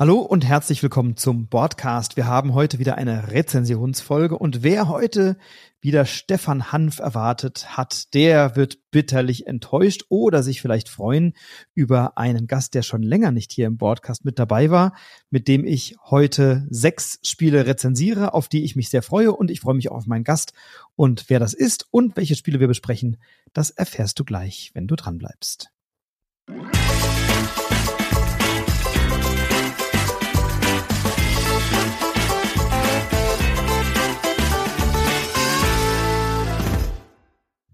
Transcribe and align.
Hallo 0.00 0.20
und 0.20 0.46
herzlich 0.46 0.82
willkommen 0.82 1.18
zum 1.18 1.48
Podcast. 1.48 2.16
Wir 2.16 2.26
haben 2.26 2.54
heute 2.54 2.78
wieder 2.78 2.96
eine 2.96 3.32
Rezensionsfolge 3.32 4.38
und 4.38 4.62
wer 4.62 4.88
heute 4.88 5.36
wieder 5.82 6.06
Stefan 6.06 6.72
Hanf 6.72 7.00
erwartet 7.00 7.76
hat, 7.76 8.14
der 8.14 8.56
wird 8.56 8.78
bitterlich 8.90 9.46
enttäuscht 9.46 10.06
oder 10.08 10.42
sich 10.42 10.62
vielleicht 10.62 10.88
freuen 10.88 11.34
über 11.74 12.16
einen 12.16 12.46
Gast, 12.46 12.72
der 12.72 12.80
schon 12.80 13.02
länger 13.02 13.30
nicht 13.30 13.52
hier 13.52 13.66
im 13.66 13.76
Podcast 13.76 14.24
mit 14.24 14.38
dabei 14.38 14.70
war, 14.70 14.96
mit 15.28 15.48
dem 15.48 15.66
ich 15.66 15.96
heute 16.02 16.66
sechs 16.70 17.18
Spiele 17.22 17.66
rezensiere, 17.66 18.32
auf 18.32 18.48
die 18.48 18.64
ich 18.64 18.76
mich 18.76 18.88
sehr 18.88 19.02
freue 19.02 19.32
und 19.32 19.50
ich 19.50 19.60
freue 19.60 19.74
mich 19.74 19.90
auch 19.90 19.96
auf 19.96 20.06
meinen 20.06 20.24
Gast. 20.24 20.54
Und 20.96 21.26
wer 21.28 21.40
das 21.40 21.52
ist 21.52 21.86
und 21.90 22.16
welche 22.16 22.36
Spiele 22.36 22.58
wir 22.58 22.68
besprechen, 22.68 23.18
das 23.52 23.68
erfährst 23.68 24.18
du 24.18 24.24
gleich, 24.24 24.70
wenn 24.72 24.86
du 24.86 24.96
dran 24.96 25.18
bleibst. 25.18 25.70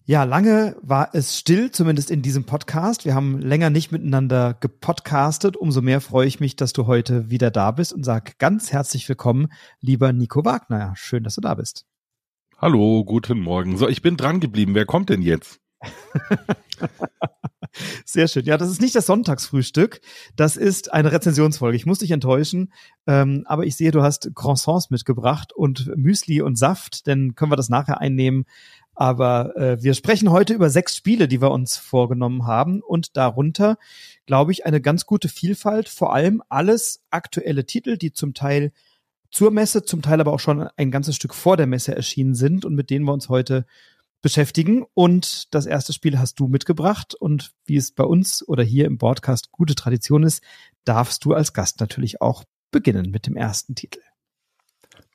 Ja, 0.09 0.23
lange 0.23 0.77
war 0.83 1.11
es 1.15 1.37
still, 1.37 1.73
zumindest 1.73 2.13
in 2.13 2.23
diesem 2.23 2.45
Podcast. 2.45 3.05
Wir 3.05 3.17
haben 3.17 3.41
länger 3.41 3.71
nicht 3.71 3.91
miteinander 3.91 4.55
gepodcastet. 4.55 5.57
Umso 5.57 5.83
mehr 5.83 6.01
freue 6.01 6.29
ich 6.29 6.39
mich, 6.39 6.55
dass 6.55 6.73
du 6.73 6.87
heute 6.87 7.29
wieder 7.29 7.51
da 7.51 7.73
bist 7.73 7.93
und 7.93 8.05
sag 8.05 8.39
ganz 8.39 8.71
herzlich 8.71 9.09
willkommen, 9.09 9.49
lieber 9.81 10.13
Nico 10.13 10.45
Wagner. 10.45 10.93
Schön, 10.95 11.25
dass 11.25 11.35
du 11.35 11.41
da 11.41 11.55
bist. 11.55 11.87
Hallo, 12.57 13.05
guten 13.05 13.41
Morgen. 13.41 13.79
So, 13.79 13.89
ich 13.89 14.01
bin 14.01 14.17
dran 14.17 14.39
geblieben. 14.39 14.77
Wer 14.77 14.87
kommt 14.87 15.11
denn 15.11 15.23
jetzt? 15.23 15.59
Sehr 18.05 18.29
schön. 18.29 18.45
Ja, 18.45 18.57
das 18.57 18.71
ist 18.71 18.81
nicht 18.81 18.95
das 18.95 19.07
Sonntagsfrühstück. 19.07 20.01
Das 20.37 20.57
ist 20.57 20.93
eine 20.93 21.11
Rezensionsfolge. 21.13 21.77
Ich 21.77 21.85
muss 21.85 21.99
dich 21.99 22.13
enttäuschen. 22.13 22.73
Ähm, 23.07 23.43
aber 23.47 23.65
ich 23.65 23.77
sehe, 23.77 23.91
du 23.91 24.03
hast 24.03 24.31
Croissants 24.35 24.91
mitgebracht 24.91 25.53
und 25.53 25.95
Müsli 25.97 26.43
und 26.43 26.57
Saft. 26.57 27.07
Dann 27.07 27.35
können 27.35 27.53
wir 27.53 27.57
das 27.57 27.69
nachher 27.69 28.01
einnehmen. 28.01 28.45
Aber 28.97 29.55
äh, 29.57 29.83
wir 29.83 29.93
sprechen 29.93 30.31
heute 30.31 30.55
über 30.55 30.71
sechs 30.71 30.97
Spiele, 30.97 31.29
die 31.29 31.43
wir 31.43 31.51
uns 31.51 31.77
vorgenommen 31.77 32.47
haben 32.47 32.81
und 32.81 33.17
darunter, 33.19 33.77
glaube 34.25 34.53
ich, 34.53 34.65
eine 34.65 34.81
ganz 34.81 35.05
gute 35.05 35.29
Vielfalt. 35.29 35.91
Vor 35.91 36.15
allem 36.15 36.43
alles 36.49 37.05
aktuelle 37.11 37.67
Titel, 37.67 37.99
die 37.99 38.13
zum 38.13 38.33
Teil 38.33 38.73
zur 39.31 39.51
Messe, 39.51 39.83
zum 39.83 40.01
Teil 40.01 40.21
aber 40.21 40.33
auch 40.33 40.41
schon 40.41 40.67
ein 40.79 40.91
ganzes 40.91 41.15
Stück 41.15 41.35
vor 41.35 41.59
der 41.59 41.67
Messe 41.67 41.95
erschienen 41.95 42.35
sind 42.35 42.65
und 42.65 42.75
mit 42.75 42.89
denen 42.89 43.05
wir 43.05 43.13
uns 43.13 43.29
heute 43.29 43.67
beschäftigen. 44.23 44.87
Und 44.95 45.55
das 45.55 45.67
erste 45.67 45.93
Spiel 45.93 46.19
hast 46.19 46.41
du 46.41 46.49
mitgebracht 46.49 47.15
und 47.15 47.53
wie 47.67 47.77
es 47.77 47.93
bei 47.93 48.05
uns 48.05 48.49
oder 48.49 48.63
hier 48.63 48.87
im 48.87 48.97
Podcast 48.97 49.53
gute 49.53 49.75
Tradition 49.75 50.23
ist, 50.23 50.43
darfst 50.85 51.23
du 51.27 51.35
als 51.35 51.53
Gast 51.53 51.81
natürlich 51.81 52.23
auch 52.23 52.45
beginnen 52.71 53.11
mit 53.11 53.27
dem 53.27 53.37
ersten 53.37 53.75
Titel. 53.75 54.01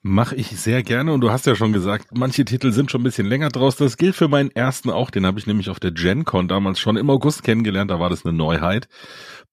Mache 0.04 0.36
ich 0.36 0.48
sehr 0.60 0.82
gerne 0.82 1.14
und 1.14 1.22
du 1.22 1.30
hast 1.30 1.46
ja 1.46 1.56
schon 1.56 1.74
gesagt, 1.74 2.08
manche 2.12 2.44
Titel 2.44 2.72
sind 2.72 2.90
schon 2.90 3.02
ein 3.02 3.04
bisschen 3.04 3.28
länger 3.28 3.50
draus. 3.50 3.76
Das 3.76 3.98
gilt 3.98 4.16
für 4.16 4.28
meinen 4.28 4.50
ersten 4.50 4.90
auch, 4.90 5.12
den 5.12 5.28
habe 5.28 5.38
ich 5.38 5.46
nämlich 5.46 5.70
auf 5.70 5.80
der 5.80 5.92
GenCon 5.92 6.48
damals 6.48 6.80
schon 6.80 6.98
im 6.98 7.08
August 7.12 7.44
kennengelernt, 7.44 7.92
da 7.92 8.00
war 8.00 8.10
das 8.10 8.26
eine 8.26 8.36
Neuheit. 8.36 8.88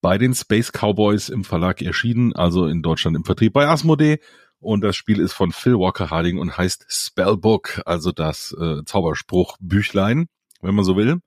Bei 0.01 0.17
den 0.17 0.33
Space 0.35 0.73
Cowboys 0.73 1.29
im 1.29 1.45
Verlag 1.45 1.83
erschienen, 1.83 2.33
also 2.35 2.67
in 2.67 2.81
Deutschland 2.81 3.15
im 3.15 3.25
Vertrieb 3.25 3.53
bei 3.53 3.69
Asmodee 3.69 4.21
und 4.59 4.83
das 4.83 4.97
Spiel 4.97 5.21
ist 5.21 5.35
von 5.35 5.53
Phil 5.53 5.75
Walker 5.75 6.09
Harding 6.09 6.39
und 6.39 6.57
heißt 6.57 6.87
Spellbook, 6.89 7.83
also 7.85 8.11
das 8.11 8.57
äh, 8.59 8.83
Zauberspruch-Büchlein, 8.87 10.29
wenn 10.63 10.75
man 10.75 10.85
so 10.85 10.97
will. 10.97 11.21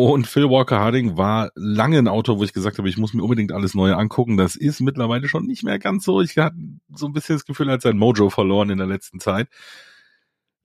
Und 0.00 0.28
Phil 0.28 0.48
Walker 0.48 0.78
Harding 0.78 1.16
war 1.16 1.50
lange 1.56 1.98
ein 1.98 2.06
Autor, 2.06 2.38
wo 2.38 2.44
ich 2.44 2.52
gesagt 2.52 2.78
habe, 2.78 2.88
ich 2.88 2.98
muss 2.98 3.14
mir 3.14 3.24
unbedingt 3.24 3.50
alles 3.50 3.74
Neue 3.74 3.96
angucken. 3.96 4.36
Das 4.36 4.54
ist 4.54 4.80
mittlerweile 4.80 5.26
schon 5.26 5.44
nicht 5.44 5.64
mehr 5.64 5.80
ganz 5.80 6.04
so. 6.04 6.20
Ich 6.20 6.38
hatte 6.38 6.54
so 6.94 7.06
ein 7.06 7.12
bisschen 7.12 7.34
das 7.34 7.44
Gefühl, 7.44 7.68
er 7.68 7.72
hat 7.72 7.82
sein 7.82 7.98
Mojo 7.98 8.30
verloren 8.30 8.70
in 8.70 8.78
der 8.78 8.86
letzten 8.86 9.18
Zeit. 9.18 9.48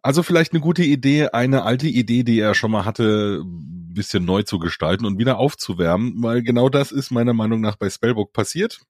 Also 0.03 0.21
vielleicht 0.21 0.53
eine 0.53 0.61
gute 0.61 0.83
Idee, 0.83 1.29
eine 1.29 1.63
alte 1.63 1.87
Idee, 1.87 2.21
die 2.21 2.39
er 2.39 2.53
schon 2.53 2.69
mal 2.69 2.85
hatte, 2.85 3.41
ein 3.43 3.95
bisschen 3.95 4.23
neu 4.23 4.43
zu 4.43 4.59
gestalten 4.59 5.03
und 5.03 5.17
wieder 5.17 5.39
aufzuwärmen, 5.39 6.21
weil 6.21 6.43
genau 6.43 6.69
das 6.69 6.91
ist 6.91 7.09
meiner 7.09 7.33
Meinung 7.33 7.59
nach 7.59 7.75
bei 7.75 7.89
Spellbook 7.89 8.33
passiert. 8.33 8.81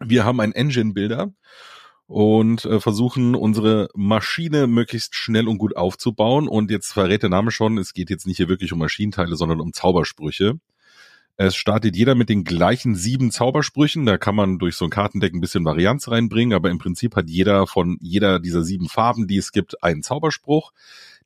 Wir 0.00 0.24
haben 0.24 0.40
einen 0.40 0.54
Engine-Builder 0.54 1.30
und 2.12 2.66
äh, 2.66 2.78
versuchen 2.78 3.34
unsere 3.34 3.88
Maschine 3.94 4.66
möglichst 4.66 5.14
schnell 5.14 5.48
und 5.48 5.56
gut 5.56 5.78
aufzubauen. 5.78 6.46
Und 6.46 6.70
jetzt 6.70 6.92
verrät 6.92 7.22
der 7.22 7.30
Name 7.30 7.50
schon, 7.50 7.78
es 7.78 7.94
geht 7.94 8.10
jetzt 8.10 8.26
nicht 8.26 8.36
hier 8.36 8.50
wirklich 8.50 8.70
um 8.74 8.78
Maschinenteile, 8.80 9.34
sondern 9.34 9.62
um 9.62 9.72
Zaubersprüche. 9.72 10.60
Es 11.38 11.56
startet 11.56 11.96
jeder 11.96 12.14
mit 12.14 12.28
den 12.28 12.44
gleichen 12.44 12.96
sieben 12.96 13.30
Zaubersprüchen. 13.30 14.04
Da 14.04 14.18
kann 14.18 14.34
man 14.34 14.58
durch 14.58 14.76
so 14.76 14.84
ein 14.84 14.90
Kartendeck 14.90 15.32
ein 15.32 15.40
bisschen 15.40 15.64
Varianz 15.64 16.06
reinbringen, 16.08 16.54
aber 16.54 16.68
im 16.68 16.76
Prinzip 16.76 17.16
hat 17.16 17.30
jeder 17.30 17.66
von 17.66 17.96
jeder 18.02 18.40
dieser 18.40 18.62
sieben 18.62 18.90
Farben, 18.90 19.26
die 19.26 19.38
es 19.38 19.50
gibt, 19.50 19.82
einen 19.82 20.02
Zauberspruch. 20.02 20.72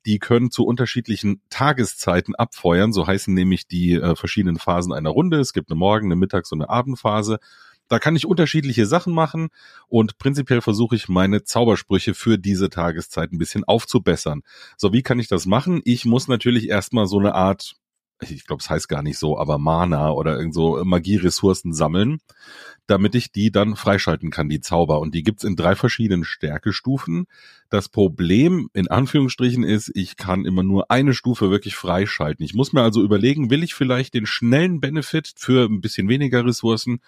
Die 0.05 0.19
können 0.19 0.51
zu 0.51 0.63
unterschiedlichen 0.65 1.41
Tageszeiten 1.49 2.33
abfeuern. 2.33 2.93
So 2.93 3.05
heißen 3.05 3.33
nämlich 3.33 3.67
die 3.67 3.95
äh, 3.95 4.15
verschiedenen 4.15 4.57
Phasen 4.57 4.93
einer 4.93 5.09
Runde. 5.09 5.41
Es 5.41 5.51
gibt 5.51 5.69
eine 5.69 5.77
Morgen-, 5.77 6.05
eine 6.05 6.15
Mittags- 6.15 6.53
und 6.53 6.61
eine 6.61 6.69
Abendphase. 6.69 7.39
Da 7.87 7.99
kann 7.99 8.15
ich 8.15 8.25
unterschiedliche 8.25 8.85
Sachen 8.85 9.13
machen 9.13 9.49
und 9.87 10.17
prinzipiell 10.17 10.61
versuche 10.61 10.95
ich 10.95 11.07
meine 11.07 11.43
Zaubersprüche 11.43 12.13
für 12.13 12.37
diese 12.37 12.69
Tageszeit 12.69 13.31
ein 13.31 13.37
bisschen 13.37 13.63
aufzubessern. 13.63 14.41
So, 14.75 14.93
wie 14.93 15.03
kann 15.03 15.19
ich 15.19 15.27
das 15.27 15.45
machen? 15.45 15.81
Ich 15.85 16.05
muss 16.05 16.27
natürlich 16.27 16.69
erstmal 16.69 17.07
so 17.07 17.19
eine 17.19 17.33
Art, 17.33 17.75
ich 18.21 18.45
glaube, 18.45 18.61
es 18.61 18.69
heißt 18.69 18.89
gar 18.89 19.03
nicht 19.03 19.17
so, 19.17 19.37
aber 19.37 19.57
Mana 19.57 20.11
oder 20.11 20.37
irgend 20.37 20.53
so 20.53 20.83
Magieressourcen 20.83 21.73
sammeln, 21.73 22.19
damit 22.87 23.15
ich 23.15 23.31
die 23.31 23.51
dann 23.51 23.75
freischalten 23.75 24.31
kann, 24.31 24.49
die 24.49 24.59
Zauber. 24.59 24.99
Und 24.99 25.13
die 25.13 25.23
gibt's 25.23 25.43
in 25.43 25.55
drei 25.55 25.75
verschiedenen 25.75 26.23
Stärkestufen. 26.23 27.27
Das 27.69 27.89
Problem 27.89 28.69
in 28.73 28.87
Anführungsstrichen 28.87 29.63
ist, 29.63 29.91
ich 29.93 30.17
kann 30.17 30.45
immer 30.45 30.63
nur 30.63 30.89
eine 30.89 31.13
Stufe 31.13 31.51
wirklich 31.51 31.75
freischalten. 31.75 32.43
Ich 32.43 32.53
muss 32.53 32.73
mir 32.73 32.81
also 32.81 33.03
überlegen, 33.03 33.49
will 33.49 33.63
ich 33.63 33.75
vielleicht 33.75 34.13
den 34.13 34.25
schnellen 34.25 34.79
Benefit 34.81 35.33
für 35.37 35.65
ein 35.65 35.79
bisschen 35.81 36.09
weniger 36.09 36.45
Ressourcen 36.45 36.99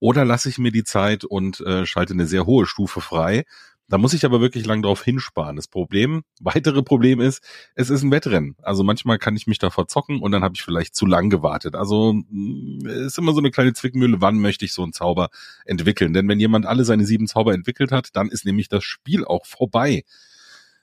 oder 0.00 0.24
lasse 0.24 0.48
ich 0.48 0.58
mir 0.58 0.72
die 0.72 0.84
Zeit 0.84 1.24
und 1.24 1.60
äh, 1.60 1.86
schalte 1.86 2.12
eine 2.12 2.26
sehr 2.26 2.46
hohe 2.46 2.66
Stufe 2.66 3.00
frei. 3.00 3.44
Da 3.90 3.96
muss 3.96 4.12
ich 4.12 4.26
aber 4.26 4.42
wirklich 4.42 4.66
lang 4.66 4.82
drauf 4.82 5.02
hinsparen. 5.02 5.56
Das 5.56 5.66
Problem, 5.66 6.22
weitere 6.40 6.82
Problem 6.82 7.20
ist, 7.20 7.42
es 7.74 7.88
ist 7.88 8.02
ein 8.02 8.10
Wettrennen. 8.10 8.54
Also 8.62 8.84
manchmal 8.84 9.18
kann 9.18 9.34
ich 9.34 9.46
mich 9.46 9.58
da 9.58 9.70
verzocken 9.70 10.20
und 10.20 10.30
dann 10.30 10.44
habe 10.44 10.54
ich 10.54 10.62
vielleicht 10.62 10.94
zu 10.94 11.06
lang 11.06 11.30
gewartet. 11.30 11.74
Also 11.74 12.12
mm, 12.12 12.86
ist 12.86 13.18
immer 13.18 13.32
so 13.32 13.38
eine 13.38 13.50
kleine 13.50 13.72
Zwickmühle, 13.72 14.20
wann 14.20 14.38
möchte 14.38 14.64
ich 14.66 14.74
so 14.74 14.82
einen 14.82 14.92
Zauber 14.92 15.30
entwickeln? 15.64 16.12
Denn 16.12 16.28
wenn 16.28 16.40
jemand 16.40 16.66
alle 16.66 16.84
seine 16.84 17.06
sieben 17.06 17.26
Zauber 17.26 17.54
entwickelt 17.54 17.90
hat, 17.90 18.10
dann 18.14 18.28
ist 18.28 18.44
nämlich 18.44 18.68
das 18.68 18.84
Spiel 18.84 19.24
auch 19.24 19.46
vorbei. 19.46 20.04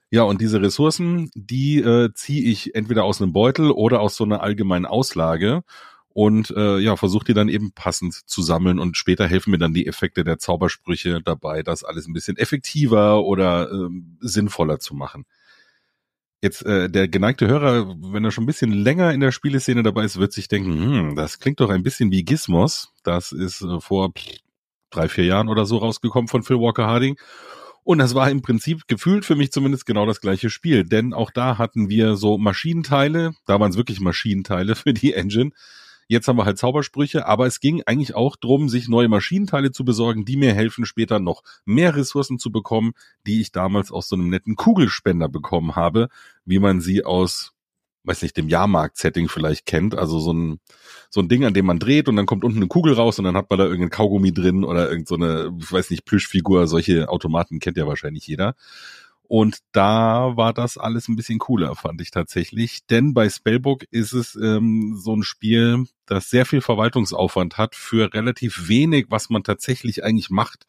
Ja, 0.10 0.24
und 0.24 0.40
diese 0.42 0.62
Ressourcen, 0.62 1.30
die 1.36 1.80
äh, 1.80 2.12
ziehe 2.14 2.50
ich 2.50 2.74
entweder 2.74 3.04
aus 3.04 3.22
einem 3.22 3.34
Beutel 3.34 3.72
oder 3.72 4.02
aus 4.02 4.16
so 4.16 4.24
einer 4.24 4.42
allgemeinen 4.42 4.86
Auslage 4.86 5.64
und 6.16 6.50
äh, 6.52 6.78
ja, 6.80 6.96
versucht 6.96 7.28
die 7.28 7.34
dann 7.34 7.50
eben 7.50 7.74
passend 7.74 8.14
zu 8.14 8.42
sammeln 8.42 8.80
und 8.80 8.96
später 8.96 9.28
helfen 9.28 9.52
mir 9.52 9.58
dann 9.58 9.74
die 9.74 9.86
Effekte 9.86 10.24
der 10.24 10.40
Zaubersprüche 10.40 11.22
dabei, 11.22 11.62
das 11.62 11.84
alles 11.84 12.08
ein 12.08 12.14
bisschen 12.14 12.38
effektiver 12.38 13.26
oder 13.26 13.70
äh, 13.70 13.90
sinnvoller 14.22 14.80
zu 14.80 14.96
machen. 14.96 15.26
Jetzt 16.42 16.66
äh, 16.66 16.90
der 16.90 17.10
geneigte 17.10 17.48
Hörer, 17.48 17.98
wenn 18.14 18.24
er 18.24 18.32
schon 18.32 18.46
ein 18.46 18.48
bisschen 18.48 18.72
länger 18.72 19.12
in 19.12 19.20
der 19.20 19.34
Spieleszene 19.34 19.84
dabei 19.84 20.06
ist, 20.06 20.18
wird 20.18 20.32
sich 20.32 20.48
denken, 20.48 20.72
hm, 20.72 21.16
das 21.18 21.40
klingt 21.40 21.60
doch 21.60 21.70
ein 21.70 21.84
bisschen 21.84 22.12
wie 22.12 22.24
Gizmos. 22.24 22.94
Das 23.04 23.34
ist 23.34 23.62
äh, 23.62 23.82
vor 23.82 24.14
drei, 24.92 25.10
vier 25.10 25.26
Jahren 25.26 25.50
oder 25.50 25.66
so 25.66 25.80
rausgekommen 25.80 26.30
von 26.30 26.44
Phil 26.44 26.62
Walker 26.62 26.88
Harding. 26.88 27.18
Und 27.84 27.98
das 27.98 28.16
war 28.16 28.32
im 28.32 28.42
Prinzip 28.42 28.88
gefühlt 28.88 29.26
für 29.26 29.36
mich 29.36 29.52
zumindest 29.52 29.86
genau 29.86 30.06
das 30.06 30.22
gleiche 30.22 30.50
Spiel, 30.50 30.86
denn 30.86 31.14
auch 31.14 31.30
da 31.30 31.58
hatten 31.58 31.90
wir 31.90 32.16
so 32.16 32.38
Maschinenteile, 32.38 33.34
da 33.46 33.60
waren 33.60 33.72
es 33.72 33.78
wirklich 33.78 34.00
Maschinenteile 34.00 34.76
für 34.76 34.94
die 34.94 35.14
Engine, 35.14 35.52
Jetzt 36.08 36.28
haben 36.28 36.38
wir 36.38 36.46
halt 36.46 36.58
Zaubersprüche, 36.58 37.26
aber 37.26 37.48
es 37.48 37.60
ging 37.60 37.82
eigentlich 37.86 38.16
auch 38.16 38.36
drum, 38.36 38.70
sich 38.70 38.88
neue 38.88 39.08
Maschinenteile 39.10 39.72
zu 39.72 39.84
besorgen, 39.84 40.26
die 40.26 40.38
mir 40.38 40.54
helfen, 40.54 40.86
später 40.86 41.20
noch 41.20 41.42
mehr 41.66 41.96
Ressourcen 41.96 42.38
zu 42.38 42.52
bekommen, 42.52 42.94
die 43.26 43.42
ich 43.42 43.52
damals 43.52 43.92
aus 43.92 44.08
so 44.08 44.16
einem 44.16 44.30
netten 44.30 44.56
Kugelspender 44.56 45.30
bekommen 45.30 45.76
habe, 45.76 46.10
wie 46.46 46.60
man 46.60 46.82
sie 46.82 47.04
aus 47.04 47.56
weiß 48.06 48.22
nicht, 48.22 48.38
dem 48.38 48.48
Jahrmarkt-Setting 48.48 49.30
vielleicht 49.30 49.66
kennt. 49.66 49.96
Also 49.96 50.20
so 50.20 50.32
ein, 50.32 50.60
so 51.10 51.22
ein 51.22 51.28
Ding, 51.28 51.44
an 51.44 51.54
dem 51.54 51.66
man 51.66 51.80
dreht 51.80 52.08
und 52.08 52.16
dann 52.16 52.26
kommt 52.26 52.44
unten 52.44 52.58
eine 52.58 52.68
Kugel 52.68 52.94
raus 52.94 53.20
und 53.20 53.26
dann 53.26 53.36
hat 53.36 53.50
man 53.50 53.60
da 53.60 53.66
irgendein 53.66 53.90
Kaugummi 53.90 54.32
drin 54.32 54.64
oder 54.64 54.90
irgend 54.90 55.08
so 55.08 55.18
weiß 55.18 55.90
nicht, 55.90 56.06
Plüschfigur. 56.06 56.68
Solche 56.68 57.10
Automaten 57.10 57.60
kennt 57.60 57.78
ja 57.78 57.88
wahrscheinlich 57.88 58.28
jeder. 58.28 58.56
Und 59.28 59.60
da 59.72 60.38
war 60.38 60.54
das 60.54 60.78
alles 60.78 61.08
ein 61.08 61.16
bisschen 61.16 61.40
cooler, 61.40 61.76
fand 61.76 62.02
ich 62.02 62.12
tatsächlich. 62.12 62.86
Denn 62.88 63.14
bei 63.14 63.30
Spellbook 63.30 63.84
ist 63.92 64.14
es 64.14 64.36
ähm, 64.36 64.96
so 64.98 65.16
ein 65.16 65.24
Spiel, 65.24 65.86
das 66.06 66.30
sehr 66.30 66.46
viel 66.46 66.62
Verwaltungsaufwand 66.62 67.58
hat 67.58 67.76
für 67.76 68.14
relativ 68.14 68.68
wenig, 68.68 69.08
was 69.10 69.30
man 69.30 69.44
tatsächlich 69.44 70.04
eigentlich 70.04 70.30
macht. 70.30 70.66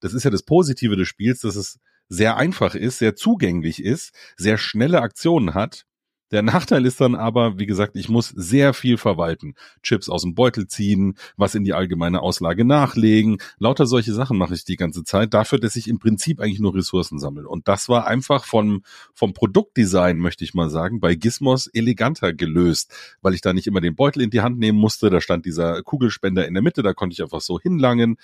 Das 0.00 0.12
ist 0.12 0.24
ja 0.24 0.30
das 0.30 0.42
Positive 0.42 0.96
des 0.96 1.08
Spiels, 1.08 1.40
dass 1.40 1.56
es 1.56 1.78
sehr 2.08 2.36
einfach 2.36 2.74
ist, 2.74 2.98
sehr 2.98 3.16
zugänglich 3.16 3.82
ist, 3.82 4.14
sehr 4.36 4.58
schnelle 4.58 5.00
Aktionen 5.00 5.54
hat 5.54 5.86
Der 6.30 6.42
Nachteil 6.42 6.84
ist 6.86 7.00
dann 7.00 7.14
aber, 7.14 7.58
wie 7.58 7.66
gesagt, 7.66 7.96
ich 7.96 8.08
muss 8.08 8.28
sehr 8.28 8.74
viel 8.74 8.96
verwalten. 8.96 9.54
Chips 9.82 10.08
aus 10.08 10.22
dem 10.22 10.34
Beutel 10.34 10.66
ziehen, 10.66 11.16
was 11.36 11.54
in 11.54 11.64
die 11.64 11.74
allgemeine 11.74 12.22
Auslage 12.22 12.64
nachlegen. 12.64 13.38
Lauter 13.58 13.86
solche 13.86 14.12
Sachen 14.12 14.38
mache 14.38 14.54
ich 14.54 14.64
die 14.64 14.76
ganze 14.76 15.04
Zeit. 15.04 15.34
Dafür, 15.34 15.58
dass 15.58 15.76
ich 15.76 15.86
im 15.86 15.98
Prinzip 15.98 16.40
eigentlich 16.40 16.60
nur 16.60 16.74
Ressourcen 16.74 17.18
sammle. 17.18 17.48
Und 17.48 17.68
das 17.68 17.88
war 17.88 18.06
einfach 18.06 18.44
vom, 18.44 18.82
vom 19.14 19.32
Produktdesign, 19.32 20.18
möchte 20.18 20.44
ich 20.44 20.54
mal 20.54 20.70
sagen, 20.70 20.98
bei 21.00 21.14
Gizmos 21.14 21.66
eleganter 21.68 22.32
gelöst, 22.32 22.92
weil 23.20 23.34
ich 23.34 23.40
da 23.40 23.52
nicht 23.52 23.66
immer 23.66 23.80
den 23.80 23.94
Beutel 23.94 24.22
in 24.22 24.30
die 24.30 24.40
Hand 24.40 24.58
nehmen 24.58 24.78
musste. 24.78 25.10
Da 25.10 25.20
stand 25.20 25.44
dieser 25.46 25.82
Kugelspender 25.82 26.48
in 26.48 26.54
der 26.54 26.62
Mitte, 26.62 26.82
da 26.82 26.94
konnte 26.94 27.14
ich 27.14 27.22
einfach 27.22 27.42
so 27.42 27.60
hinlangen 27.60 28.16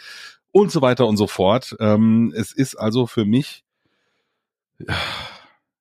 und 0.52 0.72
so 0.72 0.82
weiter 0.82 1.06
und 1.06 1.16
so 1.16 1.26
fort. 1.26 1.76
Ähm, 1.80 2.32
es 2.34 2.52
ist 2.52 2.74
also 2.76 3.06
für 3.06 3.24
mich, 3.24 3.64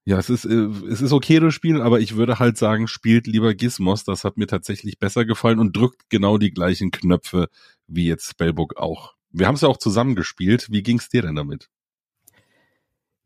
ja, 0.06 0.18
es 0.18 0.30
ist, 0.30 0.46
äh, 0.46 0.68
es 0.90 1.02
ist 1.02 1.12
okay, 1.12 1.40
das 1.40 1.54
Spiel, 1.54 1.82
aber 1.82 2.00
ich 2.00 2.16
würde 2.16 2.40
halt 2.40 2.58
sagen, 2.58 2.88
spielt 2.88 3.28
lieber 3.28 3.54
Gizmos. 3.54 4.04
Das 4.04 4.24
hat 4.24 4.38
mir 4.38 4.48
tatsächlich 4.48 5.00
besser 5.00 5.26
gefallen 5.26 5.60
und 5.60 5.76
drückt 5.76 6.10
genau 6.10 6.38
die 6.38 6.52
gleichen 6.52 6.92
Knöpfe 6.92 7.48
wie 7.88 8.08
jetzt 8.08 8.30
Spellbook 8.30 8.78
auch. 8.78 9.16
Wir 9.32 9.48
haben 9.48 9.56
es 9.56 9.62
ja 9.62 9.68
auch 9.68 9.78
zusammen 9.78 10.16
gespielt. 10.16 10.68
Wie 10.72 10.84
ging's 10.84 11.10
dir 11.10 11.22
denn 11.22 11.36
damit? 11.36 11.70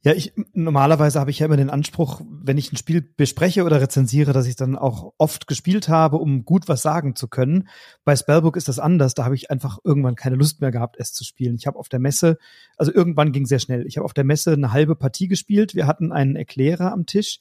Ja, 0.06 0.12
ich 0.14 0.34
normalerweise 0.52 1.18
habe 1.18 1.32
ich 1.32 1.40
ja 1.40 1.46
immer 1.46 1.56
den 1.56 1.70
Anspruch, 1.70 2.20
wenn 2.30 2.58
ich 2.58 2.74
ein 2.74 2.78
Spiel 2.78 3.02
bespreche 3.02 3.64
oder 3.64 3.80
rezensiere, 3.80 4.34
dass 4.34 4.48
ich 4.48 4.58
dann 4.58 4.78
auch 4.78 5.14
oft 5.18 5.48
gespielt 5.48 5.88
habe, 5.88 6.18
um 6.18 6.44
gut 6.44 6.68
was 6.68 6.82
sagen 6.82 7.16
zu 7.16 7.30
können. 7.30 7.70
Bei 8.04 8.14
Spellbook 8.14 8.58
ist 8.58 8.68
das 8.68 8.80
anders. 8.80 9.14
Da 9.14 9.24
habe 9.24 9.36
ich 9.36 9.50
einfach 9.50 9.80
irgendwann 9.86 10.16
keine 10.16 10.36
Lust 10.36 10.60
mehr 10.60 10.72
gehabt, 10.72 10.98
es 11.00 11.14
zu 11.14 11.24
spielen. 11.24 11.56
Ich 11.56 11.68
habe 11.68 11.80
auf 11.80 11.88
der 11.88 12.00
Messe, 12.00 12.38
also 12.76 12.94
irgendwann 12.94 13.32
ging 13.32 13.46
sehr 13.46 13.60
schnell. 13.60 13.88
Ich 13.88 13.96
habe 13.96 14.04
auf 14.04 14.14
der 14.14 14.26
Messe 14.26 14.52
eine 14.52 14.74
halbe 14.74 14.98
Partie 14.98 15.30
gespielt. 15.30 15.74
Wir 15.74 15.88
hatten 15.88 16.12
einen 16.12 16.36
Erklärer 16.36 16.92
am 16.92 17.06
Tisch 17.06 17.40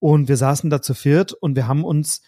und 0.00 0.26
wir 0.26 0.36
saßen 0.36 0.68
da 0.68 0.82
zu 0.82 0.94
viert 0.94 1.32
und 1.32 1.54
wir 1.54 1.68
haben 1.68 1.84
uns 1.84 2.22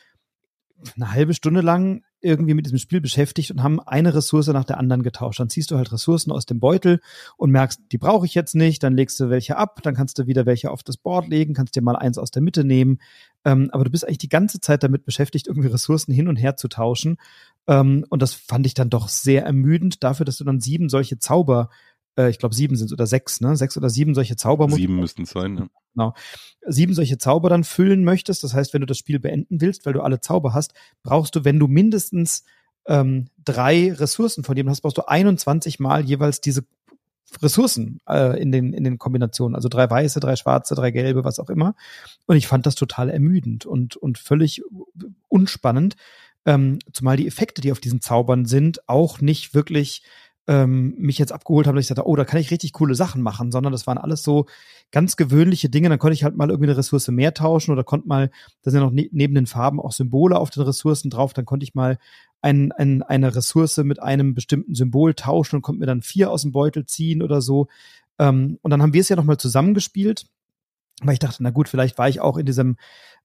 eine 0.94 1.12
halbe 1.12 1.35
Stunde 1.35 1.61
lang 1.61 2.05
irgendwie 2.23 2.55
mit 2.55 2.67
diesem 2.67 2.79
Spiel 2.79 3.01
beschäftigt 3.01 3.51
und 3.51 3.63
haben 3.63 3.81
eine 3.81 4.15
Ressource 4.15 4.49
nach 4.49 4.65
der 4.65 4.79
anderen 4.79 5.03
getauscht. 5.03 5.41
Dann 5.41 5.51
ziehst 5.51 5.71
du 5.71 5.77
halt 5.77 5.93
Ressourcen 5.93 6.33
aus 6.33 6.47
dem 6.47 6.61
Beutel 6.61 7.01
und 7.37 7.51
merkst, 7.51 7.81
die 7.91 7.99
brauche 7.99 8.27
ich 8.27 8.35
jetzt 8.35 8.55
nicht, 8.55 8.83
dann 8.83 8.97
legst 8.97 9.19
du 9.21 9.31
welche 9.31 9.57
ab, 9.57 9.81
dann 9.83 9.95
kannst 9.95 10.19
du 10.19 10.27
wieder 10.27 10.47
welche 10.47 10.71
auf 10.71 10.83
das 10.83 10.97
Board 10.97 11.29
legen, 11.29 11.55
kannst 11.55 11.77
dir 11.77 11.83
mal 11.83 11.97
eins 11.97 12.19
aus 12.19 12.31
der 12.31 12.43
Mitte 12.43 12.65
nehmen. 12.65 12.99
Ähm, 13.45 13.71
aber 13.73 13.85
du 13.85 13.91
bist 13.91 14.07
eigentlich 14.07 14.19
die 14.19 14.29
ganze 14.29 14.61
Zeit 14.61 14.83
damit 14.83 15.05
beschäftigt, 15.05 15.49
irgendwie 15.49 15.69
Ressourcen 15.69 16.13
hin 16.13 16.29
und 16.29 16.37
her 16.37 16.57
zu 16.57 16.69
tauschen. 16.69 17.17
Ähm, 17.67 18.05
und 18.09 18.23
das 18.23 18.35
fand 18.35 18.67
ich 18.67 18.75
dann 18.75 18.91
doch 18.91 19.09
sehr 19.09 19.45
ermüdend 19.45 20.03
dafür, 20.05 20.25
dass 20.25 20.37
du 20.37 20.45
dann 20.45 20.61
sieben 20.61 20.89
solche 20.89 21.19
Zauber 21.19 21.71
äh, 22.17 22.31
ich 22.31 22.38
glaube 22.38 22.55
sieben 22.55 22.76
sind 22.76 22.87
es 22.87 22.93
oder 22.93 23.06
sechs, 23.06 23.41
ne? 23.41 23.56
Sechs 23.56 23.76
oder 23.76 23.91
sieben 23.91 24.14
solche 24.14 24.37
Zauber. 24.37 24.69
Sieben 24.70 24.97
müssten 24.97 25.23
es 25.23 25.31
sein, 25.31 25.56
ja. 25.56 25.69
Genau. 25.94 26.14
Sieben 26.67 26.94
solche 26.94 27.19
Zauber 27.19 27.50
dann 27.50 27.64
füllen 27.64 28.05
möchtest. 28.05 28.43
Das 28.44 28.55
heißt, 28.55 28.73
wenn 28.73 28.81
du 28.81 28.87
das 28.87 28.99
Spiel 28.99 29.19
beenden 29.19 29.61
willst, 29.61 29.85
weil 29.85 29.93
du 29.93 30.00
alle 30.00 30.20
Zauber 30.20 30.55
hast, 30.55 30.73
brauchst 31.03 31.37
du, 31.37 31.44
wenn 31.44 31.59
du 31.59 31.69
mindestens 31.69 32.44
ähm, 32.87 33.29
drei 33.44 33.93
Ressourcen 33.93 34.44
von 34.44 34.56
dem 34.56 34.69
hast, 34.69 34.81
brauchst 34.81 34.99
du 34.99 35.06
21 35.06 35.81
Mal 35.81 36.05
jeweils 36.05 36.41
diese 36.41 36.64
Ressourcen 37.41 38.00
äh, 38.09 38.41
in, 38.41 38.53
den, 38.53 38.73
in 38.73 38.85
den 38.85 38.99
Kombinationen. 38.99 39.55
Also 39.55 39.69
drei 39.69 39.88
weiße, 39.88 40.20
drei 40.20 40.37
schwarze, 40.37 40.75
drei 40.75 40.91
gelbe, 40.91 41.25
was 41.25 41.38
auch 41.38 41.49
immer. 41.49 41.75
Und 42.26 42.37
ich 42.37 42.47
fand 42.47 42.67
das 42.67 42.75
total 42.75 43.09
ermüdend 43.09 43.64
und, 43.64 43.97
und 43.97 44.19
völlig 44.19 44.62
unspannend. 45.29 45.97
Ähm, 46.44 46.81
zumal 46.93 47.17
die 47.17 47.26
Effekte, 47.26 47.61
die 47.62 47.73
auf 47.73 47.81
diesen 47.81 48.00
Zaubern 48.00 48.44
sind, 48.44 48.88
auch 48.88 49.20
nicht 49.20 49.55
wirklich 49.55 50.03
ähm, 50.49 50.94
mich 50.99 51.19
jetzt 51.19 51.33
abgeholt 51.33 51.67
haben, 51.67 51.77
dass 51.77 51.85
ich 51.85 51.89
dachte, 51.89 52.06
oh, 52.06 52.17
da 52.17 52.25
kann 52.25 52.41
ich 52.41 52.50
richtig 52.50 52.73
coole 52.73 52.94
Sachen 52.94 53.23
machen, 53.23 53.53
sondern 53.53 53.73
das 53.73 53.87
waren 53.87 53.99
alles 53.99 54.23
so 54.23 54.47
ganz 54.91 55.17
gewöhnliche 55.17 55.69
Dinge. 55.69 55.89
Dann 55.89 55.99
konnte 55.99 56.15
ich 56.15 56.25
halt 56.25 56.37
mal 56.37 56.50
irgendwie 56.50 56.71
eine 56.71 56.79
Ressource 56.79 57.09
mehr 57.09 57.35
tauschen 57.35 57.73
oder 57.73 57.85
konnte 57.85 58.09
mal, 58.09 58.31
da 58.62 58.71
sind 58.71 58.81
ja 58.81 58.87
noch 58.87 58.93
ne 58.93 59.09
neben 59.12 59.35
den 59.35 59.47
Farben 59.47 59.81
auch 59.81 59.93
Symbole 59.93 60.39
auf 60.39 60.50
den 60.50 60.65
Ressourcen 60.65 61.11
drauf, 61.11 61.33
dann 61.33 61.44
konnte 61.44 61.65
ich 61.65 61.75
mal 61.75 61.99
ein, 62.41 62.73
ein, 62.73 63.03
eine 63.03 63.35
Ressource 63.35 63.77
mit 63.79 64.03
einem 64.03 64.35
bestimmten 64.35 64.75
Symbol 64.75 65.15
tauschen 65.15 65.56
und 65.56 65.62
konnte 65.62 65.79
mir 65.81 65.87
dann 65.87 66.03
vier 66.03 66.31
aus 66.31 66.43
dem 66.43 66.53
Beutel 66.53 66.87
ziehen 66.87 67.23
oder 67.23 67.41
so. 67.41 67.69
Ähm, 68.19 68.59
und 68.62 68.71
dann 68.71 68.83
haben 68.83 68.95
wir 68.95 69.00
es 69.00 69.09
ja 69.09 69.17
nochmal 69.17 69.38
zusammengespielt 69.38 70.27
weil 71.03 71.15
ich 71.15 71.19
dachte, 71.19 71.43
na 71.43 71.50
gut, 71.50 71.69
vielleicht 71.69 71.99
war 71.99 72.09
ich 72.09 72.21
auch 72.21 72.37
in 72.37 72.47
diesem 72.47 72.77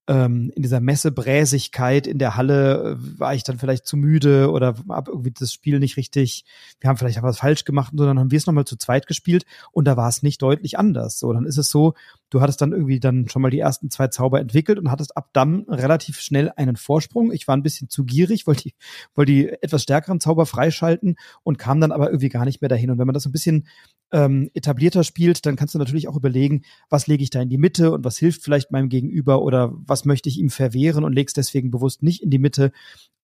ähm, 0.07 0.51
in 0.55 0.63
dieser 0.63 0.79
Messebräsigkeit 0.79 2.07
in 2.07 2.17
der 2.17 2.37
Halle 2.37 2.97
äh, 2.97 3.19
war 3.19 3.35
ich 3.35 3.43
dann 3.43 3.59
vielleicht 3.59 3.85
zu 3.85 3.97
müde 3.97 4.51
oder 4.51 4.75
habe 4.89 5.11
irgendwie 5.11 5.31
das 5.31 5.51
Spiel 5.51 5.79
nicht 5.79 5.97
richtig, 5.97 6.45
wir 6.79 6.89
haben 6.89 6.97
vielleicht 6.97 7.21
was 7.21 7.39
falsch 7.39 7.65
gemacht 7.65 7.91
und 7.91 7.97
so, 7.97 8.05
dann 8.05 8.17
haben 8.17 8.31
wir 8.31 8.37
es 8.37 8.45
nochmal 8.45 8.65
zu 8.65 8.77
zweit 8.77 9.07
gespielt 9.07 9.45
und 9.71 9.85
da 9.85 9.97
war 9.97 10.07
es 10.07 10.23
nicht 10.23 10.41
deutlich 10.41 10.79
anders. 10.79 11.19
So, 11.19 11.33
dann 11.33 11.45
ist 11.45 11.57
es 11.57 11.69
so, 11.69 11.93
du 12.29 12.41
hattest 12.41 12.61
dann 12.61 12.71
irgendwie 12.71 12.99
dann 12.99 13.27
schon 13.27 13.41
mal 13.41 13.51
die 13.51 13.59
ersten 13.59 13.89
zwei 13.89 14.07
Zauber 14.07 14.39
entwickelt 14.39 14.79
und 14.79 14.91
hattest 14.91 15.17
ab 15.17 15.29
dann 15.33 15.65
relativ 15.67 16.19
schnell 16.19 16.51
einen 16.55 16.77
Vorsprung. 16.77 17.31
Ich 17.31 17.47
war 17.47 17.57
ein 17.57 17.63
bisschen 17.63 17.89
zu 17.89 18.05
gierig, 18.05 18.47
wollte 18.47 18.63
die, 18.63 18.75
wollte 19.13 19.31
die 19.31 19.49
etwas 19.61 19.83
stärkeren 19.83 20.21
Zauber 20.21 20.45
freischalten 20.45 21.17
und 21.43 21.57
kam 21.57 21.81
dann 21.81 21.91
aber 21.91 22.07
irgendwie 22.07 22.29
gar 22.29 22.45
nicht 22.45 22.61
mehr 22.61 22.69
dahin. 22.69 22.91
Und 22.91 22.97
wenn 22.97 23.07
man 23.07 23.13
das 23.13 23.25
ein 23.25 23.31
bisschen 23.33 23.67
ähm, 24.11 24.49
etablierter 24.53 25.03
spielt, 25.03 25.45
dann 25.45 25.55
kannst 25.55 25.75
du 25.75 25.79
natürlich 25.79 26.07
auch 26.07 26.15
überlegen, 26.15 26.63
was 26.89 27.07
lege 27.07 27.23
ich 27.23 27.29
da 27.29 27.41
in 27.41 27.49
die 27.49 27.57
Mitte 27.57 27.91
und 27.91 28.05
was 28.05 28.17
hilft 28.17 28.43
vielleicht 28.43 28.71
meinem 28.71 28.89
Gegenüber 28.89 29.41
oder 29.41 29.73
was 29.73 30.05
möchte 30.05 30.29
ich 30.29 30.37
ihm 30.37 30.49
verwehren 30.49 31.03
und 31.03 31.13
legst 31.13 31.37
deswegen 31.37 31.71
bewusst 31.71 32.03
nicht 32.03 32.23
in 32.23 32.29
die 32.29 32.39
Mitte. 32.39 32.71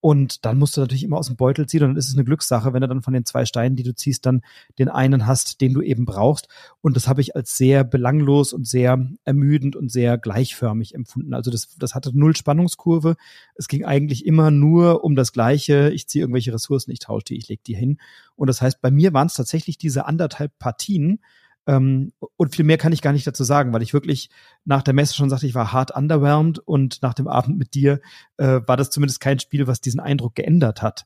Und 0.04 0.44
dann 0.44 0.60
musst 0.60 0.76
du 0.76 0.82
natürlich 0.82 1.06
immer 1.06 1.18
aus 1.18 1.28
dem 1.28 1.38
Beutel 1.38 1.66
ziehen 1.66 1.82
und 1.82 1.92
dann 1.92 1.98
ist 1.98 2.10
es 2.10 2.14
eine 2.14 2.26
Glückssache, 2.26 2.74
wenn 2.74 2.82
du 2.82 2.90
dann 2.90 3.02
von 3.02 3.14
den 3.14 3.24
zwei 3.24 3.46
Steinen, 3.46 3.78
die 3.78 3.84
du 3.84 3.96
ziehst, 3.96 4.26
dann 4.26 4.42
den 4.78 4.90
einen 4.90 5.26
hast, 5.28 5.62
den 5.62 5.74
du 5.74 5.82
eben 5.82 6.04
brauchst. 6.04 6.50
Und 6.82 6.98
das 6.98 7.08
habe 7.08 7.22
ich 7.22 7.38
als 7.38 7.56
sehr 7.56 7.86
belanglos 7.86 8.52
und 8.52 8.68
sehr 8.68 9.00
ermüdend 9.24 9.78
und 9.78 9.90
sehr 9.90 10.18
gleichförmig 10.18 10.94
empfunden. 10.94 11.34
Also 11.34 11.52
das, 11.52 11.78
das 11.78 11.96
hatte 11.96 12.12
null 12.14 12.36
Spannungskurve. 12.36 13.16
Es 13.56 13.70
ging 13.70 13.86
eigentlich 13.86 14.26
immer 14.26 14.52
nur 14.52 15.06
um 15.06 15.16
das 15.16 15.32
Gleiche. 15.32 15.92
Ich 15.94 16.10
ziehe 16.10 16.24
irgendwelche 16.24 16.54
Ressourcen, 16.54 16.92
ich 16.92 17.00
tausche 17.00 17.28
die, 17.30 17.38
ich 17.38 17.48
lege 17.48 17.62
die 17.66 17.76
hin. 17.76 17.98
Und 18.36 18.48
das 18.48 18.62
heißt, 18.62 18.82
bei 18.82 18.92
mir 18.92 19.14
waren 19.14 19.28
es 19.28 19.36
tatsächlich 19.36 19.78
diese 19.78 20.06
anderthalb 20.06 20.60
Partien, 20.60 21.22
ähm, 21.66 22.12
und 22.36 22.56
viel 22.56 22.66
mehr 22.66 22.78
kann 22.78 22.94
ich 22.94 23.02
gar 23.02 23.14
nicht 23.14 23.26
dazu 23.26 23.44
sagen, 23.44 23.74
weil 23.74 23.82
ich 23.82 23.94
wirklich 23.94 24.30
nach 24.66 24.82
der 24.82 24.94
Messe 24.94 25.16
schon 25.16 25.30
sagte, 25.30 25.48
ich 25.48 25.56
war 25.56 25.72
hart 25.72 25.92
underwhelmed 25.96 26.60
und 26.60 27.02
nach 27.02 27.14
dem 27.14 27.28
Abend 27.28 27.58
mit 27.58 27.74
dir 27.74 28.02
äh, 28.38 28.62
war 28.66 28.78
das 28.78 28.90
zumindest 28.90 29.20
kein 29.20 29.40
Spiel, 29.40 29.68
was 29.68 29.82
diesen 29.82 30.00
Eindruck 30.00 30.36
geändert 30.36 30.82
hat. 30.82 31.06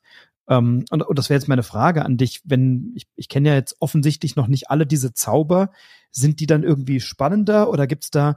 Ähm, 0.50 0.86
und, 0.90 1.04
und 1.04 1.20
das 1.20 1.30
wäre 1.30 1.38
jetzt 1.40 1.48
meine 1.48 1.64
Frage 1.64 2.04
an 2.04 2.18
dich, 2.18 2.42
wenn 2.46 2.94
ich, 2.96 3.08
ich 3.16 3.30
kenne 3.30 3.50
ja 3.50 3.56
jetzt 3.56 3.76
offensichtlich 3.80 4.36
noch 4.36 4.48
nicht 4.48 4.70
alle 4.70 4.88
diese 4.88 5.14
Zauber, 5.14 5.72
sind 6.12 6.40
die 6.40 6.48
dann 6.48 6.64
irgendwie 6.64 7.00
spannender 7.00 7.70
oder 7.70 7.86
gibt's 7.86 8.10
da 8.10 8.36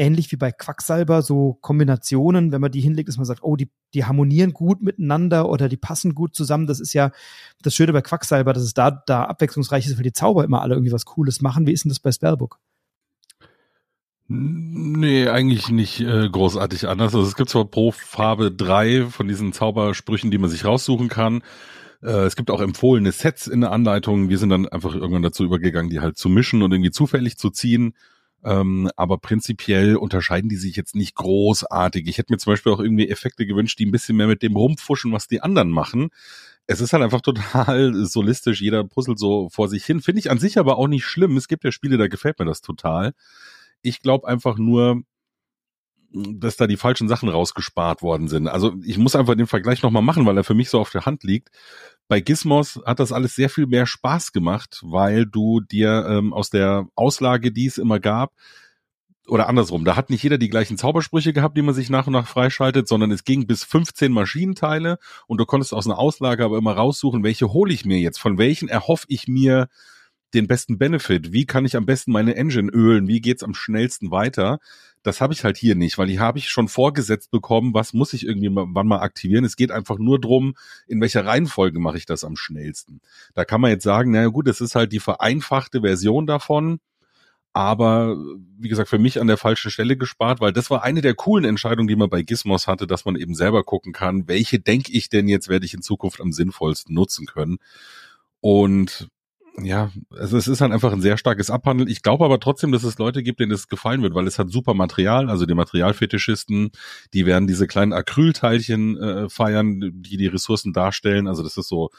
ähnlich 0.00 0.32
wie 0.32 0.36
bei 0.36 0.50
Quacksalber 0.50 1.20
so 1.20 1.58
Kombinationen, 1.60 2.52
wenn 2.52 2.60
man 2.60 2.72
die 2.72 2.80
hinlegt, 2.80 3.08
dass 3.08 3.18
man 3.18 3.26
sagt, 3.26 3.42
oh, 3.42 3.54
die, 3.54 3.70
die 3.92 4.06
harmonieren 4.06 4.52
gut 4.52 4.82
miteinander 4.82 5.48
oder 5.48 5.68
die 5.68 5.76
passen 5.76 6.14
gut 6.14 6.34
zusammen. 6.34 6.66
Das 6.66 6.80
ist 6.80 6.94
ja 6.94 7.12
das 7.62 7.74
Schöne 7.74 7.92
bei 7.92 8.00
Quacksalber, 8.00 8.54
dass 8.54 8.62
es 8.62 8.72
da, 8.72 8.90
da 8.90 9.24
abwechslungsreich 9.24 9.86
ist, 9.86 9.96
weil 9.96 10.02
die 10.02 10.12
Zauber 10.12 10.44
immer 10.44 10.62
alle 10.62 10.74
irgendwie 10.74 10.92
was 10.92 11.04
Cooles 11.04 11.42
machen. 11.42 11.66
Wie 11.66 11.72
ist 11.72 11.84
denn 11.84 11.90
das 11.90 12.00
bei 12.00 12.10
Spellbook? 12.10 12.58
Nee, 14.26 15.28
eigentlich 15.28 15.68
nicht 15.68 16.00
äh, 16.00 16.28
großartig 16.28 16.88
anders. 16.88 17.14
Also 17.14 17.26
es 17.26 17.36
gibt 17.36 17.50
zwar 17.50 17.66
pro 17.66 17.90
Farbe 17.90 18.50
drei 18.50 19.06
von 19.06 19.28
diesen 19.28 19.52
Zaubersprüchen, 19.52 20.30
die 20.30 20.38
man 20.38 20.48
sich 20.48 20.64
raussuchen 20.64 21.08
kann. 21.08 21.42
Äh, 22.02 22.24
es 22.24 22.36
gibt 22.36 22.50
auch 22.50 22.60
empfohlene 22.60 23.12
Sets 23.12 23.48
in 23.48 23.60
der 23.60 23.72
Anleitung. 23.72 24.30
Wir 24.30 24.38
sind 24.38 24.48
dann 24.48 24.66
einfach 24.66 24.94
irgendwann 24.94 25.22
dazu 25.22 25.44
übergegangen, 25.44 25.90
die 25.90 26.00
halt 26.00 26.16
zu 26.16 26.28
mischen 26.28 26.62
und 26.62 26.72
irgendwie 26.72 26.92
zufällig 26.92 27.36
zu 27.36 27.50
ziehen. 27.50 27.94
Ähm, 28.42 28.90
aber 28.96 29.18
prinzipiell 29.18 29.96
unterscheiden 29.96 30.48
die 30.48 30.56
sich 30.56 30.76
jetzt 30.76 30.94
nicht 30.94 31.14
großartig. 31.14 32.08
Ich 32.08 32.18
hätte 32.18 32.32
mir 32.32 32.38
zum 32.38 32.52
Beispiel 32.52 32.72
auch 32.72 32.80
irgendwie 32.80 33.08
Effekte 33.08 33.46
gewünscht, 33.46 33.78
die 33.78 33.86
ein 33.86 33.90
bisschen 33.90 34.16
mehr 34.16 34.26
mit 34.26 34.42
dem 34.42 34.56
rumfuschen, 34.56 35.12
was 35.12 35.28
die 35.28 35.42
anderen 35.42 35.70
machen. 35.70 36.08
Es 36.66 36.80
ist 36.80 36.92
halt 36.92 37.02
einfach 37.02 37.20
total 37.22 38.06
solistisch, 38.06 38.60
jeder 38.60 38.84
puzzelt 38.84 39.18
so 39.18 39.48
vor 39.50 39.68
sich 39.68 39.84
hin. 39.84 40.00
Finde 40.00 40.20
ich 40.20 40.30
an 40.30 40.38
sich 40.38 40.58
aber 40.58 40.78
auch 40.78 40.88
nicht 40.88 41.04
schlimm. 41.04 41.36
Es 41.36 41.48
gibt 41.48 41.64
ja 41.64 41.72
Spiele, 41.72 41.98
da 41.98 42.08
gefällt 42.08 42.38
mir 42.38 42.46
das 42.46 42.62
total. 42.62 43.12
Ich 43.82 44.00
glaube 44.00 44.28
einfach 44.28 44.56
nur, 44.58 45.02
dass 46.12 46.56
da 46.56 46.66
die 46.66 46.76
falschen 46.76 47.08
Sachen 47.08 47.28
rausgespart 47.28 48.02
worden 48.02 48.28
sind. 48.28 48.48
Also 48.48 48.74
ich 48.84 48.98
muss 48.98 49.14
einfach 49.14 49.36
den 49.36 49.46
Vergleich 49.46 49.82
nochmal 49.82 50.02
machen, 50.02 50.26
weil 50.26 50.36
er 50.36 50.44
für 50.44 50.54
mich 50.54 50.68
so 50.68 50.80
auf 50.80 50.90
der 50.90 51.06
Hand 51.06 51.22
liegt. 51.22 51.50
Bei 52.08 52.20
Gizmos 52.20 52.80
hat 52.84 52.98
das 52.98 53.12
alles 53.12 53.34
sehr 53.36 53.48
viel 53.48 53.66
mehr 53.66 53.86
Spaß 53.86 54.32
gemacht, 54.32 54.80
weil 54.82 55.26
du 55.26 55.60
dir 55.60 56.06
ähm, 56.08 56.32
aus 56.32 56.50
der 56.50 56.88
Auslage, 56.96 57.52
die 57.52 57.66
es 57.66 57.78
immer 57.78 58.00
gab, 58.00 58.32
oder 59.28 59.48
andersrum, 59.48 59.84
da 59.84 59.94
hat 59.94 60.10
nicht 60.10 60.24
jeder 60.24 60.38
die 60.38 60.48
gleichen 60.48 60.76
Zaubersprüche 60.76 61.32
gehabt, 61.32 61.56
die 61.56 61.62
man 61.62 61.74
sich 61.74 61.88
nach 61.88 62.08
und 62.08 62.14
nach 62.14 62.26
freischaltet, 62.26 62.88
sondern 62.88 63.12
es 63.12 63.22
ging 63.22 63.46
bis 63.46 63.62
15 63.62 64.10
Maschinenteile 64.10 64.98
und 65.28 65.38
du 65.38 65.46
konntest 65.46 65.72
aus 65.72 65.86
einer 65.86 65.98
Auslage 65.98 66.44
aber 66.44 66.58
immer 66.58 66.72
raussuchen, 66.72 67.22
welche 67.22 67.52
hole 67.52 67.72
ich 67.72 67.84
mir 67.84 67.98
jetzt, 67.98 68.18
von 68.18 68.38
welchen 68.38 68.68
erhoffe 68.68 69.06
ich 69.08 69.28
mir 69.28 69.68
den 70.34 70.46
besten 70.46 70.78
Benefit, 70.78 71.32
wie 71.32 71.46
kann 71.46 71.64
ich 71.64 71.76
am 71.76 71.86
besten 71.86 72.12
meine 72.12 72.36
Engine 72.36 72.70
ölen, 72.70 73.08
wie 73.08 73.20
geht's 73.20 73.42
am 73.42 73.54
schnellsten 73.54 74.10
weiter 74.10 74.58
das 75.02 75.20
habe 75.20 75.32
ich 75.32 75.44
halt 75.44 75.56
hier 75.56 75.74
nicht, 75.74 75.96
weil 75.98 76.08
die 76.08 76.20
habe 76.20 76.38
ich 76.38 76.50
schon 76.50 76.68
vorgesetzt 76.68 77.30
bekommen, 77.30 77.72
was 77.72 77.94
muss 77.94 78.12
ich 78.12 78.26
irgendwie 78.26 78.50
wann 78.52 78.86
mal 78.86 79.00
aktivieren. 79.00 79.44
Es 79.44 79.56
geht 79.56 79.70
einfach 79.70 79.98
nur 79.98 80.20
drum, 80.20 80.54
in 80.86 81.00
welcher 81.00 81.24
Reihenfolge 81.24 81.78
mache 81.78 81.96
ich 81.96 82.06
das 82.06 82.24
am 82.24 82.36
schnellsten. 82.36 83.00
Da 83.34 83.44
kann 83.44 83.60
man 83.60 83.70
jetzt 83.70 83.84
sagen, 83.84 84.10
naja 84.10 84.28
gut, 84.28 84.46
das 84.46 84.60
ist 84.60 84.74
halt 84.74 84.92
die 84.92 85.00
vereinfachte 85.00 85.80
Version 85.80 86.26
davon, 86.26 86.80
aber 87.52 88.16
wie 88.58 88.68
gesagt, 88.68 88.90
für 88.90 88.98
mich 88.98 89.20
an 89.20 89.26
der 89.26 89.38
falschen 89.38 89.70
Stelle 89.70 89.96
gespart, 89.96 90.40
weil 90.40 90.52
das 90.52 90.70
war 90.70 90.84
eine 90.84 91.00
der 91.00 91.14
coolen 91.14 91.44
Entscheidungen, 91.44 91.88
die 91.88 91.96
man 91.96 92.10
bei 92.10 92.22
Gizmos 92.22 92.66
hatte, 92.66 92.86
dass 92.86 93.04
man 93.06 93.16
eben 93.16 93.34
selber 93.34 93.64
gucken 93.64 93.92
kann, 93.92 94.28
welche 94.28 94.60
denke 94.60 94.92
ich 94.92 95.08
denn 95.08 95.28
jetzt 95.28 95.48
werde 95.48 95.66
ich 95.66 95.74
in 95.74 95.82
Zukunft 95.82 96.20
am 96.20 96.32
sinnvollsten 96.32 96.94
nutzen 96.94 97.26
können. 97.26 97.58
Und 98.40 99.08
ja, 99.58 99.90
also 100.10 100.36
es 100.36 100.48
ist 100.48 100.60
halt 100.60 100.72
einfach 100.72 100.92
ein 100.92 101.02
sehr 101.02 101.18
starkes 101.18 101.50
Abhandeln. 101.50 101.88
Ich 101.88 102.02
glaube 102.02 102.24
aber 102.24 102.40
trotzdem, 102.40 102.72
dass 102.72 102.84
es 102.84 102.98
Leute 102.98 103.22
gibt, 103.22 103.40
denen 103.40 103.52
es 103.52 103.68
gefallen 103.68 104.02
wird, 104.02 104.14
weil 104.14 104.26
es 104.26 104.38
hat 104.38 104.50
super 104.50 104.74
Material. 104.74 105.28
Also 105.28 105.46
die 105.46 105.54
Materialfetischisten, 105.54 106.70
die 107.12 107.26
werden 107.26 107.46
diese 107.46 107.66
kleinen 107.66 107.92
Acrylteilchen 107.92 108.96
äh, 108.98 109.28
feiern, 109.28 109.92
die 110.02 110.16
die 110.16 110.26
Ressourcen 110.26 110.72
darstellen. 110.72 111.26
Also 111.26 111.42
das 111.42 111.56
ist 111.56 111.68
so 111.68 111.90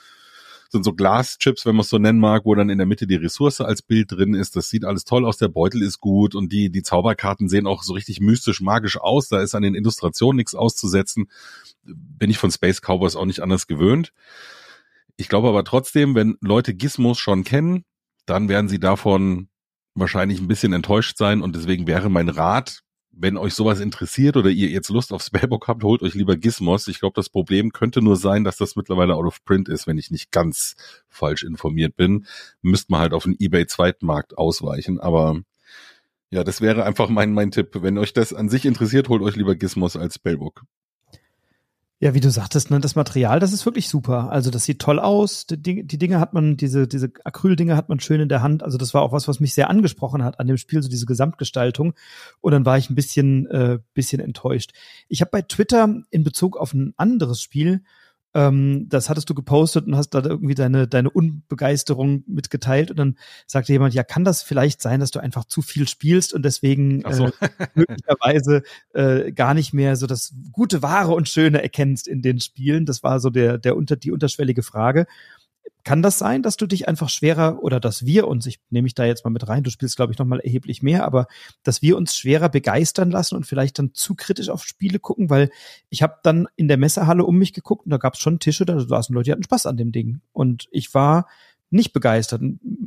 sind 0.72 0.86
so 0.86 0.94
Glaschips, 0.94 1.66
wenn 1.66 1.76
man 1.76 1.82
es 1.82 1.90
so 1.90 1.98
nennen 1.98 2.20
mag, 2.20 2.46
wo 2.46 2.56
dann 2.56 2.70
in 2.70 2.78
der 2.78 2.88
Mitte 2.88 3.06
die 3.06 3.16
Ressource 3.16 3.60
als 3.60 3.82
Bild 3.82 4.12
drin 4.12 4.34
ist. 4.34 4.56
Das 4.56 4.70
sieht 4.70 4.86
alles 4.86 5.04
toll 5.04 5.26
aus, 5.26 5.38
der 5.38 5.50
Beutel 5.50 5.82
ist 5.82 6.00
gut 6.00 6.34
und 6.34 6.54
die, 6.54 6.70
die 6.70 6.82
Zauberkarten 6.82 7.50
sehen 7.50 7.68
auch 7.68 7.84
so 7.84 7.94
richtig 7.94 8.22
mystisch, 8.22 8.62
magisch 8.62 8.98
aus. 8.98 9.28
Da 9.28 9.42
ist 9.42 9.54
an 9.54 9.64
den 9.64 9.76
Illustrationen 9.76 10.38
nichts 10.38 10.56
auszusetzen. 10.56 11.30
Bin 11.84 12.30
ich 12.30 12.38
von 12.38 12.52
Space 12.52 12.80
Cowboys 12.80 13.18
auch 13.18 13.26
nicht 13.26 13.42
anders 13.42 13.68
gewöhnt. 13.68 14.14
Ich 15.22 15.30
glaube 15.30 15.50
aber 15.50 15.64
trotzdem, 15.64 16.16
wenn 16.16 16.36
Leute 16.42 16.74
Gizmos 16.74 17.20
schon 17.20 17.44
kennen, 17.44 17.84
dann 18.26 18.50
werden 18.50 18.70
sie 18.70 18.80
davon 18.80 19.50
wahrscheinlich 19.94 20.42
ein 20.42 20.48
bisschen 20.48 20.74
enttäuscht 20.74 21.16
sein 21.16 21.44
und 21.44 21.56
deswegen 21.56 21.86
wäre 21.86 22.10
mein 22.10 22.28
Rat, 22.28 22.80
wenn 23.12 23.38
euch 23.38 23.54
sowas 23.54 23.82
interessiert 23.82 24.36
oder 24.36 24.50
ihr 24.50 24.70
jetzt 24.70 24.90
Lust 24.90 25.14
auf 25.14 25.22
Spellbook 25.22 25.68
habt, 25.68 25.84
holt 25.84 26.02
euch 26.02 26.16
lieber 26.16 26.38
Gizmos. 26.38 26.88
Ich 26.88 27.00
glaube, 27.00 27.14
das 27.14 27.30
Problem 27.30 27.72
könnte 27.72 28.02
nur 28.02 28.16
sein, 28.16 28.44
dass 28.44 28.58
das 28.58 28.76
mittlerweile 28.76 29.14
out 29.14 29.28
of 29.28 29.46
print 29.46 29.70
ist, 29.70 29.86
wenn 29.86 30.00
ich 30.00 30.10
nicht 30.10 30.32
ganz 30.32 30.74
falsch 31.08 31.44
informiert 31.44 31.96
bin. 31.96 32.26
Müsste 32.64 32.92
man 32.92 33.02
halt 33.02 33.14
auf 33.14 33.26
den 33.26 33.36
eBay 33.40 33.68
Zweitmarkt 33.68 34.40
ausweichen, 34.40 35.00
aber 35.00 35.40
ja, 36.32 36.44
das 36.44 36.62
wäre 36.62 36.84
einfach 36.84 37.10
mein, 37.10 37.34
mein 37.34 37.52
Tipp. 37.52 37.78
Wenn 37.84 38.00
euch 38.00 38.14
das 38.14 38.34
an 38.34 38.50
sich 38.50 38.66
interessiert, 38.66 39.08
holt 39.08 39.22
euch 39.22 39.36
lieber 39.36 39.54
Gizmos 39.54 39.96
als 39.96 40.16
Spellbook. 40.16 40.64
Ja, 42.04 42.16
wie 42.16 42.20
du 42.20 42.32
sagtest, 42.32 42.72
ne, 42.72 42.80
das 42.80 42.96
Material, 42.96 43.40
das 43.40 43.54
ist 43.54 43.64
wirklich 43.64 43.88
super. 43.88 44.32
Also 44.32 44.50
das 44.50 44.66
sieht 44.66 44.80
toll 44.80 44.98
aus. 44.98 45.46
Die, 45.46 45.86
die 45.86 45.98
Dinge 46.00 46.20
hat 46.20 46.34
man, 46.34 46.58
diese, 46.58 46.88
diese 46.88 47.12
Acryl-Dinge 47.24 47.78
hat 47.78 47.90
man 47.90 48.00
schön 48.00 48.20
in 48.20 48.28
der 48.28 48.42
Hand. 48.42 48.64
Also 48.64 48.80
das 48.80 48.96
war 48.96 49.04
auch 49.04 49.12
was, 49.12 49.28
was 49.28 49.40
mich 49.40 49.54
sehr 49.54 49.70
angesprochen 49.70 50.24
hat 50.24 50.40
an 50.40 50.48
dem 50.48 50.58
Spiel, 50.58 50.82
so 50.82 50.90
diese 50.90 51.06
Gesamtgestaltung. 51.06 51.94
Und 52.40 52.54
dann 52.54 52.66
war 52.66 52.80
ich 52.80 52.90
ein 52.90 52.96
bisschen, 52.96 53.46
äh, 53.52 53.78
bisschen 53.94 54.20
enttäuscht. 54.20 54.72
Ich 55.10 55.22
habe 55.22 55.30
bei 55.30 55.44
Twitter 55.44 56.02
in 56.10 56.24
Bezug 56.24 56.58
auf 56.58 56.74
ein 56.74 56.96
anderes 56.98 57.40
Spiel 57.40 57.84
ähm, 58.34 58.88
das 58.90 59.10
hattest 59.10 59.30
du 59.30 59.36
gepostet 59.36 59.88
und 59.88 59.96
hast 59.96 60.12
da 60.12 60.24
irgendwie 60.24 60.56
deine, 60.56 60.88
deine 60.88 61.10
Unbegeisterung 61.10 62.24
mitgeteilt 62.28 62.90
und 62.92 62.98
dann 62.98 63.18
sagte 63.46 63.74
jemand, 63.74 63.94
ja, 63.94 64.04
kann 64.04 64.24
das 64.24 64.42
vielleicht 64.42 64.82
sein, 64.82 65.00
dass 65.00 65.12
du 65.12 65.20
einfach 65.20 65.46
zu 65.46 65.62
viel 65.62 65.88
spielst 65.88 66.34
und 66.34 66.44
deswegen 66.44 67.04
so. 67.12 67.28
äh, 67.28 67.68
möglicherweise 67.76 68.64
äh, 68.94 69.32
gar 69.32 69.54
nicht 69.54 69.74
mehr 69.74 69.96
so 69.96 70.08
das 70.08 70.34
gute, 70.52 70.82
wahre 70.82 71.14
und 71.14 71.28
Schöne 71.28 71.62
erkennst 71.62 72.08
in 72.08 72.22
den 72.22 72.40
Spielen? 72.40 72.86
Das 72.86 73.04
war 73.04 73.20
so 73.20 73.30
der, 73.30 73.58
der 73.58 73.76
unter, 73.76 73.96
die 73.96 74.12
unterschwellige 74.12 74.64
Frage. 74.64 75.08
Kann 75.84 76.04
das 76.04 76.20
sein, 76.20 76.44
dass 76.44 76.58
du 76.58 76.68
dich 76.68 76.88
einfach 76.88 77.10
schwerer 77.10 77.64
oder 77.64 77.80
dass 77.80 78.06
wir 78.06 78.28
uns, 78.28 78.46
ich 78.46 78.60
nehme 78.70 78.84
mich 78.84 78.94
da 78.94 79.04
jetzt 79.04 79.26
mal 79.26 79.32
mit 79.32 79.48
rein, 79.48 79.64
du 79.64 79.72
spielst 79.72 79.96
glaube 79.96 80.14
ich 80.14 80.20
noch 80.20 80.28
mal 80.28 80.40
erheblich 80.40 80.84
mehr, 80.84 81.06
aber 81.06 81.26
dass 81.64 81.82
wir 81.82 81.98
uns 81.98 82.16
schwerer 82.16 82.50
begeistern 82.50 83.10
lassen 83.10 83.36
und 83.36 83.48
vielleicht 83.48 83.80
dann 83.80 83.94
zu 83.94 84.14
kritisch 84.14 84.50
auf 84.50 84.64
Spiele 84.64 85.00
gucken, 85.00 85.32
weil 85.32 85.50
ich 85.90 86.04
habe 86.04 86.18
dann 86.22 86.48
in 86.56 86.68
der 86.68 86.78
Messehalle 86.78 87.26
um 87.26 87.38
mich 87.38 87.54
geguckt 87.54 87.86
und 87.86 87.92
da 87.92 87.98
gab 87.98 88.14
es 88.14 88.20
schon 88.20 88.40
Tische, 88.40 88.66
da 88.66 88.80
saßen 88.80 89.14
Leute, 89.14 89.26
die 89.26 89.32
hatten 89.32 89.44
Spaß 89.44 89.66
an 89.66 89.78
dem 89.78 89.92
Ding 89.92 90.22
und 90.34 90.68
ich 90.72 90.94
war 90.94 91.28
nicht 91.72 91.94
begeistert. 91.94 92.42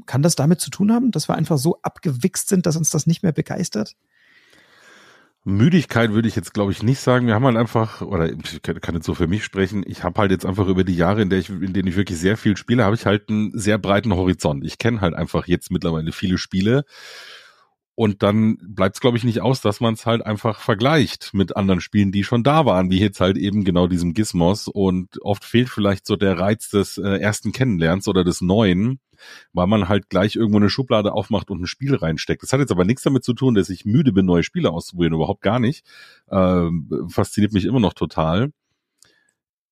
Kann 0.07 0.23
das 0.23 0.37
damit 0.37 0.61
zu 0.61 0.71
tun 0.71 0.93
haben, 0.93 1.11
dass 1.11 1.29
wir 1.29 1.35
einfach 1.35 1.59
so 1.59 1.81
abgewichst 1.83 2.49
sind, 2.49 2.67
dass 2.67 2.77
uns 2.77 2.91
das 2.91 3.07
nicht 3.07 3.23
mehr 3.23 3.33
begeistert? 3.33 3.97
Müdigkeit 5.45 6.13
würde 6.13 6.27
ich 6.27 6.37
jetzt, 6.37 6.55
glaube 6.55 6.73
ich, 6.73 6.83
nicht 6.83 7.01
sagen. 7.01 7.27
Wir 7.27 7.35
haben 7.35 7.45
halt 7.45 7.59
einfach, 7.59 8.01
oder 8.01 8.33
ich 8.33 8.63
kann 8.63 8.95
jetzt 8.95 9.05
so 9.05 9.15
für 9.15 9.27
mich 9.27 9.45
sprechen, 9.45 9.85
ich 9.87 10.03
habe 10.03 10.19
halt 10.19 10.31
jetzt 10.31 10.47
einfach 10.47 10.67
über 10.67 10.85
die 10.85 10.97
Jahre, 10.97 11.21
in, 11.21 11.29
der 11.29 11.39
ich, 11.39 11.51
in 11.51 11.75
denen 11.75 11.89
ich 11.89 11.97
wirklich 11.97 12.19
sehr 12.19 12.39
viel 12.39 12.57
spiele, 12.57 12.83
habe 12.83 12.97
ich 12.97 13.05
halt 13.05 13.29
einen 13.29 13.57
sehr 13.57 13.77
breiten 13.77 14.15
Horizont. 14.15 14.65
Ich 14.65 14.79
kenne 14.79 15.03
halt 15.03 15.15
einfach 15.15 15.47
jetzt 15.47 15.71
mittlerweile 15.71 16.13
viele 16.13 16.39
Spiele. 16.39 16.85
Und 17.97 18.23
dann 18.23 18.59
bleibt 18.61 18.97
es, 18.97 19.01
glaube 19.01 19.17
ich, 19.17 19.25
nicht 19.25 19.41
aus, 19.41 19.61
dass 19.61 19.81
man 19.81 19.95
es 19.95 20.05
halt 20.05 20.27
einfach 20.27 20.61
vergleicht 20.61 21.33
mit 21.33 21.57
anderen 21.57 21.81
Spielen, 21.81 22.11
die 22.11 22.25
schon 22.25 22.43
da 22.43 22.67
waren, 22.67 22.91
wie 22.91 22.99
jetzt 22.99 23.21
halt 23.21 23.37
eben 23.37 23.65
genau 23.65 23.87
diesem 23.87 24.15
Gizmos. 24.15 24.69
Und 24.69 25.23
oft 25.23 25.45
fehlt 25.45 25.69
vielleicht 25.69 26.07
so 26.07 26.17
der 26.17 26.39
Reiz 26.39 26.71
des 26.71 26.99
äh, 26.99 27.19
ersten 27.19 27.53
Kennenlernens 27.53 28.09
oder 28.09 28.25
des 28.25 28.41
Neuen 28.41 29.01
weil 29.53 29.67
man 29.67 29.89
halt 29.89 30.09
gleich 30.09 30.37
irgendwo 30.37 30.59
eine 30.59 30.71
Schublade 30.71 31.13
aufmacht 31.13 31.51
und 31.51 31.63
ein 31.63 31.67
Spiel 31.67 31.95
reinsteckt. 31.95 32.43
Das 32.43 32.53
hat 32.53 32.61
jetzt 32.61 32.73
aber 32.73 32.85
nichts 32.85 33.03
damit 33.03 33.25
zu 33.25 33.33
tun, 33.33 33.55
dass 33.55 33.71
ich 33.71 33.85
müde 33.85 34.13
bin, 34.13 34.27
neue 34.27 34.43
Spiele 34.43 34.71
auszuprobieren, 34.71 35.15
überhaupt 35.15 35.43
gar 35.43 35.59
nicht. 35.59 35.85
Ähm, 36.31 37.09
fasziniert 37.09 37.53
mich 37.53 37.65
immer 37.65 37.81
noch 37.81 37.95
total. 37.95 38.51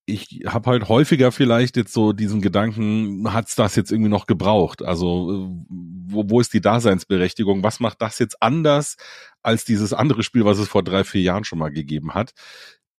Ich 0.05 0.41
habe 0.45 0.69
halt 0.69 0.89
häufiger 0.89 1.31
vielleicht 1.31 1.77
jetzt 1.77 1.93
so 1.93 2.11
diesen 2.11 2.41
Gedanken, 2.41 3.31
hat's 3.31 3.55
das 3.55 3.75
jetzt 3.77 3.91
irgendwie 3.91 4.09
noch 4.09 4.25
gebraucht? 4.27 4.83
Also 4.83 5.49
wo, 5.69 6.29
wo 6.29 6.39
ist 6.41 6.53
die 6.53 6.59
Daseinsberechtigung? 6.61 7.63
Was 7.63 7.79
macht 7.79 8.01
das 8.01 8.19
jetzt 8.19 8.41
anders 8.41 8.97
als 9.41 9.63
dieses 9.63 9.93
andere 9.93 10.23
Spiel, 10.23 10.43
was 10.43 10.59
es 10.59 10.67
vor 10.67 10.83
drei, 10.83 11.05
vier 11.05 11.21
Jahren 11.21 11.45
schon 11.45 11.59
mal 11.59 11.71
gegeben 11.71 12.13
hat? 12.13 12.33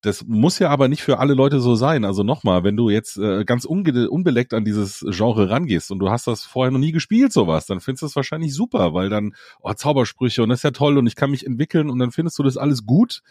Das 0.05 0.25
muss 0.27 0.59
ja 0.59 0.69
aber 0.69 0.89
nicht 0.89 1.03
für 1.03 1.19
alle 1.19 1.33
Leute 1.33 1.61
so 1.61 1.77
sein. 1.77 2.05
Also 2.05 2.23
nochmal, 2.25 2.63
wenn 2.63 2.77
du 2.77 2.91
jetzt 2.91 3.17
äh, 3.17 3.45
ganz 3.45 3.65
unbeleckt 3.65 4.53
an 4.53 4.65
dieses 4.65 5.05
Genre 5.09 5.49
rangehst 5.49 5.91
und 5.91 5.99
du 5.99 6.11
hast 6.11 6.27
das 6.27 6.45
vorher 6.45 6.71
noch 6.71 6.79
nie 6.79 6.93
gespielt, 6.93 7.33
sowas, 7.33 7.65
dann 7.65 7.81
findest 7.81 8.03
du 8.03 8.07
es 8.07 8.17
wahrscheinlich 8.17 8.55
super, 8.55 8.93
weil 8.93 9.09
dann, 9.09 9.35
oh, 9.61 9.73
Zaubersprüche 9.73 10.43
und 10.43 10.51
das 10.51 10.59
ist 10.59 10.65
ja 10.65 10.73
toll 10.73 10.99
und 10.99 11.07
ich 11.07 11.17
kann 11.17 11.31
mich 11.31 11.47
entwickeln 11.47 11.89
und 11.89 11.99
dann 11.99 12.13
findest 12.13 12.39
du 12.39 12.43
das 12.43 12.59
alles 12.59 12.85
gut. 12.85 13.23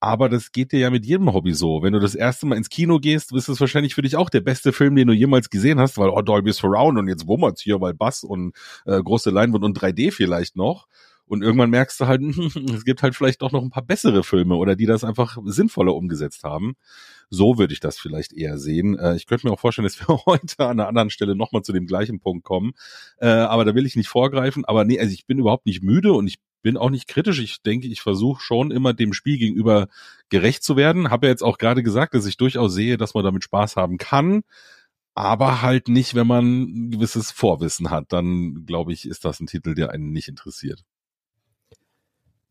Aber 0.00 0.28
das 0.28 0.52
geht 0.52 0.72
dir 0.72 0.78
ja 0.78 0.90
mit 0.90 1.04
jedem 1.04 1.32
Hobby 1.32 1.52
so. 1.54 1.82
Wenn 1.82 1.92
du 1.92 1.98
das 1.98 2.14
erste 2.14 2.46
Mal 2.46 2.56
ins 2.56 2.68
Kino 2.68 3.00
gehst, 3.00 3.32
ist 3.32 3.48
es 3.48 3.60
wahrscheinlich 3.60 3.94
für 3.94 4.02
dich 4.02 4.16
auch 4.16 4.30
der 4.30 4.40
beste 4.40 4.72
Film, 4.72 4.94
den 4.94 5.08
du 5.08 5.12
jemals 5.12 5.50
gesehen 5.50 5.80
hast, 5.80 5.98
weil 5.98 6.10
oh, 6.10 6.22
Dolby 6.22 6.52
Surround 6.52 6.98
und 6.98 7.08
jetzt 7.08 7.26
wummert's 7.26 7.62
hier, 7.62 7.80
weil 7.80 7.94
Bass 7.94 8.22
und 8.22 8.54
äh, 8.86 9.02
große 9.02 9.30
Leinwand 9.30 9.64
und 9.64 9.78
3D 9.78 10.12
vielleicht 10.12 10.56
noch. 10.56 10.86
Und 11.28 11.42
irgendwann 11.42 11.70
merkst 11.70 12.00
du 12.00 12.06
halt, 12.06 12.22
es 12.74 12.84
gibt 12.84 13.02
halt 13.02 13.14
vielleicht 13.14 13.42
doch 13.42 13.52
noch 13.52 13.62
ein 13.62 13.70
paar 13.70 13.84
bessere 13.84 14.24
Filme 14.24 14.56
oder 14.56 14.76
die 14.76 14.86
das 14.86 15.04
einfach 15.04 15.36
sinnvoller 15.44 15.94
umgesetzt 15.94 16.44
haben. 16.44 16.74
So 17.28 17.58
würde 17.58 17.74
ich 17.74 17.80
das 17.80 17.98
vielleicht 17.98 18.32
eher 18.32 18.56
sehen. 18.58 18.98
Äh, 18.98 19.16
ich 19.16 19.26
könnte 19.26 19.46
mir 19.46 19.52
auch 19.52 19.60
vorstellen, 19.60 19.86
dass 19.86 20.00
wir 20.00 20.16
heute 20.26 20.64
an 20.64 20.80
einer 20.80 20.88
anderen 20.88 21.10
Stelle 21.10 21.36
nochmal 21.36 21.62
zu 21.62 21.72
dem 21.72 21.86
gleichen 21.86 22.20
Punkt 22.20 22.44
kommen. 22.44 22.72
Äh, 23.18 23.28
aber 23.28 23.64
da 23.64 23.74
will 23.74 23.84
ich 23.84 23.96
nicht 23.96 24.08
vorgreifen. 24.08 24.64
Aber 24.64 24.84
nee, 24.84 24.98
also 24.98 25.12
ich 25.12 25.26
bin 25.26 25.38
überhaupt 25.38 25.66
nicht 25.66 25.82
müde 25.82 26.12
und 26.12 26.26
ich 26.26 26.38
bin 26.62 26.76
auch 26.76 26.90
nicht 26.90 27.08
kritisch. 27.08 27.40
Ich 27.40 27.62
denke, 27.62 27.86
ich 27.86 28.00
versuche 28.00 28.42
schon 28.42 28.70
immer 28.70 28.94
dem 28.94 29.12
Spiel 29.12 29.38
gegenüber 29.38 29.88
gerecht 30.28 30.62
zu 30.62 30.76
werden. 30.76 31.10
Habe 31.10 31.26
ja 31.26 31.30
jetzt 31.30 31.42
auch 31.42 31.58
gerade 31.58 31.82
gesagt, 31.82 32.14
dass 32.14 32.26
ich 32.26 32.36
durchaus 32.36 32.74
sehe, 32.74 32.96
dass 32.96 33.14
man 33.14 33.24
damit 33.24 33.44
Spaß 33.44 33.76
haben 33.76 33.98
kann 33.98 34.42
aber 35.18 35.62
halt 35.62 35.88
nicht, 35.88 36.14
wenn 36.14 36.28
man 36.28 36.44
ein 36.62 36.90
gewisses 36.92 37.32
Vorwissen 37.32 37.90
hat. 37.90 38.12
Dann 38.12 38.64
glaube 38.66 38.92
ich, 38.92 39.04
ist 39.04 39.24
das 39.24 39.40
ein 39.40 39.48
Titel, 39.48 39.74
der 39.74 39.90
einen 39.90 40.12
nicht 40.12 40.28
interessiert. 40.28 40.84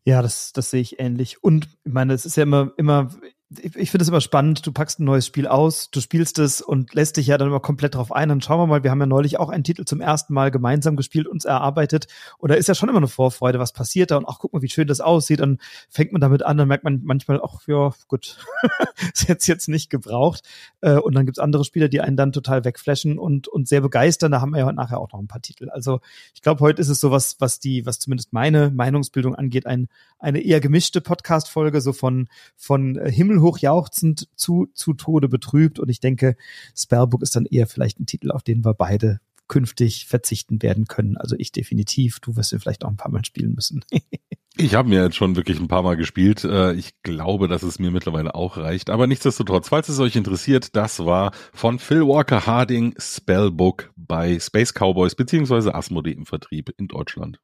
Ja, 0.04 0.20
das, 0.20 0.52
das 0.52 0.70
sehe 0.70 0.82
ich 0.82 1.00
ähnlich. 1.00 1.42
Und 1.42 1.66
ich 1.84 1.92
meine, 1.92 2.12
es 2.12 2.26
ist 2.26 2.36
ja 2.36 2.42
immer, 2.42 2.72
immer 2.76 3.10
ich, 3.50 3.76
ich 3.76 3.90
finde 3.90 4.02
es 4.02 4.08
immer 4.08 4.20
spannend, 4.20 4.66
du 4.66 4.72
packst 4.72 5.00
ein 5.00 5.04
neues 5.04 5.26
Spiel 5.26 5.46
aus, 5.46 5.90
du 5.90 6.00
spielst 6.00 6.38
es 6.38 6.60
und 6.60 6.92
lässt 6.92 7.16
dich 7.16 7.26
ja 7.28 7.38
dann 7.38 7.48
immer 7.48 7.60
komplett 7.60 7.94
drauf 7.94 8.12
ein. 8.12 8.28
Dann 8.28 8.42
schauen 8.42 8.60
wir 8.60 8.66
mal, 8.66 8.82
wir 8.82 8.90
haben 8.90 9.00
ja 9.00 9.06
neulich 9.06 9.38
auch 9.38 9.48
einen 9.48 9.64
Titel 9.64 9.84
zum 9.84 10.02
ersten 10.02 10.34
Mal 10.34 10.50
gemeinsam 10.50 10.96
gespielt, 10.96 11.26
uns 11.26 11.46
erarbeitet. 11.46 12.08
Und 12.36 12.50
da 12.50 12.56
ist 12.56 12.68
ja 12.68 12.74
schon 12.74 12.90
immer 12.90 12.98
eine 12.98 13.08
Vorfreude, 13.08 13.58
was 13.58 13.72
passiert 13.72 14.10
da 14.10 14.18
und 14.18 14.26
ach, 14.28 14.38
guck 14.38 14.52
mal, 14.52 14.60
wie 14.60 14.68
schön 14.68 14.86
das 14.86 15.00
aussieht. 15.00 15.40
Dann 15.40 15.58
fängt 15.88 16.12
man 16.12 16.20
damit 16.20 16.42
an, 16.42 16.58
dann 16.58 16.68
merkt 16.68 16.84
man 16.84 17.00
manchmal, 17.04 17.40
ach 17.42 17.66
ja, 17.66 17.92
gut, 18.06 18.38
ist 19.14 19.28
jetzt 19.28 19.46
jetzt 19.46 19.68
nicht 19.68 19.88
gebraucht. 19.88 20.42
Äh, 20.82 20.98
und 20.98 21.14
dann 21.14 21.24
gibt's 21.24 21.38
andere 21.38 21.64
Spieler, 21.64 21.88
die 21.88 22.02
einen 22.02 22.16
dann 22.16 22.32
total 22.32 22.64
wegflashen 22.64 23.18
und, 23.18 23.48
und 23.48 23.66
sehr 23.66 23.80
begeistern. 23.80 24.30
Da 24.30 24.42
haben 24.42 24.50
wir 24.50 24.58
ja 24.58 24.72
nachher 24.72 25.00
auch 25.00 25.12
noch 25.12 25.20
ein 25.20 25.28
paar 25.28 25.42
Titel. 25.42 25.70
Also 25.70 26.00
ich 26.34 26.42
glaube, 26.42 26.60
heute 26.60 26.82
ist 26.82 26.90
es 26.90 27.00
so 27.00 27.10
was, 27.10 27.40
was 27.40 27.60
die, 27.60 27.86
was 27.86 27.98
zumindest 27.98 28.34
meine 28.34 28.70
Meinungsbildung 28.70 29.34
angeht, 29.34 29.64
ein, 29.64 29.88
eine 30.18 30.42
eher 30.42 30.60
gemischte 30.60 31.00
Podcast-Folge, 31.00 31.80
so 31.80 31.94
von, 31.94 32.28
von 32.54 33.00
Himmel 33.06 33.37
himmelhoch 33.38 33.58
jauchzend 33.58 34.28
zu, 34.34 34.68
zu 34.74 34.94
Tode 34.94 35.28
betrübt. 35.28 35.78
Und 35.78 35.88
ich 35.88 36.00
denke, 36.00 36.36
Spellbook 36.76 37.22
ist 37.22 37.36
dann 37.36 37.46
eher 37.46 37.66
vielleicht 37.66 38.00
ein 38.00 38.06
Titel, 38.06 38.30
auf 38.30 38.42
den 38.42 38.64
wir 38.64 38.74
beide 38.74 39.20
künftig 39.46 40.06
verzichten 40.06 40.62
werden 40.62 40.86
können. 40.86 41.16
Also 41.16 41.34
ich 41.38 41.52
definitiv. 41.52 42.20
Du 42.20 42.36
wirst 42.36 42.52
ja 42.52 42.58
vielleicht 42.58 42.84
auch 42.84 42.90
ein 42.90 42.96
paar 42.96 43.10
Mal 43.10 43.24
spielen 43.24 43.54
müssen. 43.54 43.82
ich 44.56 44.74
habe 44.74 44.88
mir 44.88 45.02
jetzt 45.04 45.16
schon 45.16 45.36
wirklich 45.36 45.58
ein 45.58 45.68
paar 45.68 45.82
Mal 45.82 45.96
gespielt. 45.96 46.44
Äh, 46.44 46.74
ich 46.74 47.00
glaube, 47.02 47.48
dass 47.48 47.62
es 47.62 47.78
mir 47.78 47.90
mittlerweile 47.90 48.34
auch 48.34 48.58
reicht. 48.58 48.90
Aber 48.90 49.06
nichtsdestotrotz, 49.06 49.68
falls 49.68 49.88
es 49.88 50.00
euch 50.00 50.16
interessiert, 50.16 50.76
das 50.76 51.04
war 51.04 51.32
von 51.54 51.78
Phil 51.78 52.06
Walker 52.06 52.44
Harding 52.44 52.94
Spellbook 52.98 53.90
bei 53.96 54.38
Space 54.38 54.74
Cowboys 54.74 55.14
beziehungsweise 55.14 55.74
Asmodee 55.74 56.12
im 56.12 56.26
Vertrieb 56.26 56.70
in 56.76 56.88
Deutschland. 56.88 57.40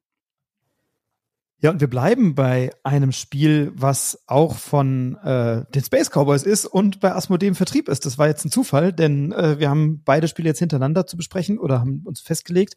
Ja, 1.60 1.70
und 1.70 1.80
wir 1.80 1.88
bleiben 1.88 2.34
bei 2.34 2.72
einem 2.82 3.12
Spiel, 3.12 3.72
was 3.74 4.22
auch 4.26 4.56
von 4.56 5.16
äh, 5.24 5.64
den 5.74 5.82
Space 5.82 6.10
Cowboys 6.10 6.42
ist 6.42 6.66
und 6.66 7.00
bei 7.00 7.14
Asmodee 7.14 7.54
Vertrieb 7.54 7.88
ist. 7.88 8.04
Das 8.04 8.18
war 8.18 8.26
jetzt 8.28 8.44
ein 8.44 8.50
Zufall, 8.50 8.92
denn 8.92 9.32
äh, 9.32 9.58
wir 9.58 9.70
haben 9.70 10.02
beide 10.04 10.28
Spiele 10.28 10.48
jetzt 10.48 10.58
hintereinander 10.58 11.06
zu 11.06 11.16
besprechen 11.16 11.58
oder 11.58 11.80
haben 11.80 12.02
uns 12.04 12.20
festgelegt. 12.20 12.74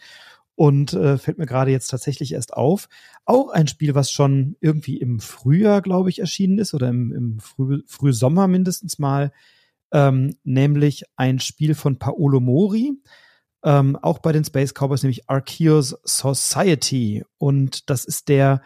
und 0.58 0.94
äh, 0.94 1.20
fällt 1.20 1.38
mir 1.38 1.46
gerade 1.46 1.70
jetzt 1.70 1.90
tatsächlich 1.90 2.34
erst 2.34 2.54
auf. 2.54 2.90
Auch 3.26 3.50
ein 3.50 3.68
Spiel, 3.68 3.94
was 3.94 4.12
schon 4.12 4.56
irgendwie 4.60 4.98
im 4.98 5.20
Frühjahr, 5.20 5.84
glaube 5.84 6.10
ich, 6.10 6.20
erschienen 6.20 6.58
ist 6.58 6.74
oder 6.74 6.90
im, 6.90 7.12
im 7.14 7.40
Früh, 7.40 7.84
Frühsommer 7.86 8.48
mindestens 8.48 8.98
mal, 8.98 9.32
ähm, 9.92 10.36
nämlich 10.44 11.04
ein 11.16 11.40
Spiel 11.40 11.76
von 11.76 12.00
Paolo 12.00 12.40
Mori, 12.40 12.94
ähm, 13.64 13.96
auch 13.96 14.20
bei 14.20 14.32
den 14.32 14.44
Space 14.44 14.74
Cowboys, 14.74 15.04
nämlich 15.04 15.30
Arceus 15.30 15.98
Society. 16.04 17.24
Und 17.38 17.90
das 17.90 18.06
ist 18.06 18.30
der 18.30 18.62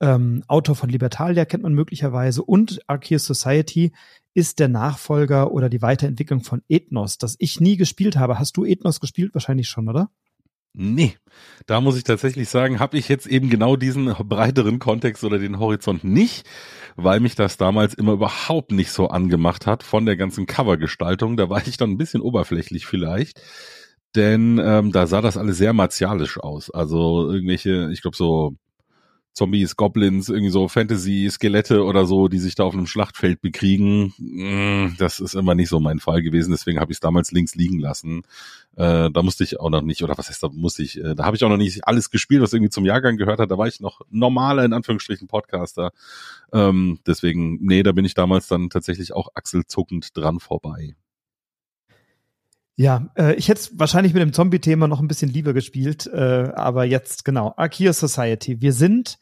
ähm, 0.00 0.42
Autor 0.48 0.74
von 0.74 0.88
Libertalia, 0.88 1.44
kennt 1.44 1.62
man 1.62 1.74
möglicherweise. 1.74 2.42
Und 2.42 2.80
Arceus 2.88 3.24
Society 3.24 3.92
ist 4.34 4.58
der 4.58 4.68
Nachfolger 4.68 5.52
oder 5.52 5.68
die 5.68 5.82
Weiterentwicklung 5.82 6.42
von 6.42 6.62
Ethnos, 6.68 7.18
das 7.18 7.36
ich 7.38 7.60
nie 7.60 7.76
gespielt 7.76 8.16
habe. 8.16 8.38
Hast 8.38 8.56
du 8.56 8.64
Ethnos 8.64 9.00
gespielt? 9.00 9.34
Wahrscheinlich 9.34 9.68
schon, 9.68 9.88
oder? 9.88 10.10
Nee, 10.74 11.16
da 11.66 11.82
muss 11.82 11.98
ich 11.98 12.04
tatsächlich 12.04 12.48
sagen, 12.48 12.80
habe 12.80 12.96
ich 12.96 13.06
jetzt 13.08 13.26
eben 13.26 13.50
genau 13.50 13.76
diesen 13.76 14.06
breiteren 14.06 14.78
Kontext 14.78 15.22
oder 15.22 15.38
den 15.38 15.58
Horizont 15.58 16.02
nicht, 16.02 16.48
weil 16.96 17.20
mich 17.20 17.34
das 17.34 17.58
damals 17.58 17.92
immer 17.92 18.12
überhaupt 18.12 18.72
nicht 18.72 18.90
so 18.90 19.08
angemacht 19.08 19.66
hat 19.66 19.82
von 19.82 20.06
der 20.06 20.16
ganzen 20.16 20.46
Covergestaltung. 20.46 21.36
Da 21.36 21.50
war 21.50 21.66
ich 21.66 21.76
dann 21.76 21.90
ein 21.90 21.98
bisschen 21.98 22.22
oberflächlich 22.22 22.86
vielleicht, 22.86 23.42
denn 24.14 24.60
ähm, 24.62 24.92
da 24.92 25.06
sah 25.06 25.20
das 25.20 25.36
alles 25.36 25.58
sehr 25.58 25.72
martialisch 25.72 26.38
aus. 26.38 26.70
Also 26.70 27.30
irgendwelche, 27.30 27.90
ich 27.92 28.02
glaube 28.02 28.16
so 28.16 28.56
Zombies, 29.34 29.76
Goblins, 29.76 30.28
irgendwie 30.28 30.50
so 30.50 30.68
Fantasy, 30.68 31.26
Skelette 31.30 31.84
oder 31.84 32.04
so, 32.04 32.28
die 32.28 32.38
sich 32.38 32.54
da 32.54 32.64
auf 32.64 32.74
einem 32.74 32.86
Schlachtfeld 32.86 33.40
bekriegen. 33.40 34.12
Mm, 34.18 34.94
das 34.98 35.20
ist 35.20 35.34
immer 35.34 35.54
nicht 35.54 35.70
so 35.70 35.80
mein 35.80 36.00
Fall 36.00 36.22
gewesen, 36.22 36.50
deswegen 36.50 36.78
habe 36.78 36.92
ich 36.92 36.96
es 36.96 37.00
damals 37.00 37.32
links 37.32 37.54
liegen 37.54 37.78
lassen. 37.78 38.24
Äh, 38.76 39.10
da 39.10 39.22
musste 39.22 39.44
ich 39.44 39.58
auch 39.58 39.70
noch 39.70 39.80
nicht, 39.80 40.02
oder 40.04 40.18
was 40.18 40.28
heißt 40.28 40.42
da 40.42 40.50
musste 40.52 40.82
ich, 40.82 41.02
äh, 41.02 41.14
da 41.14 41.24
habe 41.24 41.34
ich 41.36 41.44
auch 41.44 41.48
noch 41.48 41.56
nicht 41.56 41.86
alles 41.86 42.10
gespielt, 42.10 42.42
was 42.42 42.52
irgendwie 42.52 42.70
zum 42.70 42.84
Jahrgang 42.84 43.16
gehört 43.16 43.40
hat. 43.40 43.50
Da 43.50 43.56
war 43.56 43.68
ich 43.68 43.80
noch 43.80 44.02
normaler, 44.10 44.66
in 44.66 44.74
Anführungsstrichen, 44.74 45.28
Podcaster. 45.28 45.92
Ähm, 46.52 46.98
deswegen, 47.06 47.58
nee, 47.62 47.82
da 47.82 47.92
bin 47.92 48.04
ich 48.04 48.14
damals 48.14 48.48
dann 48.48 48.68
tatsächlich 48.68 49.14
auch 49.14 49.28
achselzuckend 49.34 50.14
dran 50.14 50.40
vorbei. 50.40 50.94
Ja, 52.82 53.12
äh, 53.16 53.34
ich 53.34 53.48
hätte 53.48 53.70
wahrscheinlich 53.74 54.12
mit 54.12 54.22
dem 54.22 54.32
Zombie-Thema 54.32 54.88
noch 54.88 54.98
ein 54.98 55.06
bisschen 55.06 55.30
lieber 55.30 55.52
gespielt, 55.52 56.08
äh, 56.12 56.50
aber 56.56 56.82
jetzt 56.82 57.24
genau. 57.24 57.54
Archaea 57.56 57.92
Society. 57.92 58.60
Wir 58.60 58.72
sind 58.72 59.20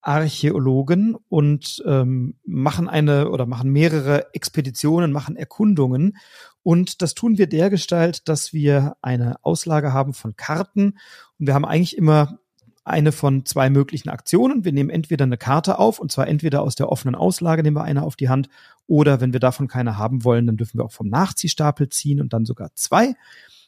Archäologen 0.00 1.16
und 1.28 1.82
ähm, 1.86 2.36
machen 2.46 2.88
eine 2.88 3.30
oder 3.30 3.46
machen 3.46 3.72
mehrere 3.72 4.32
Expeditionen, 4.32 5.10
machen 5.10 5.34
Erkundungen. 5.34 6.18
Und 6.62 7.02
das 7.02 7.14
tun 7.14 7.36
wir 7.36 7.48
dergestalt, 7.48 8.28
dass 8.28 8.52
wir 8.52 8.94
eine 9.02 9.42
Auslage 9.42 9.92
haben 9.92 10.14
von 10.14 10.36
Karten. 10.36 10.96
Und 11.40 11.48
wir 11.48 11.54
haben 11.54 11.64
eigentlich 11.64 11.96
immer 11.96 12.38
eine 12.84 13.12
von 13.12 13.46
zwei 13.46 13.70
möglichen 13.70 14.10
Aktionen. 14.10 14.64
Wir 14.64 14.72
nehmen 14.72 14.90
entweder 14.90 15.24
eine 15.24 15.38
Karte 15.38 15.78
auf, 15.78 15.98
und 15.98 16.12
zwar 16.12 16.28
entweder 16.28 16.62
aus 16.62 16.74
der 16.74 16.90
offenen 16.90 17.14
Auslage 17.14 17.62
nehmen 17.62 17.76
wir 17.76 17.84
eine 17.84 18.02
auf 18.02 18.16
die 18.16 18.28
Hand, 18.28 18.48
oder 18.86 19.20
wenn 19.20 19.32
wir 19.32 19.40
davon 19.40 19.68
keine 19.68 19.96
haben 19.96 20.24
wollen, 20.24 20.46
dann 20.46 20.58
dürfen 20.58 20.78
wir 20.78 20.84
auch 20.84 20.92
vom 20.92 21.08
Nachziehstapel 21.08 21.88
ziehen 21.88 22.20
und 22.20 22.32
dann 22.32 22.44
sogar 22.44 22.74
zwei 22.74 23.14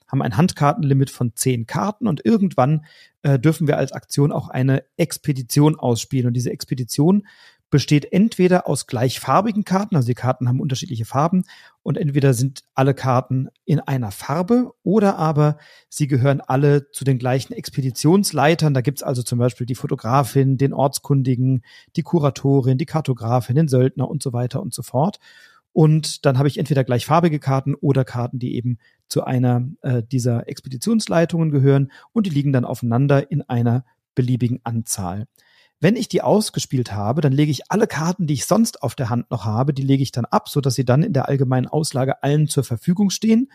haben 0.06 0.23
ein 0.23 0.37
Handkartenlimit 0.37 1.11
von 1.11 1.35
zehn 1.35 1.66
Karten 1.66 2.06
und 2.06 2.25
irgendwann 2.25 2.85
äh, 3.23 3.38
dürfen 3.38 3.66
wir 3.66 3.76
als 3.76 3.92
Aktion 3.92 4.32
auch 4.32 4.49
eine 4.49 4.85
Expedition 4.96 5.76
ausspielen. 5.76 6.28
Und 6.28 6.35
diese 6.35 6.50
Expedition 6.50 7.26
besteht 7.70 8.12
entweder 8.12 8.68
aus 8.68 8.87
gleichfarbigen 8.87 9.64
Karten, 9.64 9.96
also 9.96 10.06
die 10.06 10.14
Karten 10.14 10.49
haben 10.49 10.61
unterschiedliche 10.61 11.04
Farben 11.04 11.44
und 11.82 11.99
entweder 11.99 12.32
sind 12.32 12.62
alle 12.75 12.94
Karten 12.94 13.49
in 13.64 13.80
einer 13.80 14.12
Farbe 14.12 14.73
oder 14.82 15.18
aber 15.18 15.58
sie 15.88 16.06
gehören 16.06 16.40
alle 16.40 16.90
zu 16.92 17.04
den 17.04 17.18
gleichen 17.18 17.52
Expeditionsleitern. 17.52 18.73
Da 18.73 18.80
gibt's 18.80 19.02
also 19.02 19.23
zum 19.23 19.38
Beispiel 19.38 19.66
die 19.66 19.75
Fotografin, 19.75 20.58
den 20.58 20.73
Ortskundigen, 20.73 21.62
die 21.96 22.02
Kuratorin, 22.02 22.78
die 22.78 22.87
Kartografin, 22.87 23.56
den 23.56 23.68
Söldner 23.68 24.08
und 24.08 24.23
so 24.23 24.32
weiter 24.32 24.62
und 24.62 24.73
so 24.73 24.82
fort. 24.82 25.18
Und 25.73 26.25
dann 26.25 26.38
habe 26.38 26.49
ich 26.49 26.58
entweder 26.58 26.85
gleichfarbige 26.85 27.38
Karten 27.38 27.75
oder 27.75 28.04
Karten, 28.04 28.38
die 28.38 28.54
eben 28.54 28.78
zu 29.08 29.25
einer 29.25 29.68
äh, 29.82 30.02
dieser 30.02 30.49
Expeditionsleitungen 30.49 31.50
gehören 31.50 31.92
und 32.12 32.26
die 32.26 32.30
liegen 32.30 32.52
dann 32.52 32.64
aufeinander 32.64 33.30
in 33.30 33.42
einer 33.42 33.85
beliebigen 34.14 34.61
Anzahl. 34.64 35.26
Wenn 35.80 35.97
ich 35.97 36.09
die 36.09 36.23
ausgespielt 36.23 36.93
habe, 36.93 37.21
dann 37.21 37.32
lege 37.32 37.50
ich 37.50 37.71
alle 37.71 37.86
Karten, 37.86 38.26
die 38.26 38.34
ich 38.34 38.47
sonst 38.47 38.82
auf 38.82 38.95
der 38.95 39.10
Hand 39.10 39.30
noch 39.30 39.45
habe, 39.45 39.75
die 39.75 39.82
lege 39.82 40.02
ich 40.02 40.10
dann 40.10 40.25
ab, 40.25 40.49
so 40.49 40.60
dass 40.60 40.75
sie 40.75 40.84
dann 40.84 41.02
in 41.02 41.12
der 41.12 41.28
allgemeinen 41.28 41.67
Auslage 41.67 42.23
allen 42.23 42.49
zur 42.49 42.65
Verfügung 42.65 43.10
stehen. 43.10 43.50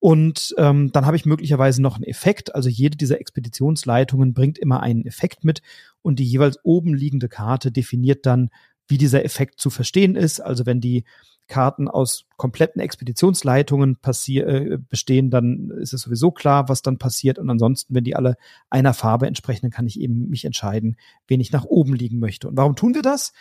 Und 0.00 0.54
ähm, 0.58 0.92
dann 0.92 1.06
habe 1.06 1.16
ich 1.16 1.26
möglicherweise 1.26 1.82
noch 1.82 1.96
einen 1.96 2.04
Effekt. 2.04 2.54
Also 2.54 2.68
jede 2.68 2.96
dieser 2.96 3.20
Expeditionsleitungen 3.20 4.32
bringt 4.32 4.56
immer 4.56 4.80
einen 4.80 5.04
Effekt 5.04 5.44
mit 5.44 5.60
und 6.02 6.18
die 6.18 6.24
jeweils 6.24 6.58
oben 6.62 6.94
liegende 6.94 7.28
Karte 7.28 7.72
definiert 7.72 8.24
dann, 8.24 8.50
wie 8.86 8.98
dieser 8.98 9.24
Effekt 9.24 9.60
zu 9.60 9.70
verstehen 9.70 10.14
ist. 10.14 10.40
Also 10.40 10.66
wenn 10.66 10.80
die 10.80 11.04
Karten 11.48 11.88
aus 11.88 12.26
kompletten 12.36 12.80
Expeditionsleitungen 12.80 13.98
äh, 14.28 14.78
bestehen, 14.88 15.30
dann 15.30 15.70
ist 15.70 15.92
es 15.92 16.02
sowieso 16.02 16.30
klar, 16.30 16.68
was 16.68 16.82
dann 16.82 16.98
passiert. 16.98 17.38
Und 17.38 17.50
ansonsten, 17.50 17.94
wenn 17.94 18.04
die 18.04 18.14
alle 18.14 18.36
einer 18.70 18.94
Farbe 18.94 19.26
entsprechen, 19.26 19.62
dann 19.62 19.70
kann 19.70 19.86
ich 19.86 19.98
eben 19.98 20.28
mich 20.28 20.44
entscheiden, 20.44 20.96
wen 21.26 21.40
ich 21.40 21.50
nach 21.50 21.64
oben 21.64 21.94
liegen 21.94 22.20
möchte. 22.20 22.48
Und 22.48 22.56
warum 22.56 22.76
tun 22.76 22.94
wir 22.94 23.02
das? 23.02 23.32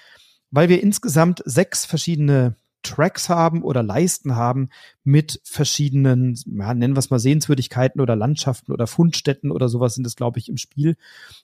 Weil 0.49 0.69
wir 0.69 0.81
insgesamt 0.81 1.43
sechs 1.45 1.85
verschiedene 1.85 2.55
Tracks 2.81 3.29
haben 3.29 3.63
oder 3.63 3.83
Leisten 3.83 4.35
haben 4.35 4.69
mit 5.07 5.39
verschiedenen, 5.45 6.37
ja, 6.45 6.73
nennen 6.73 6.93
wir 6.93 6.99
es 6.99 7.09
mal 7.09 7.17
Sehenswürdigkeiten 7.17 8.01
oder 8.01 8.17
Landschaften 8.17 8.73
oder 8.73 8.87
Fundstätten 8.87 9.51
oder 9.51 9.69
sowas 9.69 9.95
sind 9.95 10.05
es, 10.05 10.17
glaube 10.17 10.37
ich, 10.37 10.49
im 10.49 10.57
Spiel. 10.57 10.97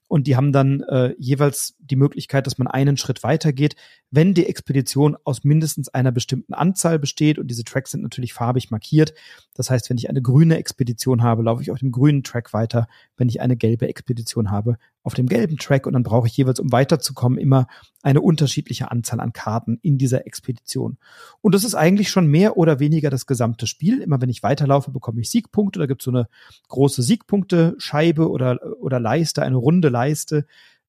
Und 0.10 0.28
die 0.28 0.36
haben 0.36 0.52
dann 0.52 0.82
äh, 0.82 1.16
jeweils 1.18 1.74
die 1.80 1.96
Möglichkeit, 1.96 2.46
dass 2.46 2.58
man 2.58 2.68
einen 2.68 2.98
Schritt 2.98 3.24
weitergeht, 3.24 3.78
wenn 4.12 4.34
die 4.34 4.48
Expedition 4.48 5.16
aus 5.24 5.46
mindestens 5.46 5.88
einer 5.88 6.12
bestimmten 6.12 6.54
Anzahl 6.54 7.00
besteht. 7.00 7.40
Und 7.40 7.48
diese 7.48 7.64
Tracks 7.64 7.92
sind 7.92 8.04
natürlich 8.04 8.34
farbig 8.34 8.70
markiert. 8.70 9.14
Das 9.54 9.70
heißt, 9.70 9.90
wenn 9.90 9.98
ich 9.98 10.10
eine 10.10 10.22
grüne 10.22 10.58
Expedition 10.58 11.24
habe, 11.24 11.42
laufe 11.42 11.62
ich 11.62 11.72
auf 11.72 11.80
dem 11.80 11.92
grünen 11.92 12.22
Track 12.22 12.52
weiter. 12.52 12.90
Wenn 13.16 13.30
ich 13.30 13.40
eine 13.40 13.56
gelbe 13.56 13.88
Expedition 13.88 14.52
habe, 14.52 14.78
auf 15.04 15.14
dem 15.14 15.28
gelben 15.28 15.58
Track. 15.58 15.86
Und 15.86 15.94
dann 15.94 16.04
brauche 16.04 16.28
ich 16.28 16.36
jeweils, 16.36 16.60
um 16.60 16.72
weiterzukommen, 16.72 17.38
immer 17.38 17.68
eine 18.02 18.22
unterschiedliche 18.22 18.92
Anzahl 18.92 19.20
an 19.20 19.34
Karten 19.34 19.80
in 19.82 19.98
dieser 19.98 20.26
Expedition. 20.26 20.98
Und 21.42 21.56
das 21.56 21.64
ist 21.64 21.76
eigentlich 21.76 22.10
schon 22.10 22.28
mehr 22.28 22.58
oder 22.58 22.80
weniger 22.80 23.10
das 23.10 23.26
gesamte 23.26 23.53
Spiel. 23.70 24.02
Immer 24.02 24.22
wenn 24.22 24.30
ich 24.30 24.44
weiterlaufe, 24.44 24.92
bekomme 24.92 25.22
ich 25.22 25.30
Siegpunkte. 25.30 25.80
Da 25.80 25.86
gibt 25.86 26.02
es 26.02 26.06
so 26.06 26.12
eine 26.12 26.28
große 26.68 27.02
Siegpunkte-Scheibe 27.02 28.30
oder, 28.30 28.60
oder 28.82 29.00
Leiste, 29.00 29.42
eine 29.42 29.58
runde 29.58 29.90
Leiste. 29.90 30.46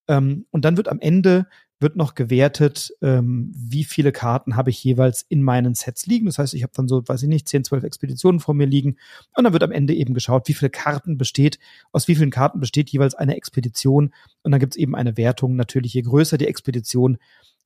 Ähm, 0.09 0.47
und 0.51 0.65
dann 0.65 0.77
wird 0.77 0.89
am 0.89 1.01
Ende 1.01 1.47
wird 1.81 1.97
noch 1.97 2.15
gewertet, 2.15 2.93
ähm, 3.03 3.53
wie 3.55 3.85
viele 3.85 4.13
Karten 4.13 4.57
habe 4.57 4.71
ich 4.71 4.83
jeweils 4.83 5.23
in 5.23 5.43
meinen 5.43 5.75
Sets 5.75 6.07
liegen. 6.07 6.27
Das 6.27 6.39
heißt, 6.39 6.55
ich 6.55 6.63
habe 6.63 6.73
dann 6.75 6.89
so, 6.89 7.07
weiß 7.07 7.23
ich 7.23 7.29
nicht, 7.29 7.49
10, 7.49 7.65
12 7.65 7.85
Expeditionen 7.85 8.41
vor 8.41 8.55
mir 8.55 8.67
liegen. 8.67 8.97
Und 9.37 9.45
dann 9.45 9.53
wird 9.53 9.63
am 9.63 9.73
Ende 9.73 9.95
eben 9.95 10.15
geschaut, 10.15 10.49
wie 10.49 10.55
viele 10.55 10.71
Karten 10.71 11.19
besteht, 11.19 11.59
aus 11.93 12.09
wie 12.09 12.15
vielen 12.15 12.31
Karten 12.31 12.61
besteht 12.61 12.91
jeweils 12.91 13.15
eine 13.15 13.37
Expedition. 13.37 14.15
Und 14.43 14.53
dann 14.53 14.61
gibt 14.61 14.75
es 14.75 14.79
eben 14.79 14.95
eine 14.95 15.17
Wertung. 15.17 15.57
Natürlich, 15.57 15.95
je 15.95 16.03
größer 16.03 16.39
die 16.39 16.47
Expedition, 16.47 17.19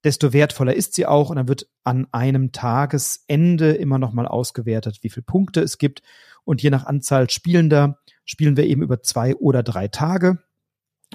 desto 0.05 0.33
wertvoller 0.33 0.75
ist 0.75 0.95
sie 0.95 1.07
auch. 1.07 1.31
Und 1.31 1.37
dann 1.37 1.49
wird 1.49 1.69
an 1.85 2.07
einem 2.13 2.53
Tagesende 2.53 3.73
immer 3.73 3.99
noch 3.99 4.13
mal 4.13 4.27
ausgewertet, 4.27 4.99
wie 5.03 5.11
viele 5.11 5.25
Punkte 5.25 5.61
es 5.61 5.79
gibt. 5.79 6.03
Und 6.45 6.63
je 6.63 6.71
nach 6.71 6.87
Anzahl 6.87 7.29
Spielender 7.31 7.99
spielen 8.25 8.57
wir 8.57 8.65
eben 8.65 8.83
über 8.83 9.03
zwei 9.03 9.35
oder 9.37 9.63
drei 9.63 9.89
Tage. 9.89 10.39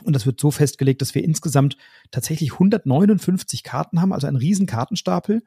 Und 0.03 0.15
das 0.15 0.25
wird 0.25 0.39
so 0.39 0.51
festgelegt, 0.51 1.01
dass 1.01 1.13
wir 1.13 1.23
insgesamt 1.23 1.77
tatsächlich 2.11 2.53
159 2.53 3.63
Karten 3.63 4.01
haben, 4.01 4.11
also 4.11 4.27
einen 4.27 4.37
riesen 4.37 4.65
Kartenstapel. 4.65 5.43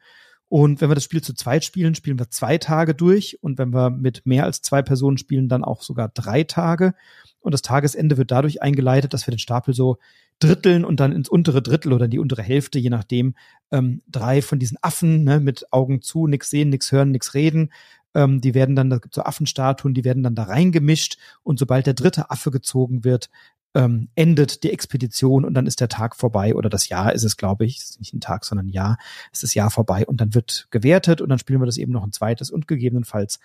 Und 0.48 0.80
wenn 0.80 0.90
wir 0.90 0.94
das 0.94 1.04
Spiel 1.04 1.22
zu 1.22 1.35
zweit 1.35 1.64
spielen, 1.64 1.94
spielen 1.94 2.18
wir 2.18 2.30
zwei 2.30 2.59
Tage 2.59 2.94
durch. 2.94 3.38
Und 3.42 3.59
wenn 3.59 3.74
wir 3.74 3.90
mit 3.90 4.24
mehr 4.26 4.44
als 4.44 4.62
zwei 4.62 4.82
Personen 4.82 5.18
spielen, 5.18 5.48
dann 5.48 5.64
auch 5.64 5.82
sogar 5.82 6.09
drei 6.09 6.44
Tage. 6.44 6.94
Und 7.40 7.52
das 7.52 7.62
Tagesende 7.62 8.16
wird 8.16 8.30
dadurch 8.30 8.62
eingeleitet, 8.62 9.12
dass 9.12 9.26
wir 9.26 9.32
den 9.32 9.38
Stapel 9.38 9.74
so 9.74 9.98
dritteln 10.38 10.85
und 10.85 11.00
dann 11.00 11.12
ins 11.12 11.28
untere 11.28 11.62
Drittel 11.62 11.92
oder 11.92 12.04
in 12.04 12.11
die 12.11 12.18
untere 12.18 12.42
Hälfte, 12.42 12.78
je 12.78 12.90
nachdem, 12.90 13.35
ähm, 13.70 14.02
drei 14.09 14.42
von 14.42 14.59
diesen 14.59 14.78
Affen 14.82 15.24
ne, 15.24 15.40
mit 15.40 15.72
Augen 15.72 16.02
zu, 16.02 16.26
nix 16.26 16.50
sehen, 16.50 16.68
nix 16.68 16.92
hören, 16.92 17.11
nix 17.11 17.35
reden. 17.35 17.72
Ähm, 18.14 18.40
die 18.40 18.54
werden 18.54 18.76
dann, 18.76 18.90
da 18.90 18.98
gibt 18.98 19.14
so 19.14 19.22
Affenstatuen, 19.22 19.94
die 19.94 20.04
werden 20.04 20.22
dann 20.22 20.35
da 20.35 20.44
reingemischt. 20.44 21.18
Und 21.42 21.59
sobald 21.59 21.87
der 21.87 21.94
dritte 21.94 22.30
Affe 22.30 22.50
gezogen 22.50 23.04
wird, 23.04 23.30
ähm, 23.76 24.08
endet 24.14 24.64
die 24.64 24.72
Expedition 24.72 25.44
und 25.44 25.52
dann 25.52 25.66
ist 25.66 25.80
der 25.80 25.88
Tag 25.88 26.16
vorbei 26.16 26.54
oder 26.54 26.70
das 26.70 26.88
Jahr 26.88 27.12
ist 27.12 27.24
es, 27.24 27.36
glaube 27.36 27.66
ich, 27.66 27.76
ist 27.76 28.00
nicht 28.00 28.14
ein 28.14 28.20
Tag, 28.20 28.46
sondern 28.46 28.68
ein 28.68 28.72
Jahr, 28.72 28.96
ist 29.32 29.42
das 29.42 29.52
Jahr 29.52 29.70
vorbei 29.70 30.06
und 30.06 30.20
dann 30.20 30.34
wird 30.34 30.66
gewertet 30.70 31.20
und 31.20 31.28
dann 31.28 31.38
spielen 31.38 31.60
wir 31.60 31.66
das 31.66 31.76
eben 31.76 31.92
noch 31.92 32.02
ein 32.02 32.12
zweites 32.12 32.50
und 32.50 32.66
gegebenenfalls 32.66 33.38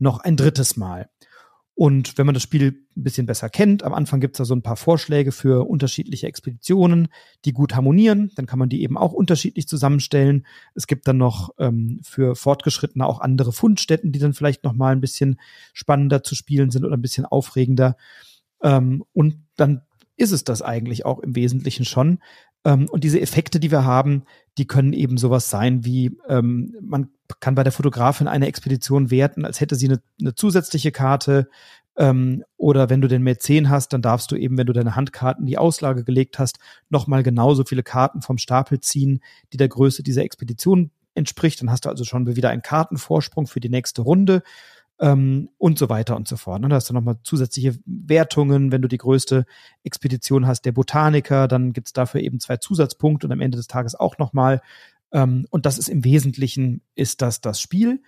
noch 0.00 0.18
ein 0.18 0.36
drittes 0.36 0.76
Mal. 0.76 1.08
Und 1.78 2.16
wenn 2.16 2.24
man 2.24 2.34
das 2.34 2.42
Spiel 2.42 2.86
ein 2.96 3.02
bisschen 3.02 3.26
besser 3.26 3.50
kennt, 3.50 3.84
am 3.84 3.92
Anfang 3.92 4.18
gibt 4.18 4.34
es 4.34 4.38
da 4.38 4.44
so 4.46 4.54
ein 4.54 4.62
paar 4.62 4.78
Vorschläge 4.78 5.30
für 5.30 5.68
unterschiedliche 5.68 6.26
Expeditionen, 6.26 7.08
die 7.44 7.52
gut 7.52 7.76
harmonieren. 7.76 8.32
Dann 8.34 8.46
kann 8.46 8.58
man 8.58 8.70
die 8.70 8.82
eben 8.82 8.96
auch 8.96 9.12
unterschiedlich 9.12 9.68
zusammenstellen. 9.68 10.46
Es 10.74 10.86
gibt 10.86 11.06
dann 11.06 11.18
noch 11.18 11.50
ähm, 11.58 12.00
für 12.02 12.34
Fortgeschrittene 12.34 13.06
auch 13.06 13.20
andere 13.20 13.52
Fundstätten, 13.52 14.10
die 14.10 14.18
dann 14.18 14.32
vielleicht 14.32 14.64
noch 14.64 14.72
mal 14.72 14.92
ein 14.92 15.02
bisschen 15.02 15.38
spannender 15.74 16.22
zu 16.22 16.34
spielen 16.34 16.70
sind 16.70 16.86
oder 16.86 16.96
ein 16.96 17.02
bisschen 17.02 17.26
aufregender. 17.26 17.98
Ähm, 18.62 19.04
und 19.12 19.44
dann 19.56 19.82
ist 20.16 20.32
es 20.32 20.44
das 20.44 20.62
eigentlich 20.62 21.04
auch 21.04 21.20
im 21.20 21.36
Wesentlichen 21.36 21.84
schon. 21.84 22.18
Ähm, 22.64 22.88
und 22.90 23.04
diese 23.04 23.20
Effekte, 23.20 23.60
die 23.60 23.70
wir 23.70 23.84
haben, 23.84 24.24
die 24.58 24.66
können 24.66 24.92
eben 24.92 25.18
sowas 25.18 25.50
sein 25.50 25.84
wie, 25.84 26.16
ähm, 26.28 26.74
man 26.80 27.10
kann 27.40 27.54
bei 27.54 27.62
der 27.62 27.72
Fotografin 27.72 28.28
eine 28.28 28.46
Expedition 28.46 29.10
werten, 29.10 29.44
als 29.44 29.60
hätte 29.60 29.76
sie 29.76 29.88
eine, 29.88 30.00
eine 30.20 30.34
zusätzliche 30.34 30.90
Karte. 30.90 31.48
Ähm, 31.96 32.44
oder 32.56 32.90
wenn 32.90 33.00
du 33.00 33.08
den 33.08 33.22
Mäzen 33.22 33.70
hast, 33.70 33.92
dann 33.92 34.02
darfst 34.02 34.30
du 34.30 34.36
eben, 34.36 34.58
wenn 34.58 34.66
du 34.66 34.72
deine 34.72 34.96
Handkarten 34.96 35.44
in 35.44 35.46
die 35.46 35.58
Auslage 35.58 36.04
gelegt 36.04 36.38
hast, 36.38 36.58
nochmal 36.90 37.22
genauso 37.22 37.64
viele 37.64 37.82
Karten 37.82 38.20
vom 38.20 38.36
Stapel 38.36 38.80
ziehen, 38.80 39.20
die 39.52 39.56
der 39.56 39.68
Größe 39.68 40.02
dieser 40.02 40.22
Expedition 40.22 40.90
entspricht. 41.14 41.60
Dann 41.60 41.70
hast 41.70 41.84
du 41.84 41.88
also 41.88 42.04
schon 42.04 42.26
wieder 42.34 42.50
einen 42.50 42.62
Kartenvorsprung 42.62 43.46
für 43.46 43.60
die 43.60 43.70
nächste 43.70 44.02
Runde 44.02 44.42
ähm, 44.98 45.50
und 45.58 45.78
so 45.78 45.88
weiter 45.88 46.16
und 46.16 46.28
so 46.28 46.36
fort. 46.36 46.62
Ne? 46.62 46.68
Da 46.68 46.76
hast 46.76 46.88
du 46.88 46.94
nochmal 46.94 47.18
zusätzliche 47.22 47.78
Wertungen, 47.84 48.72
wenn 48.72 48.82
du 48.82 48.88
die 48.88 48.98
größte 48.98 49.44
Expedition 49.84 50.46
hast, 50.46 50.62
der 50.62 50.72
Botaniker, 50.72 51.48
dann 51.48 51.72
gibt's 51.72 51.92
dafür 51.92 52.20
eben 52.20 52.40
zwei 52.40 52.56
Zusatzpunkte 52.56 53.26
und 53.26 53.32
am 53.32 53.40
Ende 53.40 53.56
des 53.56 53.66
Tages 53.66 53.94
auch 53.94 54.18
nochmal. 54.18 54.62
Ähm, 55.12 55.46
und 55.50 55.66
das 55.66 55.78
ist 55.78 55.88
im 55.88 56.04
Wesentlichen, 56.04 56.82
ist 56.94 57.22
das 57.22 57.40
das 57.40 57.60
Spiel. 57.60 58.02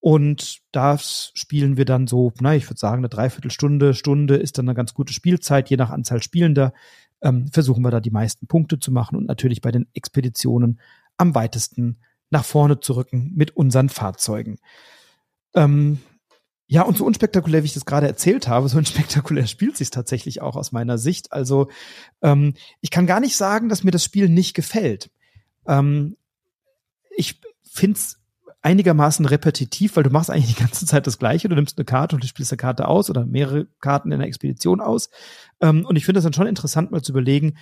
Und 0.00 0.60
das 0.72 1.30
spielen 1.32 1.78
wir 1.78 1.86
dann 1.86 2.06
so, 2.06 2.32
na, 2.40 2.54
ich 2.54 2.68
würde 2.68 2.78
sagen, 2.78 2.98
eine 2.98 3.08
Dreiviertelstunde, 3.08 3.94
Stunde 3.94 4.36
ist 4.36 4.58
dann 4.58 4.68
eine 4.68 4.74
ganz 4.74 4.92
gute 4.92 5.14
Spielzeit, 5.14 5.70
je 5.70 5.78
nach 5.78 5.90
Anzahl 5.90 6.22
Spielender. 6.22 6.74
Ähm, 7.22 7.48
versuchen 7.48 7.82
wir 7.82 7.90
da 7.90 8.00
die 8.00 8.10
meisten 8.10 8.46
Punkte 8.46 8.78
zu 8.78 8.92
machen 8.92 9.16
und 9.16 9.26
natürlich 9.26 9.62
bei 9.62 9.72
den 9.72 9.86
Expeditionen 9.94 10.78
am 11.16 11.34
weitesten 11.34 11.96
nach 12.28 12.44
vorne 12.44 12.80
zu 12.80 12.94
rücken 12.94 13.32
mit 13.34 13.56
unseren 13.56 13.88
Fahrzeugen. 13.88 14.58
Ähm, 15.54 16.00
ja, 16.74 16.82
und 16.82 16.98
so 16.98 17.04
unspektakulär, 17.04 17.62
wie 17.62 17.66
ich 17.66 17.74
das 17.74 17.84
gerade 17.84 18.08
erzählt 18.08 18.48
habe, 18.48 18.68
so 18.68 18.78
unspektakulär 18.78 19.46
spielt 19.46 19.76
sich 19.76 19.90
tatsächlich 19.90 20.42
auch 20.42 20.56
aus 20.56 20.72
meiner 20.72 20.98
Sicht. 20.98 21.32
Also 21.32 21.68
ähm, 22.20 22.54
ich 22.80 22.90
kann 22.90 23.06
gar 23.06 23.20
nicht 23.20 23.36
sagen, 23.36 23.68
dass 23.68 23.84
mir 23.84 23.92
das 23.92 24.02
Spiel 24.02 24.28
nicht 24.28 24.54
gefällt. 24.54 25.08
Ähm, 25.68 26.16
ich 27.16 27.40
find's 27.62 28.18
einigermaßen 28.60 29.24
repetitiv, 29.24 29.94
weil 29.94 30.02
du 30.02 30.10
machst 30.10 30.30
eigentlich 30.30 30.52
die 30.56 30.60
ganze 30.60 30.84
Zeit 30.84 31.06
das 31.06 31.20
Gleiche. 31.20 31.48
Du 31.48 31.54
nimmst 31.54 31.78
eine 31.78 31.84
Karte 31.84 32.16
und 32.16 32.24
du 32.24 32.26
spielst 32.26 32.50
eine 32.50 32.56
Karte 32.56 32.88
aus 32.88 33.08
oder 33.08 33.24
mehrere 33.24 33.68
Karten 33.80 34.10
in 34.10 34.18
der 34.18 34.26
Expedition 34.26 34.80
aus. 34.80 35.10
Ähm, 35.60 35.86
und 35.86 35.94
ich 35.94 36.04
finde 36.04 36.18
es 36.18 36.24
dann 36.24 36.32
schon 36.32 36.48
interessant, 36.48 36.90
mal 36.90 37.02
zu 37.02 37.12
überlegen, 37.12 37.56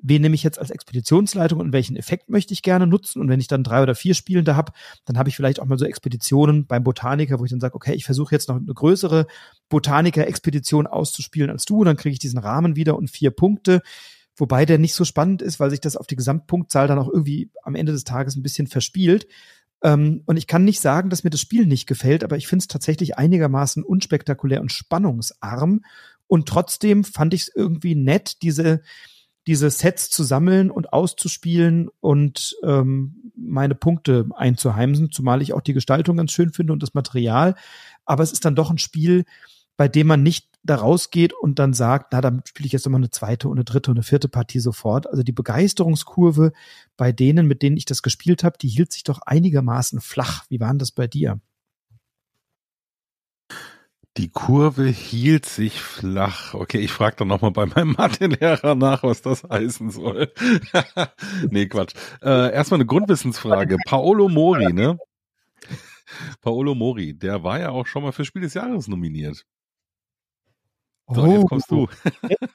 wen 0.00 0.22
nehme 0.22 0.34
ich 0.34 0.42
jetzt 0.42 0.58
als 0.58 0.70
Expeditionsleitung 0.70 1.58
und 1.60 1.72
welchen 1.72 1.96
Effekt 1.96 2.30
möchte 2.30 2.52
ich 2.52 2.62
gerne 2.62 2.86
nutzen. 2.86 3.20
Und 3.20 3.28
wenn 3.28 3.40
ich 3.40 3.48
dann 3.48 3.64
drei 3.64 3.82
oder 3.82 3.94
vier 3.94 4.14
Spielende 4.14 4.56
habe, 4.56 4.72
dann 5.04 5.18
habe 5.18 5.28
ich 5.28 5.36
vielleicht 5.36 5.60
auch 5.60 5.66
mal 5.66 5.78
so 5.78 5.84
Expeditionen 5.84 6.66
beim 6.66 6.84
Botaniker, 6.84 7.38
wo 7.38 7.44
ich 7.44 7.50
dann 7.50 7.60
sage, 7.60 7.74
okay, 7.74 7.94
ich 7.94 8.04
versuche 8.04 8.34
jetzt 8.34 8.48
noch 8.48 8.56
eine 8.56 8.66
größere 8.66 9.26
Botaniker-Expedition 9.68 10.86
auszuspielen 10.86 11.50
als 11.50 11.64
du, 11.64 11.80
und 11.80 11.86
dann 11.86 11.96
kriege 11.96 12.12
ich 12.12 12.18
diesen 12.18 12.38
Rahmen 12.38 12.76
wieder 12.76 12.96
und 12.96 13.10
vier 13.10 13.30
Punkte. 13.30 13.82
Wobei 14.36 14.64
der 14.64 14.78
nicht 14.78 14.94
so 14.94 15.04
spannend 15.04 15.42
ist, 15.42 15.58
weil 15.58 15.70
sich 15.70 15.80
das 15.80 15.96
auf 15.96 16.06
die 16.06 16.16
Gesamtpunktzahl 16.16 16.86
dann 16.86 16.98
auch 16.98 17.08
irgendwie 17.08 17.50
am 17.64 17.74
Ende 17.74 17.92
des 17.92 18.04
Tages 18.04 18.36
ein 18.36 18.42
bisschen 18.42 18.68
verspielt. 18.68 19.26
Ähm, 19.82 20.22
und 20.26 20.36
ich 20.36 20.46
kann 20.46 20.64
nicht 20.64 20.80
sagen, 20.80 21.10
dass 21.10 21.24
mir 21.24 21.30
das 21.30 21.40
Spiel 21.40 21.66
nicht 21.66 21.86
gefällt, 21.86 22.22
aber 22.22 22.36
ich 22.36 22.46
finde 22.46 22.62
es 22.62 22.68
tatsächlich 22.68 23.18
einigermaßen 23.18 23.82
unspektakulär 23.82 24.60
und 24.60 24.72
spannungsarm. 24.72 25.82
Und 26.28 26.46
trotzdem 26.46 27.02
fand 27.02 27.34
ich 27.34 27.42
es 27.42 27.52
irgendwie 27.54 27.96
nett, 27.96 28.42
diese, 28.42 28.82
diese 29.48 29.70
Sets 29.70 30.10
zu 30.10 30.24
sammeln 30.24 30.70
und 30.70 30.92
auszuspielen 30.92 31.88
und 32.00 32.54
ähm, 32.62 33.32
meine 33.34 33.74
Punkte 33.74 34.26
einzuheimsen, 34.36 35.10
zumal 35.10 35.40
ich 35.40 35.54
auch 35.54 35.62
die 35.62 35.72
Gestaltung 35.72 36.18
ganz 36.18 36.32
schön 36.32 36.52
finde 36.52 36.74
und 36.74 36.82
das 36.82 36.92
Material. 36.92 37.54
Aber 38.04 38.22
es 38.22 38.30
ist 38.30 38.44
dann 38.44 38.54
doch 38.54 38.70
ein 38.70 38.76
Spiel, 38.76 39.24
bei 39.78 39.88
dem 39.88 40.06
man 40.06 40.22
nicht 40.22 40.48
da 40.64 40.76
rausgeht 40.76 41.32
und 41.32 41.58
dann 41.58 41.72
sagt, 41.72 42.08
na, 42.12 42.20
dann 42.20 42.42
spiele 42.44 42.66
ich 42.66 42.72
jetzt 42.72 42.84
nochmal 42.84 43.00
eine 43.00 43.08
zweite 43.08 43.48
und 43.48 43.56
eine 43.56 43.64
dritte 43.64 43.90
und 43.90 43.96
eine 43.96 44.02
vierte 44.02 44.28
Partie 44.28 44.60
sofort. 44.60 45.08
Also 45.08 45.22
die 45.22 45.32
Begeisterungskurve 45.32 46.52
bei 46.98 47.10
denen, 47.10 47.46
mit 47.46 47.62
denen 47.62 47.78
ich 47.78 47.86
das 47.86 48.02
gespielt 48.02 48.44
habe, 48.44 48.58
die 48.58 48.68
hielt 48.68 48.92
sich 48.92 49.02
doch 49.02 49.20
einigermaßen 49.22 50.02
flach. 50.02 50.44
Wie 50.50 50.60
war 50.60 50.68
denn 50.68 50.78
das 50.78 50.92
bei 50.92 51.06
dir? 51.06 51.40
Die 54.18 54.30
Kurve 54.30 54.86
hielt 54.86 55.46
sich 55.46 55.80
flach. 55.80 56.52
Okay, 56.52 56.78
ich 56.78 56.90
frage 56.90 57.14
dann 57.18 57.28
nochmal 57.28 57.52
bei 57.52 57.66
meinem 57.66 57.92
Mathelehrer 57.96 58.74
nach, 58.74 59.04
was 59.04 59.22
das 59.22 59.44
heißen 59.44 59.92
soll. 59.92 60.32
nee, 61.50 61.66
Quatsch. 61.66 61.94
Äh, 62.20 62.52
erstmal 62.52 62.78
eine 62.78 62.86
Grundwissensfrage. 62.86 63.76
Paolo 63.86 64.28
Mori, 64.28 64.72
ne? 64.72 64.98
Paolo 66.40 66.74
Mori, 66.74 67.14
der 67.14 67.44
war 67.44 67.60
ja 67.60 67.70
auch 67.70 67.86
schon 67.86 68.02
mal 68.02 68.10
für 68.10 68.24
Spiel 68.24 68.42
des 68.42 68.54
Jahres 68.54 68.88
nominiert. 68.88 69.44
So, 71.10 71.22
oh, 71.22 71.32
jetzt 71.32 71.48
kommst 71.48 71.70
du. 71.70 71.88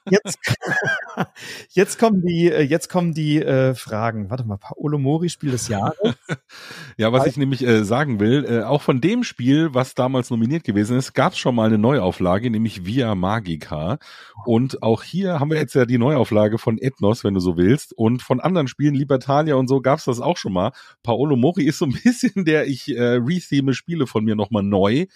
Jetzt, 0.10 0.38
jetzt 1.70 2.00
kommen 2.00 2.22
die, 2.22 2.52
äh, 2.52 2.62
jetzt 2.62 2.88
kommen 2.88 3.14
die 3.14 3.42
äh, 3.42 3.74
Fragen. 3.74 4.30
Warte 4.30 4.44
mal, 4.44 4.58
Paolo 4.58 5.00
Mori, 5.00 5.30
Spiel 5.30 5.50
des 5.52 5.68
Jahres. 5.70 5.96
ja, 6.98 7.12
was 7.12 7.26
ich 7.26 7.36
nämlich 7.36 7.66
äh, 7.66 7.84
sagen 7.84 8.20
will, 8.20 8.46
äh, 8.48 8.64
auch 8.64 8.84
von 8.84 9.02
dem 9.02 9.24
Spiel, 9.24 9.74
was 9.74 9.96
damals 9.96 10.30
nominiert 10.30 10.64
gewesen 10.64 10.98
ist, 10.98 11.14
gab 11.14 11.34
es 11.34 11.40
schon 11.40 11.56
mal 11.56 11.66
eine 11.66 11.80
Neuauflage, 11.80 12.52
nämlich 12.52 12.86
Via 12.86 13.16
Magica. 13.16 13.98
Und 14.46 14.84
auch 14.84 15.02
hier 15.02 15.40
haben 15.40 15.50
wir 15.50 15.58
jetzt 15.58 15.74
ja 15.74 15.86
die 15.86 15.98
Neuauflage 15.98 16.60
von 16.60 16.78
Ethnos, 16.78 17.24
wenn 17.24 17.34
du 17.34 17.40
so 17.40 17.58
willst. 17.58 17.94
Und 17.98 18.22
von 18.22 18.40
anderen 18.40 18.68
Spielen, 18.68 18.94
Libertalia 18.94 19.56
und 19.56 19.68
so, 19.68 19.82
gab 19.82 19.98
es 19.98 20.06
das 20.06 20.20
auch 20.20 20.38
schon 20.38 20.54
mal. 20.54 20.74
Paolo 21.02 21.36
Mori 21.36 21.64
ist 21.64 21.80
so 21.80 21.86
ein 21.86 21.94
bisschen 22.04 22.46
der, 22.46 22.68
ich 22.68 22.96
äh, 22.96 23.16
retheme 23.16 23.74
Spiele 23.74 24.06
von 24.06 24.24
mir 24.24 24.36
nochmal 24.36 24.64
neu 24.64 25.08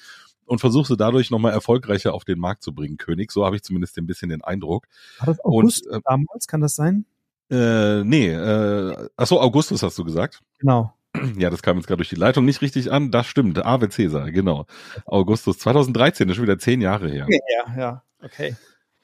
und 0.48 0.60
versuchst 0.60 0.90
du 0.90 0.96
dadurch 0.96 1.30
nochmal 1.32 1.54
erfolgreicher 1.54 2.14
auf 2.14 2.26
den 2.26 2.40
Markt 2.40 2.64
zu 2.64 2.74
bringen, 2.74 2.98
König. 2.98 3.32
So 3.32 3.46
habe 3.46 3.56
ich 3.56 3.64
zumindest 3.64 3.98
ein 3.98 4.08
bisschen 4.08 4.30
den 4.30 4.44
Eindruck. 4.44 4.88
War 5.20 5.28
das 5.28 5.40
August 5.44 5.88
und, 5.88 5.98
äh, 5.98 6.02
damals? 6.04 6.48
Kann 6.48 6.62
das 6.62 6.76
sein? 6.76 7.06
Äh, 7.50 8.04
nee, 8.04 8.30
äh, 8.30 9.10
achso, 9.16 9.40
Augustus 9.40 9.84
hast 9.84 9.98
du 9.98 10.04
gesagt. 10.04 10.42
Genau. 10.60 10.94
Ja, 11.38 11.50
das 11.50 11.64
kam 11.64 11.78
jetzt 11.78 11.88
gerade 11.88 11.98
durch 11.98 12.10
die 12.10 12.16
Leitung 12.16 12.46
nicht 12.46 12.62
richtig 12.62 12.92
an. 12.92 13.12
Das 13.12 13.28
stimmt. 13.28 13.66
Ave 13.66 13.90
Cäsar, 13.90 14.30
genau. 14.32 14.66
Augustus 15.06 15.58
2013, 15.58 16.28
das 16.28 16.34
ist 16.34 16.36
schon 16.36 16.44
wieder 16.44 16.60
zehn 16.60 16.82
Jahre 16.82 17.10
her. 17.10 17.28
Ja, 17.30 17.78
ja, 17.78 18.04
okay. 18.24 18.56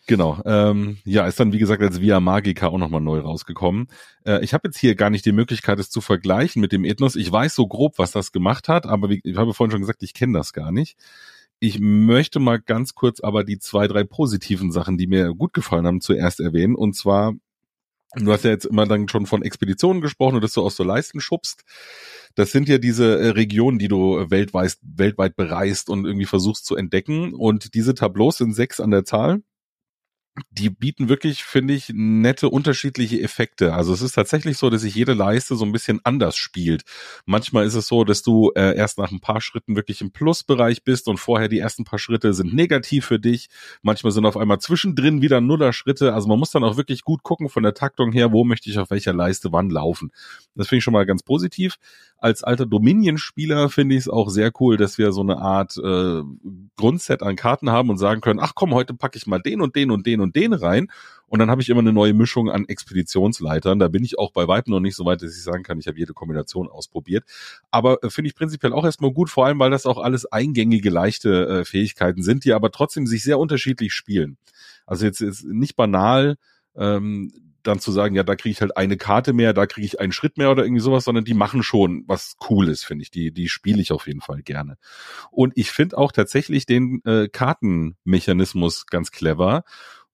Genau. 0.06 0.42
Ähm, 0.46 0.98
ja, 1.06 1.26
ist 1.28 1.40
dann 1.40 1.54
wie 1.54 1.60
gesagt 1.60 1.82
als 1.82 2.02
Via 2.02 2.20
Magica 2.20 2.68
auch 2.68 2.78
nochmal 2.78 3.00
neu 3.00 3.20
rausgekommen. 3.20 3.88
Äh, 4.26 4.44
ich 4.44 4.54
habe 4.54 4.68
jetzt 4.68 4.78
hier 4.78 4.96
gar 4.96 5.10
nicht 5.10 5.26
die 5.26 5.32
Möglichkeit, 5.32 5.80
es 5.80 5.90
zu 5.90 6.02
vergleichen 6.02 6.62
mit 6.62 6.74
dem 6.74 6.84
Ethnos. 6.84 7.16
Ich 7.16 7.32
weiß 7.32 7.56
so 7.56 7.68
grob, 7.68 7.98
was 7.98 8.12
das 8.12 8.34
gemacht 8.34 8.68
hat, 8.68 8.86
aber 8.86 9.10
wie, 9.10 9.22
ich 9.24 9.38
habe 9.38 9.54
vorhin 9.54 9.72
schon 9.72 9.80
gesagt, 9.80 10.04
ich 10.04 10.14
kenne 10.14 10.38
das 10.38 10.52
gar 10.52 10.74
nicht. 10.74 10.98
Ich 11.66 11.80
möchte 11.80 12.42
mal 12.42 12.60
ganz 12.60 12.94
kurz 12.94 13.22
aber 13.22 13.46
die 13.46 13.58
zwei, 13.58 13.88
drei 13.88 14.04
positiven 14.04 14.74
Sachen, 14.74 14.98
die 14.98 15.08
mir 15.08 15.34
gut 15.34 15.54
gefallen 15.54 15.88
haben, 15.88 16.02
zuerst 16.02 16.42
erwähnen. 16.42 16.76
Und 16.76 16.94
zwar, 16.94 17.36
du 18.18 18.34
hast 18.34 18.44
ja 18.44 18.50
jetzt 18.50 18.66
immer 18.66 18.86
dann 18.86 19.08
schon 19.08 19.28
von 19.28 19.44
Expeditionen 19.44 20.02
gesprochen 20.02 20.36
und 20.36 20.44
dass 20.44 20.52
du 20.52 20.62
aus 20.62 20.76
so 20.76 20.84
Leisten 20.84 21.22
schubst. 21.22 21.64
Das 22.36 22.52
sind 22.52 22.68
ja 22.68 22.80
diese 22.80 23.18
äh, 23.18 23.30
Regionen, 23.30 23.80
die 23.80 23.88
du 23.88 24.30
weltweit, 24.30 24.76
weltweit 24.82 25.38
bereist 25.38 25.90
und 25.90 26.04
irgendwie 26.04 26.26
versuchst 26.26 26.66
zu 26.66 26.76
entdecken. 26.76 27.34
Und 27.34 27.76
diese 27.76 27.96
Tableaus 27.96 28.40
sind 28.40 28.54
sechs 28.54 28.82
an 28.82 28.92
der 28.92 29.06
Zahl 29.06 29.42
die 30.50 30.70
bieten 30.70 31.10
wirklich, 31.10 31.44
finde 31.44 31.74
ich, 31.76 31.92
nette 31.94 32.50
unterschiedliche 32.50 33.22
Effekte. 33.22 33.74
Also 33.74 33.94
es 33.94 34.02
ist 34.02 34.14
tatsächlich 34.14 34.58
so, 34.58 34.70
dass 34.70 34.82
sich 34.82 34.96
jede 34.96 35.14
Leiste 35.14 35.56
so 35.56 35.64
ein 35.64 35.72
bisschen 35.72 36.00
anders 36.04 36.36
spielt. 36.36 36.84
Manchmal 37.26 37.66
ist 37.66 37.76
es 37.76 37.88
so, 37.88 38.04
dass 38.04 38.24
du 38.24 38.52
äh, 38.56 38.76
erst 38.76 38.98
nach 38.98 39.12
ein 39.12 39.20
paar 39.20 39.42
Schritten 39.42 39.76
wirklich 39.76 40.02
im 40.02 40.12
Plusbereich 40.12 40.84
bist 40.84 41.08
und 41.08 41.18
vorher 41.18 41.50
die 41.50 41.60
ersten 41.60 41.84
paar 41.84 42.00
Schritte 42.00 42.34
sind 42.34 42.54
negativ 42.54 43.06
für 43.06 43.20
dich. 43.20 43.48
Manchmal 43.84 44.12
sind 44.12 44.26
auf 44.26 44.38
einmal 44.38 44.60
zwischendrin 44.60 45.22
wieder 45.22 45.40
Nuller-Schritte. 45.40 46.14
Also 46.14 46.28
man 46.28 46.40
muss 46.40 46.52
dann 46.52 46.64
auch 46.64 46.78
wirklich 46.78 47.04
gut 47.04 47.22
gucken 47.22 47.50
von 47.50 47.62
der 47.62 47.76
Taktung 47.76 48.12
her, 48.12 48.32
wo 48.32 48.44
möchte 48.44 48.70
ich 48.72 48.80
auf 48.80 48.90
welcher 48.90 49.14
Leiste 49.14 49.52
wann 49.52 49.70
laufen. 49.70 50.12
Das 50.56 50.68
finde 50.68 50.80
ich 50.80 50.84
schon 50.84 50.94
mal 50.94 51.06
ganz 51.06 51.22
positiv. 51.22 51.76
Als 52.24 52.42
alter 52.42 52.66
Dominion-Spieler 52.66 53.68
finde 53.68 53.96
ich 53.96 54.04
es 54.04 54.08
auch 54.08 54.30
sehr 54.30 54.50
cool, 54.62 54.78
dass 54.78 54.98
wir 54.98 55.12
so 55.12 55.20
eine 55.20 55.40
Art 55.40 55.76
äh, 55.76 56.22
Grundset 56.78 57.22
an 57.22 57.36
Karten 57.36 57.70
haben 57.70 57.90
und 57.90 57.98
sagen 57.98 58.22
können, 58.22 58.40
ach 58.40 58.54
komm, 58.56 58.74
heute 58.74 58.94
packe 58.94 59.18
ich 59.18 59.28
mal 59.28 59.40
den 59.40 59.60
und 59.60 59.76
den 59.76 59.92
und 59.92 60.08
den 60.08 60.22
und 60.22 60.34
den 60.34 60.54
rein. 60.54 60.88
Und 61.28 61.40
dann 61.40 61.52
habe 61.52 61.62
ich 61.62 61.68
immer 61.68 61.82
eine 61.82 61.92
neue 61.92 62.14
Mischung 62.14 62.50
an 62.50 62.64
Expeditionsleitern. 62.64 63.78
Da 63.78 63.90
bin 63.90 64.06
ich 64.06 64.18
auch 64.20 64.32
bei 64.32 64.48
Weitem 64.48 64.72
noch 64.72 64.80
nicht 64.80 64.96
so 64.96 65.04
weit, 65.04 65.22
dass 65.22 65.36
ich 65.36 65.44
sagen 65.44 65.64
kann, 65.64 65.80
ich 65.80 65.88
habe 65.88 66.00
jede 66.00 66.14
Kombination 66.14 66.70
ausprobiert. 66.70 67.26
Aber 67.72 68.02
äh, 68.02 68.10
finde 68.10 68.30
ich 68.30 68.36
prinzipiell 68.36 68.72
auch 68.72 68.86
erstmal 68.86 69.12
gut, 69.12 69.30
vor 69.30 69.46
allem 69.46 69.60
weil 69.60 69.72
das 69.72 69.86
auch 69.86 69.98
alles 69.98 70.26
eingängige, 70.26 70.90
leichte 70.90 71.48
äh, 71.48 71.66
Fähigkeiten 71.66 72.24
sind, 72.24 72.46
die 72.46 72.54
aber 72.54 72.72
trotzdem 72.72 73.06
sich 73.06 73.24
sehr 73.24 73.38
unterschiedlich 73.38 73.92
spielen. 73.92 74.38
Also 74.86 75.04
jetzt 75.04 75.20
ist 75.20 75.44
nicht 75.44 75.76
banal, 75.76 76.38
ähm, 76.78 77.34
dann 77.64 77.80
zu 77.80 77.92
sagen, 77.92 78.16
ja, 78.16 78.24
da 78.24 78.36
kriege 78.36 78.52
ich 78.52 78.62
halt 78.62 78.78
eine 78.78 78.98
Karte 78.98 79.34
mehr, 79.34 79.54
da 79.54 79.66
kriege 79.66 79.86
ich 79.86 80.00
einen 80.00 80.12
Schritt 80.12 80.38
mehr 80.38 80.52
oder 80.52 80.64
irgendwie 80.64 80.82
sowas, 80.82 81.06
sondern 81.06 81.26
die 81.26 81.34
machen 81.34 81.64
schon 81.64 82.04
was 82.08 82.36
Cooles, 82.38 82.84
finde 82.84 83.04
ich. 83.04 83.12
Die, 83.12 83.32
die 83.32 83.50
spiele 83.50 83.82
ich 83.82 83.92
auf 83.92 84.08
jeden 84.08 84.22
Fall 84.22 84.42
gerne. 84.42 84.78
Und 85.32 85.54
ich 85.56 85.72
finde 85.72 85.98
auch 85.98 86.12
tatsächlich 86.12 86.66
den 86.66 87.02
äh, 87.06 87.28
Kartenmechanismus 87.28 88.86
ganz 88.88 89.12
clever 89.12 89.64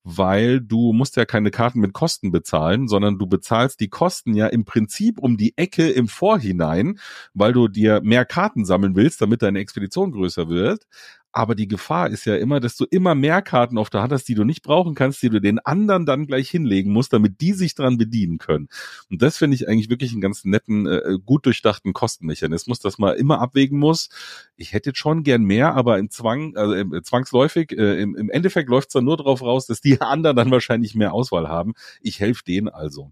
weil 0.03 0.61
du 0.61 0.93
musst 0.93 1.17
ja 1.17 1.25
keine 1.25 1.51
Karten 1.51 1.79
mit 1.79 1.93
Kosten 1.93 2.31
bezahlen, 2.31 2.87
sondern 2.87 3.17
du 3.17 3.27
bezahlst 3.27 3.79
die 3.79 3.89
Kosten 3.89 4.33
ja 4.33 4.47
im 4.47 4.65
Prinzip 4.65 5.19
um 5.19 5.37
die 5.37 5.57
Ecke 5.57 5.89
im 5.89 6.07
Vorhinein, 6.07 6.99
weil 7.33 7.53
du 7.53 7.67
dir 7.67 8.01
mehr 8.01 8.25
Karten 8.25 8.65
sammeln 8.65 8.95
willst, 8.95 9.21
damit 9.21 9.41
deine 9.41 9.59
Expedition 9.59 10.11
größer 10.11 10.49
wird. 10.49 10.85
Aber 11.31 11.53
die 11.53 11.67
Gefahr 11.67 12.09
ist 12.09 12.25
ja 12.25 12.35
immer, 12.35 12.59
dass 12.59 12.75
du 12.75 12.85
immer 12.89 13.13
mehr 13.13 13.41
Karten 13.43 13.77
auf 13.77 13.91
der 13.91 14.01
Hand 14.01 14.11
hast, 14.11 14.27
die 14.27 14.33
du 14.33 14.43
nicht 14.43 14.63
brauchen 14.63 14.95
kannst, 14.95 15.21
die 15.21 15.29
du 15.29 15.39
den 15.39 15.59
anderen 15.59 16.05
dann 16.07 16.25
gleich 16.25 16.49
hinlegen 16.49 16.91
musst, 16.91 17.13
damit 17.13 17.39
die 17.41 17.53
sich 17.53 17.75
dran 17.75 17.97
bedienen 17.97 18.39
können. 18.39 18.67
Und 19.11 19.21
das 19.21 19.37
finde 19.37 19.55
ich 19.55 19.67
eigentlich 19.67 19.89
wirklich 19.89 20.11
einen 20.11 20.21
ganz 20.21 20.43
netten, 20.43 20.87
äh, 20.87 21.17
gut 21.23 21.45
durchdachten 21.45 21.93
Kostenmechanismus, 21.93 22.79
dass 22.79 22.97
man 22.97 23.15
immer 23.15 23.41
abwägen 23.41 23.77
muss. 23.77 24.09
Ich 24.55 24.73
hätte 24.73 24.89
jetzt 24.89 24.99
schon 24.99 25.23
gern 25.23 25.43
mehr, 25.43 25.75
aber 25.75 25.99
im 25.99 26.09
Zwang, 26.09 26.55
also 26.55 26.73
äh, 26.73 27.01
zwangsläufig, 27.03 27.71
äh, 27.73 28.01
im, 28.01 28.15
im 28.15 28.29
Endeffekt 28.31 28.69
läuft 28.69 28.89
es 28.89 28.93
dann 28.93 29.05
nur 29.05 29.17
darauf 29.17 29.41
raus, 29.43 29.67
dass 29.67 29.81
die 29.81 30.01
anderen 30.01 30.35
dann 30.35 30.51
wahrscheinlich 30.51 30.95
mehr 30.95 31.13
Auswahl 31.13 31.47
haben. 31.47 31.73
Ich 32.01 32.19
helfe 32.19 32.43
denen 32.43 32.69
also. 32.69 33.11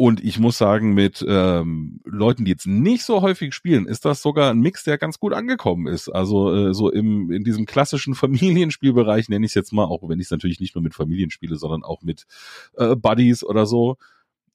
Und 0.00 0.24
ich 0.24 0.38
muss 0.38 0.56
sagen, 0.56 0.94
mit 0.94 1.22
ähm, 1.28 2.00
Leuten, 2.06 2.46
die 2.46 2.52
jetzt 2.52 2.66
nicht 2.66 3.04
so 3.04 3.20
häufig 3.20 3.52
spielen, 3.52 3.84
ist 3.84 4.06
das 4.06 4.22
sogar 4.22 4.50
ein 4.50 4.60
Mix, 4.60 4.82
der 4.82 4.96
ganz 4.96 5.20
gut 5.20 5.34
angekommen 5.34 5.86
ist. 5.86 6.08
Also 6.08 6.70
äh, 6.70 6.72
so 6.72 6.90
im 6.90 7.30
in 7.30 7.44
diesem 7.44 7.66
klassischen 7.66 8.14
Familienspielbereich 8.14 9.28
nenne 9.28 9.44
ich 9.44 9.50
es 9.50 9.56
jetzt 9.56 9.74
mal, 9.74 9.84
auch 9.84 10.08
wenn 10.08 10.18
ich 10.18 10.28
es 10.28 10.30
natürlich 10.30 10.58
nicht 10.58 10.74
nur 10.74 10.82
mit 10.82 10.94
Familien 10.94 11.30
spiele, 11.30 11.56
sondern 11.56 11.82
auch 11.82 12.00
mit 12.00 12.24
äh, 12.78 12.96
Buddies 12.96 13.44
oder 13.44 13.66
so 13.66 13.98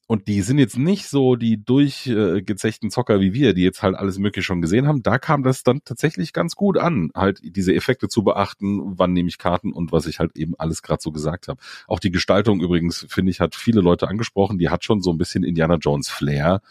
und 0.08 0.28
die 0.28 0.42
sind 0.42 0.60
jetzt 0.60 0.78
nicht 0.78 1.08
so 1.08 1.36
die 1.36 1.64
durchgezechten 1.64 2.92
Zocker 2.92 3.20
wie 3.20 3.34
wir, 3.34 3.54
die 3.54 3.64
jetzt 3.64 3.82
halt 3.82 3.96
alles 3.96 4.20
Mögliche 4.20 4.46
schon 4.46 4.62
gesehen 4.62 4.88
haben. 4.88 5.02
Da 5.02 5.18
kam 5.18 5.42
das 5.42 5.64
dann 5.64 5.82
tatsächlich 5.84 6.32
ganz 6.32 6.56
gut 6.56 6.78
an, 6.78 7.10
halt 7.16 7.40
diese 7.44 7.74
Effekte 7.74 8.08
zu 8.08 8.24
beachten, 8.24 8.82
wann 8.84 9.14
nehme 9.14 9.30
ich 9.30 9.40
Karten 9.40 9.74
und 9.74 9.92
was 9.92 10.06
ich 10.06 10.20
halt 10.20 10.36
eben 10.38 10.54
alles 10.60 10.84
gerade 10.84 11.02
so 11.02 11.12
gesagt 11.12 11.48
habe. 11.48 11.60
Auch 11.88 12.00
die 12.00 12.12
Gestaltung 12.12 12.62
übrigens, 12.62 13.08
finde 13.10 13.32
ich, 13.32 13.40
hat 13.40 13.56
viele 13.56 13.82
Leute 13.82 14.08
angesprochen. 14.08 14.60
Die 14.60 14.70
hat 14.70 14.84
schon 14.84 15.02
so 15.02 15.12
ein 15.12 15.18
bisschen 15.18 15.44
Indiana 15.44 15.78
Jones 15.78 16.08
Flair 16.10 16.62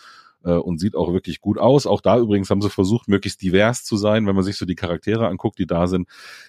äh, 0.44 0.52
und 0.52 0.78
sieht 0.78 0.94
auch 0.94 1.12
wirklich 1.12 1.40
gut 1.40 1.58
aus. 1.58 1.86
Auch 1.86 2.00
da 2.00 2.18
übrigens 2.18 2.50
haben 2.50 2.62
sie 2.62 2.70
versucht, 2.70 3.08
möglichst 3.08 3.42
divers 3.42 3.84
zu 3.84 3.96
sein, 3.96 4.26
wenn 4.26 4.34
man 4.34 4.44
sich 4.44 4.56
so 4.56 4.66
die 4.66 4.74
Charaktere 4.74 5.26
anguckt, 5.26 5.58
die 5.58 5.66
da 5.66 5.86
sind. 5.86 6.08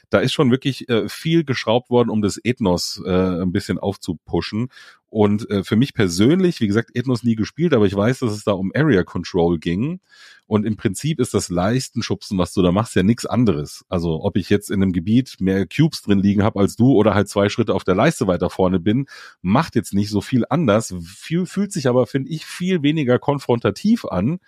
Da 0.10 0.20
ist 0.20 0.34
schon 0.34 0.52
wirklich 0.52 0.88
äh, 0.90 1.10
viel 1.10 1.44
geschraubt 1.44 1.90
worden, 1.90 2.10
um 2.10 2.22
das 2.22 2.40
Ethnos 2.44 3.02
äh, 3.06 3.42
ein 3.42 3.52
bisschen 3.52 3.80
aufzupuschen. 3.80 4.70
Und 5.10 5.50
äh, 5.50 5.64
für 5.64 5.76
mich 5.76 5.94
persönlich, 5.94 6.60
wie 6.60 6.68
gesagt, 6.68 6.92
Ethnos 6.94 7.24
nie 7.24 7.36
gespielt, 7.36 7.74
aber 7.74 7.86
ich 7.86 7.96
weiß, 7.96 8.20
dass 8.20 8.32
es 8.34 8.44
da 8.44 8.52
um 8.52 8.72
Area 8.76 9.04
Control 9.04 9.60
ging. 9.60 10.02
Und 10.48 10.66
im 10.66 10.78
Prinzip 10.78 11.20
ist 11.20 11.34
das 11.34 11.50
Leistenschubsen, 11.50 12.38
was 12.38 12.54
du 12.54 12.62
da 12.62 12.72
machst, 12.72 12.96
ja 12.96 13.04
nichts 13.04 13.26
anderes. 13.26 13.86
Also 13.90 14.24
ob 14.24 14.36
ich 14.36 14.50
jetzt 14.50 14.70
in 14.70 14.82
einem 14.82 14.92
Gebiet 14.92 15.38
mehr 15.40 15.66
Cubes 15.68 16.02
drin 16.02 16.20
liegen 16.20 16.44
habe 16.44 16.60
als 16.60 16.76
du 16.76 16.92
oder 16.94 17.16
halt 17.16 17.30
zwei 17.30 17.50
Schritte 17.50 17.74
auf 17.74 17.84
der 17.84 17.96
Leiste 17.96 18.28
weiter 18.28 18.50
vorne 18.50 18.80
bin, 18.80 19.08
macht 19.42 19.76
jetzt 19.76 19.94
nicht 19.94 20.10
so 20.10 20.22
viel 20.22 20.44
anders. 20.50 20.94
Viel, 21.04 21.46
fühlt 21.46 21.72
sich 21.72 21.88
aber, 21.88 22.06
finde 22.08 22.30
ich, 22.30 22.46
viel 22.46 22.84
weniger 22.84 23.18
konfrontativ 23.18 24.06
an 24.06 24.40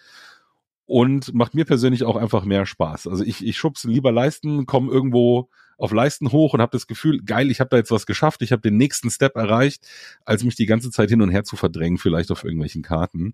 und 0.85 1.33
macht 1.33 1.53
mir 1.55 1.65
persönlich 1.65 2.03
auch 2.03 2.15
einfach 2.15 2.45
mehr 2.45 2.65
Spaß. 2.65 3.07
Also 3.07 3.23
ich, 3.23 3.45
ich 3.45 3.57
schubse 3.57 3.89
lieber 3.89 4.11
Leisten, 4.11 4.65
komme 4.65 4.91
irgendwo 4.91 5.49
auf 5.77 5.91
Leisten 5.91 6.31
hoch 6.31 6.53
und 6.53 6.61
habe 6.61 6.71
das 6.71 6.87
Gefühl, 6.87 7.21
geil, 7.23 7.51
ich 7.51 7.59
habe 7.59 7.69
da 7.69 7.77
jetzt 7.77 7.91
was 7.91 8.05
geschafft, 8.05 8.41
ich 8.41 8.51
habe 8.51 8.61
den 8.61 8.77
nächsten 8.77 9.09
Step 9.09 9.35
erreicht, 9.35 9.87
als 10.25 10.43
mich 10.43 10.55
die 10.55 10.65
ganze 10.65 10.91
Zeit 10.91 11.09
hin 11.09 11.21
und 11.21 11.29
her 11.29 11.43
zu 11.43 11.55
verdrängen, 11.55 11.97
vielleicht 11.97 12.31
auf 12.31 12.43
irgendwelchen 12.43 12.81
Karten. 12.81 13.33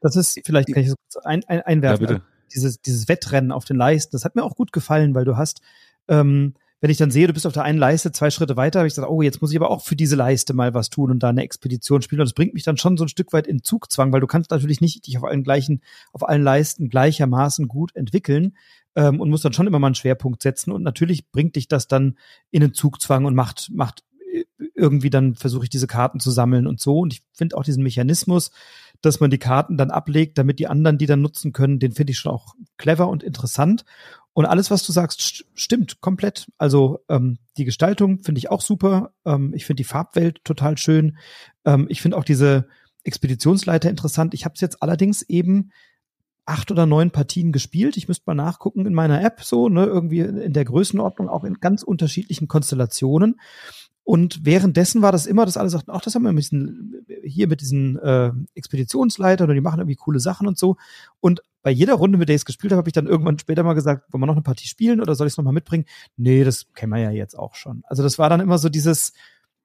Das 0.00 0.16
ist, 0.16 0.40
vielleicht 0.44 0.72
kann 0.72 0.82
ich 0.82 0.92
das 1.12 1.24
ein, 1.24 1.44
ein, 1.46 1.60
einwerfen. 1.62 2.06
Ja, 2.06 2.12
bitte. 2.14 2.24
Dieses, 2.54 2.80
dieses 2.80 3.08
Wettrennen 3.08 3.50
auf 3.50 3.64
den 3.64 3.76
Leisten, 3.76 4.12
das 4.12 4.24
hat 4.24 4.36
mir 4.36 4.42
auch 4.42 4.56
gut 4.56 4.72
gefallen, 4.72 5.14
weil 5.14 5.24
du 5.24 5.36
hast, 5.36 5.62
ähm, 6.08 6.54
wenn 6.82 6.90
ich 6.90 6.96
dann 6.96 7.12
sehe, 7.12 7.28
du 7.28 7.32
bist 7.32 7.46
auf 7.46 7.52
der 7.52 7.62
einen 7.62 7.78
Leiste 7.78 8.10
zwei 8.10 8.30
Schritte 8.30 8.56
weiter, 8.56 8.80
habe 8.80 8.88
ich 8.88 8.94
gesagt, 8.94 9.08
oh, 9.08 9.22
jetzt 9.22 9.40
muss 9.40 9.52
ich 9.52 9.56
aber 9.56 9.70
auch 9.70 9.82
für 9.82 9.94
diese 9.94 10.16
Leiste 10.16 10.52
mal 10.52 10.74
was 10.74 10.90
tun 10.90 11.12
und 11.12 11.22
da 11.22 11.28
eine 11.28 11.44
Expedition 11.44 12.02
spielen. 12.02 12.20
Und 12.20 12.26
das 12.26 12.34
bringt 12.34 12.54
mich 12.54 12.64
dann 12.64 12.76
schon 12.76 12.96
so 12.96 13.04
ein 13.04 13.08
Stück 13.08 13.32
weit 13.32 13.46
in 13.46 13.62
Zugzwang, 13.62 14.12
weil 14.12 14.20
du 14.20 14.26
kannst 14.26 14.50
natürlich 14.50 14.80
nicht 14.80 15.06
dich 15.06 15.16
auf 15.16 15.22
allen 15.22 15.44
gleichen, 15.44 15.80
auf 16.12 16.28
allen 16.28 16.42
Leisten 16.42 16.88
gleichermaßen 16.88 17.68
gut 17.68 17.94
entwickeln 17.94 18.56
ähm, 18.96 19.20
und 19.20 19.30
musst 19.30 19.44
dann 19.44 19.52
schon 19.52 19.68
immer 19.68 19.78
mal 19.78 19.86
einen 19.86 19.94
Schwerpunkt 19.94 20.42
setzen. 20.42 20.72
Und 20.72 20.82
natürlich 20.82 21.30
bringt 21.30 21.54
dich 21.54 21.68
das 21.68 21.86
dann 21.86 22.18
in 22.50 22.62
den 22.62 22.74
Zugzwang 22.74 23.26
und 23.26 23.36
macht, 23.36 23.70
macht 23.72 24.02
äh, 24.32 24.42
irgendwie 24.74 25.10
dann 25.10 25.36
versuche 25.36 25.62
ich 25.62 25.70
diese 25.70 25.86
Karten 25.86 26.18
zu 26.18 26.32
sammeln 26.32 26.66
und 26.66 26.80
so. 26.80 26.98
Und 26.98 27.12
ich 27.12 27.22
finde 27.32 27.56
auch 27.56 27.62
diesen 27.62 27.84
Mechanismus, 27.84 28.50
dass 29.02 29.20
man 29.20 29.30
die 29.30 29.38
Karten 29.38 29.76
dann 29.76 29.90
ablegt, 29.90 30.38
damit 30.38 30.58
die 30.58 30.68
anderen 30.68 30.96
die 30.96 31.06
dann 31.06 31.20
nutzen 31.20 31.52
können, 31.52 31.78
den 31.78 31.92
finde 31.92 32.12
ich 32.12 32.18
schon 32.18 32.32
auch 32.32 32.54
clever 32.78 33.08
und 33.08 33.22
interessant. 33.22 33.84
Und 34.32 34.46
alles, 34.46 34.70
was 34.70 34.84
du 34.86 34.92
sagst, 34.92 35.20
st 35.20 35.44
stimmt 35.54 36.00
komplett. 36.00 36.46
Also 36.56 37.00
ähm, 37.08 37.38
die 37.58 37.66
Gestaltung 37.66 38.20
finde 38.20 38.38
ich 38.38 38.50
auch 38.50 38.62
super. 38.62 39.12
Ähm, 39.26 39.52
ich 39.54 39.66
finde 39.66 39.82
die 39.82 39.88
Farbwelt 39.88 40.42
total 40.44 40.78
schön. 40.78 41.18
Ähm, 41.66 41.86
ich 41.90 42.00
finde 42.00 42.16
auch 42.16 42.24
diese 42.24 42.66
Expeditionsleiter 43.04 43.90
interessant. 43.90 44.32
Ich 44.32 44.44
habe 44.44 44.54
es 44.54 44.60
jetzt 44.60 44.82
allerdings 44.82 45.22
eben 45.22 45.70
acht 46.46 46.70
oder 46.70 46.86
neun 46.86 47.10
Partien 47.10 47.52
gespielt. 47.52 47.96
Ich 47.96 48.08
müsste 48.08 48.24
mal 48.26 48.34
nachgucken 48.34 48.86
in 48.86 48.94
meiner 48.94 49.22
App 49.22 49.42
so, 49.44 49.68
ne, 49.68 49.84
irgendwie 49.84 50.20
in 50.20 50.52
der 50.52 50.64
Größenordnung, 50.64 51.28
auch 51.28 51.44
in 51.44 51.60
ganz 51.60 51.82
unterschiedlichen 51.82 52.48
Konstellationen. 52.48 53.38
Und 54.04 54.44
währenddessen 54.44 55.00
war 55.00 55.12
das 55.12 55.26
immer, 55.26 55.46
dass 55.46 55.56
alle 55.56 55.70
sagten, 55.70 55.92
ach, 55.92 56.00
das 56.00 56.14
haben 56.14 56.22
wir 56.22 56.30
ein 56.30 56.36
bisschen 56.36 57.06
hier 57.22 57.46
mit 57.46 57.60
diesen 57.60 57.98
äh, 57.98 58.32
Expeditionsleitern 58.54 59.48
und 59.48 59.54
die 59.54 59.60
machen 59.60 59.78
irgendwie 59.78 59.96
coole 59.96 60.18
Sachen 60.18 60.48
und 60.48 60.58
so. 60.58 60.76
Und 61.20 61.42
bei 61.62 61.70
jeder 61.70 61.94
Runde, 61.94 62.18
mit 62.18 62.28
der 62.28 62.34
ich 62.34 62.40
es 62.40 62.46
gespielt 62.46 62.72
habe, 62.72 62.78
habe 62.78 62.88
ich 62.88 62.94
dann 62.94 63.06
irgendwann 63.06 63.38
später 63.38 63.62
mal 63.62 63.74
gesagt, 63.74 64.12
wollen 64.12 64.22
wir 64.22 64.26
noch 64.26 64.34
eine 64.34 64.42
Partie 64.42 64.66
spielen 64.66 65.00
oder 65.00 65.14
soll 65.14 65.28
ich 65.28 65.34
es 65.34 65.36
nochmal 65.36 65.52
mitbringen? 65.52 65.84
Nee, 66.16 66.42
das 66.42 66.66
kennen 66.74 66.92
wir 66.92 66.98
ja 66.98 67.10
jetzt 67.10 67.38
auch 67.38 67.54
schon. 67.54 67.82
Also 67.86 68.02
das 68.02 68.18
war 68.18 68.28
dann 68.28 68.40
immer 68.40 68.58
so 68.58 68.68
dieses, 68.68 69.12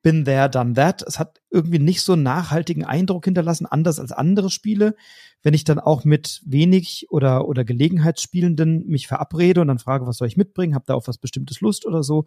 been 0.04 0.24
there, 0.24 0.50
done 0.50 0.74
that. 0.74 1.02
Es 1.02 1.20
hat 1.20 1.42
irgendwie 1.50 1.80
nicht 1.80 2.02
so 2.02 2.14
einen 2.14 2.24
nachhaltigen 2.24 2.84
Eindruck 2.84 3.26
hinterlassen, 3.26 3.66
anders 3.66 4.00
als 4.00 4.12
andere 4.12 4.50
Spiele. 4.50 4.96
Wenn 5.44 5.54
ich 5.54 5.64
dann 5.64 5.80
auch 5.80 6.04
mit 6.04 6.42
wenig 6.46 7.08
oder, 7.10 7.48
oder 7.48 7.64
Gelegenheitsspielenden 7.64 8.86
mich 8.88 9.08
verabrede 9.08 9.62
und 9.62 9.68
dann 9.68 9.80
frage, 9.80 10.06
was 10.06 10.18
soll 10.18 10.28
ich 10.28 10.36
mitbringen, 10.36 10.76
habe 10.76 10.86
da 10.88 10.96
auf 10.96 11.08
was 11.08 11.20
Bestimmtes 11.20 11.62
Lust 11.62 11.86
oder 11.86 12.04
so, 12.04 12.26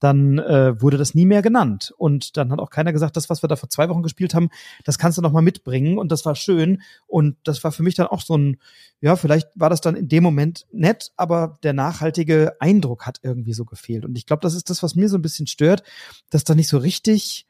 dann 0.00 0.38
äh, 0.38 0.80
wurde 0.80 0.98
das 0.98 1.14
nie 1.14 1.24
mehr 1.24 1.40
genannt. 1.40 1.94
Und 1.96 2.36
dann 2.36 2.52
hat 2.52 2.58
auch 2.58 2.70
keiner 2.70 2.92
gesagt, 2.92 3.16
das, 3.16 3.30
was 3.30 3.42
wir 3.42 3.48
da 3.48 3.56
vor 3.56 3.70
zwei 3.70 3.88
Wochen 3.88 4.02
gespielt 4.02 4.34
haben, 4.34 4.50
das 4.84 4.98
kannst 4.98 5.16
du 5.16 5.22
noch 5.22 5.32
mal 5.32 5.40
mitbringen. 5.40 5.96
Und 5.96 6.12
das 6.12 6.26
war 6.26 6.34
schön. 6.34 6.82
Und 7.06 7.36
das 7.44 7.64
war 7.64 7.72
für 7.72 7.82
mich 7.82 7.94
dann 7.94 8.08
auch 8.08 8.20
so 8.20 8.36
ein, 8.36 8.58
ja, 9.00 9.16
vielleicht 9.16 9.48
war 9.54 9.70
das 9.70 9.80
dann 9.80 9.94
in 9.94 10.08
dem 10.08 10.22
Moment 10.22 10.66
nett, 10.72 11.12
aber 11.16 11.58
der 11.62 11.72
nachhaltige 11.72 12.60
Eindruck 12.60 13.06
hat 13.06 13.20
irgendwie 13.22 13.54
so 13.54 13.64
gefehlt. 13.64 14.04
Und 14.04 14.18
ich 14.18 14.26
glaube, 14.26 14.42
das 14.42 14.54
ist 14.54 14.68
das, 14.68 14.82
was 14.82 14.94
mir 14.94 15.08
so 15.08 15.16
ein 15.16 15.22
bisschen 15.22 15.46
stört, 15.46 15.84
dass 16.28 16.44
da 16.44 16.54
nicht 16.54 16.68
so 16.68 16.78
richtig 16.78 17.46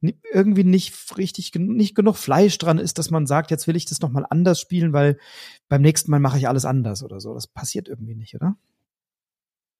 irgendwie 0.00 0.64
nicht 0.64 0.94
richtig 1.16 1.52
nicht 1.54 1.94
genug 1.94 2.16
Fleisch 2.16 2.58
dran 2.58 2.78
ist, 2.78 2.98
dass 2.98 3.10
man 3.10 3.26
sagt, 3.26 3.50
jetzt 3.50 3.66
will 3.66 3.76
ich 3.76 3.84
das 3.84 4.00
noch 4.00 4.10
mal 4.10 4.24
anders 4.28 4.60
spielen, 4.60 4.92
weil 4.92 5.18
beim 5.68 5.82
nächsten 5.82 6.10
Mal 6.10 6.20
mache 6.20 6.38
ich 6.38 6.48
alles 6.48 6.64
anders 6.64 7.02
oder 7.02 7.20
so. 7.20 7.34
Das 7.34 7.46
passiert 7.46 7.88
irgendwie 7.88 8.14
nicht, 8.14 8.34
oder? 8.34 8.56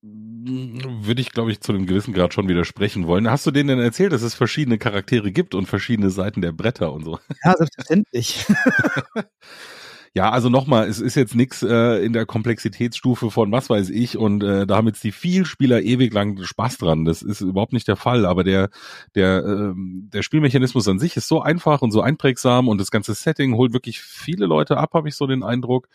Würde 0.00 1.20
ich, 1.20 1.32
glaube 1.32 1.50
ich, 1.50 1.60
zu 1.60 1.72
einem 1.72 1.86
gewissen 1.86 2.14
Grad 2.14 2.32
schon 2.32 2.48
widersprechen 2.48 3.08
wollen. 3.08 3.28
Hast 3.28 3.46
du 3.46 3.50
denen 3.50 3.68
denn 3.68 3.80
erzählt, 3.80 4.12
dass 4.12 4.22
es 4.22 4.34
verschiedene 4.34 4.78
Charaktere 4.78 5.32
gibt 5.32 5.56
und 5.56 5.66
verschiedene 5.66 6.10
Seiten 6.10 6.40
der 6.40 6.52
Bretter 6.52 6.92
und 6.92 7.04
so? 7.04 7.18
Ja, 7.44 7.56
selbstverständlich. 7.56 8.46
Ja, 10.14 10.30
also 10.30 10.48
nochmal, 10.48 10.88
es 10.88 11.00
ist 11.00 11.14
jetzt 11.14 11.34
nichts 11.34 11.62
äh, 11.62 12.04
in 12.04 12.12
der 12.12 12.26
Komplexitätsstufe 12.26 13.30
von 13.30 13.52
was 13.52 13.68
weiß 13.70 13.90
ich 13.90 14.16
und 14.16 14.42
äh, 14.42 14.66
da 14.66 14.76
haben 14.76 14.86
jetzt 14.86 15.04
die 15.04 15.12
Vielspieler 15.12 15.82
ewig 15.82 16.12
lang 16.12 16.42
Spaß 16.42 16.78
dran. 16.78 17.04
Das 17.04 17.22
ist 17.22 17.40
überhaupt 17.40 17.72
nicht 17.72 17.88
der 17.88 17.96
Fall, 17.96 18.24
aber 18.26 18.42
der, 18.44 18.70
der, 19.14 19.44
äh, 19.44 19.72
der 19.76 20.22
Spielmechanismus 20.22 20.88
an 20.88 20.98
sich 20.98 21.16
ist 21.16 21.28
so 21.28 21.42
einfach 21.42 21.82
und 21.82 21.90
so 21.90 22.00
einprägsam 22.00 22.68
und 22.68 22.78
das 22.78 22.90
ganze 22.90 23.14
Setting 23.14 23.54
holt 23.54 23.72
wirklich 23.72 24.00
viele 24.00 24.46
Leute 24.46 24.78
ab, 24.78 24.94
habe 24.94 25.08
ich 25.08 25.14
so 25.14 25.26
den 25.26 25.42
Eindruck, 25.42 25.88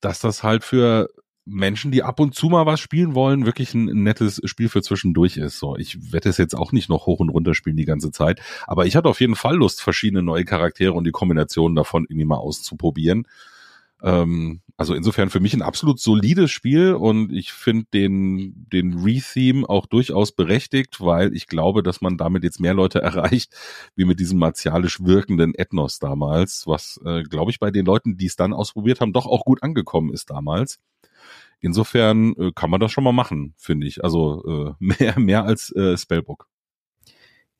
dass 0.00 0.20
das 0.20 0.42
halt 0.42 0.64
für 0.64 1.08
Menschen, 1.44 1.90
die 1.90 2.02
ab 2.02 2.20
und 2.20 2.34
zu 2.34 2.48
mal 2.48 2.66
was 2.66 2.80
spielen 2.80 3.14
wollen, 3.14 3.46
wirklich 3.46 3.74
ein 3.74 4.02
nettes 4.02 4.40
Spiel 4.44 4.68
für 4.68 4.82
zwischendurch 4.82 5.36
ist. 5.36 5.58
So, 5.58 5.76
ich 5.76 6.12
werde 6.12 6.28
es 6.28 6.38
jetzt 6.38 6.54
auch 6.54 6.72
nicht 6.72 6.88
noch 6.88 7.06
hoch 7.06 7.20
und 7.20 7.30
runter 7.30 7.54
spielen 7.54 7.76
die 7.76 7.84
ganze 7.84 8.12
Zeit, 8.12 8.40
aber 8.66 8.86
ich 8.86 8.96
hatte 8.96 9.08
auf 9.08 9.20
jeden 9.20 9.36
Fall 9.36 9.56
Lust, 9.56 9.82
verschiedene 9.82 10.22
neue 10.22 10.44
Charaktere 10.44 10.92
und 10.92 11.04
die 11.04 11.10
Kombinationen 11.10 11.74
davon 11.74 12.04
irgendwie 12.08 12.26
mal 12.26 12.36
auszuprobieren. 12.36 13.26
Ähm, 14.02 14.60
also 14.76 14.94
insofern 14.94 15.30
für 15.30 15.38
mich 15.38 15.54
ein 15.54 15.62
absolut 15.62 16.00
solides 16.00 16.50
Spiel 16.50 16.94
und 16.94 17.32
ich 17.32 17.52
finde 17.52 17.86
den, 17.94 18.66
den 18.72 18.94
Re-Theme 18.94 19.68
auch 19.68 19.86
durchaus 19.86 20.32
berechtigt, 20.32 21.00
weil 21.00 21.34
ich 21.34 21.46
glaube, 21.46 21.82
dass 21.84 22.00
man 22.00 22.16
damit 22.16 22.42
jetzt 22.42 22.60
mehr 22.60 22.74
Leute 22.74 23.00
erreicht, 23.02 23.54
wie 23.94 24.04
mit 24.04 24.18
diesem 24.18 24.38
martialisch 24.38 25.04
wirkenden 25.04 25.54
Ethnos 25.54 25.98
damals, 25.98 26.66
was, 26.66 27.00
äh, 27.04 27.22
glaube 27.22 27.52
ich, 27.52 27.60
bei 27.60 27.70
den 27.70 27.86
Leuten, 27.86 28.16
die 28.16 28.26
es 28.26 28.36
dann 28.36 28.52
ausprobiert 28.52 29.00
haben, 29.00 29.12
doch 29.12 29.26
auch 29.26 29.44
gut 29.44 29.62
angekommen 29.62 30.12
ist 30.12 30.30
damals. 30.30 30.80
Insofern 31.62 32.34
äh, 32.36 32.50
kann 32.54 32.70
man 32.70 32.80
das 32.80 32.92
schon 32.92 33.04
mal 33.04 33.12
machen, 33.12 33.54
finde 33.56 33.86
ich. 33.86 34.04
Also 34.04 34.44
äh, 34.44 34.74
mehr, 34.98 35.18
mehr 35.18 35.44
als 35.44 35.74
äh, 35.74 35.96
Spellbook. 35.96 36.48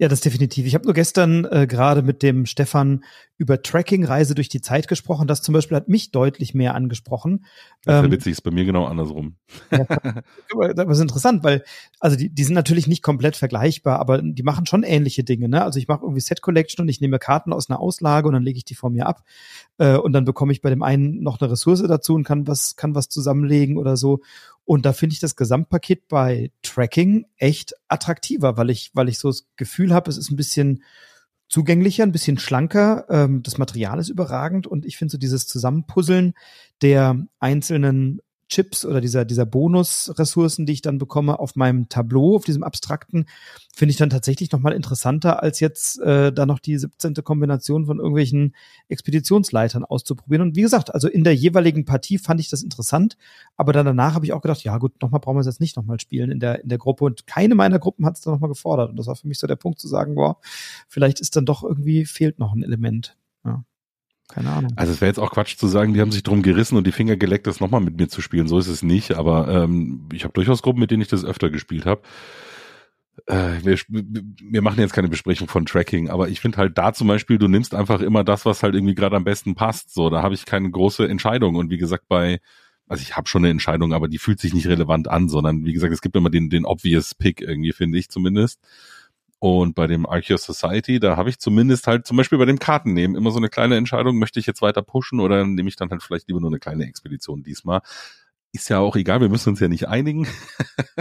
Ja, 0.03 0.09
das 0.09 0.21
definitiv. 0.21 0.67
Ich 0.67 0.75
habe 0.75 0.85
nur 0.85 0.95
gestern 0.95 1.45
äh, 1.45 1.69
gerade 1.69 2.03
mit 2.03 2.25
dem 2.25 2.45
Stefan 2.45 3.05
über 3.39 3.63
Tracking-Reise 3.63 4.35
durch 4.35 4.49
die 4.49 4.61
Zeit 4.61 4.89
gesprochen. 4.89 5.29
Das 5.29 5.43
zum 5.43 5.53
Beispiel 5.53 5.77
hat 5.77 5.89
mich 5.89 6.11
deutlich 6.11 6.55
mehr 6.55 6.75
angesprochen. 6.75 7.45
Das 7.85 7.95
ist 7.95 8.01
ja 8.01 8.05
ähm, 8.07 8.11
witzig, 8.11 8.33
ist 8.33 8.41
bei 8.41 8.51
mir 8.51 8.65
genau 8.65 8.85
andersrum. 8.87 9.37
Ja, 9.71 10.75
das 10.75 10.99
ist 10.99 11.03
interessant, 11.03 11.45
weil, 11.45 11.63
also 12.01 12.17
die, 12.17 12.29
die 12.29 12.45
sind 12.45 12.55
natürlich 12.55 12.89
nicht 12.89 13.03
komplett 13.03 13.37
vergleichbar, 13.37 14.01
aber 14.01 14.21
die 14.21 14.43
machen 14.43 14.67
schon 14.67 14.83
ähnliche 14.83 15.25
Dinge. 15.25 15.49
Ne? 15.49 15.63
Also 15.63 15.79
ich 15.79 15.89
mache 15.89 16.03
irgendwie 16.03 16.21
Set 16.21 16.43
Collection 16.43 16.83
und 16.83 16.89
ich 16.89 17.01
nehme 17.01 17.19
Karten 17.19 17.53
aus 17.53 17.71
einer 17.71 17.81
Auslage 17.81 18.27
und 18.27 18.35
dann 18.35 18.43
lege 18.43 18.59
ich 18.59 18.65
die 18.65 18.75
vor 18.75 18.91
mir 18.91 19.07
ab. 19.07 19.23
Äh, 19.79 19.97
und 19.97 20.13
dann 20.13 20.25
bekomme 20.25 20.53
ich 20.53 20.63
bei 20.63 20.71
dem 20.71 20.83
einen 20.83 21.23
noch 21.23 21.41
eine 21.41 21.51
Ressource 21.51 21.83
dazu 21.87 22.15
und 22.15 22.25
kann 22.25 22.47
was, 22.49 22.75
kann 22.77 22.95
was 22.95 23.09
zusammenlegen 23.09 23.79
oder 23.79 23.97
so. 23.97 24.21
Und 24.65 24.87
da 24.87 24.93
finde 24.93 25.15
ich 25.15 25.21
das 25.21 25.35
Gesamtpaket 25.35 26.09
bei 26.09 26.53
Tracking 26.63 27.27
echt 27.37 27.75
attraktiver, 27.89 28.57
weil 28.57 28.71
ich, 28.71 28.91
weil 28.95 29.09
ich 29.09 29.19
so 29.19 29.29
das 29.29 29.47
Gefühl 29.57 29.92
habe, 29.93 30.11
es 30.11 30.19
ist 30.19 30.31
ein 30.31 30.37
bisschen 30.37 30.83
zugänglicher, 31.49 32.03
ein 32.03 32.13
bisschen 32.13 32.39
schlanker. 32.39 33.07
Ähm, 33.11 33.43
das 33.43 33.59
Material 33.59 33.99
ist 33.99 34.09
überragend 34.09 34.67
und 34.67 34.87
ich 34.87 34.97
finde 34.97 35.13
so 35.13 35.19
dieses 35.19 35.47
Zusammenpuzzeln 35.47 36.35
der 36.81 37.27
einzelnen 37.39 38.21
Chips 38.53 38.85
oder 38.85 39.01
dieser, 39.01 39.25
dieser 39.25 39.47
Bonusressourcen, 39.47 40.67
die 40.67 40.75
ich 40.75 40.83
dann 40.83 40.99
bekomme 40.99 41.39
auf 41.39 41.57
meinem 41.57 41.89
Tableau, 41.89 42.37
auf 42.37 42.45
diesem 42.45 42.63
abstrakten, 42.63 43.25
finde 43.75 43.93
ich 43.93 43.97
dann 43.97 44.11
tatsächlich 44.11 44.53
nochmal 44.53 44.75
interessanter, 44.75 45.43
als 45.43 45.59
jetzt 45.61 45.99
äh, 46.01 46.33
da 46.33 46.45
noch 46.45 46.59
die 46.59 46.77
17. 46.77 47.15
Kombination 47.15 47.87
von 47.87 47.97
irgendwelchen 47.99 48.55
Expeditionsleitern 48.89 49.85
auszuprobieren. 49.85 50.49
Und 50.49 50.57
wie 50.57 50.61
gesagt, 50.61 50.93
also 50.93 51.09
in 51.09 51.25
der 51.25 51.35
jeweiligen 51.35 51.87
Partie 51.87 52.19
fand 52.19 52.41
ich 52.41 52.51
das 52.51 52.63
interessant, 52.63 53.17
aber 53.57 53.73
dann 53.73 53.87
danach 53.87 54.15
habe 54.15 54.27
ich 54.27 54.35
auch 54.35 54.43
gedacht, 54.43 54.63
ja 54.65 54.77
gut, 54.77 55.01
nochmal 55.01 55.21
brauchen 55.21 55.37
wir 55.37 55.41
es 55.41 55.47
jetzt 55.47 55.61
nicht 55.61 55.77
nochmal 55.79 55.99
spielen 55.99 56.31
in 56.31 56.39
der, 56.39 56.63
in 56.63 56.69
der 56.69 56.79
Gruppe. 56.79 57.07
Und 57.07 57.27
keine 57.27 57.55
meiner 57.55 57.79
Gruppen 57.79 58.05
hat 58.05 58.17
es 58.17 58.21
dann 58.21 58.35
nochmal 58.35 58.51
gefordert. 58.51 58.91
Und 58.91 58.97
das 58.97 59.07
war 59.07 59.17
für 59.17 59.29
mich 59.29 59.39
so 59.39 59.47
der 59.47 59.57
Punkt 59.57 59.81
zu 59.81 59.89
sagen, 59.89 60.15
boah, 60.15 60.37
vielleicht 60.89 61.21
ist 61.21 61.37
dann 61.37 61.47
doch 61.47 61.63
irgendwie, 61.63 62.05
fehlt 62.05 62.39
noch 62.39 62.53
ein 62.53 62.63
Element. 62.63 63.17
Ja. 63.47 63.65
Keine 64.35 64.51
Ahnung. 64.51 64.73
Also 64.77 64.93
es 64.93 65.01
wäre 65.01 65.11
jetzt 65.11 65.19
auch 65.19 65.31
Quatsch 65.31 65.57
zu 65.57 65.67
sagen, 65.67 65.93
die 65.93 66.01
haben 66.01 66.11
sich 66.11 66.23
drum 66.23 66.43
gerissen 66.43 66.77
und 66.79 66.87
die 66.87 66.93
Finger 66.93 67.17
geleckt, 67.17 67.47
das 67.47 67.61
nochmal 67.61 67.83
mit 67.83 67.99
mir 67.99 68.09
zu 68.09 68.23
spielen. 68.23 68.49
So 68.49 68.59
ist 68.59 68.69
es 68.69 68.83
nicht. 68.83 69.13
Aber 69.13 69.49
ähm, 69.49 70.09
ich 70.13 70.25
habe 70.25 70.33
durchaus 70.33 70.63
Gruppen, 70.63 70.81
mit 70.81 70.91
denen 70.91 71.03
ich 71.03 71.09
das 71.09 71.25
öfter 71.25 71.51
gespielt 71.51 71.85
habe. 71.85 72.01
Äh, 73.27 73.63
wir, 73.63 73.79
wir 73.89 74.63
machen 74.63 74.81
jetzt 74.81 74.95
keine 74.95 75.09
Besprechung 75.09 75.49
von 75.49 75.67
Tracking, 75.67 76.09
aber 76.09 76.29
ich 76.31 76.41
finde 76.41 76.57
halt 76.57 76.79
da 76.79 76.95
zum 76.95 77.09
Beispiel, 77.09 77.37
du 77.37 77.47
nimmst 77.47 77.75
einfach 77.75 78.01
immer 78.01 78.25
das, 78.25 78.47
was 78.47 78.63
halt 78.63 78.75
irgendwie 78.75 78.95
gerade 78.95 79.17
am 79.17 79.25
besten 79.25 79.55
passt. 79.55 79.93
So, 79.93 80.09
da 80.09 80.23
habe 80.23 80.35
ich 80.35 80.47
keine 80.47 80.71
große 80.71 81.07
Entscheidung. 81.07 81.57
Und 81.57 81.69
wie 81.69 81.77
gesagt, 81.77 82.05
bei, 82.09 82.41
also 82.89 83.03
ich 83.03 83.15
habe 83.15 83.29
schon 83.29 83.43
eine 83.43 83.51
Entscheidung, 83.51 83.93
aber 83.93 84.09
die 84.09 84.19
fühlt 84.19 84.41
sich 84.41 84.55
nicht 84.55 84.67
relevant 84.67 85.09
an, 85.09 85.29
sondern 85.29 85.67
wie 85.67 85.75
gesagt, 85.75 85.93
es 85.93 86.01
gibt 86.01 86.17
immer 86.17 86.31
den, 86.31 86.49
den 86.49 86.65
obvious 86.65 87.15
Pick 87.15 87.43
irgendwie, 87.43 87.73
finde 87.73 87.99
ich 87.99 88.09
zumindest. 88.09 88.61
Und 89.43 89.75
bei 89.75 89.89
dem 89.89 90.07
Arceus 90.07 90.45
Society, 90.45 91.01
da 91.01 91.17
habe 91.17 91.29
ich 91.29 91.41
zumindest 91.41 91.89
halt 91.89 92.07
zum 92.07 92.17
Beispiel 92.17 92.39
bei 92.39 92.45
dem 92.45 92.61
Kartennehmen 92.61 93.17
immer 93.17 93.33
so 93.33 93.39
eine 93.39 93.49
kleine 93.49 93.77
Entscheidung, 93.77 94.17
möchte 94.17 94.39
ich 94.39 94.47
jetzt 94.47 94.63
weiter 94.63 94.83
pushen 94.83 95.19
oder 95.19 95.45
nehme 95.45 95.69
ich 95.69 95.75
dann 95.75 95.91
halt 95.91 96.01
vielleicht 96.01 96.29
lieber 96.29 96.39
nur 96.39 96.51
eine 96.51 96.61
kleine 96.61 96.85
Expedition 96.85 97.43
diesmal. 97.43 97.81
Ist 98.53 98.71
ja 98.71 98.79
auch 98.79 98.95
egal, 98.95 99.21
wir 99.21 99.29
müssen 99.29 99.49
uns 99.49 99.59
ja 99.59 99.67
nicht 99.67 99.89
einigen. 99.89 100.29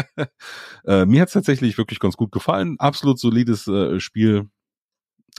äh, 0.87 1.05
mir 1.05 1.21
hat's 1.21 1.33
tatsächlich 1.33 1.77
wirklich 1.77 1.99
ganz 1.99 2.17
gut 2.17 2.31
gefallen. 2.31 2.77
Absolut 2.79 3.19
solides 3.19 3.67
äh, 3.67 3.99
Spiel 3.99 4.49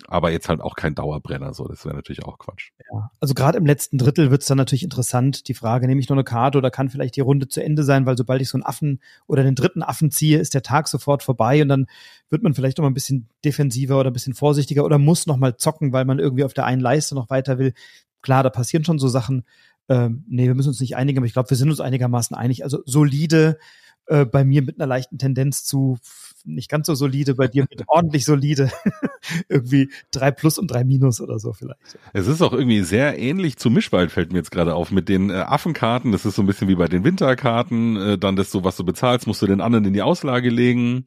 aber 0.09 0.31
jetzt 0.31 0.48
halt 0.48 0.61
auch 0.61 0.74
kein 0.74 0.94
Dauerbrenner, 0.94 1.55
so 1.55 1.66
das 1.68 1.85
wäre 1.85 1.94
natürlich 1.94 2.24
auch 2.24 2.38
Quatsch. 2.38 2.70
Ja, 2.92 3.11
also 3.20 3.35
gerade 3.35 3.59
im 3.59 3.66
letzten 3.66 3.98
Drittel 3.98 4.31
wird 4.31 4.42
es 4.42 4.48
dann 4.48 4.59
natürlich 4.59 4.83
interessant, 4.83 5.48
die 5.48 5.55
Frage, 5.55 5.87
nehme 5.87 6.00
ich 6.00 6.09
nur 6.09 6.16
eine 6.16 6.24
Karte 6.24 6.59
oder 6.59 6.70
kann 6.70 6.88
vielleicht 6.88 7.16
die 7.16 7.20
Runde 7.20 7.48
zu 7.48 7.62
Ende 7.62 7.85
sein, 7.85 8.07
weil 8.07 8.16
sobald 8.16 8.40
ich 8.42 8.48
so 8.48 8.57
einen 8.57 8.64
Affen 8.64 9.00
oder 9.26 9.42
den 9.42 9.55
dritten 9.55 9.83
Affen 9.83 10.11
ziehe, 10.11 10.38
ist 10.38 10.55
der 10.55 10.62
Tag 10.62 10.88
sofort 10.88 11.22
vorbei 11.22 11.62
und 11.62 11.68
dann 11.68 11.87
wird 12.31 12.42
man 12.42 12.55
vielleicht 12.55 12.78
noch 12.78 12.83
mal 12.83 12.90
ein 12.90 12.94
bisschen 12.94 13.28
defensiver 13.44 13.98
oder 13.98 14.11
ein 14.11 14.14
bisschen 14.14 14.35
vorsichtiger 14.35 14.85
oder 14.85 14.98
muss 14.98 15.26
noch 15.26 15.37
mal 15.37 15.57
zocken, 15.57 15.92
weil 15.92 16.05
man 16.05 16.18
irgendwie 16.18 16.44
auf 16.44 16.55
der 16.55 16.64
einen 16.64 16.81
Leiste 16.81 17.14
noch 17.14 17.31
weiter 17.31 17.59
will. 17.59 17.74
Klar, 18.22 18.42
da 18.42 18.50
passieren 18.50 18.85
schon 18.85 18.98
so 18.98 19.09
Sachen. 19.09 19.44
Ähm, 19.88 20.24
nee, 20.28 20.46
wir 20.46 20.55
müssen 20.55 20.68
uns 20.68 20.81
nicht 20.81 20.96
einigen, 20.96 21.18
aber 21.18 21.26
ich 21.26 21.33
glaube, 21.33 21.50
wir 21.50 21.57
sind 21.57 21.70
uns 21.70 21.81
einigermaßen 21.81 22.37
einig. 22.37 22.64
Also 22.64 22.83
solide, 22.87 23.59
äh, 24.07 24.24
bei 24.24 24.44
mir 24.44 24.62
mit 24.62 24.81
einer 24.81 24.87
leichten 24.87 25.18
Tendenz 25.18 25.64
zu 25.64 25.98
nicht 26.44 26.70
ganz 26.70 26.87
so 26.87 26.94
solide, 26.94 27.35
bei 27.35 27.48
dir 27.48 27.66
mit 27.68 27.85
ordentlich 27.87 28.24
solide. 28.24 28.70
irgendwie 29.48 29.90
drei 30.11 30.31
plus 30.31 30.59
und 30.59 30.70
drei 30.70 30.85
minus 30.85 31.20
oder 31.20 31.38
so 31.38 31.52
vielleicht. 31.52 31.78
Es 32.12 32.26
ist 32.26 32.42
auch 32.42 32.52
irgendwie 32.52 32.83
sehr 32.83 33.18
ähnlich 33.18 33.57
zu 33.57 33.70
Mischwald, 33.70 34.11
fällt 34.11 34.33
mir 34.33 34.38
jetzt 34.38 34.50
gerade 34.50 34.74
auf, 34.74 34.90
mit 34.90 35.09
den 35.09 35.31
äh, 35.31 35.35
Affenkarten. 35.35 36.12
Das 36.12 36.26
ist 36.26 36.37
so 36.37 36.42
ein 36.42 36.46
bisschen 36.46 36.68
wie 36.68 36.74
bei 36.74 36.88
den 36.88 37.05
Winterkarten. 37.05 37.96
Äh, 37.96 38.18
dann 38.18 38.37
das 38.37 38.50
so, 38.50 38.64
was 38.64 38.76
du 38.76 38.85
bezahlst, 38.85 39.26
musst 39.26 39.42
du 39.42 39.46
den 39.46 39.61
anderen 39.61 39.85
in 39.85 39.92
die 39.92 40.02
Auslage 40.02 40.50
legen. 40.50 41.05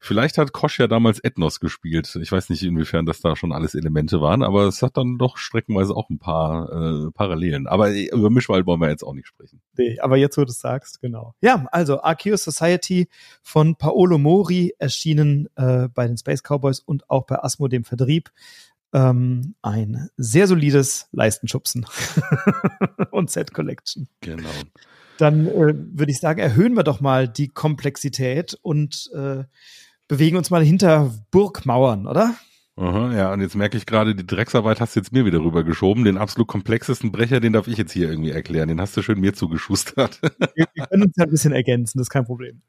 Vielleicht 0.00 0.38
hat 0.38 0.52
Kosch 0.52 0.78
ja 0.78 0.88
damals 0.88 1.22
Ethnos 1.22 1.60
gespielt. 1.60 2.18
Ich 2.20 2.32
weiß 2.32 2.50
nicht, 2.50 2.62
inwiefern 2.62 3.06
das 3.06 3.20
da 3.20 3.36
schon 3.36 3.52
alles 3.52 3.74
Elemente 3.74 4.20
waren, 4.20 4.42
aber 4.42 4.66
es 4.66 4.82
hat 4.82 4.96
dann 4.96 5.18
doch 5.18 5.36
streckenweise 5.36 5.94
auch 5.94 6.10
ein 6.10 6.18
paar 6.18 7.06
äh, 7.06 7.10
Parallelen. 7.12 7.66
Aber 7.66 7.92
über 7.92 8.30
Mischwald 8.30 8.66
wollen 8.66 8.80
wir 8.80 8.88
jetzt 8.88 9.04
auch 9.04 9.14
nicht 9.14 9.28
sprechen. 9.28 9.60
Nee, 9.76 9.98
aber 10.00 10.16
jetzt, 10.16 10.36
wo 10.36 10.44
du 10.44 10.50
es 10.50 10.58
sagst, 10.58 11.00
genau. 11.00 11.34
Ja, 11.40 11.66
also 11.70 12.02
Arceus 12.02 12.44
Society 12.44 13.08
von 13.42 13.76
Paolo 13.76 14.18
Mori 14.18 14.71
erschienen 14.78 15.48
äh, 15.56 15.88
bei 15.88 16.06
den 16.06 16.16
Space 16.16 16.42
Cowboys 16.42 16.80
und 16.80 17.08
auch 17.10 17.26
bei 17.26 17.42
Asmo 17.42 17.68
dem 17.68 17.84
Vertrieb. 17.84 18.30
Ähm, 18.94 19.54
ein 19.62 20.08
sehr 20.16 20.46
solides 20.46 21.08
Leistenschubsen 21.12 21.86
und 23.10 23.30
Set 23.30 23.54
Collection. 23.54 24.08
Genau. 24.20 24.50
Dann 25.18 25.46
äh, 25.46 25.74
würde 25.74 26.12
ich 26.12 26.20
sagen, 26.20 26.40
erhöhen 26.40 26.74
wir 26.74 26.82
doch 26.82 27.00
mal 27.00 27.26
die 27.28 27.48
Komplexität 27.48 28.58
und 28.62 29.10
äh, 29.14 29.44
bewegen 30.08 30.36
uns 30.36 30.50
mal 30.50 30.62
hinter 30.62 31.14
Burgmauern, 31.30 32.06
oder? 32.06 32.34
Aha, 32.76 33.14
ja, 33.14 33.32
und 33.32 33.42
jetzt 33.42 33.54
merke 33.54 33.76
ich 33.76 33.84
gerade, 33.84 34.14
die 34.14 34.26
Drecksarbeit 34.26 34.80
hast 34.80 34.96
du 34.96 35.00
jetzt 35.00 35.12
mir 35.12 35.26
wieder 35.26 35.40
rübergeschoben. 35.40 36.04
Den 36.04 36.16
absolut 36.16 36.48
komplexesten 36.48 37.12
Brecher, 37.12 37.38
den 37.38 37.52
darf 37.52 37.68
ich 37.68 37.76
jetzt 37.76 37.92
hier 37.92 38.08
irgendwie 38.08 38.30
erklären. 38.30 38.68
Den 38.68 38.80
hast 38.80 38.96
du 38.96 39.02
schön 39.02 39.20
mir 39.20 39.34
zugeschustert. 39.34 40.20
wir, 40.54 40.66
wir 40.72 40.86
können 40.86 41.02
uns 41.04 41.14
ja 41.16 41.24
ein 41.24 41.30
bisschen 41.30 41.52
ergänzen, 41.52 41.98
das 41.98 42.06
ist 42.06 42.10
kein 42.10 42.24
Problem. 42.24 42.62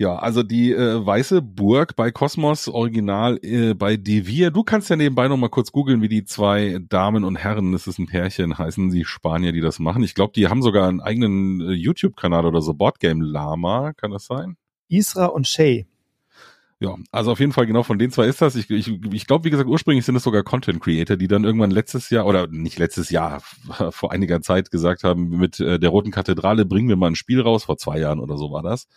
Ja, 0.00 0.16
also 0.16 0.42
die 0.42 0.72
äh, 0.72 1.04
Weiße 1.04 1.42
Burg 1.42 1.94
bei 1.94 2.10
Kosmos 2.10 2.68
Original 2.68 3.38
äh, 3.42 3.74
bei 3.74 3.98
Devir. 3.98 4.50
Du 4.50 4.62
kannst 4.62 4.88
ja 4.88 4.96
nebenbei 4.96 5.28
noch 5.28 5.36
mal 5.36 5.50
kurz 5.50 5.72
googeln, 5.72 6.00
wie 6.00 6.08
die 6.08 6.24
zwei 6.24 6.78
Damen 6.88 7.22
und 7.22 7.36
Herren, 7.36 7.72
das 7.72 7.86
ist 7.86 7.98
ein 7.98 8.06
Pärchen, 8.06 8.56
heißen 8.56 8.88
die 8.88 9.04
Spanier, 9.04 9.52
die 9.52 9.60
das 9.60 9.78
machen. 9.78 10.02
Ich 10.02 10.14
glaube, 10.14 10.32
die 10.34 10.48
haben 10.48 10.62
sogar 10.62 10.88
einen 10.88 11.02
eigenen 11.02 11.60
äh, 11.60 11.72
YouTube-Kanal 11.72 12.46
oder 12.46 12.62
so, 12.62 12.72
Boardgame 12.72 13.22
Lama, 13.22 13.92
kann 13.92 14.10
das 14.10 14.24
sein? 14.24 14.56
Isra 14.88 15.26
und 15.26 15.46
Shay. 15.46 15.86
Ja, 16.78 16.96
also 17.12 17.32
auf 17.32 17.40
jeden 17.40 17.52
Fall 17.52 17.66
genau 17.66 17.82
von 17.82 17.98
den 17.98 18.10
zwei 18.10 18.24
ist 18.24 18.40
das. 18.40 18.56
Ich, 18.56 18.70
ich, 18.70 18.88
ich 18.88 19.26
glaube, 19.26 19.44
wie 19.44 19.50
gesagt, 19.50 19.68
ursprünglich 19.68 20.06
sind 20.06 20.16
es 20.16 20.22
sogar 20.22 20.44
Content 20.44 20.80
Creator, 20.80 21.18
die 21.18 21.28
dann 21.28 21.44
irgendwann 21.44 21.70
letztes 21.70 22.08
Jahr 22.08 22.24
oder 22.24 22.46
nicht 22.46 22.78
letztes 22.78 23.10
Jahr, 23.10 23.42
vor 23.90 24.12
einiger 24.12 24.40
Zeit 24.40 24.70
gesagt 24.70 25.04
haben, 25.04 25.28
mit 25.28 25.60
äh, 25.60 25.78
der 25.78 25.90
Roten 25.90 26.10
Kathedrale 26.10 26.64
bringen 26.64 26.88
wir 26.88 26.96
mal 26.96 27.08
ein 27.08 27.16
Spiel 27.16 27.42
raus, 27.42 27.64
vor 27.64 27.76
zwei 27.76 27.98
Jahren 27.98 28.18
oder 28.18 28.38
so 28.38 28.50
war 28.50 28.62
das. 28.62 28.88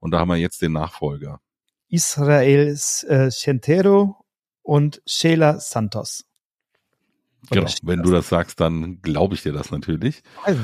Und 0.00 0.10
da 0.10 0.20
haben 0.20 0.28
wir 0.28 0.36
jetzt 0.36 0.62
den 0.62 0.72
Nachfolger. 0.72 1.40
Israel 1.88 2.76
äh, 3.08 3.30
Chentero 3.30 4.24
und 4.62 5.02
Sheila 5.06 5.60
Santos. 5.60 6.24
Oder 7.50 7.62
genau, 7.62 7.72
wenn 7.82 8.02
du 8.02 8.10
das 8.10 8.28
sagst, 8.28 8.60
dann 8.60 9.00
glaube 9.02 9.34
ich 9.34 9.42
dir 9.42 9.52
das 9.52 9.70
natürlich. 9.70 10.22
Also. 10.42 10.60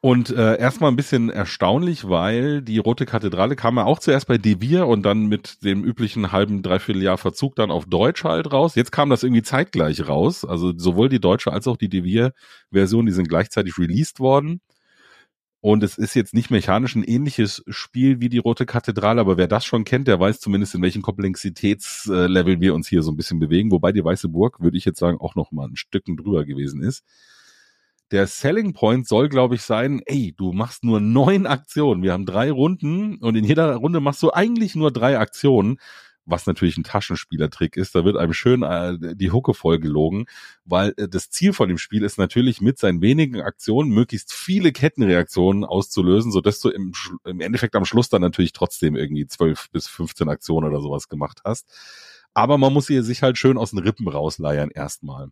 Und 0.00 0.30
äh, 0.30 0.56
erstmal 0.58 0.92
ein 0.92 0.96
bisschen 0.96 1.30
erstaunlich, 1.30 2.08
weil 2.08 2.62
die 2.62 2.78
Rote 2.78 3.06
Kathedrale 3.06 3.56
kam 3.56 3.76
ja 3.76 3.84
auch 3.84 3.98
zuerst 3.98 4.28
bei 4.28 4.38
Devir 4.38 4.86
und 4.86 5.02
dann 5.02 5.26
mit 5.26 5.64
dem 5.64 5.82
üblichen 5.82 6.30
halben, 6.30 6.62
dreiviertel 6.62 7.02
Jahr 7.02 7.18
Verzug 7.18 7.56
dann 7.56 7.72
auf 7.72 7.86
Deutsch 7.86 8.22
halt 8.22 8.52
raus. 8.52 8.76
Jetzt 8.76 8.92
kam 8.92 9.10
das 9.10 9.24
irgendwie 9.24 9.42
zeitgleich 9.42 10.06
raus. 10.06 10.44
Also 10.44 10.72
sowohl 10.76 11.08
die 11.08 11.18
deutsche 11.18 11.52
als 11.52 11.66
auch 11.66 11.76
die 11.76 11.88
Devir-Version, 11.88 13.06
die 13.06 13.12
sind 13.12 13.28
gleichzeitig 13.28 13.78
released 13.78 14.20
worden. 14.20 14.60
Und 15.66 15.82
es 15.82 15.98
ist 15.98 16.14
jetzt 16.14 16.32
nicht 16.32 16.52
mechanisch 16.52 16.94
ein 16.94 17.02
ähnliches 17.02 17.64
Spiel 17.66 18.20
wie 18.20 18.28
die 18.28 18.38
Rote 18.38 18.66
Kathedrale, 18.66 19.20
aber 19.20 19.36
wer 19.36 19.48
das 19.48 19.64
schon 19.64 19.82
kennt, 19.82 20.06
der 20.06 20.20
weiß 20.20 20.38
zumindest, 20.38 20.76
in 20.76 20.82
welchen 20.82 21.02
Komplexitätslevel 21.02 22.60
wir 22.60 22.72
uns 22.72 22.86
hier 22.86 23.02
so 23.02 23.10
ein 23.10 23.16
bisschen 23.16 23.40
bewegen. 23.40 23.72
Wobei 23.72 23.90
die 23.90 24.04
Weiße 24.04 24.28
Burg, 24.28 24.60
würde 24.60 24.78
ich 24.78 24.84
jetzt 24.84 25.00
sagen, 25.00 25.18
auch 25.18 25.34
noch 25.34 25.50
mal 25.50 25.66
ein 25.66 25.74
Stücken 25.74 26.16
drüber 26.16 26.44
gewesen 26.44 26.84
ist. 26.84 27.02
Der 28.12 28.28
Selling 28.28 28.74
Point 28.74 29.08
soll, 29.08 29.28
glaube 29.28 29.56
ich, 29.56 29.62
sein, 29.62 30.02
ey, 30.06 30.32
du 30.36 30.52
machst 30.52 30.84
nur 30.84 31.00
neun 31.00 31.46
Aktionen. 31.46 32.04
Wir 32.04 32.12
haben 32.12 32.26
drei 32.26 32.52
Runden 32.52 33.16
und 33.16 33.34
in 33.34 33.42
jeder 33.42 33.74
Runde 33.74 33.98
machst 33.98 34.22
du 34.22 34.32
eigentlich 34.32 34.76
nur 34.76 34.92
drei 34.92 35.18
Aktionen 35.18 35.80
was 36.26 36.46
natürlich 36.46 36.76
ein 36.76 36.84
Taschenspielertrick 36.84 37.76
ist. 37.76 37.94
Da 37.94 38.04
wird 38.04 38.16
einem 38.16 38.32
schön 38.32 38.62
äh, 38.62 39.14
die 39.14 39.30
Hucke 39.30 39.54
voll 39.54 39.78
gelogen, 39.78 40.26
weil 40.64 40.92
äh, 40.96 41.08
das 41.08 41.30
Ziel 41.30 41.52
von 41.52 41.68
dem 41.68 41.78
Spiel 41.78 42.02
ist 42.02 42.18
natürlich 42.18 42.60
mit 42.60 42.78
seinen 42.78 43.00
wenigen 43.00 43.40
Aktionen 43.40 43.90
möglichst 43.90 44.32
viele 44.32 44.72
Kettenreaktionen 44.72 45.64
auszulösen, 45.64 46.32
so 46.32 46.40
dass 46.40 46.60
du 46.60 46.68
im, 46.68 46.92
im 47.24 47.40
Endeffekt 47.40 47.76
am 47.76 47.84
Schluss 47.84 48.08
dann 48.08 48.22
natürlich 48.22 48.52
trotzdem 48.52 48.96
irgendwie 48.96 49.26
zwölf 49.26 49.70
bis 49.70 49.86
15 49.86 50.28
Aktionen 50.28 50.68
oder 50.68 50.80
sowas 50.80 51.08
gemacht 51.08 51.40
hast. 51.44 51.66
Aber 52.34 52.58
man 52.58 52.72
muss 52.72 52.86
sie 52.86 53.00
sich 53.02 53.22
halt 53.22 53.38
schön 53.38 53.56
aus 53.56 53.70
den 53.70 53.78
Rippen 53.78 54.08
rausleiern 54.08 54.70
erstmal. 54.70 55.30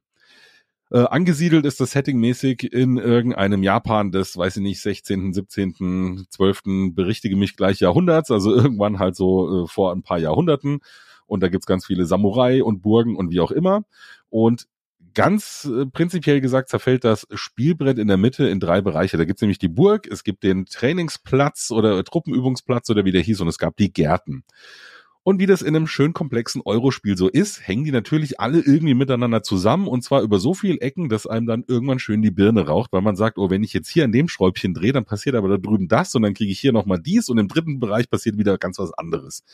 Äh, 0.94 1.08
angesiedelt 1.10 1.66
ist 1.66 1.80
das 1.80 1.90
Setting 1.90 2.20
mäßig 2.20 2.72
in 2.72 2.98
irgendeinem 2.98 3.64
Japan 3.64 4.12
des, 4.12 4.36
weiß 4.36 4.58
ich 4.58 4.62
nicht, 4.62 4.80
16., 4.80 5.32
17., 5.32 6.26
12., 6.30 6.62
berichtige 6.94 7.34
mich 7.34 7.56
gleich 7.56 7.80
Jahrhunderts, 7.80 8.30
also 8.30 8.54
irgendwann 8.54 9.00
halt 9.00 9.16
so 9.16 9.64
äh, 9.64 9.66
vor 9.66 9.90
ein 9.90 10.04
paar 10.04 10.18
Jahrhunderten. 10.18 10.78
Und 11.26 11.42
da 11.42 11.48
gibt's 11.48 11.66
ganz 11.66 11.84
viele 11.84 12.06
Samurai 12.06 12.62
und 12.62 12.80
Burgen 12.80 13.16
und 13.16 13.32
wie 13.32 13.40
auch 13.40 13.50
immer. 13.50 13.82
Und 14.28 14.68
ganz 15.14 15.64
äh, 15.64 15.84
prinzipiell 15.84 16.40
gesagt 16.40 16.68
zerfällt 16.68 17.02
das 17.02 17.26
Spielbrett 17.34 17.98
in 17.98 18.06
der 18.06 18.16
Mitte 18.16 18.46
in 18.46 18.60
drei 18.60 18.80
Bereiche. 18.80 19.16
Da 19.16 19.24
gibt's 19.24 19.42
nämlich 19.42 19.58
die 19.58 19.66
Burg, 19.66 20.06
es 20.08 20.22
gibt 20.22 20.44
den 20.44 20.64
Trainingsplatz 20.64 21.72
oder 21.72 22.04
Truppenübungsplatz 22.04 22.88
oder 22.88 23.04
wie 23.04 23.10
der 23.10 23.22
hieß 23.22 23.40
und 23.40 23.48
es 23.48 23.58
gab 23.58 23.76
die 23.78 23.92
Gärten. 23.92 24.44
Und 25.26 25.40
wie 25.40 25.46
das 25.46 25.62
in 25.62 25.74
einem 25.74 25.86
schön 25.86 26.12
komplexen 26.12 26.60
Eurospiel 26.66 27.16
so 27.16 27.28
ist, 27.28 27.66
hängen 27.66 27.84
die 27.84 27.92
natürlich 27.92 28.40
alle 28.40 28.60
irgendwie 28.60 28.92
miteinander 28.92 29.42
zusammen 29.42 29.88
und 29.88 30.02
zwar 30.04 30.20
über 30.20 30.38
so 30.38 30.52
viel 30.52 30.76
Ecken, 30.82 31.08
dass 31.08 31.26
einem 31.26 31.46
dann 31.46 31.64
irgendwann 31.66 31.98
schön 31.98 32.20
die 32.20 32.30
Birne 32.30 32.66
raucht, 32.66 32.92
weil 32.92 33.00
man 33.00 33.16
sagt, 33.16 33.38
oh, 33.38 33.48
wenn 33.48 33.64
ich 33.64 33.72
jetzt 33.72 33.88
hier 33.88 34.04
an 34.04 34.12
dem 34.12 34.28
Schräubchen 34.28 34.74
drehe, 34.74 34.92
dann 34.92 35.06
passiert 35.06 35.34
aber 35.34 35.48
da 35.48 35.56
drüben 35.56 35.88
das 35.88 36.14
und 36.14 36.22
dann 36.22 36.34
kriege 36.34 36.52
ich 36.52 36.60
hier 36.60 36.72
nochmal 36.72 37.00
dies 37.00 37.30
und 37.30 37.38
im 37.38 37.48
dritten 37.48 37.80
Bereich 37.80 38.10
passiert 38.10 38.36
wieder 38.36 38.58
ganz 38.58 38.78
was 38.78 38.92
anderes. 38.92 39.44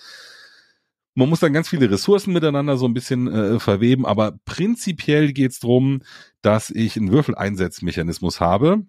Man 1.15 1.29
muss 1.29 1.39
dann 1.39 1.53
ganz 1.53 1.69
viele 1.69 1.89
Ressourcen 1.89 2.33
miteinander 2.33 2.77
so 2.77 2.87
ein 2.87 2.95
bisschen 2.95 3.29
äh, 3.29 3.61
verweben, 3.61 4.07
aber 4.07 4.39
prinzipiell 4.45 5.33
geht's 5.33 5.61
drum, 5.61 6.03
dass 6.43 6.71
ich 6.71 6.97
einen 6.97 7.13
Würfeleinsetzmechanismus 7.13 8.41
habe. 8.41 8.87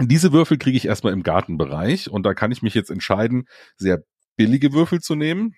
Diese 0.00 0.32
Würfel 0.32 0.56
kriege 0.56 0.78
ich 0.78 0.86
erstmal 0.86 1.12
im 1.12 1.22
Gartenbereich 1.22 2.10
und 2.10 2.24
da 2.24 2.32
kann 2.32 2.52
ich 2.52 2.62
mich 2.62 2.72
jetzt 2.72 2.90
entscheiden, 2.90 3.48
sehr 3.76 4.02
billige 4.36 4.72
Würfel 4.72 5.00
zu 5.00 5.14
nehmen, 5.14 5.54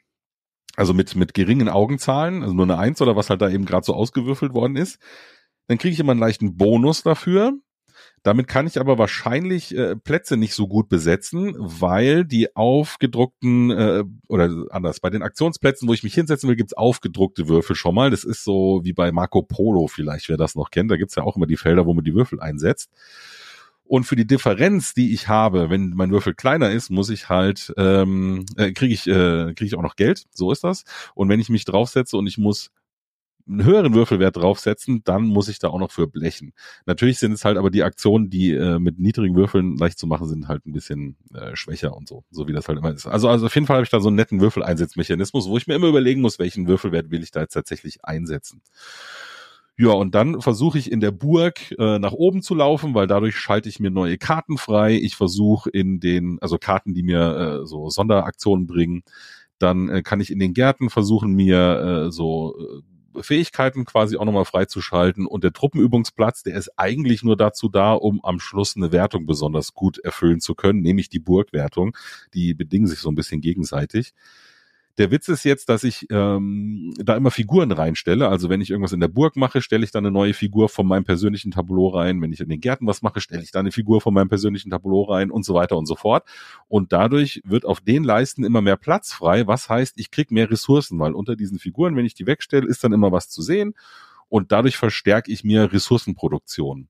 also 0.79 0.95
mit, 0.95 1.17
mit 1.17 1.35
geringen 1.35 1.69
Augenzahlen, 1.69 2.43
also 2.43 2.55
nur 2.55 2.65
eine 2.65 2.79
Eins 2.79 3.03
oder 3.03 3.17
was 3.17 3.31
halt 3.31 3.43
da 3.43 3.51
eben 3.51 3.65
gerade 3.65 3.85
so 3.85 3.95
ausgewürfelt 3.95 4.55
worden 4.55 4.77
ist, 4.77 5.01
dann 5.67 5.77
kriege 5.77 5.93
ich 5.93 5.99
immer 5.99 6.13
einen 6.13 6.21
leichten 6.21 6.57
Bonus 6.57 7.03
dafür. 7.03 7.55
Damit 8.23 8.47
kann 8.47 8.69
ich 8.69 8.79
aber 8.79 8.97
wahrscheinlich 8.97 9.77
äh, 9.77 9.97
Plätze 9.97 10.37
nicht 10.37 10.55
so 10.55 10.69
gut 10.69 10.89
besetzen, 10.89 11.55
weil 11.59 12.25
die 12.25 12.55
aufgedruckten 12.55 13.71
äh, 13.73 14.05
oder 14.29 14.67
anders, 14.71 15.01
bei 15.01 15.11
den 15.11 15.23
Aktionsplätzen, 15.23 15.89
wo 15.89 15.95
ich 15.95 16.05
mich 16.05 16.15
hinsetzen 16.15 16.49
will, 16.49 16.57
gibt's 16.57 16.75
aufgedruckte 16.75 17.49
Würfel 17.49 17.75
schon 17.75 17.97
mal. 17.97 18.11
Das 18.11 18.23
ist 18.23 18.45
so 18.45 18.81
wie 18.85 18.93
bei 18.93 19.11
Marco 19.11 19.43
Polo 19.43 19.89
vielleicht, 19.89 20.29
wer 20.29 20.37
das 20.37 20.55
noch 20.55 20.71
kennt. 20.71 20.93
Da 20.93 20.97
gibt's 20.97 21.17
ja 21.17 21.25
auch 21.25 21.37
immer 21.37 21.47
die 21.47 21.57
Felder, 21.57 21.87
wo 21.87 21.95
man 21.95 22.05
die 22.05 22.15
Würfel 22.15 22.39
einsetzt. 22.39 22.89
Und 23.89 24.05
für 24.05 24.17
die 24.17 24.27
Differenz, 24.27 24.93
die 24.93 25.15
ich 25.15 25.29
habe, 25.29 25.71
wenn 25.71 25.91
mein 25.91 26.11
Würfel 26.11 26.35
kleiner 26.35 26.71
ist, 26.71 26.91
muss 26.91 27.09
ich 27.09 27.29
halt, 27.29 27.73
ähm, 27.79 28.45
äh, 28.57 28.73
kriege 28.73 28.93
ich, 28.93 29.07
äh, 29.07 29.55
krieg 29.55 29.67
ich 29.67 29.75
auch 29.77 29.83
noch 29.83 29.97
Geld. 29.97 30.27
So 30.33 30.53
ist 30.53 30.63
das. 30.63 30.85
Und 31.15 31.29
wenn 31.31 31.41
ich 31.41 31.49
mich 31.49 31.65
draufsetze 31.65 32.17
und 32.19 32.27
ich 32.27 32.37
muss 32.37 32.71
einen 33.49 33.65
höheren 33.65 33.95
Würfelwert 33.95 34.37
draufsetzen, 34.37 35.03
dann 35.05 35.23
muss 35.23 35.49
ich 35.49 35.59
da 35.59 35.69
auch 35.69 35.79
noch 35.79 35.91
für 35.91 36.07
blechen. 36.07 36.53
Natürlich 36.87 37.19
sind 37.19 37.33
es 37.33 37.45
halt 37.45 37.57
aber 37.57 37.71
die 37.71 37.83
Aktionen, 37.83 38.29
die 38.29 38.53
äh, 38.53 38.79
mit 38.79 38.99
niedrigen 38.99 39.35
Würfeln 39.37 39.77
leicht 39.79 39.99
zu 39.99 40.07
machen 40.07 40.29
sind, 40.29 40.49
halt 40.49 40.67
ein 40.67 40.73
bisschen 40.73 41.17
äh, 41.33 41.57
schwächer 41.57 41.97
und 41.97 42.09
so, 42.09 42.25
so 42.31 42.47
wie 42.47 42.53
das 42.53 42.69
halt 42.69 42.79
immer 42.79 42.93
ist. 42.93 43.07
Also, 43.07 43.29
also 43.29 43.47
auf 43.47 43.55
jeden 43.55 43.67
Fall 43.67 43.77
habe 43.77 43.85
ich 43.85 43.91
da 43.91 44.01
so 44.01 44.09
einen 44.09 44.17
netten 44.17 44.41
Würfeleinsetzmechanismus, 44.41 45.49
wo 45.49 45.57
ich 45.57 45.67
mir 45.67 45.75
immer 45.75 45.89
überlegen 45.89 46.21
muss, 46.21 46.39
welchen 46.39 46.69
Würfelwert 46.69 47.11
will 47.11 47.23
ich 47.23 47.31
da 47.31 47.41
jetzt 47.41 47.55
tatsächlich 47.55 48.05
einsetzen. 48.05 48.61
Ja, 49.81 49.91
und 49.91 50.15
dann 50.17 50.41
versuche 50.41 50.77
ich 50.79 50.91
in 50.91 50.99
der 50.99 51.13
Burg 51.13 51.73
äh, 51.79 52.01
nach 52.01 52.13
oben 52.13 52.43
zu 52.43 52.55
laufen, 52.57 52.95
weil 52.95 53.07
dadurch 53.07 53.37
schalte 53.37 53.69
ich 53.69 53.79
mir 53.79 53.91
neue 53.93 54.19
Karten 54.19 54.59
frei. 54.59 54.95
Ich 54.97 55.15
versuche 55.15 55.71
in 55.71 56.01
den, 56.01 56.39
also 56.41 56.59
Karten, 56.59 56.95
die 56.95 57.05
mir 57.05 57.61
äh, 57.63 57.67
so 57.67 57.89
Sonderaktionen 57.89 58.67
bringen. 58.67 59.03
Dann 59.61 59.89
äh, 59.89 60.03
kann 60.03 60.21
ich 60.21 60.33
in 60.33 60.41
den 60.41 60.53
Gärten 60.53 60.91
versuchen, 60.91 61.33
mir 61.33 62.07
äh, 62.09 62.11
so 62.11 62.57
äh, 63.17 63.23
Fähigkeiten 63.23 63.85
quasi 63.85 64.17
auch 64.17 64.25
nochmal 64.25 64.45
freizuschalten. 64.45 65.27
Und 65.27 65.45
der 65.45 65.53
Truppenübungsplatz, 65.53 66.43
der 66.43 66.57
ist 66.57 66.73
eigentlich 66.77 67.23
nur 67.23 67.37
dazu 67.37 67.69
da, 67.69 67.93
um 67.93 68.25
am 68.25 68.41
Schluss 68.41 68.75
eine 68.77 68.91
Wertung 68.91 69.27
besonders 69.27 69.75
gut 69.75 69.99
erfüllen 69.99 70.41
zu 70.41 70.57
können, 70.57 70.81
nämlich 70.83 71.09
die 71.09 71.21
Burgwertung. 71.21 71.97
Die 72.35 72.53
bedingen 72.53 72.89
sich 72.89 72.99
so 72.99 73.11
ein 73.11 73.15
bisschen 73.15 73.41
gegenseitig. 73.41 74.13
Der 74.99 75.13
Witz 75.13 75.29
ist 75.29 75.45
jetzt, 75.45 75.69
dass 75.69 75.85
ich 75.85 76.07
ähm, 76.11 76.93
da 76.99 77.17
immer 77.17 77.31
Figuren 77.31 77.71
reinstelle. 77.71 78.29
Also 78.29 78.49
wenn 78.49 78.61
ich 78.61 78.71
irgendwas 78.71 78.93
in 78.93 78.99
der 78.99 79.07
Burg 79.07 79.37
mache, 79.37 79.63
stelle 79.63 79.85
ich 79.85 79.93
da 79.93 80.01
eine 80.01 80.11
neue 80.11 80.35
Figur 80.35 80.69
von 80.69 80.89
meinem 80.89 81.05
persönlichen 81.05 81.53
Tableau 81.53 81.87
rein. 81.89 82.21
Wenn 82.21 82.33
ich 82.33 82.41
in 82.41 82.49
den 82.49 82.61
Gärten 82.61 82.85
was 82.85 83.01
mache, 83.01 83.21
stelle 83.21 83.45
ich 83.45 83.53
da 83.53 83.61
eine 83.61 83.71
Figur 83.71 84.01
von 84.01 84.13
meinem 84.13 84.29
persönlichen 84.29 84.71
Tableau 84.71 85.05
rein 85.05 85.31
und 85.31 85.45
so 85.45 85.55
weiter 85.55 85.79
und 85.79 85.87
so 85.87 85.95
fort. 85.95 86.27
Und 86.67 86.93
dadurch 86.93 87.41
wird 87.45 87.65
auf 87.65 87.81
den 87.81 88.03
Leisten 88.03 88.43
immer 88.43 88.61
mehr 88.61 88.77
Platz 88.77 89.13
frei. 89.13 89.47
Was 89.47 89.69
heißt, 89.69 89.95
ich 90.01 90.11
kriege 90.11 90.35
mehr 90.35 90.51
Ressourcen, 90.51 90.99
weil 90.99 91.13
unter 91.13 91.37
diesen 91.37 91.61
Figuren, 91.61 91.95
wenn 91.95 92.05
ich 92.05 92.15
die 92.15 92.27
wegstelle, 92.27 92.67
ist 92.67 92.83
dann 92.83 92.93
immer 92.93 93.13
was 93.13 93.29
zu 93.29 93.41
sehen. 93.41 93.75
Und 94.29 94.51
dadurch 94.51 94.77
verstärke 94.77 95.31
ich 95.31 95.45
mir 95.45 95.73
Ressourcenproduktion. 95.73 96.89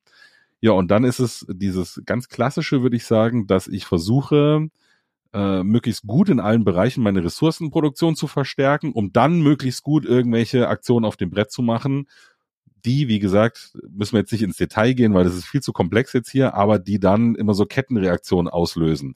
Ja, 0.61 0.73
und 0.73 0.91
dann 0.91 1.05
ist 1.05 1.21
es 1.21 1.47
dieses 1.49 2.01
ganz 2.07 2.29
klassische, 2.29 2.83
würde 2.83 2.97
ich 2.97 3.05
sagen, 3.05 3.47
dass 3.47 3.69
ich 3.69 3.85
versuche, 3.85 4.71
äh, 5.33 5.63
möglichst 5.63 6.07
gut 6.07 6.29
in 6.29 6.41
allen 6.41 6.65
Bereichen 6.65 7.03
meine 7.03 7.25
Ressourcenproduktion 7.25 8.17
zu 8.17 8.27
verstärken, 8.27 8.93
um 8.93 9.13
dann 9.13 9.41
möglichst 9.41 9.83
gut 9.83 10.05
irgendwelche 10.05 10.69
Aktionen 10.69 11.05
auf 11.05 11.17
dem 11.17 11.31
Brett 11.31 11.51
zu 11.51 11.63
machen, 11.63 12.07
die, 12.85 13.09
wie 13.09 13.19
gesagt, 13.19 13.77
müssen 13.91 14.13
wir 14.13 14.21
jetzt 14.21 14.33
nicht 14.33 14.43
ins 14.43 14.57
Detail 14.57 14.95
gehen, 14.95 15.13
weil 15.13 15.25
das 15.25 15.35
ist 15.35 15.47
viel 15.47 15.61
zu 15.61 15.73
komplex 15.73 16.13
jetzt 16.13 16.31
hier, 16.31 16.55
aber 16.55 16.79
die 16.79 17.01
dann 17.01 17.35
immer 17.35 17.55
so 17.55 17.67
Kettenreaktionen 17.67 18.49
auslösen. 18.49 19.15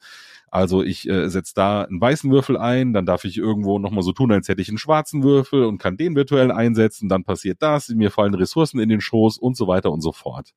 Also 0.51 0.83
ich 0.83 1.09
äh, 1.09 1.31
setze 1.31 1.55
da 1.55 1.83
einen 1.83 2.01
weißen 2.01 2.31
Würfel 2.31 2.59
ein, 2.59 2.93
dann 2.93 3.07
darf 3.07 3.25
ich 3.25 3.39
irgendwo 3.39 3.79
nochmal 3.79 4.03
so 4.03 4.13
tun, 4.13 4.33
als 4.33 4.49
hätte 4.49 4.61
ich 4.61 4.69
einen 4.69 4.79
schwarzen 4.79 5.23
Würfel 5.23 5.65
und 5.65 5.79
kann 5.79 5.97
den 5.97 6.15
virtuell 6.15 6.51
einsetzen, 6.51 7.09
dann 7.09 7.25
passiert 7.25 7.63
das, 7.63 7.89
mir 7.89 8.11
fallen 8.11 8.35
Ressourcen 8.35 8.79
in 8.79 8.91
den 8.91 9.01
Schoß 9.01 9.39
und 9.39 9.57
so 9.57 9.67
weiter 9.67 9.91
und 9.91 10.03
so 10.03 10.13
fort 10.13 10.53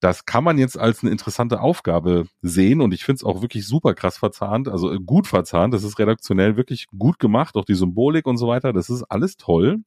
das 0.00 0.24
kann 0.24 0.44
man 0.44 0.58
jetzt 0.58 0.78
als 0.78 1.02
eine 1.02 1.12
interessante 1.12 1.60
Aufgabe 1.60 2.26
sehen 2.42 2.80
und 2.80 2.94
ich 2.94 3.04
finde 3.04 3.16
es 3.16 3.24
auch 3.24 3.42
wirklich 3.42 3.66
super 3.66 3.94
krass 3.94 4.16
verzahnt, 4.18 4.68
also 4.68 4.92
äh, 4.92 4.98
gut 4.98 5.26
verzahnt. 5.26 5.74
Das 5.74 5.84
ist 5.84 5.98
redaktionell 5.98 6.56
wirklich 6.56 6.86
gut 6.98 7.18
gemacht, 7.18 7.56
auch 7.56 7.66
die 7.66 7.74
Symbolik 7.74 8.26
und 8.26 8.38
so 8.38 8.48
weiter. 8.48 8.72
Das 8.72 8.88
ist 8.90 9.04
alles 9.04 9.36
toll. 9.36 9.82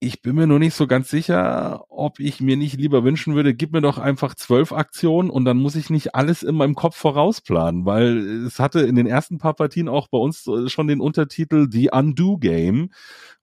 Ich 0.00 0.20
bin 0.20 0.34
mir 0.34 0.48
nur 0.48 0.58
nicht 0.58 0.74
so 0.74 0.88
ganz 0.88 1.10
sicher, 1.10 1.84
ob 1.88 2.18
ich 2.18 2.40
mir 2.40 2.56
nicht 2.56 2.76
lieber 2.76 3.04
wünschen 3.04 3.36
würde, 3.36 3.54
gib 3.54 3.72
mir 3.72 3.80
doch 3.80 3.98
einfach 3.98 4.34
zwölf 4.34 4.72
Aktionen 4.72 5.30
und 5.30 5.44
dann 5.44 5.58
muss 5.58 5.76
ich 5.76 5.90
nicht 5.90 6.16
alles 6.16 6.42
in 6.42 6.56
meinem 6.56 6.74
Kopf 6.74 6.96
vorausplanen, 6.96 7.86
weil 7.86 8.18
es 8.44 8.58
hatte 8.58 8.80
in 8.80 8.96
den 8.96 9.06
ersten 9.06 9.38
paar 9.38 9.54
Partien 9.54 9.88
auch 9.88 10.08
bei 10.08 10.18
uns 10.18 10.44
äh, 10.48 10.68
schon 10.68 10.88
den 10.88 11.00
Untertitel 11.00 11.68
The 11.70 11.90
Undo 11.92 12.36
Game, 12.38 12.90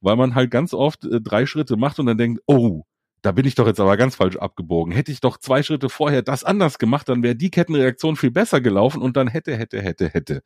weil 0.01 0.17
man 0.17 0.35
halt 0.35 0.51
ganz 0.51 0.73
oft 0.73 1.05
äh, 1.05 1.21
drei 1.21 1.45
Schritte 1.45 1.77
macht 1.77 1.97
und 1.97 2.07
dann 2.07 2.17
denkt, 2.17 2.41
oh, 2.45 2.83
da 3.21 3.31
bin 3.31 3.45
ich 3.45 3.55
doch 3.55 3.67
jetzt 3.67 3.79
aber 3.79 3.97
ganz 3.97 4.15
falsch 4.15 4.37
abgebogen. 4.37 4.93
Hätte 4.93 5.11
ich 5.11 5.21
doch 5.21 5.37
zwei 5.37 5.63
Schritte 5.63 5.89
vorher 5.89 6.21
das 6.21 6.43
anders 6.43 6.79
gemacht, 6.79 7.09
dann 7.09 7.23
wäre 7.23 7.35
die 7.35 7.51
Kettenreaktion 7.51 8.15
viel 8.15 8.31
besser 8.31 8.61
gelaufen 8.61 9.01
und 9.01 9.17
dann 9.17 9.27
hätte, 9.27 9.55
hätte, 9.55 9.81
hätte, 9.81 10.09
hätte. 10.09 10.41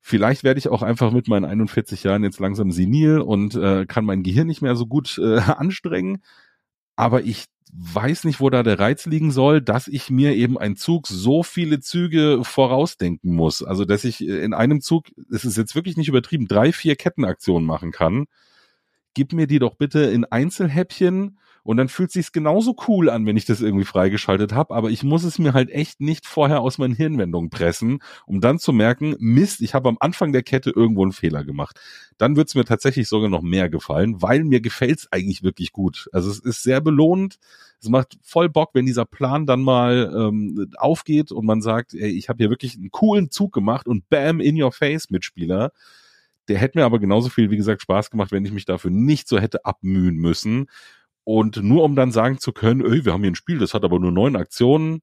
Vielleicht 0.00 0.44
werde 0.44 0.58
ich 0.58 0.68
auch 0.68 0.82
einfach 0.82 1.12
mit 1.12 1.28
meinen 1.28 1.44
41 1.44 2.04
Jahren 2.04 2.24
jetzt 2.24 2.40
langsam 2.40 2.70
senil 2.70 3.18
und 3.18 3.54
äh, 3.54 3.84
kann 3.86 4.04
mein 4.04 4.22
Gehirn 4.22 4.46
nicht 4.46 4.62
mehr 4.62 4.76
so 4.76 4.86
gut 4.86 5.18
äh, 5.18 5.38
anstrengen. 5.38 6.22
Aber 6.96 7.22
ich 7.22 7.46
weiß 7.72 8.24
nicht, 8.24 8.40
wo 8.40 8.50
da 8.50 8.62
der 8.62 8.78
Reiz 8.78 9.06
liegen 9.06 9.30
soll, 9.30 9.60
dass 9.60 9.88
ich 9.88 10.10
mir 10.10 10.34
eben 10.34 10.58
ein 10.58 10.76
Zug 10.76 11.06
so 11.06 11.42
viele 11.42 11.80
Züge 11.80 12.40
vorausdenken 12.42 13.32
muss. 13.32 13.62
Also, 13.62 13.84
dass 13.84 14.04
ich 14.04 14.26
in 14.26 14.54
einem 14.54 14.80
Zug, 14.80 15.06
es 15.30 15.44
ist 15.44 15.56
jetzt 15.56 15.74
wirklich 15.74 15.96
nicht 15.96 16.08
übertrieben, 16.08 16.48
drei, 16.48 16.72
vier 16.72 16.96
Kettenaktionen 16.96 17.66
machen 17.66 17.92
kann 17.92 18.26
gib 19.14 19.32
mir 19.32 19.46
die 19.46 19.58
doch 19.58 19.74
bitte 19.74 20.00
in 20.00 20.24
Einzelhäppchen 20.24 21.38
und 21.62 21.76
dann 21.76 21.88
fühlt 21.88 22.10
sich's 22.10 22.32
genauso 22.32 22.74
cool 22.88 23.10
an, 23.10 23.26
wenn 23.26 23.36
ich 23.36 23.44
das 23.44 23.60
irgendwie 23.60 23.84
freigeschaltet 23.84 24.52
habe, 24.52 24.74
aber 24.74 24.90
ich 24.90 25.02
muss 25.02 25.24
es 25.24 25.38
mir 25.38 25.52
halt 25.52 25.70
echt 25.70 26.00
nicht 26.00 26.26
vorher 26.26 26.60
aus 26.60 26.78
meinen 26.78 26.94
Hirnwendungen 26.94 27.50
pressen, 27.50 28.00
um 28.26 28.40
dann 28.40 28.58
zu 28.58 28.72
merken, 28.72 29.14
Mist, 29.18 29.60
ich 29.60 29.74
habe 29.74 29.88
am 29.88 29.98
Anfang 30.00 30.32
der 30.32 30.42
Kette 30.42 30.70
irgendwo 30.70 31.02
einen 31.02 31.12
Fehler 31.12 31.44
gemacht. 31.44 31.78
Dann 32.18 32.36
wird's 32.36 32.54
mir 32.54 32.64
tatsächlich 32.64 33.08
sogar 33.08 33.28
noch 33.28 33.42
mehr 33.42 33.68
gefallen, 33.68 34.22
weil 34.22 34.44
mir 34.44 34.60
gefällt's 34.60 35.08
eigentlich 35.10 35.42
wirklich 35.42 35.72
gut. 35.72 36.08
Also 36.12 36.30
es 36.30 36.38
ist 36.38 36.62
sehr 36.62 36.80
belohnend. 36.80 37.36
Es 37.80 37.88
macht 37.88 38.18
voll 38.22 38.48
Bock, 38.48 38.70
wenn 38.74 38.86
dieser 38.86 39.06
Plan 39.06 39.46
dann 39.46 39.60
mal 39.60 40.12
ähm, 40.14 40.70
aufgeht 40.76 41.32
und 41.32 41.46
man 41.46 41.62
sagt, 41.62 41.94
ey, 41.94 42.10
ich 42.10 42.28
habe 42.28 42.38
hier 42.38 42.50
wirklich 42.50 42.76
einen 42.76 42.90
coolen 42.90 43.30
Zug 43.30 43.52
gemacht 43.52 43.86
und 43.86 44.08
bam, 44.08 44.40
in 44.40 44.60
your 44.60 44.72
face, 44.72 45.10
Mitspieler. 45.10 45.72
Der 46.50 46.58
hätte 46.58 46.78
mir 46.78 46.84
aber 46.84 46.98
genauso 46.98 47.28
viel, 47.28 47.50
wie 47.50 47.56
gesagt, 47.56 47.80
Spaß 47.80 48.10
gemacht, 48.10 48.32
wenn 48.32 48.44
ich 48.44 48.50
mich 48.50 48.64
dafür 48.64 48.90
nicht 48.90 49.28
so 49.28 49.38
hätte 49.38 49.64
abmühen 49.64 50.16
müssen. 50.16 50.66
Und 51.22 51.62
nur 51.62 51.84
um 51.84 51.94
dann 51.94 52.10
sagen 52.10 52.38
zu 52.38 52.50
können, 52.50 52.84
ey, 52.84 53.04
wir 53.04 53.12
haben 53.12 53.22
hier 53.22 53.30
ein 53.30 53.36
Spiel, 53.36 53.58
das 53.58 53.72
hat 53.72 53.84
aber 53.84 54.00
nur 54.00 54.10
neun 54.10 54.34
Aktionen, 54.34 55.00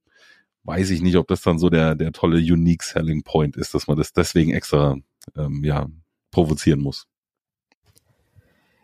weiß 0.64 0.90
ich 0.90 1.02
nicht, 1.02 1.16
ob 1.16 1.28
das 1.28 1.42
dann 1.42 1.58
so 1.58 1.70
der, 1.70 1.96
der 1.96 2.12
tolle 2.12 2.38
Unique 2.40 2.84
Selling 2.84 3.24
Point 3.24 3.56
ist, 3.56 3.74
dass 3.74 3.88
man 3.88 3.96
das 3.96 4.12
deswegen 4.12 4.52
extra 4.52 4.98
ähm, 5.38 5.64
ja, 5.64 5.88
provozieren 6.32 6.82
muss. 6.82 7.08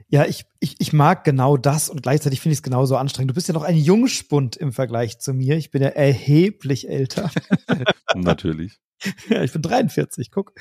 Ja, 0.08 0.26
ich, 0.26 0.46
ich, 0.62 0.76
ich 0.80 0.94
mag 0.94 1.26
genau 1.26 1.58
das 1.58 1.90
und 1.90 2.02
gleichzeitig 2.02 2.40
finde 2.40 2.54
ich 2.54 2.60
es 2.60 2.64
genauso 2.64 2.96
anstrengend. 2.96 3.32
Du 3.32 3.36
bist 3.36 3.50
ja 3.50 3.54
noch 3.54 3.64
ein 3.64 3.76
Jungspund 3.76 4.56
im 4.56 4.72
Vergleich 4.72 5.20
zu 5.20 5.34
mir. 5.34 5.58
Ich 5.58 5.70
bin 5.70 5.82
ja 5.82 5.90
erheblich 5.90 6.88
älter. 6.88 7.30
Natürlich. 8.16 8.80
Ja, 9.30 9.44
ich 9.44 9.52
bin 9.52 9.62
43, 9.62 10.32
guck. 10.32 10.54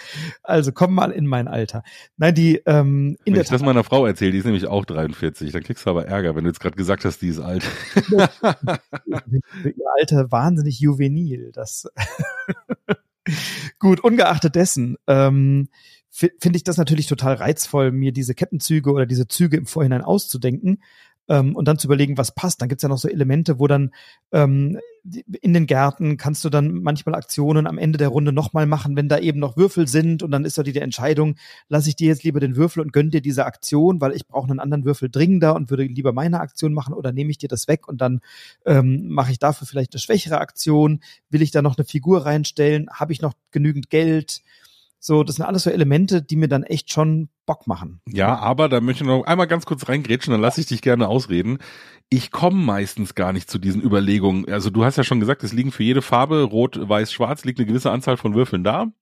Also 0.43 0.73
komm 0.73 0.95
mal 0.95 1.11
in 1.11 1.27
mein 1.27 1.49
Alter. 1.49 1.83
Nein, 2.17 2.35
die 2.35 2.57
ähm, 2.67 3.17
in 3.25 3.27
wenn 3.27 3.35
der 3.35 3.43
ich 3.43 3.49
Tat 3.49 3.61
das 3.61 3.67
meiner 3.67 3.85
Frau 3.85 4.07
erzähle, 4.07 4.33
die 4.33 4.39
ist 4.39 4.45
nämlich 4.45 4.67
auch 4.67 4.85
43, 4.85 5.53
dann 5.53 5.63
kriegst 5.63 5.87
du 5.87 5.91
aber 5.91 6.07
Ärger, 6.07 6.35
wenn 6.35 6.45
du 6.45 6.51
jetzt 6.51 6.61
gerade 6.61 6.77
gesagt 6.77 7.05
hast, 7.05 7.21
die 7.23 7.29
ist 7.29 7.41
alt. 7.41 7.65
Ihr 8.11 9.91
Alter 9.99 10.31
wahnsinnig 10.31 10.81
juvenil. 10.81 11.51
Das 11.53 11.87
Gut, 13.79 14.01
ungeachtet 14.01 14.55
dessen 14.57 14.97
ähm, 15.07 15.69
finde 16.11 16.57
ich 16.57 16.65
das 16.65 16.77
natürlich 16.77 17.07
total 17.07 17.35
reizvoll, 17.35 17.91
mir 17.91 18.13
diese 18.13 18.35
Kettenzüge 18.35 18.91
oder 18.91 19.07
diese 19.07 19.29
Züge 19.29 19.57
im 19.57 19.67
Vorhinein 19.67 20.03
auszudenken. 20.03 20.83
Ähm, 21.33 21.57
und 21.57 21.67
dann 21.67 21.79
zu 21.79 21.87
überlegen, 21.87 22.19
was 22.19 22.35
passt. 22.35 22.61
Dann 22.61 22.69
gibt's 22.69 22.83
ja 22.83 22.91
noch 22.91 22.99
so 22.99 23.09
Elemente, 23.09 23.59
wo 23.59 23.67
dann 23.67 23.91
ähm, 24.33 24.79
in 25.41 25.55
den 25.55 25.67
Gärten 25.67 26.19
kannst 26.19 26.45
du 26.45 26.51
dann 26.51 26.75
manchmal 26.83 27.15
Aktionen 27.15 27.67
am 27.67 27.79
Ende 27.79 27.97
der 27.97 28.09
Runde 28.09 28.33
nochmal 28.33 28.67
machen, 28.67 28.97
wenn 28.97 29.09
da 29.09 29.19
eben 29.19 29.41
noch 29.41 29.57
Würfel 29.57 29.89
sind 29.89 30.23
und 30.23 30.31
dann 30.31 30.45
ist 30.45 30.59
da 30.59 30.63
die, 30.63 30.77
Entscheidung, 30.77 31.37
lasse 31.69 31.89
ich 31.89 31.97
dir 31.97 32.09
jetzt 32.09 32.23
lieber 32.23 32.39
den 32.39 32.55
Würfel 32.55 32.83
und 32.83 32.93
gönn 32.93 33.11
dir 33.11 33.23
diese 33.23 33.47
Aktion, 33.47 34.01
weil 34.01 34.13
ich 34.13 34.27
brauche 34.27 34.51
einen 34.51 34.61
anderen 34.61 34.85
Würfel 34.85 35.09
dringender 35.11 35.55
und 35.55 35.71
würde 35.71 35.85
lieber 35.85 36.13
meine 36.13 36.41
Aktion 36.41 36.75
machen 36.75 36.95
oder 36.95 37.13
nehme 37.13 37.31
ich 37.31 37.39
dir 37.39 37.49
das 37.49 37.67
weg 37.67 37.89
und 37.89 38.01
dann 38.01 38.21
ähm, 38.67 39.09
mache 39.09 39.33
ich 39.33 39.39
dafür 39.39 39.67
vielleicht 39.67 39.95
eine 39.95 40.01
schwächere 40.01 40.39
Aktion, 40.39 41.01
will 41.31 41.41
ich 41.41 41.51
da 41.51 41.63
noch 41.63 41.79
eine 41.79 41.87
Figur 41.87 42.27
reinstellen, 42.27 42.89
habe 42.93 43.13
ich 43.13 43.23
noch 43.23 43.33
genügend 43.51 43.91
Geld, 43.91 44.43
so, 45.05 45.25
das 45.25 45.35
sind 45.35 45.45
alles 45.45 45.65
so 45.65 45.71
Elemente, 45.71 46.23
die 46.23 46.37
mir 46.37 46.47
dann 46.47 46.63
echt 46.63 46.93
schon 46.93 47.29
Bock 47.45 47.67
machen. 47.67 48.01
Ja, 48.07 48.37
aber 48.37 48.69
da 48.69 48.81
möchte 48.81 49.03
ich 49.03 49.09
noch 49.09 49.25
einmal 49.25 49.49
ganz 49.49 49.67
kurz 49.67 49.89
reingrätschen, 49.89 50.31
dann 50.31 50.41
lasse 50.41 50.61
ich 50.61 50.69
dich 50.69 50.81
gerne 50.81 51.09
ausreden. 51.09 51.59
Ich 52.09 52.31
komme 52.31 52.63
meistens 52.63 53.17
gar 53.17 53.33
nicht 53.33 53.51
zu 53.51 53.59
diesen 53.59 53.83
Überlegungen. 53.83 54.49
Also 54.49 54.71
du 54.71 54.85
hast 54.85 54.99
ja 54.99 55.03
schon 55.03 55.19
gesagt, 55.19 55.43
es 55.43 55.53
liegen 55.53 55.73
für 55.73 55.83
jede 55.83 56.03
Farbe, 56.03 56.45
rot, 56.45 56.79
weiß, 56.81 57.13
schwarz, 57.13 57.45
liegt 57.45 57.59
eine 57.59 57.67
gewisse 57.67 57.91
Anzahl 57.91 58.17
von 58.17 58.37
Würfeln 58.37 58.63
da. 58.63 58.93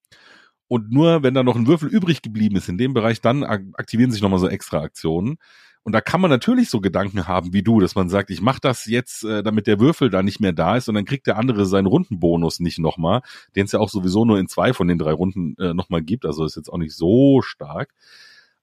Und 0.69 0.91
nur 0.91 1.23
wenn 1.23 1.35
da 1.35 1.43
noch 1.43 1.57
ein 1.57 1.67
Würfel 1.67 1.91
übrig 1.91 2.23
geblieben 2.23 2.57
ist 2.57 2.71
in 2.71 2.79
dem 2.79 2.95
Bereich, 2.95 3.21
dann 3.21 3.45
aktivieren 3.45 4.11
sich 4.11 4.23
nochmal 4.23 4.39
so 4.39 4.49
extra 4.49 4.81
Aktionen. 4.81 5.37
Und 5.83 5.93
da 5.93 6.01
kann 6.01 6.21
man 6.21 6.31
natürlich 6.31 6.69
so 6.69 6.81
Gedanken 6.81 7.27
haben 7.27 7.53
wie 7.53 7.63
du, 7.63 7.81
dass 7.81 7.95
man 7.95 8.11
sagt, 8.11 8.31
ich 8.31 8.43
mache 8.43 8.61
das 8.61 8.85
jetzt, 8.85 9.25
äh, 9.25 9.43
damit 9.43 9.67
der 9.67 9.81
Würfel 9.81 10.11
da 10.11 10.23
nicht 10.23 10.39
mehr 10.39 10.53
da 10.53 10.77
ist 10.77 10.89
und 10.89 10.95
dann 10.95 11.07
kriegt 11.07 11.27
der 11.27 11.39
andere 11.39 11.65
seinen 11.65 11.87
Rundenbonus 11.87 12.61
nicht 12.61 12.79
nochmal, 12.79 13.23
den 13.57 13.65
es 13.65 13.73
ja 13.73 13.81
auch 13.81 13.89
sowieso 13.89 14.25
nur 14.25 14.39
in 14.39 14.49
zwei 14.49 14.75
von 14.75 14.89
den 14.89 14.99
drei 14.99 15.13
Runden 15.13 15.57
äh, 15.59 15.73
nochmal 15.73 16.03
gibt, 16.03 16.27
also 16.27 16.45
ist 16.45 16.57
jetzt 16.57 16.71
auch 16.71 16.79
nicht 16.79 16.95
so 16.95 17.41
stark. 17.43 17.95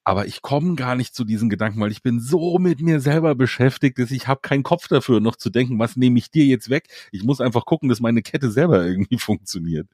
Aber 0.03 0.25
ich 0.25 0.41
komme 0.41 0.75
gar 0.75 0.95
nicht 0.95 1.13
zu 1.15 1.25
diesen 1.25 1.49
Gedanken, 1.49 1.81
weil 1.81 1.91
ich 1.91 2.01
bin 2.01 2.21
so 2.21 2.59
mit 2.59 2.79
mir 2.81 3.01
selber 3.01 3.35
beschäftigt, 3.35 3.99
dass 3.99 4.11
ich 4.11 4.27
habe 4.27 4.39
keinen 4.41 4.63
Kopf 4.63 4.87
dafür, 4.87 5.19
noch 5.19 5.35
zu 5.35 5.49
denken, 5.49 5.79
was 5.79 5.97
nehme 5.97 6.17
ich 6.17 6.31
dir 6.31 6.45
jetzt 6.45 6.69
weg. 6.69 6.87
Ich 7.11 7.23
muss 7.23 7.41
einfach 7.41 7.65
gucken, 7.65 7.89
dass 7.89 7.99
meine 7.99 8.21
Kette 8.21 8.49
selber 8.49 8.85
irgendwie 8.85 9.17
funktioniert. 9.17 9.87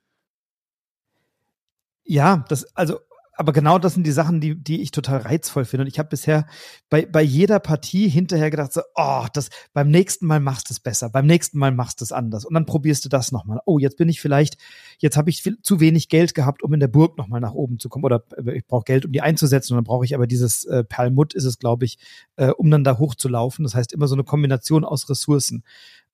Ja, 2.06 2.46
das, 2.50 2.66
also 2.76 3.00
aber 3.44 3.52
genau 3.52 3.78
das 3.78 3.94
sind 3.94 4.08
die 4.08 4.14
Sachen, 4.14 4.40
die, 4.40 4.56
die 4.56 4.82
ich 4.82 4.92
total 4.92 5.18
reizvoll 5.20 5.66
finde. 5.66 5.82
Und 5.84 5.88
ich 5.90 6.00
habe 6.00 6.08
bisher 6.08 6.48
bei, 6.90 7.06
bei 7.06 7.22
jeder 7.22 7.60
Partie 7.60 8.08
hinterher 8.08 8.50
gedacht, 8.50 8.72
so, 8.72 8.82
oh, 8.96 9.26
das, 9.34 9.50
beim 9.74 9.90
nächsten 9.90 10.28
Mal 10.28 10.40
machst 10.40 10.70
du 10.70 10.74
es 10.74 10.80
besser, 10.80 11.10
beim 11.10 11.26
nächsten 11.26 11.60
Mal 11.60 11.74
machst 11.74 12.00
du 12.00 12.06
es 12.06 12.14
anders. 12.14 12.46
Und 12.46 12.54
dann 12.54 12.66
probierst 12.66 13.04
du 13.04 13.10
das 13.10 13.34
nochmal. 13.34 13.60
Oh, 13.66 13.80
jetzt 13.80 13.98
bin 13.98 14.08
ich 14.08 14.22
vielleicht, 14.22 14.58
jetzt 14.98 15.18
habe 15.18 15.30
ich 15.30 15.42
viel, 15.44 15.62
zu 15.62 15.82
wenig 15.82 16.08
Geld 16.08 16.36
gehabt, 16.36 16.64
um 16.64 16.74
in 16.74 16.80
der 16.80 16.88
Burg 16.88 17.18
nochmal 17.18 17.42
nach 17.42 17.54
oben 17.54 17.80
zu 17.80 17.90
kommen. 17.90 18.06
Oder 18.06 18.24
äh, 18.38 18.58
ich 18.58 18.66
brauche 18.66 18.86
Geld, 18.86 19.06
um 19.06 19.12
die 19.12 19.22
einzusetzen. 19.22 19.74
Und 19.74 19.80
dann 19.80 19.84
brauche 19.84 20.06
ich 20.06 20.16
aber 20.16 20.26
dieses 20.26 20.64
äh, 20.64 20.86
Perlmutt, 20.86 21.34
ist 21.34 21.44
es, 21.44 21.60
glaube 21.60 21.84
ich, 21.84 21.98
äh, 22.38 22.48
um 22.48 22.72
dann 22.72 22.86
da 22.86 22.98
hochzulaufen. 22.98 23.64
Das 23.64 23.76
heißt 23.76 23.92
immer 23.92 24.08
so 24.08 24.16
eine 24.16 24.24
Kombination 24.24 24.86
aus 24.86 25.10
Ressourcen 25.10 25.64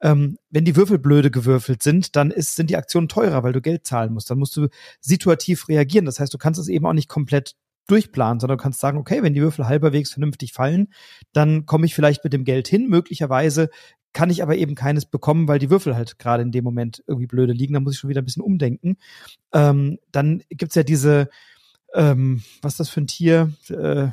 ähm, 0.02 0.38
wenn 0.50 0.66
die 0.66 0.76
Würfel 0.76 1.00
blöde 1.00 1.32
gewürfelt 1.32 1.84
sind, 1.84 2.16
dann 2.16 2.32
ist, 2.32 2.56
sind 2.56 2.70
die 2.70 2.78
Aktionen 2.78 3.08
teurer, 3.08 3.44
weil 3.44 3.54
du 3.54 3.62
Geld 3.62 3.86
zahlen 3.86 4.14
musst. 4.14 4.30
Dann 4.30 4.40
musst 4.40 4.56
du 4.56 4.68
situativ 5.02 5.68
reagieren. 5.68 6.06
Das 6.06 6.20
heißt, 6.20 6.34
du 6.34 6.38
kannst 6.38 6.60
es 6.60 6.68
eben 6.68 6.86
auch 6.86 6.94
nicht 6.94 7.10
komplett 7.10 7.56
durchplanen, 7.88 8.40
sondern 8.40 8.58
du 8.58 8.62
kannst 8.62 8.80
sagen, 8.80 8.98
okay, 8.98 9.24
wenn 9.24 9.34
die 9.34 9.42
Würfel 9.42 9.68
halberwegs 9.68 10.12
vernünftig 10.12 10.54
fallen, 10.54 10.90
dann 11.34 11.66
komme 11.66 11.86
ich 11.86 11.96
vielleicht 11.96 12.24
mit 12.24 12.34
dem 12.34 12.46
Geld 12.46 12.68
hin. 12.68 12.88
Möglicherweise 12.88 13.70
kann 14.14 14.30
ich 14.30 14.42
aber 14.42 14.56
eben 14.56 14.76
keines 14.76 15.06
bekommen, 15.06 15.48
weil 15.48 15.60
die 15.60 15.70
Würfel 15.70 15.96
halt 15.96 16.18
gerade 16.18 16.44
in 16.44 16.52
dem 16.52 16.64
Moment 16.64 17.04
irgendwie 17.08 17.28
blöde 17.28 17.54
liegen. 17.54 17.74
Da 17.74 17.80
muss 17.80 17.94
ich 17.94 18.00
schon 18.00 18.10
wieder 18.10 18.22
ein 18.22 18.26
bisschen 18.26 18.44
umdenken. 18.44 18.98
Ähm, 19.54 20.00
dann 20.12 20.44
gibt's 20.50 20.76
ja 20.76 20.84
diese, 20.84 21.30
ähm, 21.94 22.44
was 22.62 22.74
ist 22.74 22.80
das 22.80 22.90
für 22.90 23.02
ein 23.02 23.08
Tier? 23.08 23.52
Äh, 23.70 24.10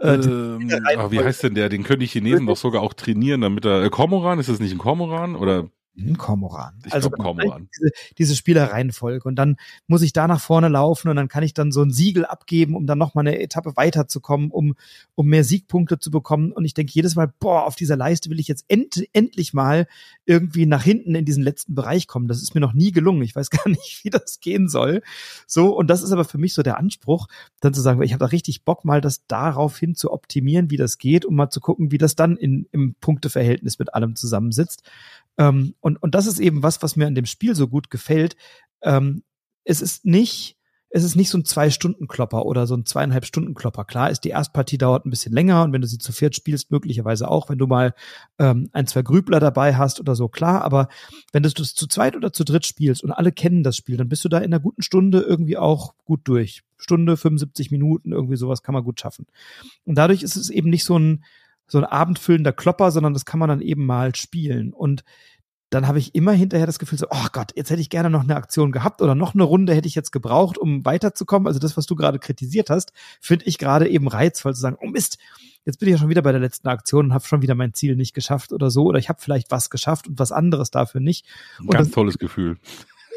äh, 0.00 0.14
ähm, 0.14 0.70
wie 1.10 1.20
heißt 1.20 1.42
denn 1.42 1.54
der? 1.54 1.68
Den 1.68 1.82
können 1.82 2.00
die 2.00 2.06
Chinesen 2.06 2.46
doch 2.46 2.56
sogar 2.56 2.82
auch 2.82 2.94
trainieren, 2.94 3.40
damit 3.40 3.64
er. 3.64 3.82
Äh, 3.82 3.90
Kormoran, 3.90 4.38
ist 4.38 4.48
das 4.48 4.60
nicht 4.60 4.72
ein 4.72 4.78
Kormoran? 4.78 5.36
Oder 5.36 5.68
ein 5.98 6.16
Kormoran. 6.16 6.74
Ich 6.86 6.92
also 6.92 7.10
glaub, 7.10 7.36
Kormoran. 7.36 7.68
Diese, 7.74 7.90
diese 8.18 8.36
Spielereihenfolge. 8.36 9.26
Und 9.28 9.36
dann 9.36 9.56
muss 9.86 10.02
ich 10.02 10.12
da 10.12 10.28
nach 10.28 10.40
vorne 10.40 10.68
laufen 10.68 11.08
und 11.08 11.16
dann 11.16 11.28
kann 11.28 11.42
ich 11.42 11.54
dann 11.54 11.72
so 11.72 11.82
ein 11.82 11.90
Siegel 11.90 12.24
abgeben, 12.24 12.76
um 12.76 12.86
dann 12.86 12.98
nochmal 12.98 13.26
eine 13.26 13.40
Etappe 13.40 13.76
weiterzukommen, 13.76 14.50
um, 14.50 14.74
um 15.14 15.26
mehr 15.26 15.44
Siegpunkte 15.44 15.98
zu 15.98 16.10
bekommen. 16.10 16.52
Und 16.52 16.64
ich 16.64 16.74
denke 16.74 16.92
jedes 16.94 17.16
Mal, 17.16 17.32
boah, 17.40 17.64
auf 17.66 17.74
dieser 17.74 17.96
Leiste 17.96 18.30
will 18.30 18.40
ich 18.40 18.48
jetzt 18.48 18.64
end, 18.68 19.04
endlich 19.12 19.52
mal 19.52 19.86
irgendwie 20.24 20.66
nach 20.66 20.82
hinten 20.82 21.14
in 21.14 21.24
diesen 21.24 21.42
letzten 21.42 21.74
Bereich 21.74 22.06
kommen. 22.06 22.28
Das 22.28 22.42
ist 22.42 22.54
mir 22.54 22.60
noch 22.60 22.74
nie 22.74 22.92
gelungen. 22.92 23.22
Ich 23.22 23.34
weiß 23.34 23.50
gar 23.50 23.68
nicht, 23.68 24.00
wie 24.04 24.10
das 24.10 24.40
gehen 24.40 24.68
soll. 24.68 25.02
So, 25.46 25.76
und 25.76 25.88
das 25.88 26.02
ist 26.02 26.12
aber 26.12 26.24
für 26.24 26.38
mich 26.38 26.54
so 26.54 26.62
der 26.62 26.78
Anspruch, 26.78 27.26
dann 27.60 27.74
zu 27.74 27.80
sagen, 27.80 28.00
ich 28.02 28.12
habe 28.12 28.24
da 28.24 28.26
richtig 28.26 28.64
Bock, 28.64 28.84
mal 28.84 29.00
das 29.00 29.26
daraufhin 29.26 29.94
zu 29.94 30.12
optimieren, 30.12 30.70
wie 30.70 30.76
das 30.76 30.98
geht, 30.98 31.24
um 31.24 31.34
mal 31.34 31.50
zu 31.50 31.60
gucken, 31.60 31.90
wie 31.90 31.98
das 31.98 32.14
dann 32.14 32.36
in, 32.36 32.68
im 32.72 32.94
Punkteverhältnis 33.00 33.78
mit 33.78 33.94
allem 33.94 34.14
zusammensitzt. 34.14 34.82
Ähm, 35.38 35.74
und, 35.88 35.96
und 36.02 36.14
das 36.14 36.26
ist 36.26 36.38
eben 36.38 36.62
was, 36.62 36.82
was 36.82 36.96
mir 36.96 37.06
an 37.06 37.14
dem 37.14 37.24
Spiel 37.24 37.54
so 37.54 37.66
gut 37.66 37.90
gefällt. 37.90 38.36
Ähm, 38.82 39.22
es 39.64 39.80
ist 39.80 40.04
nicht, 40.04 40.58
es 40.90 41.02
ist 41.02 41.16
nicht 41.16 41.30
so 41.30 41.38
ein 41.38 41.46
Zwei-Stunden-Klopper 41.46 42.44
oder 42.44 42.66
so 42.66 42.74
ein 42.74 42.84
Zweieinhalb-Stunden-Klopper. 42.84 43.84
Klar 43.84 44.10
ist, 44.10 44.20
die 44.20 44.28
Erstpartie 44.28 44.76
dauert 44.76 45.06
ein 45.06 45.10
bisschen 45.10 45.32
länger 45.32 45.62
und 45.62 45.72
wenn 45.72 45.80
du 45.80 45.86
sie 45.86 45.96
zu 45.96 46.12
viert 46.12 46.36
spielst, 46.36 46.70
möglicherweise 46.70 47.30
auch, 47.30 47.48
wenn 47.48 47.56
du 47.56 47.66
mal 47.66 47.94
ähm, 48.38 48.68
ein, 48.72 48.86
zwei 48.86 49.00
Grübler 49.00 49.40
dabei 49.40 49.76
hast 49.76 49.98
oder 49.98 50.14
so, 50.14 50.28
klar. 50.28 50.62
Aber 50.62 50.88
wenn 51.32 51.42
du 51.42 51.48
das 51.48 51.74
zu 51.74 51.86
zweit 51.86 52.16
oder 52.16 52.32
zu 52.32 52.44
dritt 52.44 52.66
spielst 52.66 53.02
und 53.02 53.12
alle 53.12 53.32
kennen 53.32 53.62
das 53.62 53.76
Spiel, 53.76 53.96
dann 53.96 54.10
bist 54.10 54.26
du 54.26 54.28
da 54.28 54.38
in 54.38 54.44
einer 54.44 54.60
guten 54.60 54.82
Stunde 54.82 55.20
irgendwie 55.20 55.56
auch 55.56 55.94
gut 56.04 56.20
durch. 56.24 56.64
Stunde, 56.76 57.16
75 57.16 57.70
Minuten, 57.70 58.12
irgendwie 58.12 58.36
sowas 58.36 58.62
kann 58.62 58.74
man 58.74 58.84
gut 58.84 59.00
schaffen. 59.00 59.26
Und 59.86 59.96
dadurch 59.96 60.22
ist 60.22 60.36
es 60.36 60.50
eben 60.50 60.68
nicht 60.68 60.84
so 60.84 60.98
ein, 60.98 61.24
so 61.66 61.78
ein 61.78 61.84
abendfüllender 61.84 62.52
Klopper, 62.52 62.90
sondern 62.90 63.14
das 63.14 63.24
kann 63.24 63.40
man 63.40 63.48
dann 63.48 63.60
eben 63.60 63.84
mal 63.84 64.14
spielen. 64.14 64.72
Und 64.72 65.04
dann 65.70 65.86
habe 65.86 65.98
ich 65.98 66.14
immer 66.14 66.32
hinterher 66.32 66.66
das 66.66 66.78
Gefühl 66.78 66.98
so, 66.98 67.06
oh 67.10 67.26
Gott, 67.32 67.52
jetzt 67.54 67.70
hätte 67.70 67.80
ich 67.80 67.90
gerne 67.90 68.08
noch 68.08 68.22
eine 68.22 68.36
Aktion 68.36 68.72
gehabt 68.72 69.02
oder 69.02 69.14
noch 69.14 69.34
eine 69.34 69.42
Runde 69.42 69.74
hätte 69.74 69.88
ich 69.88 69.94
jetzt 69.94 70.12
gebraucht, 70.12 70.56
um 70.56 70.84
weiterzukommen. 70.84 71.46
Also 71.46 71.58
das, 71.58 71.76
was 71.76 71.86
du 71.86 71.94
gerade 71.94 72.18
kritisiert 72.18 72.70
hast, 72.70 72.92
finde 73.20 73.44
ich 73.46 73.58
gerade 73.58 73.88
eben 73.88 74.08
reizvoll 74.08 74.54
zu 74.54 74.60
sagen, 74.60 74.78
oh 74.80 74.86
Mist, 74.86 75.18
jetzt 75.66 75.78
bin 75.78 75.88
ich 75.88 75.92
ja 75.92 75.98
schon 75.98 76.08
wieder 76.08 76.22
bei 76.22 76.32
der 76.32 76.40
letzten 76.40 76.68
Aktion 76.68 77.06
und 77.06 77.14
habe 77.14 77.26
schon 77.26 77.42
wieder 77.42 77.54
mein 77.54 77.74
Ziel 77.74 77.96
nicht 77.96 78.14
geschafft 78.14 78.52
oder 78.52 78.70
so. 78.70 78.84
Oder 78.84 78.98
ich 78.98 79.10
habe 79.10 79.20
vielleicht 79.20 79.50
was 79.50 79.68
geschafft 79.68 80.08
und 80.08 80.18
was 80.18 80.32
anderes 80.32 80.70
dafür 80.70 81.02
nicht. 81.02 81.26
Und 81.58 81.70
Ganz 81.70 81.88
das, 81.88 81.94
tolles 81.94 82.18
Gefühl. 82.18 82.56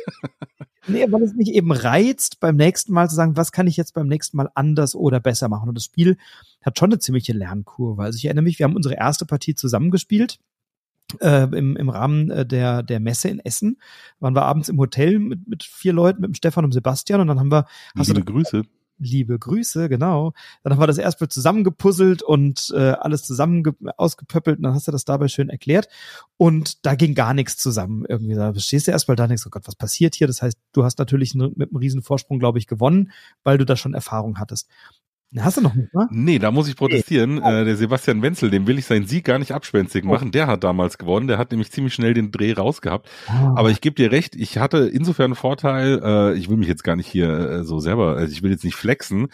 nee, 0.88 1.06
weil 1.10 1.24
es 1.24 1.34
mich 1.34 1.54
eben 1.54 1.72
reizt, 1.72 2.42
beim 2.42 2.58
nächsten 2.58 2.92
Mal 2.92 3.10
zu 3.10 3.16
sagen, 3.16 3.38
was 3.38 3.54
kann 3.54 3.68
ich 3.68 3.78
jetzt 3.78 3.94
beim 3.94 4.08
nächsten 4.08 4.36
Mal 4.36 4.50
anders 4.56 4.96
oder 4.96 5.22
besser 5.22 5.48
machen. 5.48 5.70
Und 5.70 5.76
das 5.76 5.86
Spiel 5.86 6.18
hat 6.62 6.78
schon 6.78 6.92
eine 6.92 7.00
ziemliche 7.00 7.32
Lernkurve. 7.32 8.04
Also 8.04 8.18
ich 8.18 8.26
erinnere 8.26 8.44
mich, 8.44 8.60
wir 8.60 8.66
haben 8.66 8.76
unsere 8.76 8.96
erste 8.96 9.26
Partie 9.26 9.56
zusammengespielt. 9.56 10.40
Äh, 11.20 11.44
im, 11.44 11.76
im 11.76 11.90
Rahmen 11.90 12.30
äh, 12.32 12.46
der, 12.46 12.84
der 12.84 13.00
Messe 13.00 13.30
in 13.30 13.40
Essen 13.40 13.78
waren 14.20 14.36
wir 14.36 14.44
abends 14.44 14.70
im 14.70 14.80
Hotel 14.80 15.20
mit, 15.20 15.48
mit 15.48 15.64
vier 15.64 15.94
Leuten, 15.94 16.22
mit 16.22 16.30
dem 16.30 16.36
Stefan 16.36 16.66
und 16.66 16.72
Sebastian 16.72 17.22
und 17.22 17.28
dann 17.28 17.40
haben 17.40 17.52
wir. 17.52 17.66
Hast 17.96 18.08
Liebe 18.08 18.24
du, 18.24 18.34
Grüße 18.34 18.64
liebe 19.02 19.38
Grüße, 19.38 19.90
genau. 19.90 20.34
Dann 20.64 20.74
haben 20.74 20.80
wir 20.80 20.88
das 20.88 20.98
erstmal 20.98 21.30
zusammengepuzzelt 21.30 22.22
und 22.22 22.72
äh, 22.76 22.92
alles 22.92 23.24
zusammen 23.24 23.64
ausgepöppelt 23.98 24.58
und 24.58 24.64
dann 24.64 24.74
hast 24.74 24.88
du 24.88 24.92
das 24.92 25.06
dabei 25.06 25.28
schön 25.28 25.50
erklärt. 25.50 25.88
Und 26.38 26.86
da 26.86 26.96
ging 26.96 27.16
gar 27.16 27.34
nichts 27.34 27.58
zusammen 27.58 28.06
irgendwie. 28.08 28.36
Da 28.36 28.54
stehst 28.56 28.88
du 28.88 28.92
erstmal 28.92 29.16
da 29.16 29.24
und 29.24 29.30
denkst, 29.30 29.46
oh 29.46 29.50
Gott, 29.50 29.68
was 29.68 29.76
passiert 29.76 30.16
hier? 30.16 30.28
Das 30.28 30.42
heißt, 30.42 30.58
du 30.72 30.84
hast 30.84 31.00
natürlich 31.00 31.34
mit 31.34 31.58
einem 31.58 31.76
riesen 31.76 32.02
Vorsprung, 32.02 32.40
glaube 32.40 32.60
ich, 32.60 32.68
gewonnen, 32.68 33.12
weil 33.44 33.58
du 33.58 33.66
da 33.66 33.76
schon 33.76 33.94
Erfahrung 33.94 34.40
hattest. 34.40 34.70
Hast 35.40 35.58
du 35.58 35.62
noch 35.62 35.74
nicht, 35.74 35.94
ne? 35.94 36.08
Nee, 36.12 36.40
da 36.40 36.52
muss 36.52 36.68
ich 36.68 36.76
protestieren. 36.76 37.36
Nee. 37.36 37.62
Äh, 37.62 37.66
der 37.66 37.78
Sebastian 37.78 38.22
Wenzel, 38.22 38.50
dem 38.50 38.68
will 38.68 38.78
ich 38.78 38.86
seinen 38.86 39.08
Sieg 39.08 39.24
gar 39.24 39.40
nicht 39.40 39.54
abspenstig 39.54 40.04
oh. 40.04 40.10
machen. 40.10 40.32
Der 40.32 40.48
hat 40.48 40.64
damals 40.64 40.98
gewonnen. 40.98 41.28
Der 41.28 41.38
hat 41.38 41.52
nämlich 41.52 41.72
ziemlich 41.72 41.94
schnell 41.94 42.14
den 42.14 42.32
Dreh 42.32 42.52
rausgehabt. 42.52 43.10
Oh. 43.30 43.54
Aber 43.56 43.70
ich 43.70 43.80
gebe 43.80 43.96
dir 43.96 44.12
recht, 44.12 44.36
ich 44.36 44.58
hatte 44.58 44.90
insofern 44.90 45.26
einen 45.26 45.36
Vorteil, 45.36 46.02
äh, 46.04 46.34
ich 46.38 46.50
will 46.50 46.58
mich 46.58 46.68
jetzt 46.68 46.84
gar 46.84 46.98
nicht 46.98 47.08
hier 47.08 47.30
äh, 47.30 47.64
so 47.64 47.80
selber, 47.80 48.18
also 48.18 48.32
ich 48.32 48.44
will 48.44 48.52
jetzt 48.52 48.66
nicht 48.66 48.76
flexen, 48.76 49.28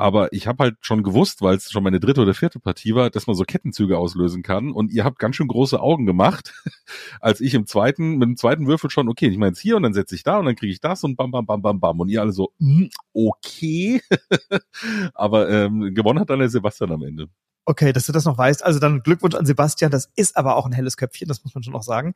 aber 0.00 0.32
ich 0.32 0.46
habe 0.46 0.64
halt 0.64 0.76
schon 0.80 1.02
gewusst, 1.02 1.42
weil 1.42 1.56
es 1.56 1.70
schon 1.70 1.84
meine 1.84 2.00
dritte 2.00 2.22
oder 2.22 2.32
vierte 2.32 2.58
Partie 2.58 2.94
war, 2.94 3.10
dass 3.10 3.26
man 3.26 3.36
so 3.36 3.44
Kettenzüge 3.44 3.98
auslösen 3.98 4.42
kann. 4.42 4.72
Und 4.72 4.90
ihr 4.90 5.04
habt 5.04 5.18
ganz 5.18 5.36
schön 5.36 5.46
große 5.46 5.78
Augen 5.78 6.06
gemacht, 6.06 6.54
als 7.20 7.42
ich 7.42 7.52
im 7.52 7.66
zweiten, 7.66 8.16
mit 8.16 8.26
dem 8.26 8.36
zweiten 8.38 8.66
Würfel 8.66 8.88
schon, 8.88 9.10
okay, 9.10 9.28
ich 9.28 9.36
meine 9.36 9.50
jetzt 9.50 9.60
hier 9.60 9.76
und 9.76 9.82
dann 9.82 9.92
setze 9.92 10.14
ich 10.14 10.22
da 10.22 10.38
und 10.38 10.46
dann 10.46 10.56
kriege 10.56 10.72
ich 10.72 10.80
das 10.80 11.04
und 11.04 11.16
bam, 11.16 11.30
bam, 11.30 11.44
bam, 11.44 11.60
bam, 11.60 11.80
bam. 11.80 12.00
Und 12.00 12.08
ihr 12.08 12.22
alle 12.22 12.32
so, 12.32 12.52
mm, 12.58 12.86
okay. 13.12 14.00
aber 15.14 15.50
ähm, 15.50 15.94
gewonnen 15.94 16.18
hat 16.18 16.30
dann 16.30 16.38
der 16.38 16.48
Sebastian 16.48 16.92
am 16.92 17.02
Ende. 17.02 17.26
Okay, 17.66 17.92
dass 17.92 18.06
du 18.06 18.12
das 18.12 18.24
noch 18.24 18.38
weißt. 18.38 18.64
Also 18.64 18.80
dann 18.80 19.02
Glückwunsch 19.02 19.34
an 19.34 19.44
Sebastian. 19.44 19.90
Das 19.90 20.10
ist 20.16 20.38
aber 20.38 20.56
auch 20.56 20.64
ein 20.64 20.72
helles 20.72 20.96
Köpfchen, 20.96 21.28
das 21.28 21.44
muss 21.44 21.54
man 21.54 21.62
schon 21.62 21.76
auch 21.76 21.82
sagen. 21.82 22.14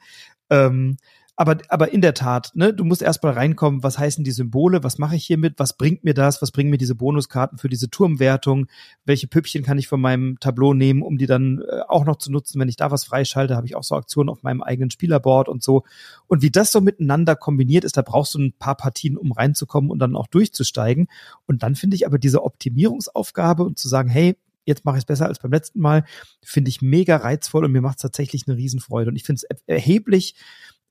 Ähm, 0.49 0.97
aber, 1.37 1.59
aber 1.69 1.93
in 1.93 2.01
der 2.01 2.15
Tat, 2.15 2.53
ne, 2.55 2.73
du 2.73 2.85
musst 2.85 3.03
erstmal 3.03 3.33
reinkommen, 3.33 3.83
was 3.83 3.99
heißen 3.99 4.23
die 4.23 4.31
Symbole, 4.31 4.85
was 4.85 4.99
mache 4.99 5.17
ich 5.17 5.27
hiermit, 5.27 5.55
was 5.57 5.77
bringt 5.77 6.05
mir 6.05 6.15
das, 6.15 6.41
was 6.41 6.53
bringen 6.53 6.71
mir 6.71 6.79
diese 6.79 6.95
Bonuskarten 6.95 7.59
für 7.59 7.69
diese 7.69 7.91
Turmwertung, 7.91 8.67
welche 9.05 9.27
Püppchen 9.27 9.65
kann 9.65 9.79
ich 9.79 9.89
von 9.89 10.01
meinem 10.01 10.39
Tableau 10.39 10.75
nehmen, 10.75 11.03
um 11.03 11.19
die 11.19 11.27
dann 11.27 11.61
äh, 11.69 11.81
auch 11.89 12.05
noch 12.05 12.17
zu 12.17 12.31
nutzen, 12.31 12.61
wenn 12.61 12.69
ich 12.69 12.77
da 12.77 12.93
was 12.93 13.05
freischalte, 13.05 13.57
habe 13.57 13.67
ich 13.67 13.75
auch 13.75 13.83
so 13.83 13.97
Aktionen 13.97 14.29
auf 14.29 14.45
meinem 14.45 14.63
eigenen 14.63 14.91
Spielerboard 14.91 15.49
und 15.49 15.63
so. 15.63 15.83
Und 16.29 16.43
wie 16.43 16.51
das 16.51 16.71
so 16.71 16.81
miteinander 16.81 17.35
kombiniert 17.35 17.83
ist, 17.83 17.97
da 17.97 18.03
brauchst 18.03 18.35
du 18.35 18.39
ein 18.39 18.53
paar 18.53 18.77
Partien, 18.77 19.17
um 19.17 19.33
reinzukommen 19.33 19.91
und 19.91 19.99
dann 19.99 20.15
auch 20.15 20.29
durchzusteigen. 20.29 21.09
Und 21.47 21.65
dann 21.65 21.75
finde 21.75 21.97
ich 21.97 22.07
aber 22.07 22.19
diese 22.19 22.45
Optimierungsaufgabe 22.45 23.65
und 23.65 23.77
zu 23.79 23.89
sagen, 23.89 24.09
hey, 24.09 24.37
jetzt 24.67 24.85
mache 24.85 24.97
ich 24.97 25.03
es 25.03 25.07
besser 25.07 25.27
als 25.27 25.39
beim 25.39 25.53
letzten 25.53 25.81
Mal, 25.81 26.05
finde 26.43 26.69
ich 26.69 26.81
mega 26.81 27.17
reizvoll 27.17 27.65
und 27.65 27.73
mir 27.73 27.83
macht 27.83 27.97
es 27.97 28.03
tatsächlich 28.03 28.45
eine 28.47 28.57
Riesenfreude. 28.57 29.11
Und 29.11 29.17
ich 29.17 29.25
finde 29.25 29.43
es 29.43 29.59
erheblich 29.67 30.37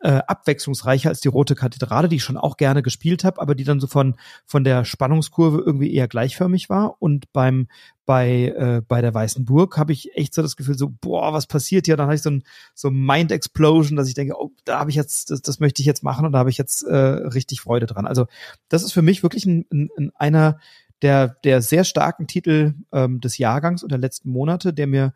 äh, 0.03 0.21
abwechslungsreicher 0.27 1.09
als 1.09 1.21
die 1.21 1.29
Rote 1.29 1.55
Kathedrale, 1.55 2.09
die 2.09 2.17
ich 2.17 2.23
schon 2.23 2.35
auch 2.35 2.57
gerne 2.57 2.83
gespielt 2.83 3.23
habe, 3.23 3.41
aber 3.41 3.55
die 3.55 3.63
dann 3.63 3.79
so 3.79 3.87
von 3.87 4.15
von 4.45 4.65
der 4.65 4.83
Spannungskurve 4.83 5.63
irgendwie 5.65 5.93
eher 5.93 6.09
gleichförmig 6.09 6.69
war. 6.69 7.01
Und 7.01 7.31
beim 7.31 7.69
bei 8.05 8.53
äh, 8.57 8.81
bei 8.85 9.01
der 9.01 9.13
Weißen 9.13 9.45
Burg 9.45 9.77
habe 9.77 9.93
ich 9.93 10.13
echt 10.15 10.33
so 10.33 10.41
das 10.41 10.57
Gefühl 10.57 10.77
so 10.77 10.91
boah 10.99 11.31
was 11.31 11.47
passiert 11.47 11.85
hier? 11.85 11.95
Dann 11.95 12.07
habe 12.07 12.15
ich 12.15 12.21
so 12.21 12.31
ein 12.31 12.43
so 12.75 12.91
Mind 12.91 13.31
Explosion, 13.31 13.95
dass 13.95 14.09
ich 14.09 14.13
denke, 14.13 14.35
oh 14.37 14.51
da 14.65 14.79
habe 14.79 14.89
ich 14.89 14.97
jetzt 14.97 15.31
das, 15.31 15.41
das 15.41 15.61
möchte 15.61 15.81
ich 15.81 15.85
jetzt 15.85 16.03
machen 16.03 16.25
und 16.25 16.33
da 16.33 16.39
habe 16.39 16.49
ich 16.49 16.57
jetzt 16.57 16.83
äh, 16.83 16.95
richtig 16.95 17.61
Freude 17.61 17.85
dran. 17.85 18.05
Also 18.05 18.25
das 18.67 18.83
ist 18.83 18.91
für 18.91 19.01
mich 19.01 19.23
wirklich 19.23 19.45
ein, 19.45 19.65
ein, 19.71 19.89
ein 19.97 20.11
einer 20.15 20.59
der 21.01 21.37
der 21.45 21.61
sehr 21.61 21.85
starken 21.85 22.27
Titel 22.27 22.73
ähm, 22.91 23.21
des 23.21 23.37
Jahrgangs 23.37 23.83
und 23.83 23.91
der 23.91 23.99
letzten 23.99 24.31
Monate, 24.31 24.73
der 24.73 24.87
mir 24.87 25.13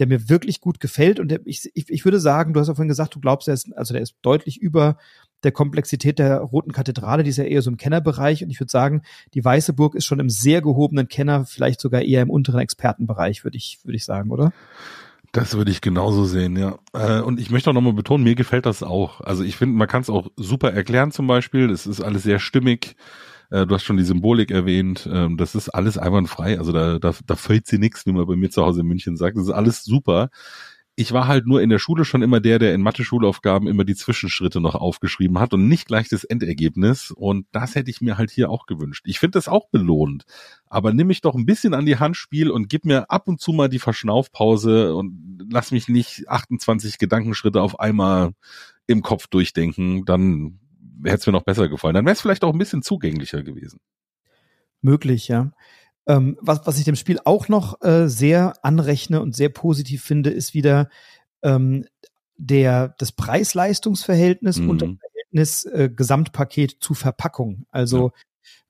der 0.00 0.08
mir 0.08 0.28
wirklich 0.28 0.60
gut 0.60 0.80
gefällt. 0.80 1.20
Und 1.20 1.30
der, 1.30 1.40
ich, 1.44 1.70
ich, 1.74 1.88
ich 1.88 2.04
würde 2.04 2.18
sagen, 2.18 2.52
du 2.52 2.60
hast 2.60 2.68
ja 2.68 2.74
vorhin 2.74 2.88
gesagt, 2.88 3.14
du 3.14 3.20
glaubst, 3.20 3.46
er 3.46 3.54
ist, 3.54 3.72
also 3.76 3.94
der 3.94 4.02
ist 4.02 4.16
deutlich 4.22 4.60
über 4.60 4.96
der 5.42 5.52
Komplexität 5.52 6.18
der 6.18 6.38
Roten 6.38 6.72
Kathedrale, 6.72 7.22
die 7.22 7.30
ist 7.30 7.36
ja 7.36 7.44
eher 7.44 7.62
so 7.62 7.70
im 7.70 7.76
Kennerbereich. 7.76 8.42
Und 8.42 8.50
ich 8.50 8.60
würde 8.60 8.70
sagen, 8.70 9.02
die 9.34 9.44
Weiße 9.44 9.72
Burg 9.72 9.94
ist 9.94 10.06
schon 10.06 10.20
im 10.20 10.30
sehr 10.30 10.62
gehobenen 10.62 11.08
Kenner, 11.08 11.46
vielleicht 11.46 11.80
sogar 11.80 12.02
eher 12.02 12.22
im 12.22 12.30
unteren 12.30 12.60
Expertenbereich, 12.60 13.44
würde 13.44 13.56
ich, 13.56 13.78
würde 13.84 13.96
ich 13.96 14.04
sagen, 14.04 14.30
oder? 14.30 14.52
Das 15.32 15.56
würde 15.56 15.70
ich 15.70 15.80
genauso 15.80 16.24
sehen, 16.24 16.56
ja. 16.56 16.78
Äh, 16.92 17.20
und 17.20 17.38
ich 17.38 17.50
möchte 17.50 17.70
auch 17.70 17.74
nochmal 17.74 17.92
betonen, 17.92 18.24
mir 18.24 18.34
gefällt 18.34 18.66
das 18.66 18.82
auch. 18.82 19.20
Also 19.20 19.44
ich 19.44 19.56
finde, 19.56 19.76
man 19.76 19.86
kann 19.86 20.02
es 20.02 20.10
auch 20.10 20.28
super 20.36 20.72
erklären 20.72 21.12
zum 21.12 21.26
Beispiel. 21.26 21.70
Es 21.70 21.86
ist 21.86 22.00
alles 22.00 22.24
sehr 22.24 22.40
stimmig. 22.40 22.96
Äh, 23.50 23.66
du 23.66 23.74
hast 23.74 23.84
schon 23.84 23.96
die 23.96 24.04
Symbolik 24.04 24.50
erwähnt. 24.50 25.08
Ähm, 25.12 25.36
das 25.36 25.54
ist 25.54 25.68
alles 25.68 25.98
einwandfrei. 25.98 26.58
Also 26.58 26.72
da, 26.72 26.98
da, 26.98 27.14
da 27.26 27.36
fällt 27.36 27.66
sie 27.66 27.78
nichts, 27.78 28.06
wie 28.06 28.12
man 28.12 28.26
bei 28.26 28.36
mir 28.36 28.50
zu 28.50 28.62
Hause 28.62 28.80
in 28.80 28.86
München 28.86 29.16
sagt. 29.16 29.36
Das 29.36 29.44
ist 29.44 29.50
alles 29.50 29.84
super. 29.84 30.30
Ich 30.96 31.12
war 31.12 31.28
halt 31.28 31.46
nur 31.46 31.62
in 31.62 31.70
der 31.70 31.78
Schule 31.78 32.04
schon 32.04 32.20
immer 32.20 32.40
der, 32.40 32.58
der 32.58 32.74
in 32.74 32.82
Mathe-Schulaufgaben 32.82 33.68
immer 33.68 33.84
die 33.84 33.94
Zwischenschritte 33.94 34.60
noch 34.60 34.74
aufgeschrieben 34.74 35.38
hat 35.38 35.54
und 35.54 35.66
nicht 35.66 35.86
gleich 35.86 36.08
das 36.10 36.24
Endergebnis. 36.24 37.10
Und 37.10 37.46
das 37.52 37.74
hätte 37.74 37.90
ich 37.90 38.02
mir 38.02 38.18
halt 38.18 38.30
hier 38.30 38.50
auch 38.50 38.66
gewünscht. 38.66 39.04
Ich 39.06 39.18
finde 39.18 39.38
das 39.38 39.48
auch 39.48 39.68
belohnt. 39.70 40.24
Aber 40.66 40.92
nimm 40.92 41.06
mich 41.06 41.22
doch 41.22 41.34
ein 41.34 41.46
bisschen 41.46 41.74
an 41.74 41.86
die 41.86 41.96
Hand, 41.96 42.16
Spiel 42.16 42.50
und 42.50 42.68
gib 42.68 42.84
mir 42.84 43.10
ab 43.10 43.28
und 43.28 43.40
zu 43.40 43.52
mal 43.52 43.68
die 43.68 43.78
Verschnaufpause 43.78 44.94
und 44.94 45.46
lass 45.50 45.70
mich 45.70 45.88
nicht 45.88 46.28
28 46.28 46.98
Gedankenschritte 46.98 47.62
auf 47.62 47.80
einmal 47.80 48.32
im 48.86 49.00
Kopf 49.02 49.26
durchdenken. 49.28 50.04
Dann 50.04 50.58
hätte 51.04 51.16
es 51.16 51.26
mir 51.26 51.32
noch 51.32 51.44
besser 51.44 51.68
gefallen. 51.68 51.94
Dann 51.94 52.04
wäre 52.04 52.14
es 52.14 52.20
vielleicht 52.20 52.44
auch 52.44 52.52
ein 52.52 52.58
bisschen 52.58 52.82
zugänglicher 52.82 53.42
gewesen. 53.42 53.80
Möglich, 54.82 55.28
ja. 55.28 55.52
Ähm, 56.06 56.38
was, 56.40 56.66
was 56.66 56.78
ich 56.78 56.84
dem 56.84 56.96
Spiel 56.96 57.20
auch 57.24 57.48
noch 57.48 57.82
äh, 57.82 58.08
sehr 58.08 58.54
anrechne 58.62 59.20
und 59.20 59.36
sehr 59.36 59.50
positiv 59.50 60.02
finde, 60.02 60.30
ist 60.30 60.54
wieder 60.54 60.88
ähm, 61.42 61.84
der, 62.36 62.94
das 62.98 63.12
Preis-Leistungs-Verhältnis 63.12 64.58
mhm. 64.58 64.70
und 64.70 64.82
das 64.82 64.90
Verhältnis 64.98 65.64
äh, 65.64 65.90
Gesamtpaket 65.94 66.76
zu 66.80 66.94
Verpackung. 66.94 67.66
Also 67.70 68.08
ja. 68.08 68.22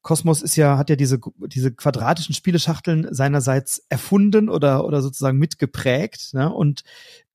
Cosmos 0.02 0.42
ist 0.42 0.56
ja, 0.56 0.78
hat 0.78 0.90
ja 0.90 0.96
diese, 0.96 1.20
diese 1.46 1.72
quadratischen 1.72 2.34
Spieleschachteln 2.34 3.08
seinerseits 3.10 3.84
erfunden 3.90 4.48
oder, 4.48 4.84
oder 4.86 5.02
sozusagen 5.02 5.38
mitgeprägt, 5.38 6.32
ne? 6.32 6.52
Und 6.52 6.82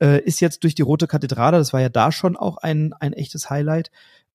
äh, 0.01 0.21
ist 0.23 0.41
jetzt 0.41 0.63
durch 0.63 0.73
die 0.73 0.81
Rote 0.81 1.07
Kathedrale, 1.07 1.57
das 1.57 1.73
war 1.73 1.81
ja 1.81 1.89
da 1.89 2.11
schon 2.11 2.35
auch 2.35 2.57
ein, 2.57 2.93
ein 2.93 3.13
echtes 3.13 3.49
Highlight, 3.49 3.91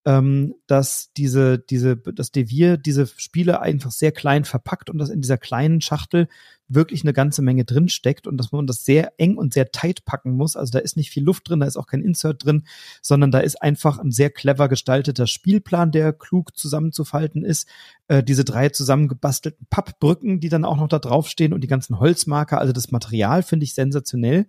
ähm, 0.06 0.54
dass 0.66 1.12
diese, 1.16 1.58
diese, 1.58 1.96
dass 1.96 2.32
Devir 2.32 2.78
diese 2.78 3.06
Spiele 3.06 3.60
einfach 3.60 3.90
sehr 3.90 4.12
klein 4.12 4.44
verpackt 4.44 4.88
und 4.88 4.98
dass 4.98 5.10
in 5.10 5.20
dieser 5.20 5.36
kleinen 5.36 5.80
Schachtel 5.80 6.28
wirklich 6.68 7.02
eine 7.02 7.12
ganze 7.12 7.42
Menge 7.42 7.64
drin 7.64 7.88
steckt 7.88 8.26
und 8.26 8.38
dass 8.38 8.52
man 8.52 8.66
das 8.66 8.84
sehr 8.84 9.12
eng 9.18 9.36
und 9.36 9.52
sehr 9.52 9.72
tight 9.72 10.04
packen 10.04 10.32
muss. 10.32 10.56
Also 10.56 10.70
da 10.70 10.78
ist 10.78 10.96
nicht 10.96 11.10
viel 11.10 11.24
Luft 11.24 11.48
drin, 11.48 11.60
da 11.60 11.66
ist 11.66 11.76
auch 11.76 11.86
kein 11.86 12.00
Insert 12.00 12.44
drin, 12.44 12.62
sondern 13.02 13.30
da 13.30 13.40
ist 13.40 13.60
einfach 13.60 13.98
ein 13.98 14.12
sehr 14.12 14.30
clever 14.30 14.68
gestalteter 14.68 15.26
Spielplan, 15.26 15.90
der 15.90 16.12
klug 16.12 16.56
zusammenzufalten 16.56 17.44
ist. 17.44 17.68
Äh, 18.08 18.22
diese 18.22 18.44
drei 18.44 18.68
zusammengebastelten 18.68 19.66
Pappbrücken, 19.68 20.40
die 20.40 20.48
dann 20.48 20.64
auch 20.64 20.76
noch 20.76 20.88
da 20.88 21.00
draufstehen 21.00 21.52
und 21.52 21.62
die 21.62 21.68
ganzen 21.68 21.98
Holzmarker, 21.98 22.58
also 22.58 22.72
das 22.72 22.90
Material 22.90 23.42
finde 23.42 23.64
ich 23.64 23.74
sensationell. 23.74 24.46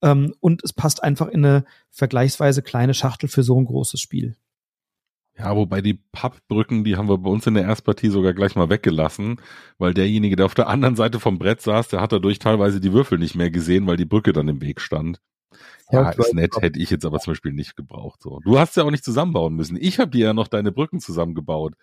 Ähm, 0.00 0.34
und 0.40 0.62
es 0.64 0.72
passt 0.72 1.02
einfach 1.02 1.28
in 1.28 1.44
eine 1.44 1.64
vergleichsweise 1.90 2.62
kleine 2.62 2.94
Schachtel 2.94 3.28
für 3.28 3.42
so 3.42 3.60
ein 3.60 3.66
großes 3.66 4.00
Spiel. 4.00 4.36
Ja, 5.36 5.56
wobei 5.56 5.80
die 5.80 5.94
Pappbrücken, 5.94 6.84
die 6.84 6.96
haben 6.96 7.08
wir 7.08 7.18
bei 7.18 7.28
uns 7.28 7.46
in 7.46 7.54
der 7.54 7.64
Erstpartie 7.64 8.08
sogar 8.08 8.34
gleich 8.34 8.54
mal 8.54 8.70
weggelassen, 8.70 9.40
weil 9.78 9.92
derjenige, 9.92 10.36
der 10.36 10.46
auf 10.46 10.54
der 10.54 10.68
anderen 10.68 10.94
Seite 10.94 11.18
vom 11.18 11.38
Brett 11.38 11.60
saß, 11.60 11.88
der 11.88 12.00
hat 12.00 12.12
dadurch 12.12 12.38
teilweise 12.38 12.80
die 12.80 12.92
Würfel 12.92 13.18
nicht 13.18 13.34
mehr 13.34 13.50
gesehen, 13.50 13.86
weil 13.86 13.96
die 13.96 14.04
Brücke 14.04 14.32
dann 14.32 14.46
im 14.46 14.60
Weg 14.60 14.80
stand. 14.80 15.20
Ja, 15.90 16.10
ist 16.10 16.34
nett, 16.34 16.56
hätte 16.60 16.78
ich 16.78 16.90
jetzt 16.90 17.04
aber 17.04 17.18
zum 17.18 17.32
Beispiel 17.32 17.52
nicht 17.52 17.76
gebraucht. 17.76 18.22
So. 18.22 18.40
Du 18.44 18.58
hast 18.58 18.76
ja 18.76 18.84
auch 18.84 18.90
nicht 18.90 19.04
zusammenbauen 19.04 19.54
müssen. 19.54 19.76
Ich 19.80 19.98
habe 19.98 20.10
dir 20.10 20.26
ja 20.26 20.34
noch 20.34 20.48
deine 20.48 20.72
Brücken 20.72 21.00
zusammengebaut. 21.00 21.74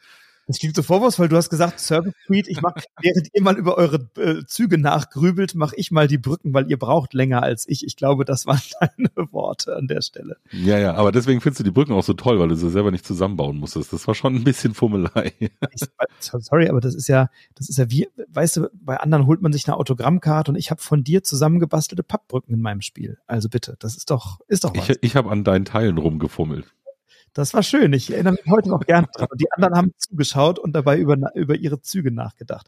Das 0.52 0.60
klingt 0.60 0.76
so 0.76 0.84
vorwurfsvoll. 0.84 1.30
Du 1.30 1.38
hast 1.38 1.50
gesagt, 1.50 1.80
Service 1.80 2.14
Suite, 2.28 2.50
ich 2.50 2.62
mach, 2.62 2.74
während 3.02 3.30
ihr 3.34 3.42
mal 3.42 3.58
über 3.58 3.78
eure 3.78 4.10
äh, 4.18 4.44
Züge 4.46 4.78
nachgrübelt, 4.78 5.56
mache 5.56 5.78
ich 5.78 5.92
mal 5.92 6.10
die 6.10 6.18
Brücken, 6.18 6.54
weil 6.54 6.70
ihr 6.70 6.78
braucht 6.78 7.14
länger 7.14 7.42
als 7.42 7.70
ich. 7.70 7.86
Ich 7.86 7.96
glaube, 7.96 8.26
das 8.26 8.46
waren 8.46 8.60
deine 8.82 9.32
Worte 9.32 9.78
an 9.78 9.88
der 9.88 10.02
Stelle. 10.02 10.36
Ja, 10.52 10.78
ja, 10.78 10.96
aber 10.96 11.14
deswegen 11.14 11.40
findest 11.40 11.62
du 11.62 11.64
die 11.64 11.72
Brücken 11.72 11.94
auch 11.94 12.04
so 12.04 12.14
toll, 12.14 12.38
weil 12.38 12.50
du 12.50 12.56
sie 12.56 12.70
selber 12.70 12.92
nicht 12.92 13.06
zusammenbauen 13.06 13.58
musstest. 13.58 13.94
Das 13.94 14.06
war 14.08 14.14
schon 14.14 14.36
ein 14.36 14.44
bisschen 14.44 14.74
Fummelei. 14.74 15.32
Ich, 15.74 15.88
sorry, 16.20 16.68
aber 16.68 16.82
das 16.82 16.96
ist 16.96 17.08
ja, 17.08 17.30
das 17.56 17.70
ist 17.70 17.78
ja 17.78 17.90
wie, 17.90 18.10
weißt 18.28 18.58
du, 18.58 18.70
bei 18.74 18.98
anderen 18.98 19.26
holt 19.26 19.42
man 19.42 19.54
sich 19.54 19.68
eine 19.68 19.78
Autogrammkarte 19.78 20.52
und 20.52 20.58
ich 20.58 20.70
habe 20.70 20.82
von 20.82 21.04
dir 21.04 21.24
zusammengebastelte 21.24 22.04
Pappbrücken 22.04 22.54
in 22.54 22.62
meinem 22.62 22.82
Spiel. 22.82 23.20
Also 23.28 23.48
bitte, 23.48 23.78
das 23.80 23.96
ist 23.96 24.10
doch, 24.10 24.40
ist 24.48 24.66
doch 24.66 24.76
was. 24.76 24.90
Ich, 24.90 24.98
ich 25.02 25.16
habe 25.16 25.30
an 25.30 25.44
deinen 25.44 25.66
Teilen 25.66 25.98
rumgefummelt. 25.98 26.74
Das 27.34 27.54
war 27.54 27.64
schön. 27.64 27.94
Ich 27.94 28.12
erinnere 28.12 28.34
mich 28.34 28.46
heute 28.50 28.70
noch 28.70 28.82
gerne 28.82 29.08
dran. 29.14 29.28
Und 29.32 29.40
die 29.40 29.52
anderen 29.54 29.76
haben 29.76 29.94
zugeschaut 29.98 30.60
und 30.60 30.74
dabei 30.74 30.98
über, 30.98 31.16
über 31.36 31.56
ihre 31.56 31.82
Züge 31.82 32.12
nachgedacht. 32.12 32.68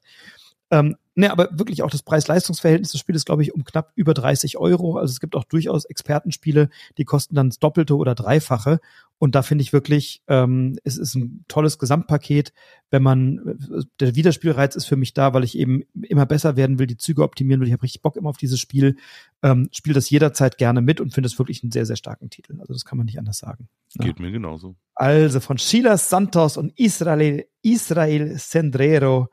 Ähm, 0.72 0.96
ne, 1.16 1.32
aber 1.32 1.50
wirklich 1.52 1.84
auch 1.84 1.92
das 1.92 2.04
Preis-Leistungs-Verhältnis 2.04 2.92
des 2.92 3.00
Spiels, 3.00 3.26
glaube 3.26 3.44
ich, 3.44 3.54
um 3.54 3.64
knapp 3.64 3.92
über 3.96 4.14
30 4.14 4.58
Euro. 4.58 4.98
Also 4.98 5.12
es 5.12 5.20
gibt 5.20 5.36
auch 5.36 5.44
durchaus 5.44 5.86
Expertenspiele, 5.86 6.70
die 6.98 7.06
kosten 7.06 7.36
dann 7.36 7.50
das 7.50 7.60
Doppelte 7.60 7.96
oder 7.96 8.16
Dreifache. 8.16 8.80
Und 9.20 9.36
da 9.36 9.42
finde 9.42 9.62
ich 9.62 9.72
wirklich, 9.72 10.22
ähm, 10.28 10.78
es 10.84 10.98
ist 10.98 11.16
ein 11.16 11.46
tolles 11.48 11.80
Gesamtpaket. 11.80 12.52
Wenn 12.90 13.04
man, 13.04 13.88
der 14.00 14.16
Wiederspielreiz 14.16 14.76
ist 14.76 14.86
für 14.86 14.98
mich 14.98 15.14
da, 15.14 15.34
weil 15.34 15.44
ich 15.44 15.58
eben 15.58 15.84
immer 16.02 16.26
besser 16.26 16.58
werden 16.58 16.78
will, 16.78 16.88
die 16.88 16.98
Züge 16.98 17.24
optimieren 17.24 17.62
will. 17.62 17.68
Ich 17.68 17.74
habe 17.74 17.84
richtig 17.84 18.02
Bock 18.02 18.18
immer 18.18 18.30
auf 18.30 18.38
dieses 18.38 18.60
Spiel. 18.60 18.98
Ähm, 19.42 19.70
spiele 19.72 19.94
das 19.94 20.10
jederzeit 20.10 20.58
gerne 20.58 20.82
mit 20.82 21.00
und 21.00 21.14
finde 21.14 21.28
es 21.28 21.40
wirklich 21.40 21.64
einen 21.64 21.72
sehr, 21.72 21.86
sehr 21.86 21.96
starken 21.96 22.30
Titel. 22.30 22.60
Also 22.60 22.74
das 22.74 22.84
kann 22.84 22.98
man 22.98 23.06
nicht 23.06 23.20
anders 23.20 23.38
sagen. 23.38 23.70
Geht 24.00 24.20
ja. 24.20 24.26
mir 24.26 24.32
genauso. 24.32 24.76
Also 24.96 25.40
von 25.40 25.58
Sheila 25.58 25.98
Santos 25.98 26.58
und 26.58 26.78
Israel, 26.78 27.46
Israel 27.62 28.38
Sendrero 28.38 29.30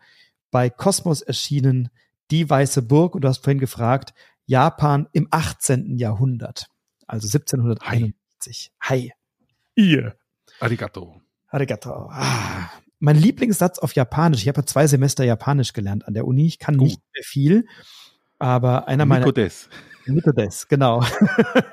bei 0.50 0.70
Kosmos 0.70 1.22
erschienen, 1.22 1.90
Die 2.30 2.48
Weiße 2.48 2.82
Burg. 2.82 3.14
Und 3.14 3.22
du 3.22 3.28
hast 3.28 3.44
vorhin 3.44 3.58
gefragt, 3.58 4.14
Japan 4.46 5.08
im 5.12 5.28
18. 5.30 5.96
Jahrhundert, 5.96 6.66
also 7.06 7.26
1761. 7.26 8.72
Hi. 8.82 9.12
Ihr. 9.74 10.16
Arigato. 10.60 11.20
Arigato. 11.48 12.08
Ah. 12.10 12.70
Mein 12.98 13.16
Lieblingssatz 13.16 13.78
auf 13.78 13.94
Japanisch. 13.94 14.42
Ich 14.42 14.48
habe 14.48 14.60
ja 14.60 14.66
zwei 14.66 14.86
Semester 14.86 15.24
Japanisch 15.24 15.72
gelernt 15.72 16.06
an 16.06 16.14
der 16.14 16.26
Uni. 16.26 16.46
Ich 16.46 16.58
kann 16.58 16.78
uh. 16.78 16.84
nicht 16.84 17.00
mehr 17.14 17.22
viel, 17.24 17.66
aber 18.38 18.88
einer 18.88 19.06
meiner. 19.06 19.24
Nico 19.24 19.32
des. 19.32 19.68
Nico 20.06 20.32
des, 20.32 20.68
genau. 20.68 21.02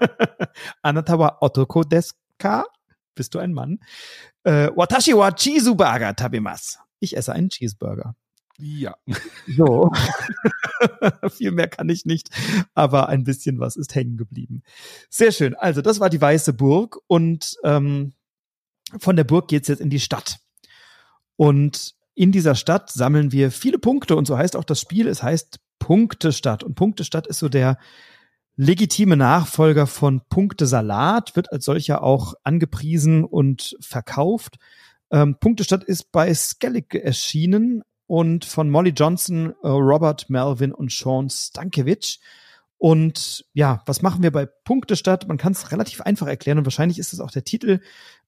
Anatawa 0.82 1.38
otoko 1.41 1.84
desu 1.84 2.13
ka? 2.38 2.65
Bist 3.15 3.34
du 3.34 3.39
ein 3.39 3.53
Mann? 3.53 3.80
Äh, 4.43 4.69
Watashi 4.75 5.17
wa 5.17 5.32
Cheeseburger 5.32 6.15
tabimas. 6.15 6.80
Ich 6.99 7.17
esse 7.17 7.34
einen 7.34 7.49
Cheeseburger. 7.49 8.15
Ja. 8.60 8.95
So. 9.47 9.91
Viel 11.30 11.51
mehr 11.51 11.68
kann 11.68 11.89
ich 11.89 12.05
nicht, 12.05 12.30
aber 12.74 13.08
ein 13.08 13.24
bisschen 13.24 13.60
was 13.60 13.76
ist 13.76 13.93
hängen 13.93 14.18
geblieben. 14.18 14.64
Sehr 15.10 15.32
schön. 15.32 15.55
Also, 15.55 15.82
das 15.82 15.99
war 15.99 16.10
die 16.10 16.22
Weiße 16.22 16.53
Burg 16.53 16.99
und 17.08 17.58
ähm, 17.64 18.14
von 18.99 19.16
der 19.16 19.26
Burg 19.26 19.47
geht's 19.47 19.68
jetzt 19.68 19.82
in 19.82 19.89
die 19.89 19.99
Stadt. 19.99 20.39
Und 21.36 21.95
in 22.16 22.32
dieser 22.32 22.55
Stadt 22.55 22.89
sammeln 22.89 23.32
wir 23.32 23.51
viele 23.51 23.78
Punkte 23.78 24.16
und 24.16 24.26
so 24.26 24.38
heißt 24.38 24.55
auch 24.55 24.64
das 24.64 24.82
Spiel. 24.82 25.08
Es 25.08 25.22
heißt 25.22 25.60
Punktestadt 25.78 26.64
und 26.64 26.74
Punktestadt 26.74 27.28
ist 27.28 27.39
so 27.39 27.49
der 27.49 27.78
legitime 28.55 29.16
Nachfolger 29.16 29.86
von 29.86 30.22
Punktesalat, 30.30 31.36
wird 31.36 31.51
als 31.51 31.66
solcher 31.66 32.01
auch 32.01 32.34
angepriesen 32.43 33.24
und 33.24 33.78
verkauft. 33.80 34.58
Ähm, 35.12 35.38
Punktestadt 35.39 35.84
ist 35.84 36.12
bei 36.12 36.34
Skellig 36.34 36.95
erschienen, 36.95 37.84
und 38.08 38.45
von 38.45 38.70
Molly 38.70 38.91
Johnson, 38.91 39.53
äh, 39.62 39.68
Robert 39.68 40.30
Melvin 40.30 40.74
und 40.74 40.91
Sean 40.91 41.30
Stankiewicz. 41.30 42.20
Und 42.80 43.45
ja, 43.53 43.82
was 43.86 44.01
machen 44.01 44.24
wir 44.24 44.32
bei 44.32 44.45
Punktestadt? 44.45 45.28
Man 45.28 45.38
kann 45.38 45.51
es 45.51 45.72
relativ 45.72 46.01
einfach 46.01 46.28
erklären 46.28 46.60
und 46.60 46.66
wahrscheinlich 46.66 46.99
ist 46.99 47.14
es 47.14 47.20
auch 47.20 47.32
der 47.32 47.43
Titel. 47.43 47.80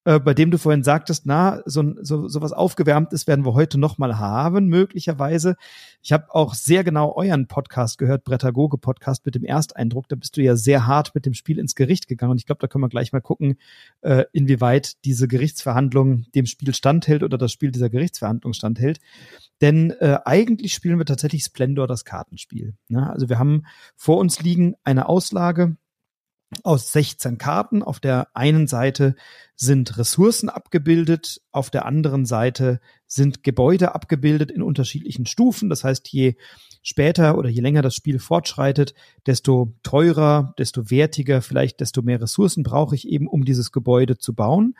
Äh, 0.05 0.19
bei 0.19 0.33
dem 0.33 0.49
du 0.49 0.57
vorhin 0.57 0.83
sagtest, 0.83 1.25
na, 1.25 1.61
so, 1.65 1.83
so, 2.01 2.27
so 2.27 2.41
was 2.41 2.53
Aufgewärmtes 2.53 3.27
werden 3.27 3.45
wir 3.45 3.53
heute 3.53 3.77
nochmal 3.77 4.17
haben, 4.17 4.67
möglicherweise. 4.67 5.55
Ich 6.01 6.13
habe 6.13 6.33
auch 6.33 6.53
sehr 6.53 6.83
genau 6.83 7.13
euren 7.15 7.47
Podcast 7.47 7.97
gehört, 7.97 8.23
Brettagoge 8.23 8.77
Podcast 8.77 9.25
mit 9.25 9.35
dem 9.35 9.43
Ersteindruck. 9.43 10.07
Da 10.07 10.15
bist 10.15 10.37
du 10.37 10.41
ja 10.41 10.55
sehr 10.55 10.87
hart 10.87 11.13
mit 11.15 11.25
dem 11.25 11.33
Spiel 11.33 11.59
ins 11.59 11.75
Gericht 11.75 12.07
gegangen. 12.07 12.31
Und 12.31 12.37
ich 12.39 12.45
glaube, 12.45 12.59
da 12.61 12.67
können 12.67 12.83
wir 12.83 12.89
gleich 12.89 13.11
mal 13.11 13.19
gucken, 13.19 13.57
äh, 14.01 14.23
inwieweit 14.31 15.03
diese 15.03 15.27
Gerichtsverhandlung 15.27 16.25
dem 16.33 16.45
Spiel 16.45 16.73
standhält 16.73 17.21
oder 17.21 17.37
das 17.37 17.51
Spiel 17.51 17.71
dieser 17.71 17.89
Gerichtsverhandlung 17.89 18.53
standhält. 18.53 18.99
Denn 19.61 19.91
äh, 19.99 20.19
eigentlich 20.23 20.73
spielen 20.73 20.97
wir 20.97 21.05
tatsächlich 21.05 21.43
Splendor 21.43 21.87
das 21.87 22.05
Kartenspiel. 22.05 22.75
Ne? 22.87 23.09
Also 23.09 23.27
wir 23.27 23.37
haben 23.37 23.65
vor 23.97 24.17
uns 24.17 24.41
liegen 24.41 24.75
eine 24.85 25.09
Auslage, 25.09 25.75
aus 26.63 26.91
16 26.91 27.37
Karten. 27.37 27.83
Auf 27.83 27.99
der 27.99 28.35
einen 28.35 28.67
Seite 28.67 29.15
sind 29.55 29.97
Ressourcen 29.97 30.49
abgebildet, 30.49 31.41
auf 31.51 31.69
der 31.69 31.85
anderen 31.85 32.25
Seite 32.25 32.79
sind 33.07 33.43
Gebäude 33.43 33.93
abgebildet 33.93 34.51
in 34.51 34.61
unterschiedlichen 34.61 35.25
Stufen. 35.25 35.69
Das 35.69 35.83
heißt, 35.83 36.07
je 36.09 36.35
später 36.81 37.37
oder 37.37 37.49
je 37.49 37.61
länger 37.61 37.81
das 37.81 37.95
Spiel 37.95 38.19
fortschreitet, 38.19 38.93
desto 39.25 39.73
teurer, 39.83 40.53
desto 40.57 40.89
wertiger, 40.89 41.41
vielleicht 41.41 41.79
desto 41.79 42.01
mehr 42.01 42.21
Ressourcen 42.21 42.63
brauche 42.63 42.95
ich 42.95 43.07
eben, 43.07 43.27
um 43.27 43.45
dieses 43.45 43.71
Gebäude 43.71 44.17
zu 44.17 44.33
bauen. 44.33 44.75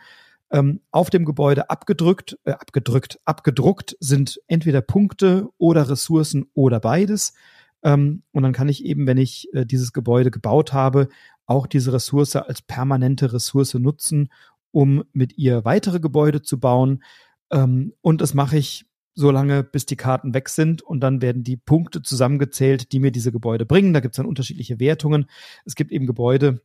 Ähm, 0.52 0.80
auf 0.90 1.10
dem 1.10 1.24
Gebäude 1.24 1.70
abgedrückt, 1.70 2.36
äh, 2.44 2.52
abgedrückt, 2.52 3.20
abgedruckt 3.24 3.96
sind 4.00 4.40
entweder 4.48 4.80
Punkte 4.80 5.48
oder 5.58 5.88
Ressourcen 5.88 6.46
oder 6.54 6.80
beides. 6.80 7.34
Ähm, 7.82 8.22
und 8.32 8.42
dann 8.42 8.52
kann 8.52 8.68
ich 8.68 8.84
eben, 8.84 9.06
wenn 9.06 9.18
ich 9.18 9.48
äh, 9.52 9.64
dieses 9.64 9.92
Gebäude 9.92 10.30
gebaut 10.30 10.72
habe, 10.72 11.08
auch 11.50 11.66
diese 11.66 11.92
Ressource 11.92 12.36
als 12.36 12.62
permanente 12.62 13.32
Ressource 13.32 13.74
nutzen, 13.74 14.28
um 14.70 15.02
mit 15.12 15.36
ihr 15.36 15.64
weitere 15.64 15.98
Gebäude 15.98 16.42
zu 16.42 16.60
bauen. 16.60 17.02
Ähm, 17.50 17.92
und 18.00 18.20
das 18.20 18.34
mache 18.34 18.56
ich 18.56 18.86
so 19.14 19.32
lange, 19.32 19.64
bis 19.64 19.84
die 19.84 19.96
Karten 19.96 20.32
weg 20.32 20.48
sind 20.48 20.80
und 20.80 21.00
dann 21.00 21.20
werden 21.20 21.42
die 21.42 21.56
Punkte 21.56 22.02
zusammengezählt, 22.02 22.92
die 22.92 23.00
mir 23.00 23.10
diese 23.10 23.32
Gebäude 23.32 23.66
bringen. 23.66 23.92
Da 23.92 23.98
gibt 23.98 24.14
es 24.14 24.16
dann 24.16 24.26
unterschiedliche 24.26 24.78
Wertungen. 24.78 25.26
Es 25.64 25.74
gibt 25.74 25.90
eben 25.90 26.06
Gebäude, 26.06 26.62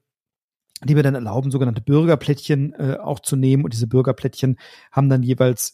die 0.83 0.93
mir 0.93 1.01
dann 1.01 1.15
erlauben, 1.15 1.49
sogenannte 1.49 1.81
Bürgerplättchen 1.81 2.73
äh, 2.73 2.97
auch 3.01 3.19
zu 3.19 3.35
nehmen. 3.35 3.63
Und 3.63 3.73
diese 3.73 3.87
Bürgerplättchen 3.87 4.57
haben 4.91 5.09
dann 5.09 5.23
jeweils 5.23 5.73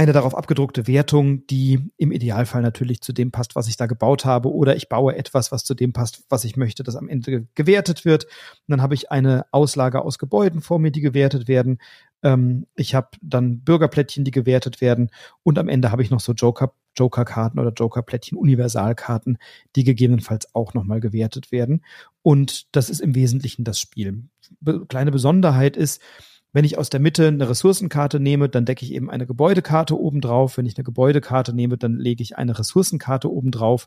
eine 0.00 0.12
darauf 0.12 0.34
abgedruckte 0.34 0.86
Wertung, 0.86 1.46
die 1.48 1.92
im 1.98 2.10
Idealfall 2.10 2.62
natürlich 2.62 3.02
zu 3.02 3.12
dem 3.12 3.30
passt, 3.30 3.54
was 3.54 3.68
ich 3.68 3.76
da 3.76 3.84
gebaut 3.84 4.24
habe, 4.24 4.50
oder 4.50 4.74
ich 4.74 4.88
baue 4.88 5.14
etwas, 5.14 5.52
was 5.52 5.62
zu 5.62 5.74
dem 5.74 5.92
passt, 5.92 6.24
was 6.30 6.44
ich 6.44 6.56
möchte, 6.56 6.82
das 6.82 6.96
am 6.96 7.06
Ende 7.06 7.46
gewertet 7.54 8.06
wird. 8.06 8.24
Und 8.24 8.68
dann 8.68 8.80
habe 8.80 8.94
ich 8.94 9.10
eine 9.10 9.44
Auslage 9.50 10.02
aus 10.02 10.18
Gebäuden 10.18 10.62
vor 10.62 10.78
mir, 10.78 10.90
die 10.90 11.02
gewertet 11.02 11.48
werden. 11.48 11.82
Ähm, 12.22 12.66
ich 12.76 12.94
habe 12.94 13.08
dann 13.20 13.60
Bürgerplättchen, 13.60 14.24
die 14.24 14.30
gewertet 14.30 14.80
werden, 14.80 15.10
und 15.42 15.58
am 15.58 15.68
Ende 15.68 15.92
habe 15.92 16.02
ich 16.02 16.10
noch 16.10 16.20
so 16.20 16.32
Joker 16.32 16.72
Joker-Karten 16.96 17.58
oder 17.58 17.70
Joker-Plättchen, 17.70 18.38
Universalkarten, 18.38 19.36
die 19.76 19.84
gegebenenfalls 19.84 20.54
auch 20.54 20.72
nochmal 20.72 21.00
gewertet 21.00 21.52
werden. 21.52 21.84
Und 22.22 22.74
das 22.74 22.88
ist 22.88 23.00
im 23.00 23.14
Wesentlichen 23.14 23.64
das 23.64 23.78
Spiel. 23.78 24.24
Be 24.60 24.86
kleine 24.86 25.12
Besonderheit 25.12 25.76
ist, 25.76 26.00
wenn 26.52 26.64
ich 26.64 26.78
aus 26.78 26.90
der 26.90 27.00
Mitte 27.00 27.28
eine 27.28 27.48
Ressourcenkarte 27.48 28.18
nehme, 28.18 28.48
dann 28.48 28.64
decke 28.64 28.84
ich 28.84 28.92
eben 28.92 29.10
eine 29.10 29.26
Gebäudekarte 29.26 29.98
oben 29.98 30.20
drauf. 30.20 30.56
Wenn 30.56 30.66
ich 30.66 30.76
eine 30.76 30.84
Gebäudekarte 30.84 31.54
nehme, 31.54 31.78
dann 31.78 31.96
lege 31.96 32.22
ich 32.22 32.36
eine 32.36 32.58
Ressourcenkarte 32.58 33.30
oben 33.30 33.52
drauf. 33.52 33.86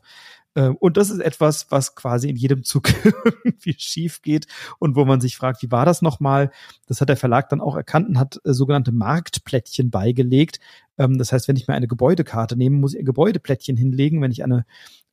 Äh, 0.54 0.68
und 0.68 0.96
das 0.96 1.10
ist 1.10 1.20
etwas, 1.20 1.70
was 1.70 1.94
quasi 1.94 2.30
in 2.30 2.36
jedem 2.36 2.64
Zug 2.64 2.88
irgendwie 3.44 3.74
schief 3.76 4.22
geht 4.22 4.46
und 4.78 4.96
wo 4.96 5.04
man 5.04 5.20
sich 5.20 5.36
fragt, 5.36 5.62
wie 5.62 5.70
war 5.70 5.84
das 5.84 6.00
nochmal? 6.00 6.50
Das 6.86 7.00
hat 7.00 7.08
der 7.08 7.16
Verlag 7.16 7.48
dann 7.50 7.60
auch 7.60 7.76
erkannt 7.76 8.08
und 8.08 8.18
hat 8.18 8.40
äh, 8.44 8.52
sogenannte 8.54 8.92
Marktplättchen 8.92 9.90
beigelegt. 9.90 10.58
Ähm, 10.96 11.18
das 11.18 11.32
heißt, 11.32 11.48
wenn 11.48 11.56
ich 11.56 11.68
mir 11.68 11.74
eine 11.74 11.88
Gebäudekarte 11.88 12.56
nehme, 12.56 12.78
muss 12.78 12.94
ich 12.94 13.00
ein 13.00 13.06
Gebäudeplättchen 13.06 13.76
hinlegen. 13.76 14.22
Wenn 14.22 14.32
ich 14.32 14.42
eine 14.42 14.64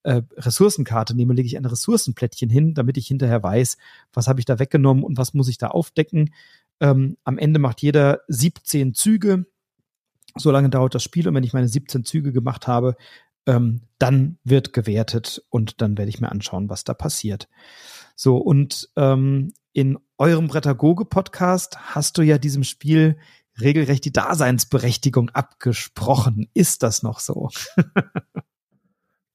äh, 0.03 0.21
Ressourcenkarte 0.37 1.15
nehme, 1.15 1.33
lege 1.33 1.47
ich 1.47 1.57
ein 1.57 1.65
Ressourcenplättchen 1.65 2.49
hin, 2.49 2.73
damit 2.73 2.97
ich 2.97 3.07
hinterher 3.07 3.43
weiß, 3.43 3.77
was 4.13 4.27
habe 4.27 4.39
ich 4.39 4.45
da 4.45 4.59
weggenommen 4.59 5.03
und 5.03 5.17
was 5.17 5.33
muss 5.33 5.47
ich 5.47 5.57
da 5.57 5.67
aufdecken. 5.67 6.31
Ähm, 6.81 7.17
am 7.23 7.37
Ende 7.37 7.59
macht 7.59 7.81
jeder 7.81 8.21
17 8.27 8.93
Züge. 8.93 9.45
So 10.35 10.51
lange 10.51 10.69
dauert 10.69 10.95
das 10.95 11.03
Spiel 11.03 11.27
und 11.27 11.35
wenn 11.35 11.43
ich 11.43 11.53
meine 11.53 11.67
17 11.67 12.03
Züge 12.03 12.33
gemacht 12.33 12.67
habe, 12.67 12.95
ähm, 13.45 13.81
dann 13.99 14.37
wird 14.43 14.73
gewertet 14.73 15.43
und 15.49 15.81
dann 15.81 15.97
werde 15.97 16.09
ich 16.09 16.19
mir 16.19 16.31
anschauen, 16.31 16.69
was 16.69 16.83
da 16.83 16.93
passiert. 16.93 17.47
So, 18.15 18.37
und 18.37 18.89
ähm, 18.95 19.53
in 19.73 19.97
eurem 20.17 20.47
Brettagoge-Podcast 20.47 21.95
hast 21.95 22.17
du 22.17 22.23
ja 22.23 22.37
diesem 22.37 22.63
Spiel 22.63 23.17
regelrecht 23.59 24.05
die 24.05 24.13
Daseinsberechtigung 24.13 25.29
abgesprochen. 25.29 26.49
Ist 26.53 26.83
das 26.83 27.03
noch 27.03 27.19
so? 27.19 27.49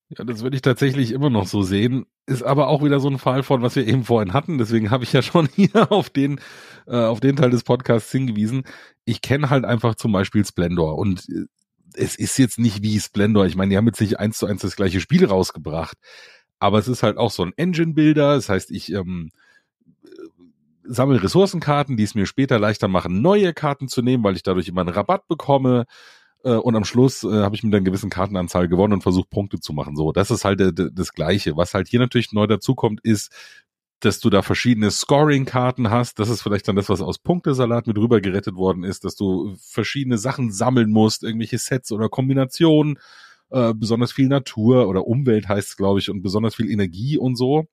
Ja, 0.08 0.24
das 0.24 0.42
würde 0.42 0.54
ich 0.54 0.62
tatsächlich 0.62 1.10
immer 1.10 1.30
noch 1.30 1.46
so 1.46 1.62
sehen. 1.62 2.06
Ist 2.26 2.44
aber 2.44 2.68
auch 2.68 2.84
wieder 2.84 3.00
so 3.00 3.08
ein 3.08 3.18
Fall 3.18 3.42
von, 3.42 3.62
was 3.62 3.74
wir 3.74 3.86
eben 3.86 4.04
vorhin 4.04 4.32
hatten. 4.32 4.56
Deswegen 4.58 4.90
habe 4.90 5.04
ich 5.04 5.12
ja 5.12 5.20
schon 5.22 5.48
hier 5.54 5.90
auf 5.90 6.10
den, 6.10 6.40
äh, 6.86 6.96
auf 6.96 7.20
den 7.20 7.36
Teil 7.36 7.50
des 7.50 7.64
Podcasts 7.64 8.12
hingewiesen. 8.12 8.64
Ich 9.04 9.20
kenne 9.20 9.50
halt 9.50 9.64
einfach 9.64 9.96
zum 9.96 10.12
Beispiel 10.12 10.44
Splendor 10.44 10.96
und 10.98 11.28
äh, 11.28 11.46
es 11.94 12.14
ist 12.16 12.38
jetzt 12.38 12.58
nicht 12.58 12.82
wie 12.82 13.00
Splendor. 13.00 13.46
Ich 13.46 13.56
meine, 13.56 13.70
die 13.70 13.76
haben 13.76 13.86
jetzt 13.86 14.00
nicht 14.00 14.20
eins 14.20 14.38
zu 14.38 14.46
eins 14.46 14.62
das 14.62 14.76
gleiche 14.76 15.00
Spiel 15.00 15.24
rausgebracht. 15.24 15.96
Aber 16.58 16.78
es 16.78 16.88
ist 16.88 17.02
halt 17.02 17.16
auch 17.18 17.30
so 17.30 17.42
ein 17.44 17.52
Engine-Builder. 17.56 18.34
Das 18.36 18.48
heißt, 18.48 18.70
ich 18.70 18.92
ähm, 18.92 19.30
äh, 20.04 20.08
sammle 20.84 21.22
Ressourcenkarten, 21.22 21.96
die 21.96 22.04
es 22.04 22.14
mir 22.14 22.26
später 22.26 22.58
leichter 22.58 22.88
machen, 22.88 23.22
neue 23.22 23.52
Karten 23.54 23.88
zu 23.88 24.02
nehmen, 24.02 24.22
weil 24.24 24.36
ich 24.36 24.42
dadurch 24.42 24.68
immer 24.68 24.82
einen 24.82 24.90
Rabatt 24.90 25.26
bekomme. 25.26 25.86
Äh, 26.46 26.54
und 26.54 26.76
am 26.76 26.84
Schluss 26.84 27.24
äh, 27.24 27.42
habe 27.42 27.56
ich 27.56 27.64
mit 27.64 27.74
einer 27.74 27.84
gewissen 27.84 28.08
Kartenanzahl 28.08 28.68
gewonnen 28.68 28.94
und 28.94 29.02
versucht 29.02 29.30
Punkte 29.30 29.58
zu 29.58 29.72
machen. 29.72 29.96
So, 29.96 30.12
das 30.12 30.30
ist 30.30 30.44
halt 30.44 30.60
äh, 30.60 30.72
das 30.72 31.12
Gleiche. 31.12 31.56
Was 31.56 31.74
halt 31.74 31.88
hier 31.88 31.98
natürlich 31.98 32.32
neu 32.32 32.46
dazukommt, 32.46 33.00
ist, 33.02 33.32
dass 34.00 34.20
du 34.20 34.30
da 34.30 34.42
verschiedene 34.42 34.90
Scoring-Karten 34.92 35.90
hast. 35.90 36.20
Das 36.20 36.28
ist 36.28 36.42
vielleicht 36.42 36.68
dann 36.68 36.76
das, 36.76 36.88
was 36.88 37.00
aus 37.02 37.18
Punktesalat 37.18 37.88
mit 37.88 37.98
rüber 37.98 38.20
gerettet 38.20 38.54
worden 38.54 38.84
ist, 38.84 39.04
dass 39.04 39.16
du 39.16 39.56
verschiedene 39.58 40.18
Sachen 40.18 40.52
sammeln 40.52 40.92
musst, 40.92 41.24
irgendwelche 41.24 41.58
Sets 41.58 41.90
oder 41.92 42.08
Kombinationen, 42.08 42.98
äh, 43.50 43.74
besonders 43.74 44.12
viel 44.12 44.28
Natur 44.28 44.88
oder 44.88 45.06
Umwelt 45.06 45.48
heißt 45.48 45.70
es, 45.70 45.76
glaube 45.76 45.98
ich, 45.98 46.10
und 46.10 46.22
besonders 46.22 46.54
viel 46.54 46.70
Energie 46.70 47.18
und 47.18 47.36
so. 47.36 47.66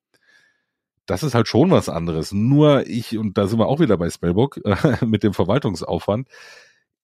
Das 1.06 1.24
ist 1.24 1.36
halt 1.36 1.48
schon 1.48 1.70
was 1.72 1.90
anderes. 1.90 2.32
Nur 2.32 2.88
ich, 2.88 3.18
und 3.18 3.38
da 3.38 3.48
sind 3.48 3.60
wir 3.60 3.68
auch 3.68 3.80
wieder 3.82 3.98
bei 3.98 4.10
Spellbook, 4.10 4.62
äh, 4.66 4.98
mit 5.06 5.24
dem 5.24 5.34
Verwaltungsaufwand, 5.34 6.28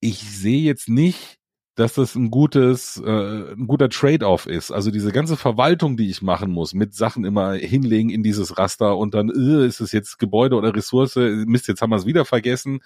ich 0.02 0.20
sehe 0.22 0.62
jetzt 0.62 0.88
nicht, 0.90 1.39
dass 1.80 1.94
das 1.94 2.16
ein 2.16 2.30
gutes, 2.30 3.02
äh, 3.06 3.54
ein 3.54 3.66
guter 3.68 3.90
Trade-off 3.90 4.48
ist. 4.48 4.70
Also 4.72 4.92
diese 4.92 5.14
ganze 5.14 5.38
Verwaltung, 5.38 5.96
die 5.96 6.10
ich 6.10 6.22
machen 6.22 6.52
muss, 6.52 6.74
mit 6.74 6.94
Sachen 6.94 7.24
immer 7.24 7.54
hinlegen 7.54 8.10
in 8.10 8.22
dieses 8.22 8.58
Raster 8.58 8.98
und 8.98 9.14
dann 9.14 9.30
äh, 9.30 9.66
ist 9.66 9.80
es 9.80 9.94
jetzt 9.94 10.20
Gebäude 10.20 10.58
oder 10.58 10.76
Ressource, 10.76 11.16
Mist, 11.16 11.70
jetzt 11.70 11.82
haben 11.82 11.92
wir 11.92 11.96
es 11.96 12.06
wieder 12.06 12.26
vergessen. 12.26 12.82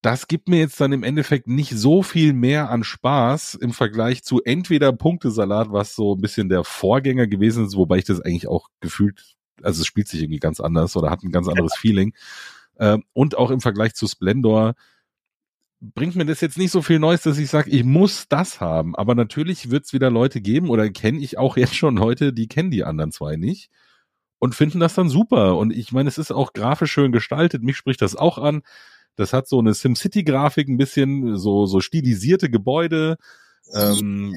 Das 0.00 0.26
gibt 0.26 0.48
mir 0.48 0.58
jetzt 0.58 0.80
dann 0.80 0.92
im 0.92 1.02
Endeffekt 1.02 1.48
nicht 1.48 1.76
so 1.76 2.02
viel 2.02 2.32
mehr 2.32 2.70
an 2.70 2.82
Spaß 2.82 3.56
im 3.56 3.74
Vergleich 3.74 4.24
zu 4.24 4.42
entweder 4.42 4.92
Punktesalat, 4.92 5.70
was 5.70 5.94
so 5.94 6.14
ein 6.14 6.22
bisschen 6.22 6.48
der 6.48 6.64
Vorgänger 6.64 7.26
gewesen 7.26 7.66
ist, 7.66 7.76
wobei 7.76 7.98
ich 7.98 8.04
das 8.04 8.22
eigentlich 8.22 8.48
auch 8.48 8.68
gefühlt, 8.80 9.36
also 9.62 9.82
es 9.82 9.86
spielt 9.86 10.08
sich 10.08 10.22
irgendwie 10.22 10.38
ganz 10.38 10.60
anders 10.60 10.96
oder 10.96 11.10
hat 11.10 11.22
ein 11.22 11.32
ganz 11.32 11.46
anderes 11.46 11.74
Feeling. 11.76 12.14
Äh, 12.76 12.96
und 13.12 13.36
auch 13.36 13.50
im 13.50 13.60
Vergleich 13.60 13.92
zu 13.92 14.06
Splendor, 14.06 14.74
bringt 15.80 16.14
mir 16.14 16.26
das 16.26 16.40
jetzt 16.40 16.58
nicht 16.58 16.70
so 16.70 16.82
viel 16.82 16.98
Neues, 16.98 17.22
dass 17.22 17.38
ich 17.38 17.48
sage, 17.48 17.70
ich 17.70 17.84
muss 17.84 18.28
das 18.28 18.60
haben. 18.60 18.94
Aber 18.96 19.14
natürlich 19.14 19.70
wird 19.70 19.86
es 19.86 19.92
wieder 19.92 20.10
Leute 20.10 20.40
geben 20.40 20.68
oder 20.68 20.88
kenne 20.90 21.18
ich 21.18 21.38
auch 21.38 21.56
jetzt 21.56 21.74
schon 21.74 21.96
Leute, 21.96 22.32
die 22.32 22.48
kennen 22.48 22.70
die 22.70 22.84
anderen 22.84 23.12
zwei 23.12 23.36
nicht 23.36 23.70
und 24.38 24.54
finden 24.54 24.80
das 24.80 24.94
dann 24.94 25.08
super. 25.08 25.56
Und 25.56 25.70
ich 25.72 25.92
meine, 25.92 26.08
es 26.08 26.18
ist 26.18 26.32
auch 26.32 26.52
grafisch 26.52 26.92
schön 26.92 27.12
gestaltet. 27.12 27.62
Mich 27.62 27.76
spricht 27.76 28.02
das 28.02 28.16
auch 28.16 28.38
an. 28.38 28.62
Das 29.16 29.32
hat 29.32 29.48
so 29.48 29.58
eine 29.58 29.74
SimCity-Grafik, 29.74 30.68
ein 30.68 30.78
bisschen 30.78 31.36
so, 31.36 31.66
so 31.66 31.80
stilisierte 31.80 32.50
Gebäude. 32.50 33.16
Ähm, 33.72 34.34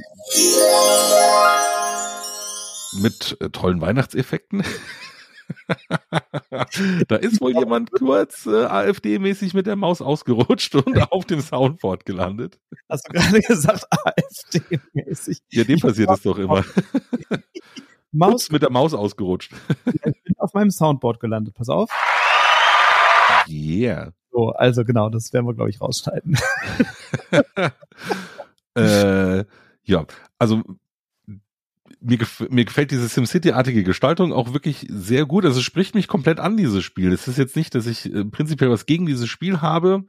mit 3.01 3.37
äh, 3.39 3.49
tollen 3.49 3.81
Weihnachtseffekten. 3.81 4.63
da 7.07 7.15
ist 7.15 7.41
wohl 7.41 7.53
jemand 7.53 7.91
kurz 7.91 8.45
äh, 8.45 8.65
AfD-mäßig 8.65 9.53
mit 9.53 9.67
der 9.67 9.75
Maus 9.75 10.01
ausgerutscht 10.01 10.75
und 10.75 11.11
auf 11.11 11.25
dem 11.25 11.41
Soundboard 11.41 12.05
gelandet. 12.05 12.59
Hast 12.89 13.07
du 13.07 13.13
gerade 13.13 13.39
gesagt, 13.41 13.85
AfD-mäßig? 13.89 15.39
Ja, 15.51 15.63
dem 15.63 15.79
passiert 15.79 16.09
es 16.09 16.21
doch 16.21 16.37
immer. 16.37 16.63
Maus 18.11 18.51
mit 18.51 18.61
der 18.61 18.71
Maus 18.71 18.93
ausgerutscht. 18.93 19.53
ich 19.85 20.23
bin 20.23 20.35
auf 20.37 20.53
meinem 20.53 20.71
Soundboard 20.71 21.19
gelandet, 21.19 21.55
pass 21.55 21.69
auf. 21.69 21.89
Yeah. 23.47 24.13
So, 24.31 24.49
also 24.49 24.83
genau, 24.83 25.09
das 25.09 25.31
werden 25.33 25.45
wir, 25.45 25.53
glaube 25.53 25.69
ich, 25.69 25.79
rausschneiden. 25.81 26.37
äh, 28.75 29.45
ja, 29.83 30.05
also 30.39 30.63
mir, 32.03 32.17
gef 32.17 32.45
mir 32.49 32.65
gefällt 32.65 32.91
diese 32.91 33.07
SimCity-artige 33.07 33.83
Gestaltung 33.83 34.33
auch 34.33 34.53
wirklich 34.53 34.85
sehr 34.89 35.25
gut. 35.25 35.45
Also 35.45 35.59
es 35.59 35.65
spricht 35.65 35.95
mich 35.95 36.07
komplett 36.07 36.39
an, 36.39 36.57
dieses 36.57 36.83
Spiel. 36.83 37.11
Es 37.11 37.27
ist 37.27 37.37
jetzt 37.37 37.55
nicht, 37.55 37.73
dass 37.75 37.87
ich 37.87 38.13
äh, 38.13 38.25
prinzipiell 38.25 38.69
was 38.69 38.85
gegen 38.85 39.05
dieses 39.05 39.29
Spiel 39.29 39.61
habe. 39.61 40.05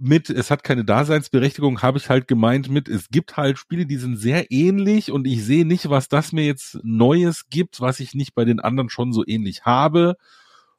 Mit, 0.00 0.30
es 0.30 0.50
hat 0.50 0.62
keine 0.62 0.84
Daseinsberechtigung, 0.84 1.82
habe 1.82 1.98
ich 1.98 2.08
halt 2.08 2.28
gemeint 2.28 2.68
mit, 2.68 2.88
es 2.88 3.08
gibt 3.08 3.36
halt 3.36 3.58
Spiele, 3.58 3.84
die 3.84 3.96
sind 3.96 4.16
sehr 4.16 4.52
ähnlich 4.52 5.10
und 5.10 5.26
ich 5.26 5.44
sehe 5.44 5.64
nicht, 5.64 5.90
was 5.90 6.08
das 6.08 6.32
mir 6.32 6.44
jetzt 6.44 6.78
Neues 6.84 7.48
gibt, 7.50 7.80
was 7.80 7.98
ich 7.98 8.14
nicht 8.14 8.34
bei 8.36 8.44
den 8.44 8.60
anderen 8.60 8.90
schon 8.90 9.12
so 9.12 9.24
ähnlich 9.26 9.64
habe. 9.64 10.16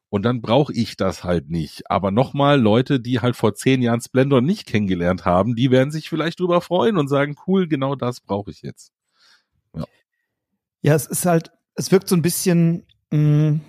Und 0.10 0.24
dann 0.24 0.42
brauche 0.42 0.74
ich 0.74 0.98
das 0.98 1.24
halt 1.24 1.50
nicht. 1.50 1.92
Aber 1.92 2.12
nochmal, 2.12 2.60
Leute, 2.60 3.00
die 3.00 3.20
halt 3.20 3.36
vor 3.36 3.54
zehn 3.54 3.82
Jahren 3.82 4.02
Splendor 4.02 4.42
nicht 4.42 4.66
kennengelernt 4.66 5.26
haben, 5.26 5.56
die 5.56 5.70
werden 5.70 5.92
sich 5.92 6.10
vielleicht 6.10 6.40
drüber 6.40 6.62
freuen 6.62 6.98
und 6.98 7.10
sagen, 7.10 7.36
cool, 7.46 7.68
genau 7.68 7.96
das 7.96 8.22
brauche 8.22 8.50
ich 8.52 8.62
jetzt. 8.62 8.92
Ja. 9.76 9.86
Ja, 10.82 10.96
es 10.96 11.06
ist 11.06 11.26
halt, 11.26 11.52
es 11.76 11.92
wirkt 11.92 12.08
so 12.08 12.16
ein 12.16 12.22
bisschen, 12.22 12.86
mh, 13.12 13.18
mm, 13.18 13.62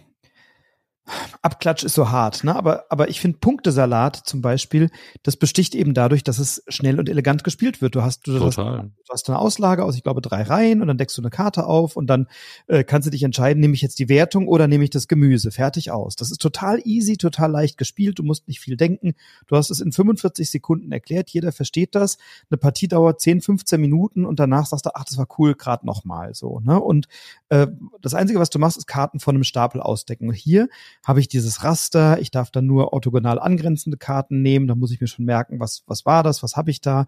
Abklatsch 1.43 1.85
ist 1.85 1.95
so 1.95 2.11
hart, 2.11 2.45
ne? 2.45 2.55
Aber, 2.55 2.85
aber 2.91 3.09
ich 3.09 3.21
finde 3.21 3.39
Punktesalat 3.39 4.17
zum 4.17 4.43
Beispiel, 4.43 4.91
das 5.23 5.37
besticht 5.37 5.75
eben 5.75 5.95
dadurch, 5.95 6.23
dass 6.23 6.39
es 6.39 6.63
schnell 6.69 6.99
und 6.99 7.09
elegant 7.09 7.45
gespielt 7.45 7.81
wird. 7.81 7.95
Du 7.95 8.03
hast, 8.03 8.27
du, 8.27 8.39
hast, 8.41 8.59
du 8.59 8.91
hast 9.11 9.29
eine 9.29 9.39
Auslage 9.39 9.85
aus, 9.85 9.97
ich 9.97 10.03
glaube, 10.03 10.21
drei 10.21 10.43
Reihen 10.43 10.83
und 10.83 10.89
dann 10.89 10.99
deckst 10.99 11.17
du 11.17 11.23
eine 11.23 11.31
Karte 11.31 11.67
auf 11.67 11.97
und 11.97 12.09
dann 12.09 12.29
äh, 12.67 12.85
kannst 12.85 13.07
du 13.07 13.11
dich 13.11 13.23
entscheiden, 13.23 13.61
nehme 13.61 13.75
ich 13.75 13.83
jetzt 13.83 13.99
die 13.99 14.09
Wertung 14.09 14.49
oder 14.49 14.69
nehme 14.69 14.85
ich 14.85 14.91
das 14.91 15.09
Gemüse. 15.09 15.51
Fertig 15.51 15.91
aus. 15.91 16.15
Das 16.15 16.31
ist 16.31 16.41
total 16.41 16.81
easy, 16.85 17.17
total 17.17 17.51
leicht 17.51 17.79
gespielt. 17.79 18.19
Du 18.19 18.23
musst 18.23 18.47
nicht 18.47 18.61
viel 18.61 18.77
denken. 18.77 19.15
Du 19.47 19.57
hast 19.57 19.71
es 19.71 19.81
in 19.81 19.93
45 19.93 20.51
Sekunden 20.51 20.93
erklärt. 20.93 21.31
Jeder 21.31 21.53
versteht 21.53 21.95
das. 21.95 22.19
Eine 22.51 22.59
Partie 22.59 22.89
dauert 22.89 23.21
10, 23.21 23.41
15 23.41 23.81
Minuten 23.81 24.25
und 24.27 24.39
danach 24.39 24.67
sagst 24.67 24.87
du, 24.87 24.91
ach, 24.95 25.05
das 25.05 25.17
war 25.17 25.27
cool, 25.39 25.55
gerade 25.55 25.87
nochmal 25.87 26.35
so. 26.35 26.61
Ne? 26.61 26.79
Und 26.79 27.09
äh, 27.49 27.67
das 28.03 28.15
Einzige, 28.15 28.39
was 28.39 28.51
du 28.51 28.59
machst, 28.59 28.77
ist 28.77 28.87
Karten 28.87 29.21
von 29.21 29.35
einem 29.35 29.45
Stapel 29.45 29.81
ausdecken. 29.81 30.29
Und 30.29 30.35
hier 30.35 30.69
habe 31.05 31.21
ich 31.21 31.29
dieses 31.29 31.65
Raster, 31.65 32.21
ich 32.21 32.31
darf 32.31 32.51
dann 32.51 32.67
nur 32.67 32.93
orthogonal 32.93 33.39
angrenzende 33.39 33.99
Karten 33.99 34.43
nehmen, 34.43 34.67
da 34.67 34.75
muss 34.75 34.93
ich 34.93 35.01
mir 35.01 35.07
schon 35.07 35.25
merken, 35.25 35.61
was, 35.61 35.83
was 35.87 36.07
war 36.07 36.23
das, 36.23 36.43
was 36.43 36.57
habe 36.57 36.71
ich 36.71 36.81
da. 36.81 37.07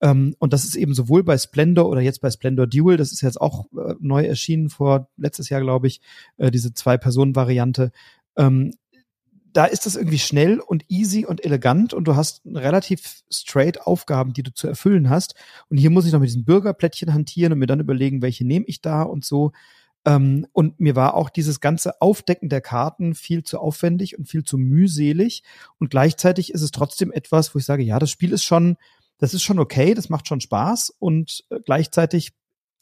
Ähm, 0.00 0.34
und 0.38 0.52
das 0.52 0.64
ist 0.64 0.74
eben 0.74 0.94
sowohl 0.94 1.22
bei 1.22 1.38
Splendor 1.38 1.88
oder 1.88 2.00
jetzt 2.00 2.20
bei 2.20 2.30
Splendor 2.30 2.66
Duel, 2.66 2.96
das 2.96 3.12
ist 3.12 3.20
jetzt 3.22 3.40
auch 3.40 3.66
äh, 3.72 3.94
neu 4.00 4.24
erschienen 4.24 4.68
vor 4.68 5.08
letztes 5.16 5.48
Jahr, 5.48 5.60
glaube 5.60 5.86
ich, 5.86 6.00
äh, 6.38 6.50
diese 6.50 6.74
Zwei-Personen-Variante. 6.74 7.92
Ähm, 8.36 8.72
da 9.52 9.66
ist 9.66 9.86
das 9.86 9.96
irgendwie 9.96 10.18
schnell 10.18 10.60
und 10.60 10.84
easy 10.88 11.26
und 11.26 11.44
elegant 11.44 11.92
und 11.92 12.04
du 12.04 12.16
hast 12.16 12.42
relativ 12.46 13.22
straight 13.30 13.82
Aufgaben, 13.82 14.32
die 14.32 14.42
du 14.42 14.52
zu 14.52 14.66
erfüllen 14.66 15.10
hast. 15.10 15.34
Und 15.68 15.76
hier 15.76 15.90
muss 15.90 16.06
ich 16.06 16.12
noch 16.12 16.20
mit 16.20 16.28
diesen 16.28 16.44
Bürgerplättchen 16.44 17.12
hantieren 17.12 17.52
und 17.52 17.58
mir 17.58 17.66
dann 17.66 17.80
überlegen, 17.80 18.22
welche 18.22 18.46
nehme 18.46 18.64
ich 18.66 18.80
da 18.80 19.02
und 19.02 19.24
so. 19.24 19.52
Ähm, 20.04 20.46
und 20.52 20.80
mir 20.80 20.96
war 20.96 21.14
auch 21.14 21.30
dieses 21.30 21.60
ganze 21.60 22.00
Aufdecken 22.00 22.48
der 22.48 22.60
Karten 22.60 23.14
viel 23.14 23.44
zu 23.44 23.58
aufwendig 23.58 24.18
und 24.18 24.28
viel 24.28 24.42
zu 24.44 24.58
mühselig. 24.58 25.42
Und 25.78 25.90
gleichzeitig 25.90 26.52
ist 26.52 26.62
es 26.62 26.70
trotzdem 26.70 27.12
etwas, 27.12 27.54
wo 27.54 27.58
ich 27.58 27.64
sage, 27.64 27.82
ja, 27.82 27.98
das 27.98 28.10
Spiel 28.10 28.32
ist 28.32 28.44
schon, 28.44 28.76
das 29.18 29.34
ist 29.34 29.42
schon 29.42 29.58
okay, 29.58 29.94
das 29.94 30.08
macht 30.08 30.26
schon 30.26 30.40
Spaß. 30.40 30.90
Und 30.98 31.44
äh, 31.50 31.60
gleichzeitig 31.64 32.32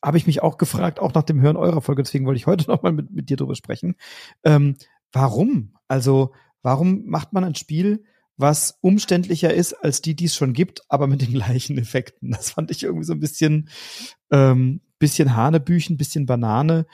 habe 0.03 0.17
ich 0.17 0.27
mich 0.27 0.43
auch 0.43 0.57
gefragt, 0.57 0.99
auch 0.99 1.13
nach 1.13 1.23
dem 1.23 1.41
Hören 1.41 1.57
eurer 1.57 1.83
Folge, 1.83 2.03
deswegen 2.03 2.27
wollte 2.27 2.39
ich 2.39 2.47
heute 2.47 2.67
nochmal 2.71 2.93
mit, 2.93 3.11
mit 3.11 3.29
dir 3.29 3.37
drüber 3.37 3.55
sprechen. 3.55 3.97
Ähm, 4.45 4.77
warum? 5.13 5.75
Also, 5.89 6.33
warum 6.63 7.05
macht 7.07 7.33
man 7.33 7.45
ein 7.45 7.55
Spiel, 7.55 8.05
was 8.37 8.79
umständlicher 8.81 9.53
ist 9.53 9.75
als 9.75 10.01
die, 10.01 10.17
die 10.17 10.25
es 10.25 10.35
schon 10.35 10.55
gibt, 10.55 10.83
aber 10.89 11.07
mit 11.07 11.21
den 11.21 11.33
gleichen 11.33 11.77
Effekten? 11.77 12.31
Das 12.31 12.51
fand 12.51 12.71
ich 12.71 12.83
irgendwie 12.83 13.05
so 13.05 13.13
ein 13.13 13.21
bisschen, 13.21 13.69
ähm, 14.31 14.81
bisschen 15.01 15.35
Hanebüchen, 15.35 15.97
bisschen 15.97 16.27
Banane. 16.27 16.87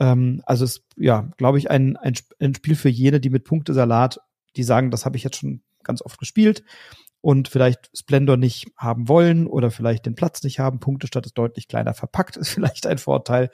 Ähm, 0.00 0.42
also 0.44 0.64
es, 0.64 0.84
ja, 0.96 1.30
glaube 1.36 1.58
ich, 1.58 1.70
ein, 1.70 1.96
ein, 1.96 2.14
ein 2.40 2.54
Spiel 2.56 2.74
für 2.74 2.88
jene, 2.88 3.20
die 3.20 3.30
mit 3.30 3.44
Punktesalat, 3.44 4.20
die 4.56 4.64
sagen, 4.64 4.90
das 4.90 5.04
habe 5.04 5.16
ich 5.16 5.22
jetzt 5.22 5.36
schon 5.36 5.62
ganz 5.84 6.02
oft 6.02 6.18
gespielt 6.18 6.64
und 7.22 7.48
vielleicht 7.48 7.90
Splendor 7.94 8.38
nicht 8.38 8.68
haben 8.76 9.08
wollen 9.08 9.46
oder 9.46 9.70
vielleicht 9.70 10.06
den 10.06 10.14
Platz 10.14 10.42
nicht 10.42 10.58
haben. 10.58 10.80
Punktestadt 10.80 11.26
ist 11.26 11.36
deutlich 11.36 11.68
kleiner 11.68 11.92
verpackt, 11.92 12.36
ist 12.36 12.48
vielleicht 12.54 12.86
ein 12.86 12.98
Vorteil. 12.98 13.50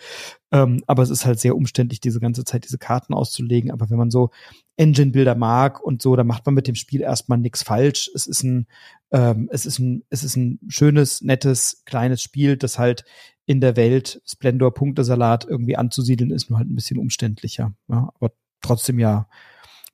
Ähm, 0.53 0.83
aber 0.87 1.03
es 1.03 1.11
ist 1.11 1.27
halt 1.27 1.41
sehr 1.41 1.57
umständlich, 1.57 2.01
diese 2.01 2.21
ganze 2.21 2.45
Zeit 2.45 2.65
diese 2.65 2.79
Karten 2.79 3.13
auszulegen. 3.13 3.73
Aber 3.73 3.91
wenn 3.91 3.99
man 3.99 4.11
so 4.11 4.31
Engine-Bilder 4.77 5.35
mag 5.35 5.83
und 5.83 6.01
so, 6.01 6.15
dann 6.15 6.29
macht 6.29 6.47
man 6.47 6.55
mit 6.55 6.69
dem 6.69 6.77
Spiel 6.77 7.01
erstmal 7.01 7.39
nichts 7.39 7.65
falsch. 7.65 8.09
Es 8.15 8.27
ist 8.27 8.45
ein, 8.45 8.69
ähm, 9.11 9.49
es 9.51 9.67
ist 9.67 9.81
ein, 9.81 10.05
es 10.11 10.23
ist 10.23 10.37
ein 10.37 10.61
schönes, 10.69 11.23
nettes, 11.23 11.83
kleines 11.87 12.23
Spiel, 12.23 12.57
das 12.57 12.79
halt 12.79 13.05
in 13.47 13.61
der 13.61 13.77
Welt 13.77 14.21
Splendor 14.27 14.75
Punktesalat 14.75 15.45
irgendwie 15.45 15.77
anzusiedeln 15.77 16.31
ist, 16.31 16.51
nur 16.51 16.59
halt 16.59 16.69
ein 16.69 16.75
bisschen 16.75 16.99
umständlicher. 16.99 17.73
Ja, 17.89 18.11
aber 18.15 18.33
trotzdem 18.61 18.99
ja 18.99 19.29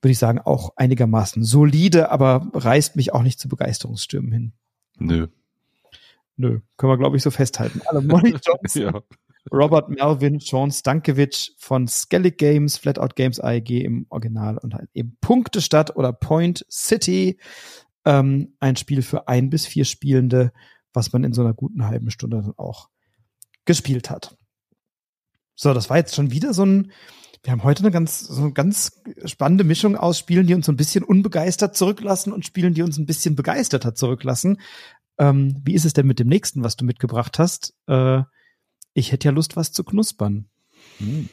würde 0.02 0.12
ich 0.12 0.18
sagen, 0.18 0.40
auch 0.40 0.72
einigermaßen 0.76 1.44
solide, 1.44 2.10
aber 2.10 2.50
reißt 2.52 2.96
mich 2.96 3.14
auch 3.14 3.22
nicht 3.22 3.38
zu 3.38 3.48
Begeisterungsstürmen 3.48 4.32
hin. 4.32 4.52
Nö. 4.98 5.28
Nö, 6.36 6.60
können 6.76 6.92
wir, 6.92 6.98
glaube 6.98 7.16
ich, 7.16 7.22
so 7.22 7.30
festhalten. 7.30 7.80
Alle 7.86 8.00
Money 8.02 8.34
Johnson, 8.44 8.82
ja. 8.82 9.02
Robert 9.52 9.88
Melvin, 9.88 10.40
Sean 10.40 10.70
Stankiewicz 10.70 11.52
von 11.58 11.86
Skellig 11.86 12.38
Games, 12.38 12.76
Flatout 12.76 13.14
Games 13.14 13.38
AEG 13.38 13.84
im 13.84 14.06
Original 14.08 14.58
und 14.58 14.74
halt 14.74 14.88
eben 14.94 15.16
Punktestadt 15.20 15.96
oder 15.96 16.12
Point 16.12 16.66
City. 16.70 17.38
Ähm, 18.04 18.54
ein 18.58 18.76
Spiel 18.76 19.02
für 19.02 19.28
ein 19.28 19.50
bis 19.50 19.66
vier 19.66 19.84
Spielende, 19.84 20.52
was 20.92 21.12
man 21.12 21.22
in 21.22 21.32
so 21.32 21.42
einer 21.42 21.54
guten 21.54 21.86
halben 21.86 22.10
Stunde 22.10 22.42
dann 22.42 22.54
auch 22.56 22.88
gespielt 23.64 24.10
hat. 24.10 24.36
So, 25.54 25.74
das 25.74 25.90
war 25.90 25.96
jetzt 25.96 26.14
schon 26.14 26.30
wieder 26.30 26.54
so 26.54 26.64
ein, 26.64 26.92
wir 27.42 27.52
haben 27.52 27.64
heute 27.64 27.82
eine 27.82 27.90
ganz, 27.90 28.20
so 28.20 28.42
eine 28.42 28.52
ganz 28.52 29.02
spannende 29.24 29.64
Mischung 29.64 29.96
aus 29.96 30.18
Spielen, 30.18 30.46
die 30.46 30.54
uns 30.54 30.66
so 30.66 30.72
ein 30.72 30.76
bisschen 30.76 31.04
unbegeistert 31.04 31.76
zurücklassen 31.76 32.32
und 32.32 32.46
Spielen, 32.46 32.74
die 32.74 32.82
uns 32.82 32.98
ein 32.98 33.06
bisschen 33.06 33.36
begeisterter 33.36 33.94
zurücklassen. 33.94 34.60
Ähm, 35.18 35.60
wie 35.64 35.74
ist 35.74 35.84
es 35.84 35.92
denn 35.92 36.06
mit 36.06 36.18
dem 36.18 36.28
nächsten, 36.28 36.62
was 36.62 36.76
du 36.76 36.84
mitgebracht 36.84 37.38
hast? 37.38 37.74
Äh, 37.86 38.22
ich 38.94 39.12
hätte 39.12 39.28
ja 39.28 39.32
Lust, 39.32 39.56
was 39.56 39.72
zu 39.72 39.84
knuspern. 39.84 40.48
Hm. 40.98 41.28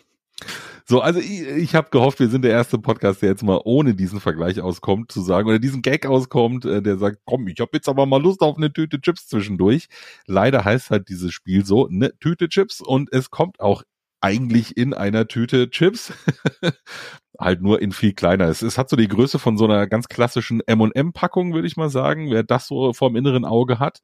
So, 0.90 1.02
also 1.02 1.20
ich, 1.20 1.42
ich 1.42 1.76
habe 1.76 1.92
gehofft, 1.92 2.20
wir 2.20 2.30
sind 2.30 2.42
der 2.42 2.50
erste 2.50 2.80
Podcast, 2.80 3.22
der 3.22 3.30
jetzt 3.30 3.44
mal 3.44 3.62
ohne 3.64 3.94
diesen 3.94 4.20
Vergleich 4.20 4.60
auskommt, 4.60 5.12
zu 5.12 5.22
sagen, 5.22 5.48
oder 5.48 5.60
diesen 5.60 5.84
Gag 5.84 6.08
auskommt, 6.08 6.66
äh, 6.66 6.82
der 6.82 6.98
sagt, 6.98 7.20
komm, 7.26 7.48
ich 7.48 7.60
habe 7.60 7.70
jetzt 7.74 7.88
aber 7.88 8.08
mal 8.08 8.20
Lust 8.20 8.42
auf 8.42 8.58
eine 8.58 8.74
Tüte 8.74 9.00
Chips 9.00 9.28
zwischendurch. 9.28 9.88
Leider 10.26 10.66
heißt 10.66 10.90
halt 10.90 11.08
dieses 11.10 11.32
Spiel 11.32 11.64
so, 11.64 11.88
eine 11.88 12.18
Tüte 12.18 12.50
Chips 12.50 12.82
und 12.82 13.14
es 13.14 13.30
kommt 13.30 13.60
auch 13.60 13.84
eigentlich 14.20 14.78
in 14.78 14.96
einer 14.96 15.28
Tüte 15.28 15.70
Chips. 15.70 16.12
halt 17.40 17.62
nur 17.62 17.84
in 17.84 17.92
viel 17.92 18.14
kleiner. 18.14 18.46
Es, 18.46 18.64
es 18.64 18.80
hat 18.80 18.90
so 18.90 18.96
die 18.96 19.08
Größe 19.08 19.38
von 19.38 19.60
so 19.60 19.66
einer 19.66 19.86
ganz 19.86 20.08
klassischen 20.08 20.60
M&M-Packung, 20.66 21.54
würde 21.54 21.68
ich 21.68 21.78
mal 21.78 21.92
sagen, 21.92 22.32
wer 22.32 22.42
das 22.42 22.66
so 22.66 22.94
vorm 22.94 23.16
inneren 23.16 23.46
Auge 23.46 23.78
hat. 23.78 24.00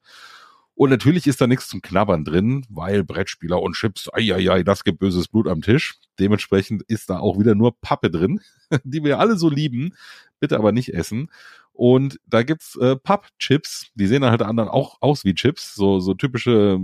Und 0.76 0.90
natürlich 0.90 1.26
ist 1.26 1.40
da 1.40 1.46
nichts 1.46 1.68
zum 1.68 1.80
Knabbern 1.80 2.24
drin, 2.24 2.66
weil 2.68 3.02
Brettspieler 3.02 3.62
und 3.62 3.72
Chips, 3.74 4.10
ai, 4.12 4.62
das 4.62 4.84
gibt 4.84 4.98
böses 4.98 5.26
Blut 5.26 5.48
am 5.48 5.62
Tisch. 5.62 5.94
Dementsprechend 6.20 6.82
ist 6.82 7.08
da 7.08 7.18
auch 7.18 7.38
wieder 7.38 7.54
nur 7.54 7.80
Pappe 7.80 8.10
drin, 8.10 8.40
die 8.84 9.02
wir 9.02 9.18
alle 9.18 9.38
so 9.38 9.48
lieben, 9.48 9.94
bitte 10.38 10.58
aber 10.58 10.72
nicht 10.72 10.92
essen. 10.92 11.30
Und 11.72 12.20
da 12.26 12.42
gibt's 12.42 12.76
äh, 12.76 12.94
Pappchips, 12.94 13.86
die 13.94 14.06
sehen 14.06 14.20
dann 14.20 14.30
halt 14.30 14.42
anderen 14.42 14.68
auch 14.68 14.98
aus 15.00 15.24
wie 15.24 15.34
Chips, 15.34 15.74
so, 15.74 15.98
so 15.98 16.12
typische 16.12 16.78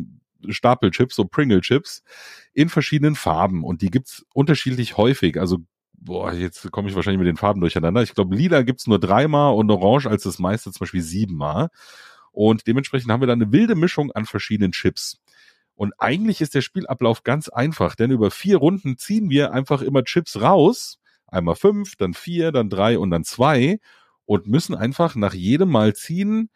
Stapelchips, 0.49 1.15
so 1.15 1.27
Pringle-Chips 1.27 2.03
in 2.55 2.71
verschiedenen 2.71 3.15
Farben 3.15 3.63
und 3.63 3.83
die 3.83 3.91
gibt's 3.91 4.25
unterschiedlich 4.33 4.97
häufig. 4.97 5.39
Also 5.39 5.59
boah, 5.93 6.33
jetzt 6.33 6.71
komme 6.73 6.89
ich 6.89 6.95
wahrscheinlich 6.95 7.19
mit 7.19 7.29
den 7.29 7.37
Farben 7.37 7.61
durcheinander. 7.61 8.03
Ich 8.03 8.15
glaube, 8.15 8.35
lila 8.35 8.63
gibt's 8.63 8.87
nur 8.87 8.99
dreimal 8.99 9.55
und 9.55 9.71
orange 9.71 10.07
als 10.07 10.23
das 10.23 10.39
meiste 10.39 10.73
zum 10.73 10.81
Beispiel 10.81 11.03
siebenmal. 11.03 11.69
Und 12.33 12.67
dementsprechend 12.67 13.11
haben 13.11 13.21
wir 13.21 13.27
da 13.27 13.35
eine 13.35 13.53
wilde 13.53 13.75
Mischung 13.75 14.11
an 14.11 14.25
verschiedenen 14.25 14.73
Chips. 14.73 15.21
Und 15.75 15.95
eigentlich 15.99 16.41
ist 16.41 16.55
der 16.55 16.61
Spielablauf 16.61 17.23
ganz 17.23 17.49
einfach, 17.49 17.95
denn 17.95 18.11
über 18.11 18.31
vier 18.31 18.57
Runden 18.57 18.99
ziehen 18.99 19.31
wir 19.31 19.53
einfach 19.53 19.83
immer 19.83 20.05
Chips 20.05 20.41
raus. 20.41 20.99
Einmal 21.27 21.55
fünf, 21.55 21.97
dann 21.97 22.15
vier, 22.15 22.53
dann 22.53 22.69
drei 22.69 22.99
und 22.99 23.11
dann 23.11 23.25
zwei 23.25 23.79
und 24.27 24.47
müssen 24.47 24.75
einfach 24.75 25.15
nach 25.15 25.35
jedem 25.35 25.71
Mal 25.71 25.95
ziehen 25.95 26.51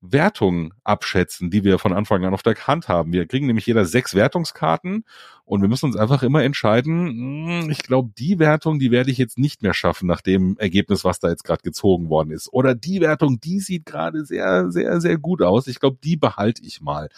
Wertungen 0.00 0.72
abschätzen, 0.84 1.50
die 1.50 1.64
wir 1.64 1.78
von 1.78 1.92
Anfang 1.92 2.24
an 2.24 2.32
auf 2.32 2.42
der 2.42 2.54
Hand 2.54 2.88
haben. 2.88 3.12
Wir 3.12 3.26
kriegen 3.26 3.46
nämlich 3.46 3.66
jeder 3.66 3.84
sechs 3.84 4.14
Wertungskarten 4.14 5.04
und 5.44 5.60
wir 5.60 5.68
müssen 5.68 5.86
uns 5.86 5.96
einfach 5.96 6.22
immer 6.22 6.44
entscheiden, 6.44 7.08
hm, 7.08 7.70
ich 7.70 7.82
glaube, 7.82 8.10
die 8.16 8.38
Wertung, 8.38 8.78
die 8.78 8.90
werde 8.90 9.10
ich 9.10 9.18
jetzt 9.18 9.38
nicht 9.38 9.62
mehr 9.62 9.74
schaffen 9.74 10.06
nach 10.06 10.20
dem 10.20 10.56
Ergebnis, 10.58 11.04
was 11.04 11.18
da 11.18 11.28
jetzt 11.28 11.42
gerade 11.42 11.62
gezogen 11.62 12.10
worden 12.10 12.30
ist. 12.30 12.52
Oder 12.52 12.74
die 12.74 13.00
Wertung, 13.00 13.40
die 13.40 13.60
sieht 13.60 13.86
gerade 13.86 14.24
sehr, 14.24 14.70
sehr, 14.70 15.00
sehr 15.00 15.18
gut 15.18 15.42
aus. 15.42 15.66
Ich 15.66 15.80
glaube, 15.80 15.98
die 16.02 16.16
behalte 16.16 16.62
ich 16.64 16.80
mal. 16.80 17.08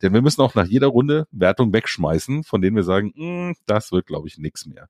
Denn 0.00 0.14
wir 0.14 0.22
müssen 0.22 0.40
auch 0.40 0.54
nach 0.54 0.66
jeder 0.66 0.86
Runde 0.86 1.26
Wertung 1.32 1.72
wegschmeißen, 1.72 2.44
von 2.44 2.62
denen 2.62 2.76
wir 2.76 2.84
sagen, 2.84 3.12
hm, 3.14 3.56
das 3.66 3.92
wird, 3.92 4.06
glaube 4.06 4.28
ich, 4.28 4.38
nix 4.38 4.66
mehr. 4.66 4.88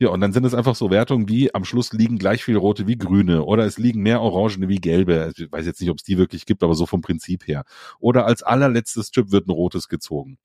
Ja, 0.00 0.08
und 0.08 0.20
dann 0.20 0.32
sind 0.32 0.44
es 0.44 0.54
einfach 0.54 0.74
so 0.74 0.90
Wertungen 0.90 1.28
wie 1.28 1.54
am 1.54 1.64
Schluss 1.64 1.92
liegen 1.92 2.18
gleich 2.18 2.42
viel 2.42 2.56
rote 2.56 2.88
wie 2.88 2.98
grüne 2.98 3.44
oder 3.44 3.64
es 3.64 3.78
liegen 3.78 4.02
mehr 4.02 4.20
orangene 4.20 4.68
wie 4.68 4.80
gelbe. 4.80 5.22
Also 5.22 5.44
ich 5.44 5.52
weiß 5.52 5.66
jetzt 5.66 5.80
nicht, 5.80 5.90
ob 5.90 5.98
es 5.98 6.02
die 6.02 6.18
wirklich 6.18 6.46
gibt, 6.46 6.64
aber 6.64 6.74
so 6.74 6.84
vom 6.86 7.00
Prinzip 7.00 7.46
her. 7.46 7.64
Oder 8.00 8.26
als 8.26 8.42
allerletztes 8.42 9.12
Chip 9.12 9.30
wird 9.30 9.46
ein 9.46 9.52
rotes 9.52 9.88
gezogen. 9.88 10.38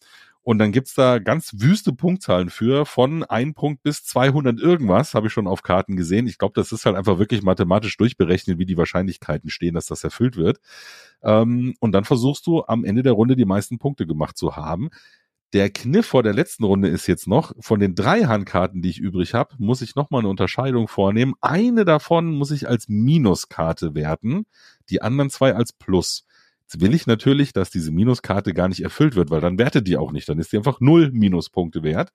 Und 0.43 0.59
dann 0.59 0.71
gibt's 0.71 0.93
da 0.93 1.19
ganz 1.19 1.53
wüste 1.57 1.93
Punktzahlen 1.93 2.49
für, 2.49 2.85
von 2.85 3.23
ein 3.23 3.53
Punkt 3.53 3.83
bis 3.83 4.03
200 4.05 4.59
irgendwas, 4.59 5.13
habe 5.13 5.27
ich 5.27 5.33
schon 5.33 5.47
auf 5.47 5.63
Karten 5.63 5.95
gesehen. 5.95 6.27
Ich 6.27 6.37
glaube, 6.37 6.53
das 6.55 6.71
ist 6.71 6.85
halt 6.85 6.95
einfach 6.95 7.19
wirklich 7.19 7.41
mathematisch 7.43 7.97
durchberechnet, 7.97 8.57
wie 8.57 8.65
die 8.65 8.77
Wahrscheinlichkeiten 8.77 9.49
stehen, 9.49 9.73
dass 9.73 9.87
das 9.87 10.03
erfüllt 10.03 10.37
wird. 10.37 10.59
Ähm, 11.23 11.75
und 11.79 11.91
dann 11.91 12.05
versuchst 12.05 12.47
du 12.47 12.63
am 12.65 12.85
Ende 12.85 13.03
der 13.03 13.13
Runde 13.13 13.35
die 13.35 13.45
meisten 13.45 13.79
Punkte 13.79 14.05
gemacht 14.07 14.37
zu 14.37 14.55
haben. 14.55 14.89
Der 15.53 15.71
Kniff 15.71 16.05
vor 16.05 16.21
der 16.21 16.33
letzten 16.33 16.63
Runde 16.63 16.89
ist 16.89 17.07
jetzt 17.07 17.27
noch, 17.27 17.53
von 17.59 17.79
den 17.79 17.95
drei 17.95 18.25
Handkarten, 18.25 18.83
die 18.83 18.89
ich 18.89 18.99
übrig 18.99 19.33
habe, 19.33 19.55
muss 19.57 19.81
ich 19.81 19.95
nochmal 19.95 20.19
eine 20.19 20.29
Unterscheidung 20.29 20.87
vornehmen. 20.87 21.33
Eine 21.41 21.85
davon 21.85 22.35
muss 22.35 22.51
ich 22.51 22.67
als 22.69 22.87
Minuskarte 22.87 23.95
werten, 23.95 24.45
die 24.89 25.01
anderen 25.01 25.31
zwei 25.31 25.55
als 25.55 25.73
Plus. 25.73 26.25
Jetzt 26.71 26.81
will 26.81 26.93
ich 26.93 27.07
natürlich, 27.07 27.51
dass 27.51 27.71
diese 27.71 27.91
Minuskarte 27.91 28.53
gar 28.53 28.67
nicht 28.67 28.83
erfüllt 28.83 29.15
wird, 29.15 29.31
weil 29.31 29.41
dann 29.41 29.57
wertet 29.57 29.87
die 29.87 29.97
auch 29.97 30.11
nicht. 30.11 30.29
Dann 30.29 30.37
ist 30.37 30.51
die 30.51 30.57
einfach 30.57 30.81
null 30.81 31.09
Minuspunkte 31.11 31.81
wert. 31.81 32.11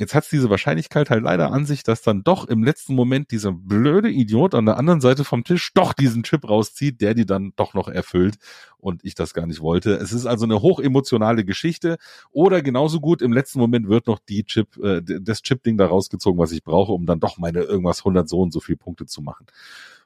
Jetzt 0.00 0.14
hat 0.14 0.24
es 0.24 0.30
diese 0.30 0.48
Wahrscheinlichkeit 0.48 1.10
halt 1.10 1.24
leider 1.24 1.52
an 1.52 1.66
sich, 1.66 1.82
dass 1.82 2.00
dann 2.00 2.24
doch 2.24 2.46
im 2.46 2.64
letzten 2.64 2.94
Moment 2.94 3.30
dieser 3.32 3.52
blöde 3.52 4.08
Idiot 4.08 4.54
an 4.54 4.64
der 4.64 4.78
anderen 4.78 5.02
Seite 5.02 5.24
vom 5.24 5.44
Tisch 5.44 5.74
doch 5.74 5.92
diesen 5.92 6.22
Chip 6.22 6.48
rauszieht, 6.48 7.02
der 7.02 7.12
die 7.12 7.26
dann 7.26 7.52
doch 7.56 7.74
noch 7.74 7.86
erfüllt 7.86 8.36
und 8.78 9.04
ich 9.04 9.14
das 9.14 9.34
gar 9.34 9.44
nicht 9.44 9.60
wollte. 9.60 9.92
Es 9.92 10.12
ist 10.12 10.24
also 10.24 10.46
eine 10.46 10.62
hochemotionale 10.62 11.44
Geschichte 11.44 11.98
oder 12.30 12.62
genauso 12.62 12.98
gut 13.00 13.20
im 13.20 13.34
letzten 13.34 13.58
Moment 13.58 13.90
wird 13.90 14.06
noch 14.06 14.20
die 14.26 14.44
Chip, 14.44 14.78
äh, 14.78 15.02
das 15.02 15.42
Chip-Ding 15.42 15.76
da 15.76 15.84
rausgezogen, 15.84 16.40
was 16.40 16.52
ich 16.52 16.64
brauche, 16.64 16.92
um 16.92 17.04
dann 17.04 17.20
doch 17.20 17.36
meine 17.36 17.60
irgendwas 17.60 17.98
100 17.98 18.26
so 18.26 18.40
und 18.40 18.54
so 18.54 18.60
viel 18.60 18.78
Punkte 18.78 19.04
zu 19.04 19.20
machen. 19.20 19.44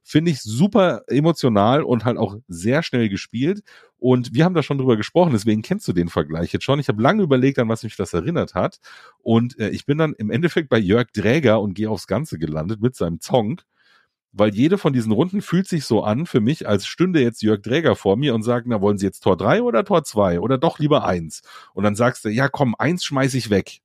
Finde 0.05 0.31
ich 0.31 0.43
super 0.43 1.03
emotional 1.09 1.83
und 1.83 2.05
halt 2.05 2.19
auch 2.19 2.37
sehr 2.47 2.83
schnell 2.83 3.09
gespielt. 3.09 3.63
Und 3.97 4.35
wir 4.35 4.45
haben 4.45 4.55
da 4.55 4.63
schon 4.63 4.79
drüber 4.79 4.97
gesprochen, 4.97 5.33
deswegen 5.33 5.63
kennst 5.63 5.89
du 5.89 5.93
den 5.95 6.09
Vergleich 6.09 6.53
jetzt 6.53 6.65
schon. 6.65 6.79
Ich 6.79 6.89
habe 6.89 7.03
lange 7.03 7.23
überlegt, 7.23 7.59
an 7.59 7.69
was 7.69 7.83
mich 7.83 7.97
das 7.97 8.13
erinnert 8.13 8.55
hat. 8.55 8.79
Und 9.23 9.59
äh, 9.59 9.71
ich 9.71 9.87
bin 9.87 9.99
dann 9.99 10.13
im 10.13 10.31
Endeffekt 10.31 10.69
bei 10.69 10.79
Jörg 10.79 11.09
Dräger 11.13 11.61
und 11.61 11.75
gehe 11.75 11.91
aufs 11.91 12.07
Ganze 12.07 12.39
gelandet 12.39 12.81
mit 12.81 12.95
seinem 12.95 13.21
Zong 13.21 13.63
weil 14.35 14.53
jede 14.53 14.79
von 14.79 14.93
diesen 14.93 15.13
Runden 15.13 15.41
fühlt 15.43 15.69
sich 15.69 15.85
so 15.85 16.03
an 16.03 16.27
für 16.27 16.41
mich, 16.41 16.69
als 16.69 16.87
stünde 16.87 17.21
jetzt 17.23 17.43
Jörg 17.43 17.63
Dräger 17.63 17.95
vor 17.95 18.17
mir 18.17 18.35
und 18.35 18.43
sagt, 18.43 18.67
na, 18.67 18.81
wollen 18.81 18.99
Sie 18.99 19.07
jetzt 19.07 19.21
Tor 19.21 19.37
3 19.37 19.63
oder 19.63 19.85
Tor 19.85 20.03
2 20.03 20.41
oder 20.41 20.59
doch 20.59 20.81
lieber 20.81 21.07
eins? 21.07 21.43
Und 21.73 21.85
dann 21.85 21.95
sagst 21.95 22.25
du, 22.25 22.29
ja 22.29 22.49
komm, 22.49 22.75
eins 22.77 23.05
schmeiß 23.05 23.35
ich 23.35 23.49
weg. 23.49 23.81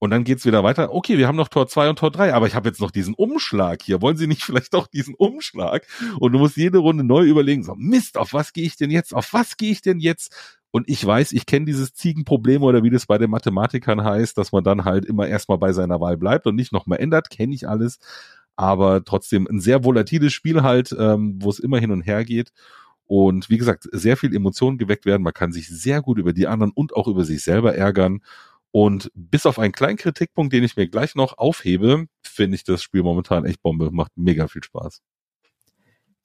Und 0.00 0.10
dann 0.10 0.24
geht's 0.24 0.46
wieder 0.46 0.64
weiter. 0.64 0.94
Okay, 0.94 1.18
wir 1.18 1.28
haben 1.28 1.36
noch 1.36 1.48
Tor 1.48 1.68
2 1.68 1.90
und 1.90 1.98
Tor 1.98 2.10
3, 2.10 2.32
aber 2.32 2.46
ich 2.46 2.54
habe 2.54 2.66
jetzt 2.68 2.80
noch 2.80 2.90
diesen 2.90 3.12
Umschlag 3.12 3.82
hier. 3.82 4.00
Wollen 4.00 4.16
Sie 4.16 4.26
nicht 4.26 4.42
vielleicht 4.44 4.72
doch 4.72 4.86
diesen 4.86 5.14
Umschlag? 5.14 5.86
Und 6.18 6.32
du 6.32 6.38
musst 6.38 6.56
jede 6.56 6.78
Runde 6.78 7.04
neu 7.04 7.24
überlegen, 7.24 7.62
so 7.62 7.74
Mist, 7.76 8.16
auf 8.16 8.32
was 8.32 8.54
gehe 8.54 8.64
ich 8.64 8.76
denn 8.76 8.90
jetzt? 8.90 9.14
Auf 9.14 9.34
was 9.34 9.58
gehe 9.58 9.70
ich 9.70 9.82
denn 9.82 10.00
jetzt? 10.00 10.34
Und 10.70 10.88
ich 10.88 11.04
weiß, 11.04 11.32
ich 11.32 11.44
kenne 11.44 11.66
dieses 11.66 11.92
Ziegenproblem 11.92 12.62
oder 12.62 12.82
wie 12.82 12.90
das 12.90 13.04
bei 13.04 13.18
den 13.18 13.30
Mathematikern 13.30 14.02
heißt, 14.02 14.38
dass 14.38 14.52
man 14.52 14.64
dann 14.64 14.86
halt 14.86 15.04
immer 15.04 15.28
erstmal 15.28 15.58
bei 15.58 15.72
seiner 15.72 16.00
Wahl 16.00 16.16
bleibt 16.16 16.46
und 16.46 16.54
nicht 16.54 16.72
nochmal 16.72 16.98
ändert, 16.98 17.28
kenne 17.28 17.54
ich 17.54 17.68
alles. 17.68 17.98
Aber 18.56 19.04
trotzdem 19.04 19.46
ein 19.48 19.60
sehr 19.60 19.84
volatiles 19.84 20.32
Spiel 20.32 20.62
halt, 20.62 20.94
ähm, 20.98 21.38
wo 21.42 21.50
es 21.50 21.58
immer 21.58 21.78
hin 21.78 21.90
und 21.90 22.02
her 22.02 22.24
geht. 22.24 22.52
Und 23.06 23.50
wie 23.50 23.58
gesagt, 23.58 23.86
sehr 23.92 24.16
viel 24.16 24.34
Emotionen 24.34 24.78
geweckt 24.78 25.04
werden. 25.04 25.24
Man 25.24 25.34
kann 25.34 25.52
sich 25.52 25.68
sehr 25.68 26.00
gut 26.00 26.18
über 26.18 26.32
die 26.32 26.46
anderen 26.46 26.72
und 26.72 26.94
auch 26.94 27.08
über 27.08 27.24
sich 27.24 27.42
selber 27.42 27.74
ärgern. 27.74 28.20
Und 28.72 29.10
bis 29.14 29.46
auf 29.46 29.58
einen 29.58 29.72
kleinen 29.72 29.96
Kritikpunkt, 29.96 30.52
den 30.52 30.62
ich 30.62 30.76
mir 30.76 30.88
gleich 30.88 31.14
noch 31.14 31.38
aufhebe, 31.38 32.06
finde 32.22 32.54
ich 32.54 32.64
das 32.64 32.82
Spiel 32.82 33.02
momentan 33.02 33.44
echt 33.44 33.62
Bombe. 33.62 33.90
Macht 33.90 34.12
mega 34.16 34.46
viel 34.46 34.62
Spaß. 34.62 35.02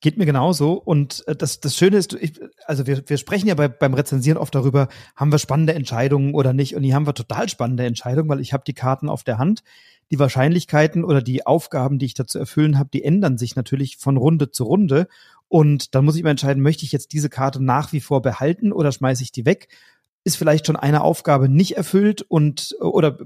Geht 0.01 0.17
mir 0.17 0.25
genauso. 0.25 0.73
Und 0.73 1.27
äh, 1.27 1.35
das, 1.35 1.59
das 1.59 1.75
Schöne 1.75 1.97
ist, 1.97 2.13
ich, 2.13 2.39
also 2.65 2.85
wir, 2.85 3.01
wir 3.07 3.17
sprechen 3.17 3.47
ja 3.47 3.55
bei, 3.55 3.67
beim 3.67 3.95
Rezensieren 3.95 4.37
oft 4.37 4.53
darüber, 4.53 4.89
haben 5.15 5.31
wir 5.31 5.39
spannende 5.39 5.73
Entscheidungen 5.73 6.35
oder 6.35 6.53
nicht. 6.53 6.75
Und 6.75 6.83
hier 6.83 6.93
haben 6.93 7.07
wir 7.07 7.15
total 7.15 7.49
spannende 7.49 7.85
Entscheidungen, 7.85 8.29
weil 8.29 8.41
ich 8.41 8.53
habe 8.53 8.63
die 8.65 8.73
Karten 8.73 9.09
auf 9.09 9.23
der 9.23 9.39
Hand. 9.39 9.63
Die 10.11 10.19
Wahrscheinlichkeiten 10.19 11.03
oder 11.03 11.23
die 11.23 11.47
Aufgaben, 11.47 11.97
die 11.97 12.05
ich 12.05 12.13
da 12.13 12.27
zu 12.27 12.37
erfüllen 12.37 12.77
habe, 12.77 12.91
die 12.93 13.03
ändern 13.03 13.39
sich 13.39 13.55
natürlich 13.55 13.97
von 13.97 14.17
Runde 14.17 14.51
zu 14.51 14.65
Runde. 14.65 15.07
Und 15.47 15.95
dann 15.95 16.05
muss 16.05 16.15
ich 16.15 16.21
mal 16.21 16.29
entscheiden, 16.29 16.61
möchte 16.61 16.85
ich 16.85 16.91
jetzt 16.91 17.11
diese 17.13 17.29
Karte 17.29 17.63
nach 17.63 17.91
wie 17.91 18.01
vor 18.01 18.21
behalten 18.21 18.71
oder 18.71 18.91
schmeiße 18.91 19.23
ich 19.23 19.31
die 19.31 19.45
weg? 19.45 19.69
Ist 20.25 20.37
vielleicht 20.37 20.65
schon 20.65 20.75
eine 20.75 21.01
Aufgabe 21.01 21.47
nicht 21.47 21.77
erfüllt 21.77 22.23
und 22.23 22.75
oder 22.81 23.19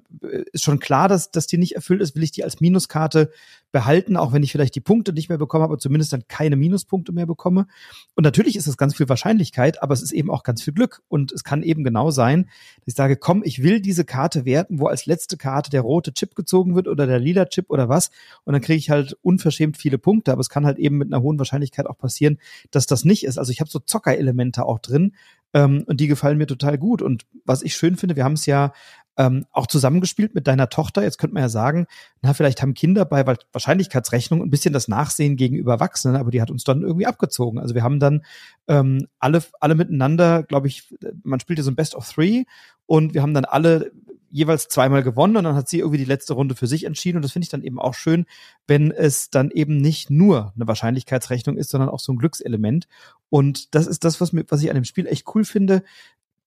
ist 0.52 0.66
schon 0.66 0.80
klar, 0.80 1.08
dass, 1.08 1.32
dass 1.32 1.48
die 1.48 1.58
nicht 1.58 1.76
erfüllt 1.76 2.02
ist, 2.02 2.14
will 2.14 2.24
ich 2.24 2.34
die 2.34 2.44
als 2.44 2.60
Minuskarte 2.60 3.32
behalten, 3.72 4.18
auch 4.18 4.34
wenn 4.34 4.44
ich 4.44 4.52
vielleicht 4.52 4.76
die 4.76 4.82
Punkte 4.82 5.14
nicht 5.14 5.30
mehr 5.30 5.38
bekomme, 5.38 5.64
aber 5.64 5.78
zumindest 5.78 6.12
dann 6.12 6.28
keine 6.28 6.58
Minuspunkte 6.58 7.14
mehr 7.14 7.26
bekomme. 7.26 7.68
Und 8.16 8.26
natürlich 8.26 8.58
ist 8.58 8.68
es 8.68 8.76
ganz 8.76 8.98
viel 8.98 9.08
Wahrscheinlichkeit, 9.08 9.82
aber 9.82 9.94
es 9.94 10.02
ist 10.02 10.12
eben 10.12 10.30
auch 10.30 10.44
ganz 10.44 10.62
viel 10.62 10.74
Glück. 10.74 11.02
Und 11.08 11.32
es 11.32 11.46
kann 11.46 11.64
eben 11.64 11.86
genau 11.86 12.12
sein, 12.12 12.50
dass 12.80 12.88
ich 12.88 12.96
sage, 12.96 13.16
komm, 13.16 13.44
ich 13.46 13.64
will 13.64 13.80
diese 13.80 14.04
Karte 14.04 14.44
werten, 14.44 14.80
wo 14.80 14.88
als 14.88 15.06
letzte 15.06 15.38
Karte 15.38 15.70
der 15.70 15.82
rote 15.82 16.14
Chip 16.14 16.36
gezogen 16.36 16.76
wird 16.76 16.90
oder 16.90 17.08
der 17.08 17.20
lila 17.20 17.46
Chip 17.46 17.70
oder 17.70 17.88
was. 17.88 18.10
Und 18.44 18.52
dann 18.52 18.62
kriege 18.62 18.78
ich 18.78 18.90
halt 18.90 19.18
unverschämt 19.22 19.78
viele 19.78 20.00
Punkte, 20.00 20.34
aber 20.34 20.42
es 20.42 20.50
kann 20.50 20.66
halt 20.66 20.80
eben 20.80 20.98
mit 20.98 21.14
einer 21.14 21.22
hohen 21.22 21.38
Wahrscheinlichkeit 21.38 21.86
auch 21.86 21.98
passieren, 21.98 22.40
dass 22.72 22.88
das 22.88 23.06
nicht 23.06 23.24
ist. 23.24 23.38
Also 23.38 23.54
ich 23.54 23.62
habe 23.62 23.70
so 23.70 23.80
Zockerelemente 23.80 24.66
auch 24.66 24.80
drin, 24.80 25.14
ähm, 25.54 25.84
und 25.88 26.00
die 26.00 26.08
gefallen 26.08 26.38
mir 26.38 26.48
total 26.48 26.78
gut. 26.78 27.02
Und 27.02 27.26
was 27.46 27.62
ich 27.62 27.76
schön 27.76 27.98
finde, 27.98 28.16
wir 28.16 28.24
haben 28.24 28.34
es 28.34 28.46
ja 28.46 28.74
ähm, 29.20 29.46
auch 29.52 29.68
zusammengespielt 29.68 30.34
mit 30.34 30.48
deiner 30.48 30.70
Tochter. 30.70 31.04
Jetzt 31.04 31.18
könnte 31.18 31.34
man 31.34 31.44
ja 31.44 31.50
sagen, 31.50 31.88
na, 32.22 32.34
vielleicht 32.34 32.62
haben 32.62 32.74
Kinder 32.74 33.04
bei 33.04 33.26
Wahrscheinlichkeitsrechnung 33.52 34.42
ein 34.42 34.50
bisschen 34.50 34.74
das 34.74 34.88
Nachsehen 34.88 35.36
gegenüber 35.36 35.74
Erwachsenen, 35.74 36.16
aber 36.16 36.32
die 36.32 36.42
hat 36.42 36.50
uns 36.50 36.64
dann 36.64 36.84
irgendwie 36.84 37.06
abgezogen. 37.06 37.60
Also 37.60 37.76
wir 37.76 37.84
haben 37.84 38.00
dann 38.00 38.24
ähm, 38.68 39.08
alle, 39.20 39.44
alle 39.60 39.76
miteinander, 39.76 40.44
glaube 40.44 40.68
ich, 40.68 40.96
man 41.24 41.42
spielte 41.42 41.64
so 41.64 41.72
ein 41.72 41.76
Best 41.76 41.96
of 41.96 42.10
Three 42.10 42.46
und 42.86 43.14
wir 43.14 43.22
haben 43.22 43.34
dann 43.34 43.46
alle 43.46 43.92
jeweils 44.32 44.68
zweimal 44.68 45.04
gewonnen 45.04 45.38
und 45.38 45.44
dann 45.44 45.56
hat 45.56 45.68
sie 45.70 45.80
irgendwie 45.80 45.98
die 45.98 46.06
letzte 46.06 46.34
Runde 46.34 46.56
für 46.56 46.68
sich 46.68 46.84
entschieden 46.86 47.18
und 47.18 47.22
das 47.24 47.32
finde 47.32 47.46
ich 47.46 47.50
dann 47.50 47.64
eben 47.64 47.80
auch 47.80 47.94
schön, 47.94 48.26
wenn 48.68 48.92
es 48.92 49.30
dann 49.30 49.52
eben 49.52 49.78
nicht 49.78 50.10
nur 50.10 50.54
eine 50.56 50.68
Wahrscheinlichkeitsrechnung 50.68 51.58
ist, 51.58 51.70
sondern 51.70 51.90
auch 51.90 52.00
so 52.00 52.14
ein 52.14 52.18
Glückselement. 52.18 52.88
Und 53.30 53.76
das 53.76 53.88
ist 53.88 54.04
das, 54.04 54.22
was 54.22 54.34
mir, 54.34 54.46
was 54.50 54.62
ich 54.62 54.70
an 54.70 54.76
dem 54.76 54.86
Spiel 54.86 55.08
echt 55.08 55.26
cool 55.34 55.44
finde 55.44 55.84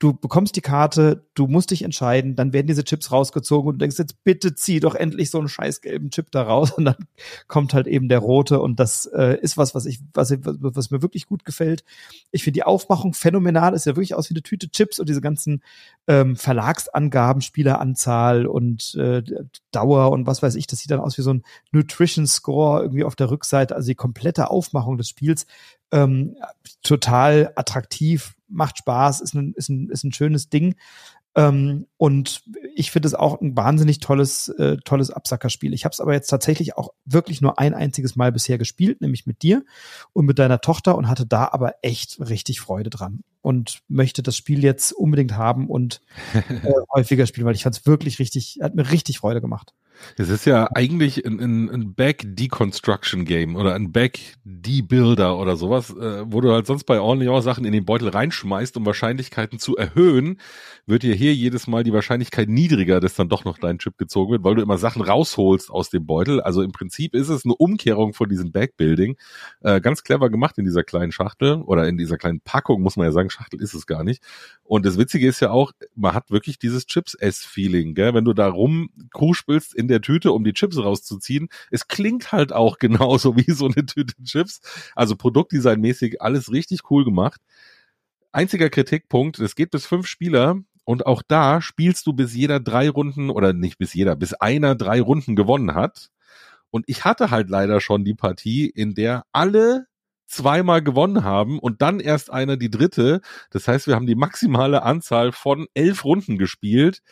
du 0.03 0.13
bekommst 0.13 0.57
die 0.57 0.63
Karte, 0.63 1.27
du 1.35 1.47
musst 1.47 1.71
dich 1.71 1.83
entscheiden, 1.83 2.35
dann 2.35 2.53
werden 2.53 2.67
diese 2.67 2.83
Chips 2.83 3.13
rausgezogen 3.13 3.69
und 3.69 3.75
du 3.75 3.79
denkst 3.79 4.01
jetzt 4.01 4.25
bitte 4.25 4.53
zieh 4.53 4.81
doch 4.81 4.97
endlich 4.97 5.31
so 5.31 5.39
einen 5.39 5.47
scheiß 5.47 5.81
gelben 5.81 6.11
Chip 6.11 6.33
da 6.33 6.43
raus 6.43 6.73
und 6.77 6.87
dann 6.87 6.97
kommt 7.47 7.73
halt 7.73 7.87
eben 7.87 8.09
der 8.09 8.19
rote 8.19 8.61
und 8.61 8.81
das 8.81 9.07
äh, 9.07 9.39
ist 9.41 9.57
was, 9.57 9.77
was 9.77 9.87
ich, 9.87 10.01
was, 10.13 10.35
was 10.43 10.91
mir 10.91 11.03
wirklich 11.03 11.27
gut 11.27 11.45
gefällt. 11.45 11.85
Ich 12.33 12.43
finde 12.43 12.55
die 12.55 12.65
Aufmachung 12.65 13.15
phänomenal, 13.15 13.75
ist 13.75 13.87
ja 13.87 13.95
wirklich 13.95 14.17
aus 14.17 14.29
wie 14.29 14.35
eine 14.35 14.43
Tüte 14.43 14.71
Chips 14.71 14.99
und 14.99 15.09
diese 15.09 15.21
ganzen 15.21 15.63
ähm, 16.09 16.35
Verlagsangaben, 16.35 17.41
Spieleranzahl 17.41 18.47
und 18.47 18.97
äh, 18.97 19.23
Dauer 19.71 20.11
und 20.11 20.27
was 20.27 20.43
weiß 20.43 20.57
ich, 20.57 20.67
das 20.67 20.81
sieht 20.81 20.91
dann 20.91 20.99
aus 20.99 21.17
wie 21.17 21.23
so 21.23 21.33
ein 21.33 21.45
Nutrition 21.71 22.27
Score 22.27 22.83
irgendwie 22.83 23.05
auf 23.05 23.15
der 23.15 23.31
Rückseite, 23.31 23.77
also 23.77 23.87
die 23.87 23.95
komplette 23.95 24.51
Aufmachung 24.51 24.99
des 24.99 25.09
Spiels 25.09 25.47
ähm, 25.93 26.37
total 26.83 27.53
attraktiv, 27.55 28.35
macht 28.53 28.79
Spaß, 28.79 29.21
ist 29.21 29.35
ein, 29.35 29.53
ist 29.55 29.69
ein, 29.69 29.89
ist 29.91 30.05
ein 30.05 30.13
schönes 30.13 30.49
Ding. 30.49 30.75
Ähm, 31.35 31.87
und 31.97 32.43
ich 32.75 32.91
finde 32.91 33.09
es 33.09 33.15
auch 33.15 33.41
ein 33.41 33.57
wahnsinnig 33.57 34.01
tolles, 34.01 34.49
äh, 34.49 34.77
tolles 34.85 35.11
Absackerspiel. 35.11 35.73
Ich 35.73 35.85
habe 35.85 35.93
es 35.93 36.01
aber 36.01 36.13
jetzt 36.13 36.29
tatsächlich 36.29 36.77
auch 36.77 36.91
wirklich 37.07 37.41
nur 37.41 37.59
ein 37.59 37.73
einziges 37.73 38.17
Mal 38.17 38.33
bisher 38.33 38.59
gespielt, 38.59 39.01
nämlich 39.01 39.27
mit 39.27 39.43
dir 39.43 39.65
und 40.13 40.27
mit 40.27 40.39
deiner 40.39 40.61
Tochter 40.61 40.97
und 40.97 41.09
hatte 41.09 41.27
da 41.27 41.49
aber 41.51 41.77
echt 41.81 42.21
richtig 42.21 42.61
Freude 42.61 42.91
dran 42.91 43.21
und 43.41 43.81
möchte 43.89 44.23
das 44.23 44.37
Spiel 44.37 44.63
jetzt 44.63 44.93
unbedingt 44.93 45.35
haben 45.37 45.69
und 45.69 46.03
äh, 46.35 46.43
häufiger 46.95 47.27
spielen, 47.27 47.47
weil 47.47 47.55
ich 47.55 47.63
fand 47.63 47.77
es 47.77 47.87
wirklich 47.87 48.19
richtig, 48.19 48.59
hat 48.61 48.75
mir 48.75 48.91
richtig 48.91 49.19
Freude 49.19 49.41
gemacht. 49.41 49.73
Es 50.17 50.29
ist 50.29 50.45
ja 50.45 50.69
eigentlich 50.75 51.25
ein, 51.25 51.41
ein, 51.41 51.71
ein 51.71 51.95
Back-Deconstruction-Game 51.95 53.57
oder 53.57 53.75
ein 53.75 53.93
Back-Debuilder 53.93 55.39
oder 55.39 55.57
sowas, 55.57 55.91
äh, 55.91 56.25
wo 56.27 56.41
du 56.41 56.53
halt 56.53 56.67
sonst 56.67 56.85
bei 56.85 57.01
Orleans 57.01 57.45
Sachen 57.45 57.65
in 57.65 57.73
den 57.73 57.85
Beutel 57.85 58.09
reinschmeißt, 58.09 58.77
um 58.77 58.87
Wahrscheinlichkeiten 58.87 59.59
zu 59.59 59.77
erhöhen, 59.77 60.39
wird 60.87 61.03
dir 61.03 61.15
hier 61.15 61.35
jedes 61.35 61.67
Mal 61.67 61.85
die 61.85 61.93
Wahrscheinlichkeit 61.93 62.49
niedriger, 62.49 63.01
dass 63.01 63.15
dann 63.15 63.29
doch 63.29 63.45
noch 63.45 63.59
dein 63.59 63.79
Chip 63.79 63.97
gezogen 63.99 64.33
wird, 64.33 64.45
weil 64.45 64.55
du 64.55 64.63
immer 64.63 64.79
Sachen 64.79 65.03
rausholst 65.03 65.71
aus 65.71 65.91
dem 65.91 66.07
Beutel. 66.07 66.41
Also 66.41 66.63
im 66.63 66.73
Prinzip 66.73 67.15
ist 67.15 67.29
es 67.29 67.45
eine 67.45 67.55
Umkehrung 67.55 68.15
von 68.15 68.29
diesem 68.29 68.53
Backbuilding. 68.53 69.17
Äh, 69.61 69.81
ganz 69.81 70.03
clever 70.03 70.31
gemacht 70.31 70.59
in 70.59 70.65
dieser 70.65 70.83
kleinen 70.85 71.13
Schachtel 71.13 71.63
oder 71.63 71.87
in 71.87 71.97
dieser 71.97 72.19
kleinen 72.19 72.41
Packung, 72.41 72.83
muss 72.83 72.97
man 72.97 73.07
ja 73.07 73.13
sagen. 73.13 73.31
Schachtel 73.31 73.61
ist 73.61 73.75
es 73.75 73.87
gar 73.87 74.05
nicht. 74.05 74.23
Und 74.65 74.87
das 74.87 74.99
Witzige 74.99 75.29
ist 75.29 75.41
ja 75.41 75.51
auch, 75.51 75.73
man 75.95 76.15
hat 76.15 76.31
wirklich 76.31 76.59
dieses 76.59 76.87
Chips-S-Feeling, 76.87 77.95
gell? 77.95 78.15
Wenn 78.15 78.25
du 78.25 78.33
da 78.33 78.49
rumkruspelst 78.49 79.75
in 79.83 79.89
der 79.89 80.01
Tüte, 80.01 80.33
um 80.33 80.45
die 80.45 80.53
Chips 80.53 80.79
rauszuziehen, 80.79 81.49
es 81.71 81.89
klingt 81.89 82.33
halt 82.33 82.53
auch 82.53 82.79
genauso 82.79 83.37
wie 83.37 83.51
so 83.51 83.67
eine 83.67 83.85
Tüte 83.85 84.15
Chips. 84.25 84.61
Also 84.95 85.17
Produktdesignmäßig 85.17 86.23
alles 86.23 86.51
richtig 86.51 86.91
cool 86.91 87.05
gemacht. 87.05 87.41
Einziger 88.33 88.71
Kritikpunkt, 88.71 89.39
es 89.41 89.55
geht 89.55 89.71
bis 89.71 89.85
fünf 89.85 90.07
Spieler 90.07 90.57
und 90.85 91.07
auch 91.07 91.23
da 91.27 91.61
spielst 91.61 92.07
du 92.07 92.13
bis 92.13 92.35
jeder 92.35 92.61
drei 92.61 92.89
Runden 92.89 93.29
oder 93.29 93.53
nicht 93.53 93.79
bis 93.79 93.93
jeder, 93.93 94.17
bis 94.17 94.33
einer 94.33 94.75
drei 94.75 95.01
Runden 95.01 95.37
gewonnen 95.37 95.75
hat. 95.75 96.09
Und 96.71 96.85
ich 96.89 97.05
hatte 97.05 97.31
halt 97.31 97.51
leider 97.51 97.81
schon 97.81 98.05
die 98.05 98.15
Partie, 98.15 98.67
in 98.67 98.95
der 98.95 99.25
alle 99.33 99.87
zweimal 100.27 100.83
gewonnen 100.83 101.25
haben 101.25 101.59
und 101.59 101.83
dann 101.83 102.01
erst 102.01 102.33
einer 102.33 102.57
die 102.57 102.71
dritte. 102.71 103.21
Das 103.51 103.69
heißt, 103.69 103.87
wir 103.87 103.95
haben 103.95 104.07
die 104.07 104.15
maximale 104.15 104.83
Anzahl 104.83 105.31
von 105.31 105.67
elf 105.75 106.05
Runden 106.05 106.39
gespielt. 106.39 107.03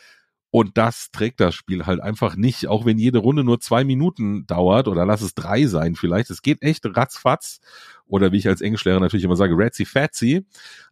Und 0.51 0.77
das 0.77 1.11
trägt 1.11 1.39
das 1.39 1.55
Spiel 1.55 1.85
halt 1.85 2.01
einfach 2.01 2.35
nicht, 2.35 2.67
auch 2.67 2.85
wenn 2.85 2.97
jede 2.97 3.19
Runde 3.19 3.45
nur 3.45 3.61
zwei 3.61 3.85
Minuten 3.85 4.45
dauert 4.47 4.89
oder 4.89 5.05
lass 5.05 5.21
es 5.21 5.33
drei 5.33 5.65
sein 5.65 5.95
vielleicht. 5.95 6.29
Es 6.29 6.41
geht 6.41 6.61
echt 6.61 6.85
ratzfatz 6.85 7.61
oder 8.05 8.33
wie 8.33 8.37
ich 8.37 8.49
als 8.49 8.59
Englischlehrer 8.59 8.99
natürlich 8.99 9.23
immer 9.23 9.37
sage, 9.37 9.55
ratzy 9.57 9.85
fatzy, 9.85 10.45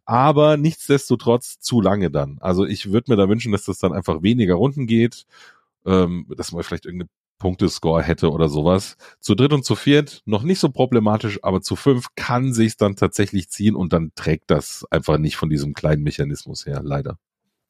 aber 0.06 0.56
nichtsdestotrotz 0.56 1.60
zu 1.60 1.82
lange 1.82 2.10
dann. 2.10 2.38
Also 2.40 2.64
ich 2.64 2.90
würde 2.90 3.12
mir 3.12 3.16
da 3.16 3.28
wünschen, 3.28 3.52
dass 3.52 3.66
das 3.66 3.78
dann 3.78 3.92
einfach 3.92 4.22
weniger 4.22 4.54
Runden 4.54 4.86
geht, 4.86 5.26
ähm, 5.84 6.26
dass 6.36 6.52
man 6.52 6.62
vielleicht 6.62 6.86
irgendeine 6.86 7.10
Punktescore 7.38 8.02
hätte 8.02 8.30
oder 8.30 8.48
sowas. 8.48 8.96
Zu 9.20 9.34
dritt 9.34 9.52
und 9.52 9.64
zu 9.64 9.74
viert 9.74 10.22
noch 10.26 10.42
nicht 10.42 10.60
so 10.60 10.70
problematisch, 10.70 11.38
aber 11.42 11.60
zu 11.60 11.76
fünf 11.76 12.08
kann 12.14 12.54
sich's 12.54 12.76
dann 12.76 12.96
tatsächlich 12.96 13.50
ziehen 13.50 13.74
und 13.74 13.92
dann 13.92 14.12
trägt 14.14 14.50
das 14.50 14.86
einfach 14.90 15.18
nicht 15.18 15.36
von 15.36 15.50
diesem 15.50 15.74
kleinen 15.74 16.02
Mechanismus 16.02 16.66
her, 16.66 16.80
leider. 16.82 17.18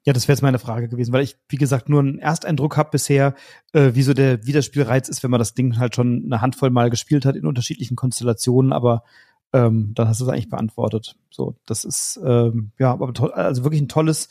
Ja, 0.05 0.15
das 0.15 0.29
wäre 0.29 0.35
jetzt 0.35 0.43
meine 0.43 0.59
Frage 0.59 0.89
gewesen, 0.89 1.13
weil 1.13 1.23
ich, 1.23 1.37
wie 1.49 1.57
gesagt, 1.57 1.89
nur 1.91 2.01
einen 2.01 2.19
Ersteindruck 2.19 2.77
habe 2.77 2.91
bisher, 2.91 3.35
äh, 3.73 3.91
wie 3.95 4.03
so 4.03 4.15
der 4.15 4.47
Wiederspielreiz 4.47 5.09
ist, 5.09 5.23
wenn 5.23 5.31
man 5.31 5.39
das 5.41 5.55
Ding 5.55 5.79
halt 5.79 5.95
schon 5.95 6.23
eine 6.25 6.41
Handvoll 6.41 6.71
Mal 6.71 6.89
gespielt 6.89 7.27
hat 7.27 7.37
in 7.37 7.47
unterschiedlichen 7.47 7.97
Konstellationen, 7.97 8.73
aber 8.73 9.05
ähm, 9.53 9.93
dann 9.95 10.09
hast 10.09 10.21
du 10.21 10.25
es 10.25 10.31
eigentlich 10.31 10.49
beantwortet. 10.49 11.17
So, 11.29 11.57
das 11.67 11.85
ist 11.85 12.19
ähm, 12.25 12.73
ja, 12.79 12.93
aber 12.93 13.13
also 13.37 13.65
wirklich 13.65 13.83
ein 13.83 13.89
tolles 13.89 14.29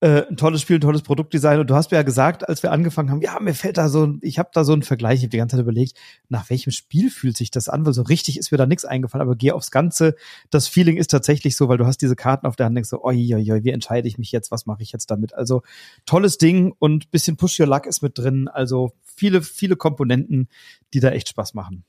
äh, 0.00 0.26
ein 0.28 0.36
tolles 0.36 0.60
Spiel, 0.60 0.76
ein 0.76 0.82
tolles 0.82 1.02
Produktdesign. 1.02 1.58
Und 1.58 1.70
du 1.70 1.74
hast 1.74 1.90
mir 1.90 1.96
ja 1.96 2.02
gesagt, 2.02 2.48
als 2.48 2.62
wir 2.62 2.70
angefangen 2.70 3.10
haben, 3.10 3.22
ja, 3.22 3.38
mir 3.40 3.54
fällt 3.54 3.78
da 3.78 3.88
so, 3.88 4.14
ich 4.20 4.38
habe 4.38 4.50
da 4.52 4.64
so 4.64 4.72
einen 4.72 4.82
Vergleich, 4.82 5.18
ich 5.18 5.22
habe 5.22 5.30
die 5.30 5.38
ganze 5.38 5.56
Zeit 5.56 5.62
überlegt, 5.62 5.96
nach 6.28 6.50
welchem 6.50 6.70
Spiel 6.70 7.10
fühlt 7.10 7.36
sich 7.36 7.50
das 7.50 7.68
an? 7.68 7.86
Weil 7.86 7.94
so 7.94 8.02
richtig 8.02 8.38
ist 8.38 8.52
mir 8.52 8.58
da 8.58 8.66
nichts 8.66 8.84
eingefallen, 8.84 9.22
aber 9.22 9.36
geh 9.36 9.52
aufs 9.52 9.70
Ganze. 9.70 10.14
Das 10.50 10.68
Feeling 10.68 10.96
ist 10.96 11.10
tatsächlich 11.10 11.56
so, 11.56 11.68
weil 11.68 11.78
du 11.78 11.86
hast 11.86 12.02
diese 12.02 12.16
Karten 12.16 12.46
auf 12.46 12.56
der 12.56 12.66
Hand, 12.66 12.76
denkst 12.76 12.90
so, 12.90 13.02
oi, 13.02 13.34
oi, 13.34 13.52
oi, 13.52 13.64
wie 13.64 13.70
entscheide 13.70 14.06
ich 14.06 14.18
mich 14.18 14.32
jetzt, 14.32 14.50
was 14.50 14.66
mache 14.66 14.82
ich 14.82 14.92
jetzt 14.92 15.10
damit? 15.10 15.34
Also 15.34 15.62
tolles 16.04 16.36
Ding 16.38 16.74
und 16.78 17.10
bisschen 17.10 17.36
Push 17.36 17.58
Your 17.58 17.66
Luck 17.66 17.86
ist 17.86 18.02
mit 18.02 18.18
drin. 18.18 18.48
Also 18.48 18.92
viele, 19.02 19.40
viele 19.40 19.76
Komponenten, 19.76 20.48
die 20.92 21.00
da 21.00 21.10
echt 21.10 21.28
Spaß 21.30 21.54
machen. 21.54 21.84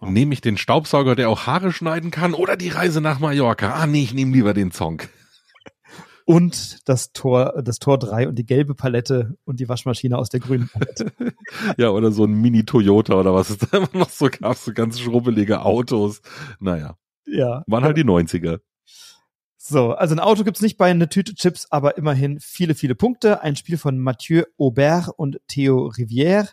Nehme 0.00 0.34
ich 0.34 0.40
den 0.40 0.58
Staubsauger, 0.58 1.16
der 1.16 1.30
auch 1.30 1.46
Haare 1.46 1.72
schneiden 1.72 2.10
kann, 2.10 2.34
oder 2.34 2.56
die 2.56 2.68
Reise 2.68 3.00
nach 3.00 3.20
Mallorca? 3.20 3.72
Ah, 3.72 3.86
nee, 3.86 4.02
ich 4.02 4.12
nehme 4.12 4.32
lieber 4.32 4.52
den 4.52 4.70
Song 4.70 5.00
und 6.24 6.88
das 6.88 7.12
Tor, 7.12 7.62
das 7.62 7.78
Tor 7.78 7.98
3 7.98 8.28
und 8.28 8.36
die 8.36 8.46
gelbe 8.46 8.74
Palette 8.74 9.36
und 9.44 9.60
die 9.60 9.68
Waschmaschine 9.68 10.16
aus 10.16 10.30
der 10.30 10.40
grünen 10.40 10.68
Palette. 10.68 11.12
ja, 11.76 11.90
oder 11.90 12.12
so 12.12 12.24
ein 12.24 12.32
Mini-Toyota 12.32 13.14
oder 13.14 13.34
was 13.34 13.50
es 13.50 13.58
da 13.58 13.78
immer 13.78 13.88
noch 13.92 14.10
so 14.10 14.28
gab, 14.30 14.56
so 14.56 14.72
ganz 14.72 15.00
schrubbelige 15.00 15.62
Autos. 15.62 16.22
Naja. 16.60 16.96
Ja. 17.26 17.62
Waren 17.66 17.84
halt 17.84 17.96
die 17.96 18.04
90er. 18.04 18.60
So, 19.56 19.92
also 19.92 20.14
ein 20.14 20.20
Auto 20.20 20.44
gibt's 20.44 20.60
nicht 20.60 20.76
bei 20.76 20.90
eine 20.90 21.08
Tüte 21.08 21.34
Chips, 21.34 21.66
aber 21.70 21.96
immerhin 21.96 22.38
viele, 22.38 22.74
viele 22.74 22.94
Punkte. 22.94 23.42
Ein 23.42 23.56
Spiel 23.56 23.78
von 23.78 23.98
Mathieu 23.98 24.44
Aubert 24.58 25.08
und 25.16 25.40
Theo 25.48 25.86
Rivière, 25.88 26.50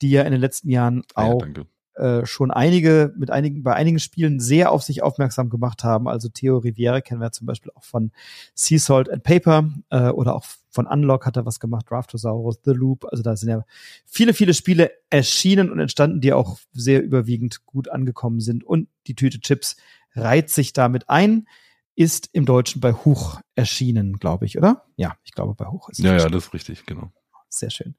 die 0.00 0.10
ja 0.10 0.22
in 0.22 0.32
den 0.32 0.40
letzten 0.40 0.70
Jahren 0.70 1.02
auch 1.14 1.42
ja, 1.42 1.64
äh, 1.96 2.26
schon 2.26 2.50
einige, 2.50 3.12
mit 3.16 3.30
einigen, 3.30 3.62
bei 3.62 3.74
einigen 3.74 3.98
Spielen 3.98 4.40
sehr 4.40 4.70
auf 4.72 4.82
sich 4.82 5.02
aufmerksam 5.02 5.50
gemacht 5.50 5.84
haben. 5.84 6.08
Also 6.08 6.28
Theo 6.28 6.58
Riviere 6.58 7.02
kennen 7.02 7.20
wir 7.20 7.32
zum 7.32 7.46
Beispiel 7.46 7.72
auch 7.74 7.84
von 7.84 8.12
Sea 8.54 8.78
Salt 8.78 9.10
and 9.10 9.22
Paper 9.22 9.70
äh, 9.90 10.08
oder 10.08 10.34
auch 10.34 10.44
von 10.70 10.86
Unlock 10.86 11.24
hat 11.24 11.36
er 11.36 11.46
was 11.46 11.58
gemacht, 11.58 11.86
Draftosaurus, 11.88 12.60
The 12.64 12.72
Loop. 12.72 13.06
Also 13.10 13.22
da 13.22 13.34
sind 13.36 13.48
ja 13.48 13.64
viele, 14.04 14.34
viele 14.34 14.52
Spiele 14.52 14.90
erschienen 15.08 15.70
und 15.70 15.78
entstanden, 15.78 16.20
die 16.20 16.32
auch 16.32 16.58
sehr 16.72 17.02
überwiegend 17.02 17.64
gut 17.64 17.88
angekommen 17.88 18.40
sind. 18.40 18.62
Und 18.62 18.88
die 19.06 19.14
Tüte 19.14 19.40
Chips 19.40 19.76
reiht 20.14 20.50
sich 20.50 20.72
damit 20.72 21.08
ein 21.08 21.46
ist 21.96 22.28
im 22.32 22.44
Deutschen 22.44 22.80
bei 22.80 22.92
Huch 22.92 23.40
erschienen, 23.54 24.18
glaube 24.18 24.44
ich, 24.44 24.58
oder? 24.58 24.84
Ja, 24.96 25.16
ich 25.24 25.32
glaube 25.32 25.54
bei 25.54 25.64
Huch 25.66 25.88
ist 25.88 25.98
es. 25.98 26.04
Ja, 26.04 26.16
ja, 26.16 26.28
das 26.28 26.46
ist 26.46 26.52
richtig, 26.52 26.84
genau. 26.84 27.10
Sehr 27.48 27.70
schön. 27.70 27.94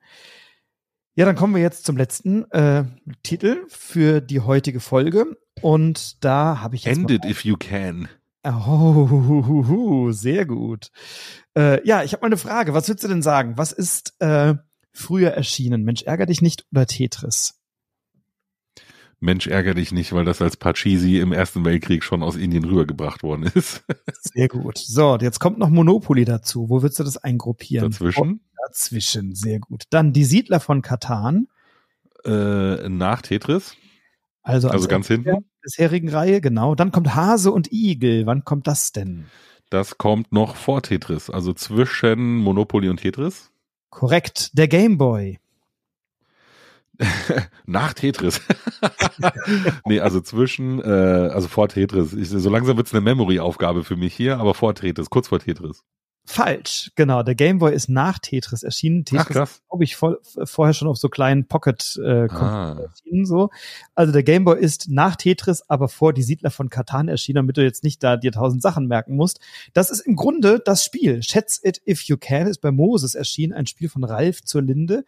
Ja, 1.18 1.26
dann 1.26 1.36
kommen 1.36 1.56
wir 1.56 1.62
jetzt 1.64 1.84
zum 1.84 1.98
letzten 1.98 2.44
äh, 2.52 2.84
Titel 3.24 3.66
für 3.70 4.22
die 4.22 4.40
heutige 4.40 4.80
Folge. 4.80 5.36
Und 5.64 6.24
da 6.24 6.62
habe 6.62 6.76
ich 6.76 6.84
jetzt. 6.84 6.96
End 6.96 7.10
it 7.10 7.26
if 7.26 7.44
you 7.44 7.58
can. 7.58 8.08
Oh, 8.44 10.12
sehr 10.12 10.46
gut. 10.46 10.92
Äh, 11.58 11.84
ja, 11.88 12.04
ich 12.04 12.14
habe 12.14 12.22
mal 12.22 12.28
eine 12.28 12.38
Frage. 12.38 12.76
Was 12.76 12.88
würdest 12.88 13.04
du 13.04 13.08
denn 13.08 13.24
sagen? 13.24 13.58
Was 13.58 13.72
ist 13.72 14.14
äh, 14.20 14.54
früher 14.94 15.32
erschienen? 15.32 15.84
Mensch, 15.84 16.04
ärger 16.04 16.28
dich 16.28 16.44
nicht 16.44 16.68
oder 16.72 16.86
Tetris? 16.86 17.56
Mensch, 19.20 19.48
ärger 19.48 19.74
dich 19.74 19.92
nicht, 19.92 20.14
weil 20.14 20.24
das 20.24 20.40
als 20.44 20.56
Pachisi 20.56 21.18
im 21.18 21.32
Ersten 21.32 21.66
Weltkrieg 21.66 22.04
schon 22.04 22.22
aus 22.22 22.36
Indien 22.36 22.64
rübergebracht 22.64 23.24
worden 23.24 23.50
ist. 23.56 23.84
Sehr 24.22 24.50
gut. 24.50 24.78
So, 24.78 25.18
jetzt 25.20 25.40
kommt 25.40 25.58
noch 25.58 25.72
Monopoly 25.72 26.26
dazu. 26.26 26.70
Wo 26.70 26.84
würdest 26.84 27.00
du 27.00 27.04
das 27.04 27.18
eingruppieren? 27.18 27.90
Dazwischen? 27.90 28.42
Dazwischen, 28.68 29.34
sehr 29.34 29.60
gut. 29.60 29.84
Dann 29.90 30.14
die 30.14 30.26
Siedler 30.26 30.60
von 30.60 30.82
Katan. 30.82 31.48
Äh, 32.26 32.90
nach 32.90 33.22
Tetris. 33.22 33.76
Also, 34.44 34.70
also 34.70 34.88
ganz 34.88 35.08
hinten. 35.08 35.26
Der 35.26 35.40
bisherigen 35.62 36.10
Reihe, 36.10 36.42
genau. 36.42 36.76
Dann 36.76 36.92
kommt 36.92 37.16
Hase 37.16 37.52
und 37.52 37.72
Igel. 37.72 38.26
Wann 38.26 38.44
kommt 38.44 38.68
das 38.68 38.92
denn? 38.92 39.26
Das 39.70 39.98
kommt 39.98 40.32
noch 40.32 40.56
vor 40.56 40.82
Tetris, 40.82 41.30
also 41.30 41.54
zwischen 41.54 42.38
Monopoly 42.38 42.90
und 42.90 42.98
Tetris. 42.98 43.52
Korrekt. 43.90 44.58
Der 44.58 44.68
Game 44.68 44.98
Boy. 44.98 45.40
Nach 47.66 47.94
Tetris. 47.94 48.42
nee, 49.86 50.00
also 50.00 50.20
zwischen, 50.22 50.82
äh, 50.82 51.30
also 51.34 51.48
vor 51.48 51.70
Tetris. 51.70 52.14
Ich, 52.14 52.30
so 52.30 52.50
langsam 52.50 52.78
wird's 52.78 52.94
eine 52.94 53.02
Memory-Aufgabe 53.02 53.84
für 53.84 53.96
mich 53.96 54.14
hier, 54.14 54.40
aber 54.40 54.54
vor 54.54 54.74
Tetris, 54.74 55.10
kurz 55.10 55.28
vor 55.28 55.40
Tetris. 55.40 55.84
Falsch, 56.30 56.92
genau. 56.96 57.24
Der 57.24 57.36
Game 57.36 57.60
Boy 57.60 57.74
ist 57.74 57.88
nach 57.88 58.20
Tetris 58.20 58.62
erschienen. 58.62 59.06
Tetris 59.06 59.62
glaube 59.70 59.84
ich 59.86 59.96
voll, 59.96 60.20
vorher 60.44 60.74
schon 60.74 60.90
auf 60.90 60.98
so 60.98 61.08
kleinen 61.08 61.48
Pocket 61.48 61.98
äh, 62.04 62.28
ah. 62.30 62.78
erschienen 62.82 63.26
so. 63.26 63.50
Also 63.96 64.12
der 64.12 64.24
Game 64.24 64.44
Boy 64.44 64.60
ist 64.60 64.90
nach 64.90 65.16
Tetris, 65.16 65.64
aber 65.70 65.88
vor 65.88 66.12
die 66.12 66.24
Siedler 66.24 66.52
von 66.52 66.70
Katan 66.70 67.08
erschienen, 67.08 67.38
damit 67.38 67.56
du 67.56 67.64
jetzt 67.64 67.86
nicht 67.86 68.04
da 68.04 68.18
dir 68.18 68.34
tausend 68.34 68.62
Sachen 68.62 68.88
merken 68.88 69.16
musst. 69.16 69.40
Das 69.72 69.90
ist 69.90 70.02
im 70.02 70.18
Grunde 70.18 70.60
das 70.60 70.84
Spiel. 70.84 71.24
Schätz 71.24 71.62
it 71.64 71.82
if 71.88 72.02
you 72.04 72.18
can 72.18 72.48
ist 72.48 72.60
bei 72.60 72.72
Moses 72.72 73.16
erschienen, 73.16 73.54
ein 73.54 73.66
Spiel 73.66 73.88
von 73.88 74.04
Ralf 74.04 74.44
zur 74.44 74.62
Linde. 74.62 75.06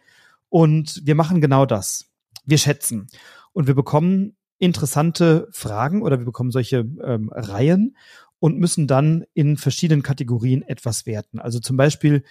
Und 0.48 1.02
wir 1.04 1.14
machen 1.14 1.42
genau 1.42 1.66
das. 1.66 2.06
Wir 2.46 2.56
schätzen. 2.56 3.08
Und 3.52 3.66
wir 3.66 3.74
bekommen 3.74 4.36
interessante 4.58 5.48
Fragen 5.52 6.00
oder 6.00 6.18
wir 6.18 6.24
bekommen 6.24 6.50
solche 6.50 6.78
ähm, 6.78 7.30
Reihen 7.30 7.94
und 8.40 8.58
müssen 8.58 8.86
dann 8.86 9.24
in 9.34 9.56
verschiedenen 9.56 10.02
Kategorien 10.02 10.62
etwas 10.62 11.06
werten. 11.06 11.38
Also 11.38 11.60
zum 11.60 11.76
Beispiel 11.76 12.24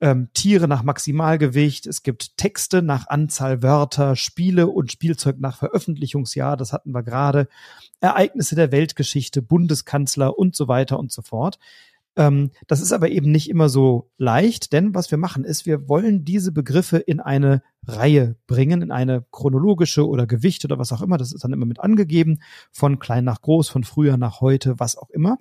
ähm, 0.00 0.28
Tiere 0.34 0.68
nach 0.68 0.82
Maximalgewicht, 0.82 1.86
es 1.86 2.02
gibt 2.02 2.36
Texte 2.36 2.82
nach 2.82 3.08
Anzahl 3.08 3.62
Wörter, 3.62 4.14
Spiele 4.14 4.68
und 4.68 4.92
Spielzeug 4.92 5.38
nach 5.38 5.58
Veröffentlichungsjahr, 5.58 6.56
das 6.56 6.72
hatten 6.72 6.92
wir 6.92 7.02
gerade, 7.02 7.48
Ereignisse 8.00 8.54
der 8.54 8.72
Weltgeschichte, 8.72 9.42
Bundeskanzler 9.42 10.38
und 10.38 10.54
so 10.54 10.68
weiter 10.68 10.98
und 10.98 11.12
so 11.12 11.22
fort. 11.22 11.58
Ähm, 12.16 12.50
das 12.66 12.80
ist 12.80 12.92
aber 12.92 13.10
eben 13.10 13.30
nicht 13.30 13.48
immer 13.48 13.68
so 13.68 14.10
leicht, 14.18 14.72
denn 14.72 14.94
was 14.94 15.10
wir 15.10 15.18
machen 15.18 15.44
ist, 15.44 15.66
wir 15.66 15.88
wollen 15.88 16.24
diese 16.24 16.52
Begriffe 16.52 16.98
in 16.98 17.20
eine 17.20 17.62
Reihe 17.86 18.36
bringen, 18.46 18.82
in 18.82 18.90
eine 18.90 19.24
chronologische 19.30 20.06
oder 20.06 20.26
Gewicht 20.26 20.64
oder 20.64 20.78
was 20.78 20.92
auch 20.92 21.02
immer. 21.02 21.18
Das 21.18 21.32
ist 21.32 21.44
dann 21.44 21.52
immer 21.52 21.66
mit 21.66 21.80
angegeben, 21.80 22.40
von 22.70 22.98
klein 22.98 23.24
nach 23.24 23.40
groß, 23.42 23.68
von 23.68 23.84
früher 23.84 24.16
nach 24.16 24.40
heute, 24.40 24.78
was 24.78 24.96
auch 24.96 25.10
immer. 25.10 25.38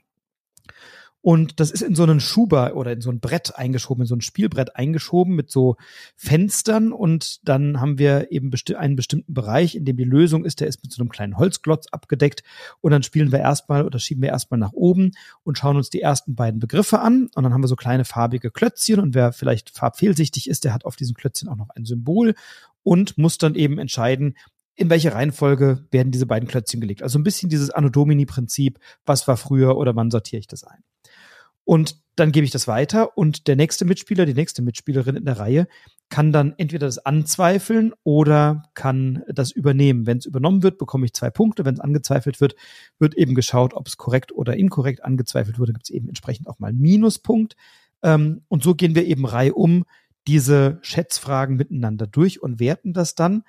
Und 1.26 1.59
das 1.59 1.71
ist 1.71 1.82
in 1.82 1.95
so 1.95 2.03
einen 2.03 2.19
Schuber 2.19 2.76
oder 2.76 2.91
in 2.91 3.01
so 3.01 3.09
ein 3.09 3.19
Brett 3.19 3.55
eingeschoben, 3.55 4.03
in 4.03 4.07
so 4.07 4.15
ein 4.15 4.21
Spielbrett 4.21 4.76
eingeschoben 4.76 5.34
mit 5.34 5.49
so 5.49 5.76
Fenstern. 6.15 6.91
Und 6.91 7.49
dann 7.49 7.82
haben 7.82 7.97
wir 7.97 8.32
eben 8.32 8.51
besti 8.51 8.76
einen 8.76 8.95
bestimmten 8.95 9.34
Bereich, 9.34 9.73
in 9.76 9.86
dem 9.86 9.97
die 9.97 10.03
Lösung 10.03 10.45
ist, 10.45 10.59
der 10.59 10.67
ist 10.67 10.84
mit 10.84 10.93
so 10.93 11.01
einem 11.01 11.09
kleinen 11.09 11.39
Holzglotz 11.39 11.88
abgedeckt. 11.88 12.43
Und 12.80 12.91
dann 12.91 13.01
spielen 13.01 13.32
wir 13.32 13.39
erstmal 13.39 13.88
oder 13.88 13.97
schieben 13.97 14.21
wir 14.21 14.30
erstmal 14.30 14.59
nach 14.59 14.73
oben 14.73 15.13
und 15.41 15.57
schauen 15.57 15.78
uns 15.78 15.89
die 15.89 15.99
ersten 15.99 16.36
beiden 16.36 16.59
Begriffe 16.59 16.99
an. 16.99 17.32
Und 17.34 17.41
dann 17.43 17.55
haben 17.55 17.63
wir 17.63 17.69
so 17.69 17.76
kleine 17.76 18.05
farbige 18.05 18.51
Klötzchen. 18.51 18.99
Und 18.99 19.15
wer 19.15 19.34
vielleicht 19.34 19.71
farbfehlsichtig 19.71 20.47
ist, 20.47 20.63
der 20.63 20.76
hat 20.76 20.86
auf 20.86 20.95
diesen 20.95 21.15
Klötzchen 21.15 21.49
auch 21.49 21.57
noch 21.57 21.71
ein 21.71 21.86
Symbol 21.86 22.36
und 22.84 23.17
muss 23.17 23.39
dann 23.39 23.55
eben 23.55 23.80
entscheiden, 23.80 24.36
in 24.76 24.91
welche 24.91 25.11
Reihenfolge 25.11 25.88
werden 25.89 26.11
diese 26.11 26.27
beiden 26.27 26.47
Klötzchen 26.47 26.81
gelegt. 26.81 27.02
Also 27.02 27.18
ein 27.18 27.23
bisschen 27.23 27.49
dieses 27.49 27.72
Anno 27.72 27.89
Domini-Prinzip, 27.89 28.77
was 29.07 29.27
war 29.27 29.38
früher 29.38 29.76
oder 29.76 29.95
wann 29.95 30.11
sortiere 30.11 30.39
ich 30.39 30.47
das 30.47 30.64
ein. 30.64 30.84
Und 31.66 32.00
dann 32.16 32.32
gebe 32.32 32.46
ich 32.46 32.52
das 32.52 32.68
weiter 32.68 33.18
und 33.18 33.48
der 33.48 33.58
nächste 33.58 33.84
Mitspieler, 33.84 34.26
die 34.26 34.34
nächste 34.34 34.62
Mitspielerin 34.62 35.18
in 35.18 35.26
der 35.26 35.38
Reihe 35.38 35.68
kann 36.10 36.32
dann 36.32 36.54
entweder 36.58 36.86
das 36.86 37.00
anzweifeln 37.00 37.94
oder 38.04 38.64
kann 38.74 39.24
das 39.28 39.52
übernehmen. 39.52 40.06
Wenn 40.06 40.20
es 40.20 40.26
übernommen 40.26 40.64
wird, 40.64 40.78
bekomme 40.78 41.06
ich 41.06 41.14
zwei 41.14 41.30
Punkte. 41.30 41.66
Wenn 41.66 41.74
es 41.74 41.80
angezweifelt 41.80 42.40
wird, 42.40 42.56
wird 43.00 43.16
eben 43.16 43.36
geschaut, 43.36 43.74
ob 43.74 43.88
es 43.88 43.98
korrekt 43.98 44.32
oder 44.32 44.56
inkorrekt 44.56 45.04
angezweifelt 45.04 45.60
wurde, 45.60 45.74
gibt 45.74 45.86
es 45.86 45.90
eben 45.90 46.08
entsprechend 46.08 46.48
auch 46.48 46.60
mal 46.60 46.68
einen 46.68 46.80
Minuspunkt. 46.80 47.56
Ähm, 48.02 48.44
und 48.48 48.64
so 48.64 48.76
gehen 48.76 48.96
wir 48.96 49.06
eben 49.06 49.26
reihum 49.26 49.86
diese 50.28 50.80
Schätzfragen 50.82 51.56
miteinander 51.56 52.08
durch 52.08 52.42
und 52.42 52.60
werten 52.60 52.94
das 52.94 53.16
dann. 53.16 53.44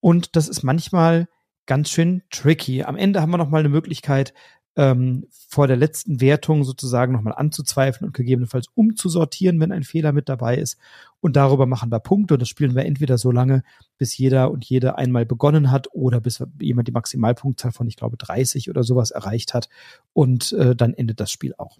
Und 0.00 0.34
das 0.34 0.48
ist 0.48 0.62
manchmal 0.62 1.28
ganz 1.66 1.90
schön 1.90 2.22
tricky. 2.30 2.82
Am 2.82 2.96
Ende 2.96 3.20
haben 3.20 3.30
wir 3.30 3.38
noch 3.38 3.50
mal 3.50 3.58
eine 3.58 3.68
Möglichkeit, 3.68 4.32
ähm, 4.78 5.26
vor 5.48 5.66
der 5.66 5.76
letzten 5.76 6.20
Wertung 6.20 6.62
sozusagen 6.62 7.12
nochmal 7.12 7.34
anzuzweifeln 7.34 8.06
und 8.06 8.16
gegebenenfalls 8.16 8.68
umzusortieren, 8.74 9.58
wenn 9.58 9.72
ein 9.72 9.82
Fehler 9.82 10.12
mit 10.12 10.28
dabei 10.28 10.56
ist. 10.56 10.78
Und 11.20 11.34
darüber 11.34 11.66
machen 11.66 11.90
wir 11.90 11.98
Punkte 11.98 12.34
und 12.34 12.40
das 12.40 12.48
spielen 12.48 12.76
wir 12.76 12.86
entweder 12.86 13.18
so 13.18 13.32
lange, 13.32 13.64
bis 13.98 14.16
jeder 14.16 14.52
und 14.52 14.64
jede 14.64 14.96
einmal 14.96 15.26
begonnen 15.26 15.72
hat 15.72 15.88
oder 15.92 16.20
bis 16.20 16.40
jemand 16.60 16.86
die 16.86 16.92
Maximalpunktzahl 16.92 17.72
von, 17.72 17.88
ich 17.88 17.96
glaube, 17.96 18.16
30 18.16 18.70
oder 18.70 18.84
sowas 18.84 19.10
erreicht 19.10 19.52
hat. 19.52 19.68
Und 20.12 20.52
äh, 20.52 20.76
dann 20.76 20.94
endet 20.94 21.18
das 21.18 21.32
Spiel 21.32 21.54
auch. 21.58 21.78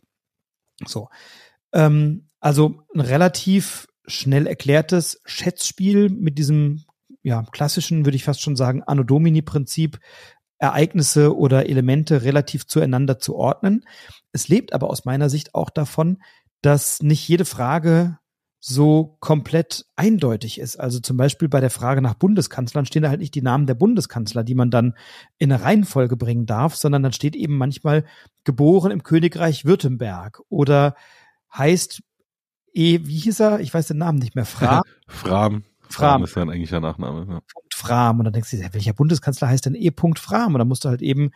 So. 0.84 1.08
Ähm, 1.72 2.26
also 2.40 2.82
ein 2.92 3.00
relativ 3.00 3.86
schnell 4.08 4.48
erklärtes 4.48 5.20
Schätzspiel 5.24 6.08
mit 6.08 6.36
diesem 6.36 6.82
ja, 7.22 7.44
klassischen, 7.52 8.06
würde 8.06 8.16
ich 8.16 8.24
fast 8.24 8.40
schon 8.40 8.56
sagen, 8.56 8.82
Anno 8.82 9.04
Domini-Prinzip, 9.04 10.00
Ereignisse 10.58 11.36
oder 11.36 11.68
Elemente 11.68 12.22
relativ 12.22 12.66
zueinander 12.66 13.18
zu 13.18 13.36
ordnen. 13.36 13.84
Es 14.32 14.48
lebt 14.48 14.72
aber 14.72 14.90
aus 14.90 15.04
meiner 15.04 15.30
Sicht 15.30 15.54
auch 15.54 15.70
davon, 15.70 16.18
dass 16.62 17.02
nicht 17.02 17.26
jede 17.28 17.44
Frage 17.44 18.18
so 18.60 19.16
komplett 19.20 19.86
eindeutig 19.94 20.58
ist. 20.58 20.80
Also 20.80 20.98
zum 20.98 21.16
Beispiel 21.16 21.48
bei 21.48 21.60
der 21.60 21.70
Frage 21.70 22.02
nach 22.02 22.14
Bundeskanzlern 22.14 22.86
stehen 22.86 23.02
da 23.02 23.08
halt 23.08 23.20
nicht 23.20 23.36
die 23.36 23.42
Namen 23.42 23.66
der 23.66 23.74
Bundeskanzler, 23.74 24.42
die 24.42 24.56
man 24.56 24.70
dann 24.70 24.94
in 25.38 25.52
eine 25.52 25.62
Reihenfolge 25.62 26.16
bringen 26.16 26.44
darf, 26.44 26.74
sondern 26.74 27.04
dann 27.04 27.12
steht 27.12 27.36
eben 27.36 27.56
manchmal 27.56 28.04
geboren 28.42 28.90
im 28.90 29.04
Königreich 29.04 29.64
Württemberg 29.64 30.42
oder 30.48 30.96
heißt 31.56 32.02
E, 32.74 33.00
wie 33.04 33.18
hieß 33.18 33.40
er? 33.40 33.60
Ich 33.60 33.72
weiß 33.72 33.88
den 33.88 33.98
Namen 33.98 34.18
nicht 34.18 34.34
mehr. 34.34 34.44
Fra 34.44 34.82
Fram. 35.08 35.64
Fram. 35.88 36.22
ist 36.22 36.36
ja 36.36 36.42
ein 36.42 36.50
eigentlicher 36.50 36.80
Nachname. 36.80 37.26
Ja. 37.28 37.40
Fram. 37.78 38.18
Und 38.18 38.24
dann 38.24 38.32
denkst 38.32 38.50
du, 38.50 38.58
welcher 38.72 38.92
Bundeskanzler 38.92 39.48
heißt 39.48 39.66
denn 39.66 39.74
E. 39.74 39.90
Fram? 40.16 40.54
Und 40.54 40.58
dann 40.58 40.68
musst 40.68 40.84
du 40.84 40.88
halt 40.88 41.02
eben 41.02 41.30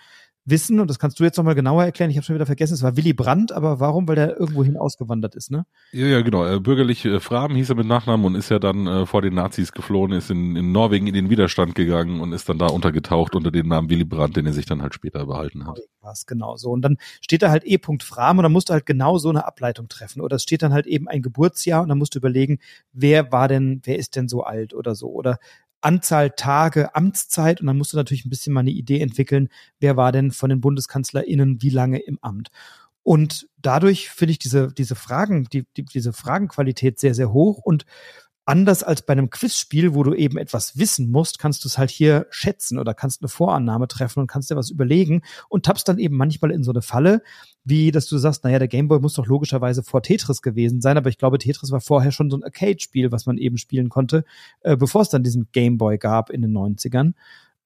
wissen, 0.45 0.81
und 0.81 0.89
das 0.89 0.99
kannst 0.99 1.21
du 1.21 1.25
jetzt 1.25 1.37
nochmal 1.37 1.55
genauer 1.55 1.85
erklären, 1.85 2.11
ich 2.11 2.17
habe 2.17 2.25
schon 2.25 2.35
wieder 2.35 2.47
vergessen, 2.47 2.75
es 2.75 2.83
war 2.83 2.97
Willy 2.97 3.13
Brandt, 3.13 3.53
aber 3.53 3.81
warum? 3.81 4.09
Weil 4.09 4.17
der 4.17 4.39
irgendwohin 4.39 4.77
ausgewandert 4.77 5.35
ist, 5.35 5.51
ne? 5.51 5.67
Ja, 5.93 6.07
ja, 6.07 6.21
genau. 6.23 6.45
Äh, 6.45 6.59
bürgerlich 6.59 7.05
äh, 7.05 7.21
Fraben 7.21 7.55
hieß 7.55 7.71
er 7.71 7.77
mit 7.77 7.87
Nachnamen 7.87 8.27
und 8.27 8.35
ist 8.35 8.51
ja 8.51 8.59
dann 8.59 8.87
äh, 8.87 9.07
vor 9.07 9.23
den 9.23 9.35
Nazis 9.35 9.73
geflohen, 9.73 10.13
ist 10.13 10.31
in, 10.31 10.57
in 10.57 10.73
Norwegen 10.73 11.07
in 11.07 11.15
den 11.15 11.31
Widerstand 11.31 11.75
gegangen 11.75 12.21
und 12.21 12.33
ist 12.33 12.49
dann 12.49 12.59
da 12.59 12.67
untergetaucht 12.67 13.35
unter 13.37 13.51
dem 13.51 13.69
Namen 13.69 13.89
Willy 13.89 14.05
Brandt, 14.05 14.37
den 14.37 14.47
er 14.47 14.53
sich 14.53 14.67
dann 14.67 14.83
halt 14.83 14.95
später 14.95 15.27
behalten 15.27 15.67
hat. 15.67 15.81
Was 16.01 16.27
genau 16.27 16.57
so. 16.57 16.71
Und 16.71 16.83
dann 16.83 16.97
steht 17.21 17.43
da 17.43 17.51
halt 17.51 17.65
E. 17.65 17.79
Fram 18.01 18.39
und 18.39 18.43
dann 18.43 18.53
musst 18.53 18.69
du 18.69 18.73
halt 18.73 18.87
genau 18.87 19.19
so 19.19 19.29
eine 19.29 19.47
Ableitung 19.47 19.89
treffen. 19.89 20.21
Oder 20.21 20.37
es 20.37 20.43
steht 20.43 20.63
dann 20.63 20.73
halt 20.73 20.87
eben 20.87 21.09
ein 21.09 21.23
Geburtsjahr 21.23 21.83
und 21.83 21.89
dann 21.89 21.99
musst 21.99 22.15
du 22.15 22.19
überlegen, 22.19 22.59
wer 22.93 23.31
war 23.31 23.49
denn, 23.49 23.81
wer 23.85 23.99
ist 23.99 24.17
denn 24.17 24.29
so 24.29 24.43
alt 24.43 24.75
oder 24.75 24.95
so. 24.95 25.09
Oder 25.09 25.39
Anzahl 25.83 26.31
Tage 26.31 26.95
Amtszeit 26.95 27.61
und 27.61 27.67
dann 27.67 27.77
musst 27.77 27.93
du 27.93 27.97
natürlich 27.97 28.25
ein 28.25 28.31
bisschen 28.31 28.53
mal 28.53 28.61
eine 28.61 28.71
Idee 28.71 29.01
entwickeln, 29.01 29.49
wer 29.81 29.97
war 29.97 30.13
denn 30.13 30.31
von 30.31 30.51
den 30.51 30.61
BundeskanzlerInnen 30.61 31.61
wie 31.63 31.71
lange 31.71 31.99
im 31.99 32.19
Amt. 32.23 32.51
Und 33.03 33.49
dadurch 33.61 34.11
finde 34.11 34.33
ich 34.33 34.39
diese, 34.39 34.73
diese 34.73 34.95
Fragen, 34.95 35.45
die, 35.53 35.67
die, 35.77 35.85
diese 35.85 36.13
Fragenqualität 36.13 37.01
sehr, 37.01 37.15
sehr 37.15 37.33
hoch 37.33 37.59
und 37.59 37.85
anders 38.53 38.83
als 38.83 39.01
bei 39.01 39.13
einem 39.13 39.31
Quizspiel, 39.31 39.95
wo 39.95 40.03
du 40.03 40.13
eben 40.13 40.37
etwas 40.37 40.77
wissen 40.77 41.11
musst, 41.11 41.39
kannst 41.39 41.65
du 41.65 41.69
es 41.69 41.79
halt 41.79 41.89
hier 41.89 42.27
schätzen 42.29 42.79
oder 42.79 42.93
kannst 42.93 43.23
eine 43.23 43.31
Vorannahme 43.31 43.89
treffen 43.89 44.21
und 44.21 44.27
kannst 44.27 44.51
dir 44.51 44.57
was 44.57 44.69
überlegen 44.69 45.23
und 45.49 45.65
tappst 45.65 45.89
dann 45.89 45.99
eben 45.99 46.19
manchmal 46.19 46.51
in 46.51 46.63
so 46.63 46.71
eine 46.71 46.83
Falle, 46.83 47.23
wie 47.65 47.91
dass 47.93 48.07
du 48.09 48.19
sagst, 48.19 48.45
naja, 48.45 48.59
der 48.59 48.69
Gameboy 48.69 49.01
muss 49.01 49.15
doch 49.15 49.27
logischerweise 49.27 49.83
vor 49.83 50.03
Tetris 50.03 50.43
gewesen 50.43 50.83
sein, 50.83 50.99
aber 50.99 51.09
ich 51.09 51.17
glaube, 51.17 51.39
Tetris 51.39 51.73
war 51.73 51.81
vorher 51.81 52.13
schon 52.13 52.29
so 52.29 52.37
ein 52.37 52.45
Arcade-Spiel, 52.45 53.11
was 53.11 53.25
man 53.25 53.39
eben 53.39 53.57
spielen 53.57 53.89
konnte, 53.89 54.23
äh, 54.61 54.77
bevor 54.77 55.01
es 55.01 55.09
dann 55.09 55.23
diesen 55.23 55.49
Gameboy 55.53 55.97
gab 55.97 56.29
in 56.29 56.43
den 56.43 56.53
90ern 56.53 57.15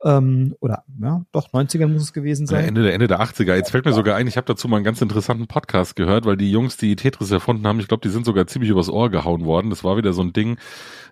ähm, 0.05 0.55
oder 0.61 0.85
ja, 1.01 1.25
doch 1.33 1.49
90er 1.53 1.87
muss 1.87 2.03
es 2.03 2.13
gewesen 2.13 2.47
sein. 2.47 2.65
Ende 2.65 2.83
der 2.83 2.95
Ende 2.95 3.07
der 3.07 3.21
80er. 3.21 3.55
Jetzt 3.55 3.71
fällt 3.71 3.87
mir 3.87 3.93
sogar 3.93 4.17
ein, 4.17 4.27
ich 4.27 4.37
habe 4.37 4.47
dazu 4.47 4.69
mal 4.69 4.77
einen 4.77 4.85
ganz 4.85 5.01
interessanten 5.01 5.47
Podcast 5.47 5.97
gehört, 5.97 6.27
weil 6.27 6.37
die 6.37 6.51
Jungs, 6.51 6.77
die 6.77 6.97
Tetris 6.97 7.31
erfunden 7.31 7.67
haben, 7.67 7.81
ich 7.81 7.89
glaube, 7.89 8.03
die 8.03 8.11
sind 8.11 8.27
sogar 8.27 8.47
ziemlich 8.47 8.71
übers 8.71 8.91
Ohr 8.91 9.11
gehauen 9.11 9.45
worden. 9.45 9.71
Das 9.71 9.85
war 9.85 9.97
wieder 9.97 10.13
so 10.13 10.23
ein 10.23 10.33
Ding, 10.35 10.59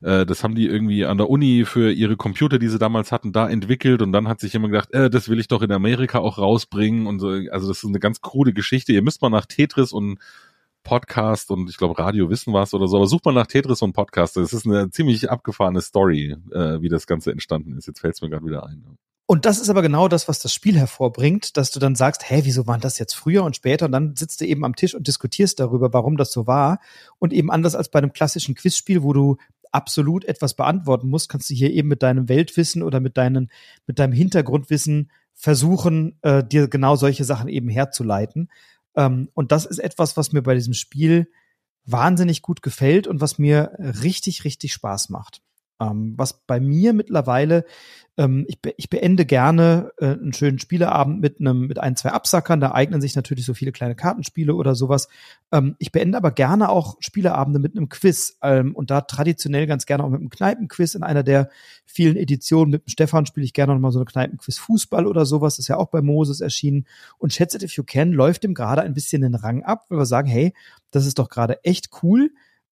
äh, 0.02 0.26
das 0.26 0.44
haben 0.44 0.54
die 0.54 0.66
irgendwie 0.66 1.06
an 1.06 1.16
der 1.16 1.30
Uni 1.30 1.64
für 1.64 1.90
ihre 1.90 2.16
Computer, 2.16 2.58
die 2.58 2.68
sie 2.68 2.78
damals 2.78 3.10
hatten, 3.10 3.32
da 3.32 3.48
entwickelt 3.48 4.02
und 4.02 4.12
dann 4.12 4.28
hat 4.28 4.40
sich 4.40 4.52
jemand 4.52 4.72
gedacht, 4.72 4.92
äh, 4.92 5.08
das 5.08 5.28
will 5.28 5.40
ich 5.40 5.48
doch 5.48 5.62
in 5.62 5.72
Amerika 5.72 6.18
auch 6.18 6.38
rausbringen 6.38 7.06
und 7.06 7.20
so. 7.20 7.28
Also 7.28 7.68
das 7.68 7.78
ist 7.78 7.84
eine 7.86 8.00
ganz 8.00 8.20
krude 8.20 8.52
Geschichte. 8.52 8.92
Ihr 8.92 9.02
müsst 9.02 9.22
mal 9.22 9.30
nach 9.30 9.46
Tetris 9.46 9.92
und 9.92 10.18
Podcast 10.84 11.50
und 11.50 11.68
ich 11.68 11.76
glaube 11.76 11.98
Radio 11.98 12.30
Wissen 12.30 12.52
war 12.52 12.62
es 12.62 12.74
oder 12.74 12.86
so, 12.86 12.96
aber 12.96 13.06
sucht 13.06 13.24
mal 13.24 13.32
nach 13.32 13.46
Tetris 13.46 13.82
und 13.82 13.94
Podcast. 13.94 14.36
Das 14.36 14.52
ist 14.52 14.66
eine 14.66 14.90
ziemlich 14.90 15.30
abgefahrene 15.30 15.80
Story, 15.80 16.36
äh, 16.52 16.80
wie 16.80 16.88
das 16.88 17.06
Ganze 17.06 17.32
entstanden 17.32 17.76
ist. 17.76 17.86
Jetzt 17.86 18.00
fällt 18.00 18.14
es 18.14 18.22
mir 18.22 18.30
gerade 18.30 18.46
wieder 18.46 18.64
ein. 18.66 18.84
Und 19.26 19.46
das 19.46 19.58
ist 19.58 19.70
aber 19.70 19.80
genau 19.80 20.06
das, 20.06 20.28
was 20.28 20.38
das 20.38 20.52
Spiel 20.52 20.76
hervorbringt, 20.76 21.56
dass 21.56 21.70
du 21.70 21.80
dann 21.80 21.94
sagst, 21.94 22.28
hä, 22.30 22.42
wieso 22.44 22.66
waren 22.66 22.82
das 22.82 22.98
jetzt 22.98 23.14
früher 23.14 23.42
und 23.42 23.56
später? 23.56 23.86
Und 23.86 23.92
dann 23.92 24.14
sitzt 24.16 24.42
du 24.42 24.46
eben 24.46 24.64
am 24.64 24.76
Tisch 24.76 24.94
und 24.94 25.08
diskutierst 25.08 25.58
darüber, 25.58 25.94
warum 25.94 26.18
das 26.18 26.30
so 26.30 26.46
war. 26.46 26.78
Und 27.18 27.32
eben 27.32 27.50
anders 27.50 27.74
als 27.74 27.88
bei 27.88 27.98
einem 27.98 28.12
klassischen 28.12 28.54
Quizspiel, 28.54 29.02
wo 29.02 29.14
du 29.14 29.38
absolut 29.72 30.26
etwas 30.26 30.54
beantworten 30.54 31.08
musst, 31.08 31.30
kannst 31.30 31.48
du 31.48 31.54
hier 31.54 31.72
eben 31.72 31.88
mit 31.88 32.02
deinem 32.02 32.28
Weltwissen 32.28 32.82
oder 32.82 33.00
mit 33.00 33.16
deinen, 33.16 33.50
mit 33.86 33.98
deinem 33.98 34.12
Hintergrundwissen 34.12 35.10
versuchen, 35.32 36.16
äh, 36.22 36.44
dir 36.44 36.68
genau 36.68 36.94
solche 36.94 37.24
Sachen 37.24 37.48
eben 37.48 37.68
herzuleiten. 37.68 38.50
Ähm, 38.96 39.30
und 39.34 39.52
das 39.52 39.66
ist 39.66 39.78
etwas, 39.78 40.16
was 40.16 40.32
mir 40.32 40.42
bei 40.42 40.54
diesem 40.54 40.74
Spiel 40.74 41.30
wahnsinnig 41.84 42.42
gut 42.42 42.62
gefällt 42.62 43.06
und 43.06 43.20
was 43.20 43.38
mir 43.38 43.72
richtig, 43.78 44.44
richtig 44.44 44.72
Spaß 44.72 45.10
macht. 45.10 45.42
Ähm, 45.80 46.14
was 46.16 46.44
bei 46.46 46.60
mir 46.60 46.92
mittlerweile 46.92 47.64
ähm, 48.16 48.44
ich, 48.48 48.60
be 48.60 48.74
ich 48.76 48.90
beende 48.90 49.26
gerne 49.26 49.90
äh, 49.98 50.06
einen 50.06 50.32
schönen 50.32 50.58
Spieleabend 50.58 51.20
mit 51.20 51.40
einem 51.40 51.66
mit 51.66 51.78
ein, 51.78 51.96
zwei 51.96 52.10
Absackern. 52.10 52.60
Da 52.60 52.72
eignen 52.72 53.00
sich 53.00 53.16
natürlich 53.16 53.44
so 53.44 53.54
viele 53.54 53.72
kleine 53.72 53.96
Kartenspiele 53.96 54.54
oder 54.54 54.74
sowas. 54.74 55.08
Ähm, 55.50 55.74
ich 55.78 55.90
beende 55.90 56.16
aber 56.16 56.30
gerne 56.30 56.68
auch 56.68 56.96
Spieleabende 57.00 57.58
mit 57.58 57.76
einem 57.76 57.88
Quiz 57.88 58.38
ähm, 58.42 58.74
und 58.74 58.90
da 58.90 59.00
traditionell 59.00 59.66
ganz 59.66 59.86
gerne 59.86 60.04
auch 60.04 60.10
mit 60.10 60.20
einem 60.20 60.30
Kneipenquiz 60.30 60.94
in 60.94 61.02
einer 61.02 61.24
der 61.24 61.50
vielen 61.86 62.16
Editionen. 62.16 62.70
Mit 62.70 62.86
dem 62.86 62.90
Stefan 62.90 63.26
spiele 63.26 63.44
ich 63.44 63.52
gerne 63.52 63.74
noch 63.74 63.80
mal 63.80 63.92
so 63.92 63.98
eine 63.98 64.06
Kneipenquiz 64.06 64.58
Fußball 64.58 65.06
oder 65.06 65.26
sowas. 65.26 65.58
Ist 65.58 65.68
ja 65.68 65.76
auch 65.76 65.90
bei 65.90 66.00
Moses 66.00 66.40
erschienen. 66.40 66.86
Und 67.18 67.32
Schätze 67.32 67.58
If 67.64 67.72
You 67.72 67.82
Can 67.84 68.12
läuft 68.12 68.44
dem 68.44 68.54
gerade 68.54 68.82
ein 68.82 68.94
bisschen 68.94 69.22
den 69.22 69.34
Rang 69.34 69.64
ab, 69.64 69.86
weil 69.88 69.98
wir 69.98 70.06
sagen, 70.06 70.28
hey, 70.28 70.54
das 70.92 71.06
ist 71.06 71.18
doch 71.18 71.28
gerade 71.28 71.64
echt 71.64 71.90
cool. 72.02 72.30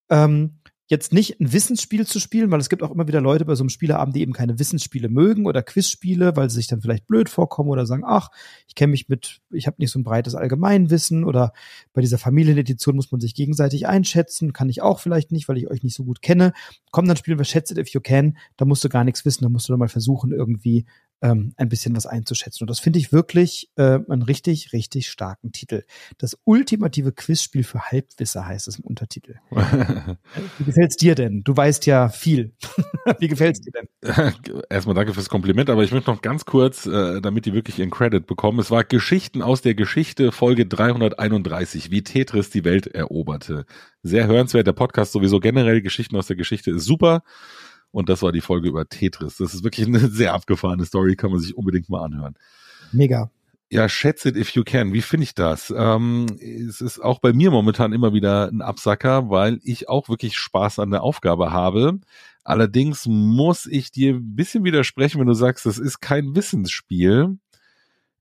Ähm, 0.09 0.59
jetzt 0.93 1.10
nicht 1.10 1.40
ein 1.40 1.55
Wissensspiel 1.55 2.06
zu 2.06 2.20
spielen, 2.20 2.51
weil 2.51 2.60
es 2.60 2.69
gibt 2.69 2.82
auch 2.82 2.90
immer 2.90 3.09
wieder 3.09 3.23
Leute 3.23 3.47
bei 3.47 3.55
so 3.55 3.62
einem 3.62 3.70
Spieleabend, 3.70 4.14
die 4.14 4.20
eben 4.20 4.35
keine 4.35 4.59
Wissensspiele 4.59 5.09
mögen 5.09 5.47
oder 5.47 5.62
Quizspiele, 5.62 6.36
weil 6.36 6.51
sie 6.51 6.56
sich 6.56 6.66
dann 6.66 6.82
vielleicht 6.82 7.06
blöd 7.06 7.31
vorkommen 7.31 7.70
oder 7.70 7.86
sagen, 7.86 8.02
ach, 8.06 8.28
ich 8.69 8.74
kenne 8.74 8.90
mich 8.90 9.09
mit, 9.09 9.40
ich 9.51 9.66
habe 9.66 9.77
nicht 9.78 9.90
so 9.90 9.98
ein 9.98 10.05
breites 10.05 10.35
Allgemeinwissen 10.35 11.24
oder 11.24 11.55
bei 11.94 12.02
dieser 12.02 12.19
Familienedition 12.19 12.94
muss 12.94 13.10
man 13.10 13.23
sich 13.23 13.35
gegenseitig 13.35 13.86
einschätzen, 13.86 14.52
kann 14.52 14.69
ich 14.69 14.82
auch 14.82 15.01
vielleicht 15.01 15.32
nicht, 15.32 15.48
weil 15.48 15.56
ich 15.56 15.70
euch 15.70 15.82
nicht 15.82 15.97
so 15.97 16.05
gut 16.05 16.20
kenne. 16.20 16.52
Komm, 16.90 17.09
dann 17.09 17.16
spielen 17.16 17.39
wir 17.39 17.47
Schätze 17.47 17.81
if 17.81 17.89
you 17.89 18.02
can, 18.02 18.36
da 18.59 18.66
musst 18.66 18.85
du 18.85 18.90
gar 18.90 19.05
nichts 19.05 19.24
wissen, 19.24 19.44
da 19.44 19.48
musst 19.48 19.69
du 19.69 19.73
nur 19.73 19.78
mal 19.78 19.89
versuchen, 19.89 20.31
irgendwie 20.31 20.85
ähm, 21.23 21.55
ein 21.57 21.69
bisschen 21.69 21.97
was 21.97 22.07
einzuschätzen. 22.07 22.65
Und 22.65 22.70
das 22.70 22.81
finde 22.81 22.99
ich 22.99 23.12
wirklich 23.12 23.70
äh, 23.77 24.01
einen 24.09 24.23
richtig, 24.23 24.73
richtig 24.73 25.09
starken 25.09 25.53
Titel. 25.53 25.85
Das 26.19 26.36
ultimative 26.44 27.12
Quizspiel 27.12 27.65
für 27.65 27.81
Halbwisser 27.81 28.47
heißt 28.47 28.69
es 28.69 28.78
im 28.78 28.85
Untertitel. 28.85 29.36
Wie 30.59 30.65
gefällt's 30.65 30.97
dir 30.97 31.15
denn? 31.15 31.43
Du 31.44 31.57
weißt 31.57 31.86
ja 31.86 32.09
viel. 32.09 32.53
Wie 33.19 33.28
gefällt's 33.28 33.61
dir 33.61 33.73
denn? 33.73 34.62
Erstmal 34.69 34.94
danke 34.94 35.15
fürs 35.15 35.28
Kompliment, 35.28 35.70
aber 35.70 35.85
ich 35.85 35.93
möchte 35.93 36.11
noch 36.11 36.23
ganz 36.23 36.44
kurz, 36.44 36.86
äh, 36.86 37.20
damit 37.20 37.47
die 37.47 37.55
wirklich 37.55 37.78
ihren 37.78 37.90
Credit 37.90 38.27
bekommen. 38.27 38.59
Es 38.59 38.70
war 38.70 38.82
Geschichten 38.82 39.43
aus 39.43 39.62
der 39.62 39.74
Geschichte, 39.74 40.32
Folge 40.32 40.66
331, 40.66 41.90
wie 41.93 42.03
Tetris 42.03 42.51
die 42.51 42.65
Welt 42.65 42.89
eroberte. 42.89 43.65
Sehr 44.03 44.27
hörenswert. 44.27 44.66
Der 44.66 44.73
Podcast 44.73 45.12
sowieso 45.12 45.39
generell, 45.39 45.82
Geschichten 45.82 46.16
aus 46.16 46.27
der 46.27 46.36
Geschichte 46.36 46.73
ist 46.73 46.85
super. 46.85 47.23
Und 47.93 48.09
das 48.09 48.23
war 48.23 48.32
die 48.32 48.40
Folge 48.40 48.69
über 48.69 48.89
Tetris. 48.89 49.36
Das 49.36 49.55
ist 49.55 49.62
wirklich 49.62 49.86
eine 49.86 50.09
sehr 50.09 50.35
abgefahrene 50.35 50.85
Story, 50.85 51.14
kann 51.14 51.31
man 51.31 51.40
sich 51.40 51.56
unbedingt 51.56 51.89
mal 51.89 52.05
anhören. 52.05 52.35
Mega. 52.90 53.31
Ja, 53.70 53.89
schätze 53.89 54.28
it 54.28 54.36
if 54.36 54.51
you 54.51 54.64
can. 54.64 54.93
Wie 54.93 55.01
finde 55.01 55.24
ich 55.24 55.35
das? 55.35 55.73
Ähm, 55.74 56.27
es 56.40 56.82
ist 56.82 56.98
auch 56.98 57.20
bei 57.20 57.32
mir 57.32 57.51
momentan 57.51 57.94
immer 57.94 58.12
wieder 58.12 58.48
ein 58.48 58.60
Absacker, 58.60 59.31
weil 59.31 59.60
ich 59.62 59.89
auch 59.89 60.10
wirklich 60.10 60.36
Spaß 60.36 60.78
an 60.78 60.90
der 60.90 61.02
Aufgabe 61.02 61.52
habe. 61.52 61.98
Allerdings 62.44 63.06
muss 63.06 63.64
ich 63.64 63.90
dir 63.90 64.14
ein 64.14 64.35
bisschen 64.36 64.64
widersprechen, 64.64 65.20
wenn 65.20 65.27
du 65.27 65.32
sagst, 65.32 65.64
das 65.64 65.78
ist 65.78 66.01
kein 66.01 66.35
Wissensspiel. 66.35 67.39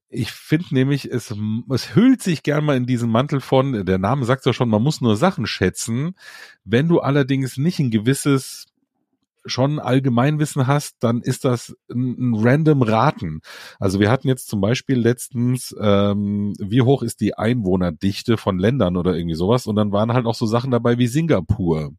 Ich 0.07 0.31
finde 0.31 0.67
nämlich, 0.71 1.11
es, 1.11 1.33
es 1.69 1.95
hüllt 1.95 2.21
sich 2.21 2.43
gern 2.43 2.63
mal 2.63 2.77
in 2.77 2.85
diesen 2.85 3.09
Mantel 3.09 3.41
von, 3.41 3.85
der 3.85 3.97
Name 3.97 4.23
sagt 4.25 4.45
ja 4.45 4.53
schon, 4.53 4.69
man 4.69 4.83
muss 4.83 5.01
nur 5.01 5.17
Sachen 5.17 5.47
schätzen. 5.47 6.15
Wenn 6.63 6.87
du 6.87 7.01
allerdings 7.01 7.57
nicht 7.57 7.79
ein 7.79 7.91
gewisses 7.91 8.67
schon 9.45 9.79
Allgemeinwissen 9.79 10.67
hast, 10.67 10.97
dann 10.99 11.21
ist 11.21 11.45
das 11.45 11.75
ein, 11.89 12.31
ein 12.31 12.35
random 12.35 12.81
Raten. 12.81 13.41
Also 13.79 13.99
wir 13.99 14.11
hatten 14.11 14.27
jetzt 14.27 14.47
zum 14.47 14.61
Beispiel 14.61 14.97
letztens, 14.97 15.75
ähm, 15.79 16.53
wie 16.59 16.81
hoch 16.81 17.03
ist 17.03 17.21
die 17.21 17.37
Einwohnerdichte 17.37 18.37
von 18.37 18.59
Ländern 18.59 18.97
oder 18.97 19.15
irgendwie 19.15 19.35
sowas 19.35 19.67
und 19.67 19.75
dann 19.75 19.91
waren 19.91 20.13
halt 20.13 20.25
auch 20.25 20.35
so 20.35 20.45
Sachen 20.45 20.71
dabei 20.71 20.97
wie 20.97 21.07
Singapur. 21.07 21.91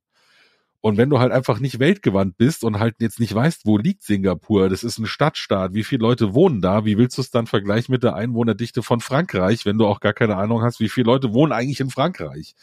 Und 0.83 0.97
wenn 0.97 1.11
du 1.11 1.21
halt 1.21 1.31
einfach 1.31 1.61
nicht 1.61 1.79
weltgewandt 1.79 2.37
bist 2.37 2.65
und 2.65 2.81
halt 2.81 2.97
jetzt 2.99 3.21
nicht 3.21 3.33
weißt, 3.33 3.67
wo 3.67 3.79
liegt 3.79 4.03
Singapur, 4.03 4.69
das 4.69 4.83
ist 4.83 4.99
ein 4.99 5.07
Stadtstaat, 5.07 5.75
wie 5.75 5.85
viele 5.85 6.03
Leute 6.03 6.35
wohnen 6.35 6.61
da, 6.61 6.85
wie 6.85 6.99
willst 6.99 7.17
du 7.19 7.23
es 7.23 7.31
dann 7.31 7.47
vergleichen 7.47 7.93
mit 7.93 8.03
der 8.03 8.17
Einwohnerdichte 8.17 8.83
von 8.83 8.99
Frankreich, 8.99 9.65
wenn 9.65 9.79
du 9.79 9.87
auch 9.87 10.01
gar 10.01 10.13
keine 10.13 10.37
Ahnung 10.37 10.61
hast, 10.63 10.81
wie 10.81 10.89
viele 10.89 11.07
Leute 11.07 11.33
wohnen 11.33 11.53
eigentlich 11.53 11.79
in 11.79 11.89
Frankreich? 11.89 12.57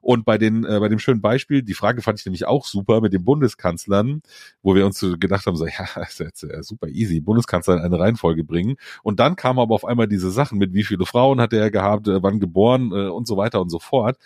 Und 0.00 0.24
bei 0.24 0.38
den, 0.38 0.64
äh, 0.64 0.80
bei 0.80 0.88
dem 0.88 0.98
schönen 0.98 1.20
Beispiel, 1.20 1.62
die 1.62 1.74
Frage 1.74 2.02
fand 2.02 2.18
ich 2.18 2.26
nämlich 2.26 2.46
auch 2.46 2.66
super 2.66 3.00
mit 3.00 3.12
den 3.12 3.24
Bundeskanzlern, 3.24 4.22
wo 4.60 4.74
wir 4.74 4.84
uns 4.84 4.98
gedacht 5.20 5.46
haben, 5.46 5.56
so, 5.56 5.66
ja, 5.66 6.02
ist 6.02 6.18
jetzt 6.18 6.42
äh, 6.42 6.64
super 6.64 6.88
easy, 6.88 7.20
Bundeskanzler 7.20 7.76
in 7.76 7.82
eine 7.82 8.00
Reihenfolge 8.00 8.42
bringen. 8.42 8.74
Und 9.04 9.20
dann 9.20 9.36
kamen 9.36 9.60
aber 9.60 9.76
auf 9.76 9.84
einmal 9.84 10.08
diese 10.08 10.32
Sachen 10.32 10.58
mit, 10.58 10.74
wie 10.74 10.82
viele 10.82 11.06
Frauen 11.06 11.40
hat 11.40 11.52
er 11.52 11.70
gehabt, 11.70 12.08
äh, 12.08 12.20
wann 12.24 12.40
geboren 12.40 12.90
äh, 12.90 13.06
und 13.06 13.28
so 13.28 13.36
weiter 13.36 13.60
und 13.60 13.70
so 13.70 13.78
fort 13.78 14.18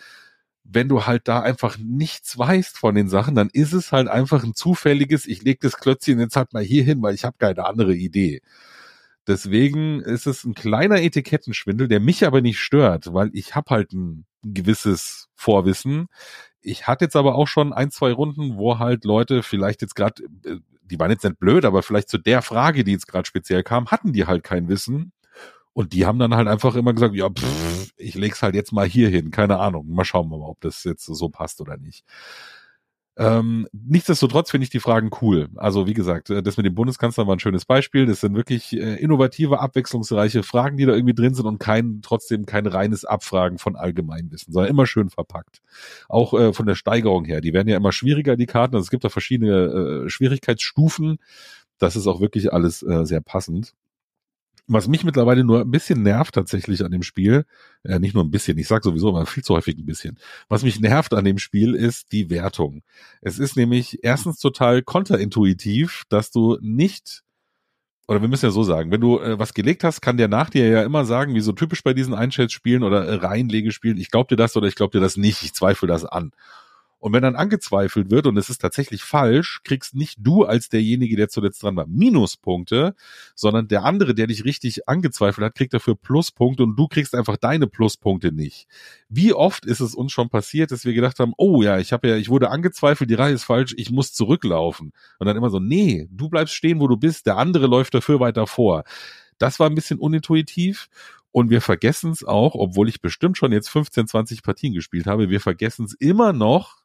wenn 0.69 0.89
du 0.89 1.05
halt 1.05 1.27
da 1.27 1.39
einfach 1.39 1.77
nichts 1.77 2.37
weißt 2.37 2.77
von 2.77 2.95
den 2.95 3.09
Sachen, 3.09 3.35
dann 3.35 3.49
ist 3.51 3.73
es 3.73 3.91
halt 3.91 4.07
einfach 4.07 4.43
ein 4.43 4.53
zufälliges, 4.53 5.25
ich 5.25 5.41
leg 5.43 5.59
das 5.61 5.77
Klötzchen 5.77 6.19
jetzt 6.19 6.35
halt 6.35 6.53
mal 6.53 6.63
hier 6.63 6.83
hin, 6.83 7.01
weil 7.01 7.15
ich 7.15 7.23
habe 7.23 7.37
keine 7.39 7.65
andere 7.65 7.95
Idee. 7.95 8.41
Deswegen 9.27 10.01
ist 10.01 10.27
es 10.27 10.43
ein 10.45 10.53
kleiner 10.53 11.01
Etikettenschwindel, 11.01 11.87
der 11.87 11.99
mich 11.99 12.25
aber 12.25 12.41
nicht 12.41 12.59
stört, 12.59 13.13
weil 13.13 13.29
ich 13.33 13.55
habe 13.55 13.71
halt 13.71 13.93
ein 13.93 14.25
gewisses 14.43 15.27
Vorwissen. 15.35 16.07
Ich 16.61 16.87
hatte 16.87 17.05
jetzt 17.05 17.15
aber 17.15 17.35
auch 17.35 17.47
schon 17.47 17.73
ein, 17.73 17.91
zwei 17.91 18.11
Runden, 18.11 18.57
wo 18.57 18.79
halt 18.79 19.05
Leute 19.05 19.43
vielleicht 19.43 19.81
jetzt 19.81 19.95
gerade, 19.95 20.23
äh, 20.45 20.57
die 20.81 20.99
waren 20.99 21.11
jetzt 21.11 21.23
nicht 21.23 21.39
blöd, 21.39 21.65
aber 21.65 21.83
vielleicht 21.83 22.09
zu 22.09 22.17
der 22.17 22.41
Frage, 22.41 22.83
die 22.83 22.91
jetzt 22.91 23.07
gerade 23.07 23.27
speziell 23.27 23.63
kam, 23.63 23.87
hatten 23.87 24.13
die 24.13 24.25
halt 24.25 24.43
kein 24.43 24.69
Wissen 24.69 25.11
und 25.77 25.93
die 25.93 26.07
haben 26.07 26.17
dann 26.17 26.33
halt 26.33 26.47
einfach 26.47 26.73
immer 26.73 26.91
gesagt, 26.91 27.13
ja, 27.13 27.29
pff, 27.29 27.91
ich 27.97 28.15
leg's 28.15 28.41
halt 28.41 28.55
jetzt 28.55 28.71
mal 28.71 28.87
hier 28.87 29.09
hin. 29.09 29.29
Keine 29.29 29.59
Ahnung. 29.59 29.85
Mal 29.87 30.05
schauen 30.05 30.27
wir 30.31 30.39
mal, 30.39 30.49
ob 30.49 30.59
das 30.59 30.83
jetzt 30.83 31.05
so 31.05 31.29
passt 31.29 31.61
oder 31.61 31.77
nicht. 31.77 32.03
Ähm, 33.15 33.67
nichtsdestotrotz 33.73 34.49
finde 34.49 34.63
ich 34.63 34.71
die 34.71 34.79
Fragen 34.79 35.11
cool. 35.21 35.49
Also 35.55 35.85
wie 35.85 35.93
gesagt, 35.93 36.31
äh, 36.31 36.41
das 36.41 36.57
mit 36.57 36.65
dem 36.65 36.73
Bundeskanzler 36.73 37.27
war 37.27 37.35
ein 37.35 37.39
schönes 37.39 37.65
Beispiel. 37.65 38.07
Das 38.07 38.21
sind 38.21 38.35
wirklich 38.35 38.73
äh, 38.73 38.95
innovative, 38.95 39.59
abwechslungsreiche 39.59 40.41
Fragen, 40.41 40.77
die 40.77 40.87
da 40.87 40.95
irgendwie 40.95 41.13
drin 41.13 41.35
sind 41.35 41.45
und 41.45 41.59
kein 41.59 41.99
trotzdem 42.01 42.47
kein 42.47 42.65
reines 42.65 43.05
Abfragen 43.05 43.59
von 43.59 43.75
Allgemeinwissen, 43.75 44.51
sondern 44.51 44.71
immer 44.71 44.87
schön 44.87 45.11
verpackt. 45.11 45.61
Auch 46.09 46.33
äh, 46.33 46.53
von 46.53 46.65
der 46.65 46.73
Steigerung 46.75 47.25
her. 47.25 47.39
Die 47.39 47.53
werden 47.53 47.67
ja 47.67 47.77
immer 47.77 47.91
schwieriger, 47.91 48.35
die 48.35 48.47
Karten. 48.47 48.73
Also 48.73 48.85
es 48.85 48.89
gibt 48.89 49.03
da 49.03 49.09
verschiedene 49.09 50.05
äh, 50.05 50.09
Schwierigkeitsstufen. 50.09 51.19
Das 51.77 51.95
ist 51.95 52.07
auch 52.07 52.19
wirklich 52.19 52.51
alles 52.51 52.81
äh, 52.81 53.05
sehr 53.05 53.21
passend. 53.21 53.75
Was 54.67 54.87
mich 54.87 55.03
mittlerweile 55.05 55.45
nur 55.45 55.61
ein 55.61 55.71
bisschen 55.71 56.03
nervt 56.03 56.35
tatsächlich 56.35 56.83
an 56.83 56.91
dem 56.91 57.03
Spiel, 57.03 57.45
äh, 57.83 57.99
nicht 57.99 58.13
nur 58.13 58.23
ein 58.23 58.31
bisschen, 58.31 58.57
ich 58.57 58.67
sage 58.67 58.83
sowieso 58.83 59.09
immer 59.09 59.25
viel 59.25 59.43
zu 59.43 59.53
häufig 59.53 59.77
ein 59.77 59.85
bisschen. 59.85 60.19
Was 60.49 60.63
mich 60.63 60.79
nervt 60.79 61.13
an 61.13 61.23
dem 61.23 61.37
Spiel 61.37 61.73
ist 61.73 62.11
die 62.11 62.29
Wertung. 62.29 62.83
Es 63.21 63.39
ist 63.39 63.55
nämlich 63.55 63.99
erstens 64.03 64.39
total 64.39 64.81
konterintuitiv, 64.81 66.03
dass 66.09 66.31
du 66.31 66.57
nicht 66.61 67.23
oder 68.07 68.21
wir 68.21 68.29
müssen 68.29 68.45
ja 68.45 68.51
so 68.51 68.63
sagen, 68.63 68.89
wenn 68.91 69.01
du 69.01 69.19
äh, 69.19 69.37
was 69.37 69.53
gelegt 69.53 69.83
hast, 69.83 70.01
kann 70.01 70.17
der 70.17 70.29
nach 70.29 70.49
dir 70.49 70.67
ja 70.67 70.83
immer 70.83 71.05
sagen, 71.05 71.33
wie 71.35 71.41
so 71.41 71.51
typisch 71.51 71.83
bei 71.83 71.93
diesen 71.93 72.13
Einschätzspielen 72.13 72.83
oder 72.83 73.05
äh, 73.05 73.15
Reihenlegespielen, 73.15 73.97
ich 73.97 74.11
glaube 74.11 74.29
dir 74.29 74.37
das 74.37 74.55
oder 74.55 74.67
ich 74.67 74.75
glaube 74.75 74.97
dir 74.97 75.01
das 75.01 75.17
nicht, 75.17 75.43
ich 75.43 75.53
zweifle 75.53 75.87
das 75.87 76.05
an. 76.05 76.31
Und 76.99 77.13
wenn 77.13 77.21
dann 77.21 77.35
angezweifelt 77.35 78.09
wird 78.09 78.25
und 78.25 78.37
es 78.37 78.49
ist 78.49 78.59
tatsächlich 78.59 79.03
falsch, 79.03 79.61
kriegst 79.63 79.93
nicht 79.93 80.17
du 80.19 80.45
als 80.45 80.69
derjenige, 80.69 81.15
der 81.15 81.29
zuletzt 81.29 81.61
dran 81.61 81.75
war, 81.75 81.85
Minuspunkte, 81.85 82.95
sondern 83.35 83.67
der 83.67 83.83
andere, 83.83 84.15
der 84.15 84.25
dich 84.27 84.45
richtig 84.45 84.89
angezweifelt 84.89 85.45
hat, 85.45 85.55
kriegt 85.55 85.73
dafür 85.73 85.95
Pluspunkte 85.95 86.63
und 86.63 86.75
du 86.75 86.87
kriegst 86.87 87.13
einfach 87.13 87.37
deine 87.37 87.67
Pluspunkte 87.67 88.31
nicht. 88.31 88.67
Wie 89.09 89.31
oft 89.33 89.65
ist 89.65 89.79
es 89.79 89.93
uns 89.93 90.11
schon 90.11 90.29
passiert, 90.29 90.71
dass 90.71 90.85
wir 90.85 90.93
gedacht 90.93 91.19
haben, 91.19 91.33
oh 91.37 91.61
ja, 91.61 91.77
ich 91.77 91.93
habe 91.93 92.07
ja, 92.07 92.15
ich 92.15 92.29
wurde 92.29 92.49
angezweifelt, 92.49 93.09
die 93.09 93.15
Reihe 93.15 93.33
ist 93.33 93.43
falsch, 93.43 93.75
ich 93.77 93.91
muss 93.91 94.13
zurücklaufen. 94.13 94.91
Und 95.19 95.27
dann 95.27 95.37
immer 95.37 95.51
so, 95.51 95.59
nee, 95.59 96.07
du 96.11 96.29
bleibst 96.29 96.55
stehen, 96.55 96.79
wo 96.79 96.87
du 96.87 96.97
bist, 96.97 97.27
der 97.27 97.37
andere 97.37 97.67
läuft 97.67 97.93
dafür 97.93 98.19
weiter 98.19 98.47
vor. 98.47 98.83
Das 99.37 99.59
war 99.59 99.69
ein 99.69 99.75
bisschen 99.75 99.99
unintuitiv 99.99 100.89
und 101.31 101.51
wir 101.51 101.61
vergessen 101.61 102.09
es 102.09 102.23
auch, 102.23 102.55
obwohl 102.55 102.89
ich 102.89 103.01
bestimmt 103.01 103.37
schon 103.37 103.51
jetzt 103.51 103.69
15, 103.69 104.07
20 104.07 104.41
Partien 104.41 104.73
gespielt 104.73 105.05
habe, 105.05 105.29
wir 105.29 105.39
vergessen 105.39 105.85
es 105.85 105.93
immer 105.93 106.33
noch, 106.33 106.77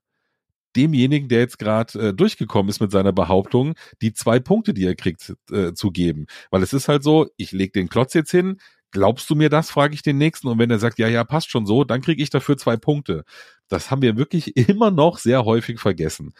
demjenigen, 0.76 1.28
der 1.28 1.40
jetzt 1.40 1.58
gerade 1.58 1.98
äh, 1.98 2.14
durchgekommen 2.14 2.70
ist 2.70 2.80
mit 2.80 2.90
seiner 2.90 3.12
Behauptung, 3.12 3.74
die 4.00 4.12
zwei 4.12 4.40
Punkte, 4.40 4.74
die 4.74 4.84
er 4.84 4.94
kriegt, 4.94 5.34
äh, 5.50 5.72
zu 5.74 5.90
geben. 5.90 6.26
Weil 6.50 6.62
es 6.62 6.72
ist 6.72 6.88
halt 6.88 7.02
so, 7.02 7.28
ich 7.36 7.52
leg 7.52 7.72
den 7.72 7.88
Klotz 7.88 8.14
jetzt 8.14 8.30
hin, 8.30 8.58
glaubst 8.92 9.28
du 9.30 9.34
mir 9.34 9.48
das, 9.48 9.70
frage 9.70 9.94
ich 9.94 10.02
den 10.02 10.18
nächsten. 10.18 10.48
Und 10.48 10.58
wenn 10.58 10.70
er 10.70 10.78
sagt, 10.78 10.98
ja, 10.98 11.08
ja, 11.08 11.24
passt 11.24 11.50
schon 11.50 11.66
so, 11.66 11.84
dann 11.84 12.02
kriege 12.02 12.22
ich 12.22 12.30
dafür 12.30 12.56
zwei 12.56 12.76
Punkte. 12.76 13.24
Das 13.68 13.90
haben 13.90 14.02
wir 14.02 14.16
wirklich 14.16 14.56
immer 14.68 14.90
noch 14.90 15.18
sehr 15.18 15.44
häufig 15.44 15.80
vergessen. 15.80 16.32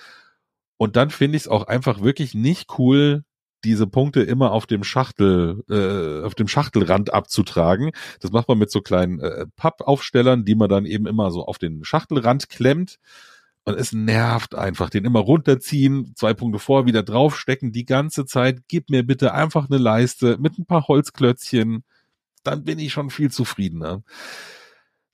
Und 0.77 0.97
dann 0.97 1.11
finde 1.11 1.37
ich 1.37 1.45
es 1.45 1.49
auch 1.49 1.67
einfach 1.67 2.03
wirklich 2.03 2.35
nicht 2.35 2.79
cool, 2.79 3.25
diese 3.65 3.87
Punkte 3.87 4.23
immer 4.23 4.51
auf 4.51 4.67
dem 4.67 4.83
Schachtel, 4.83 5.63
äh, 5.71 6.27
auf 6.27 6.35
dem 6.35 6.49
Schachtelrand 6.49 7.15
abzutragen. 7.15 7.93
Das 8.21 8.33
macht 8.33 8.49
man 8.49 8.59
mit 8.59 8.71
so 8.71 8.81
kleinen 8.81 9.21
äh, 9.21 9.47
Pappaufstellern, 9.57 10.45
die 10.45 10.57
man 10.57 10.69
dann 10.69 10.85
eben 10.85 11.07
immer 11.07 11.31
so 11.31 11.47
auf 11.47 11.59
den 11.59 11.85
Schachtelrand 11.85 12.49
klemmt. 12.49 12.99
Und 13.65 13.79
es 13.79 13.93
nervt 13.93 14.57
einfach, 14.57 14.91
den 14.91 15.05
immer 15.05 15.21
runterziehen, 15.21 16.15
zwei 16.17 16.35
Punkte 16.35 16.59
vor, 16.59 16.87
wieder 16.87 17.05
draufstecken, 17.05 17.71
die 17.71 17.85
ganze 17.85 18.27
Zeit. 18.27 18.63
Gib 18.67 18.91
mir 18.91 19.05
bitte 19.05 19.35
einfach 19.35 19.69
eine 19.71 19.79
Leiste 19.79 20.37
mit 20.39 20.59
ein 20.59 20.67
paar 20.67 20.89
Holzklötzchen. 20.89 21.85
Dann 22.43 22.65
bin 22.65 22.81
ich 22.81 22.93
schon 22.93 23.11
viel 23.11 23.31
zufriedener. 23.31 24.03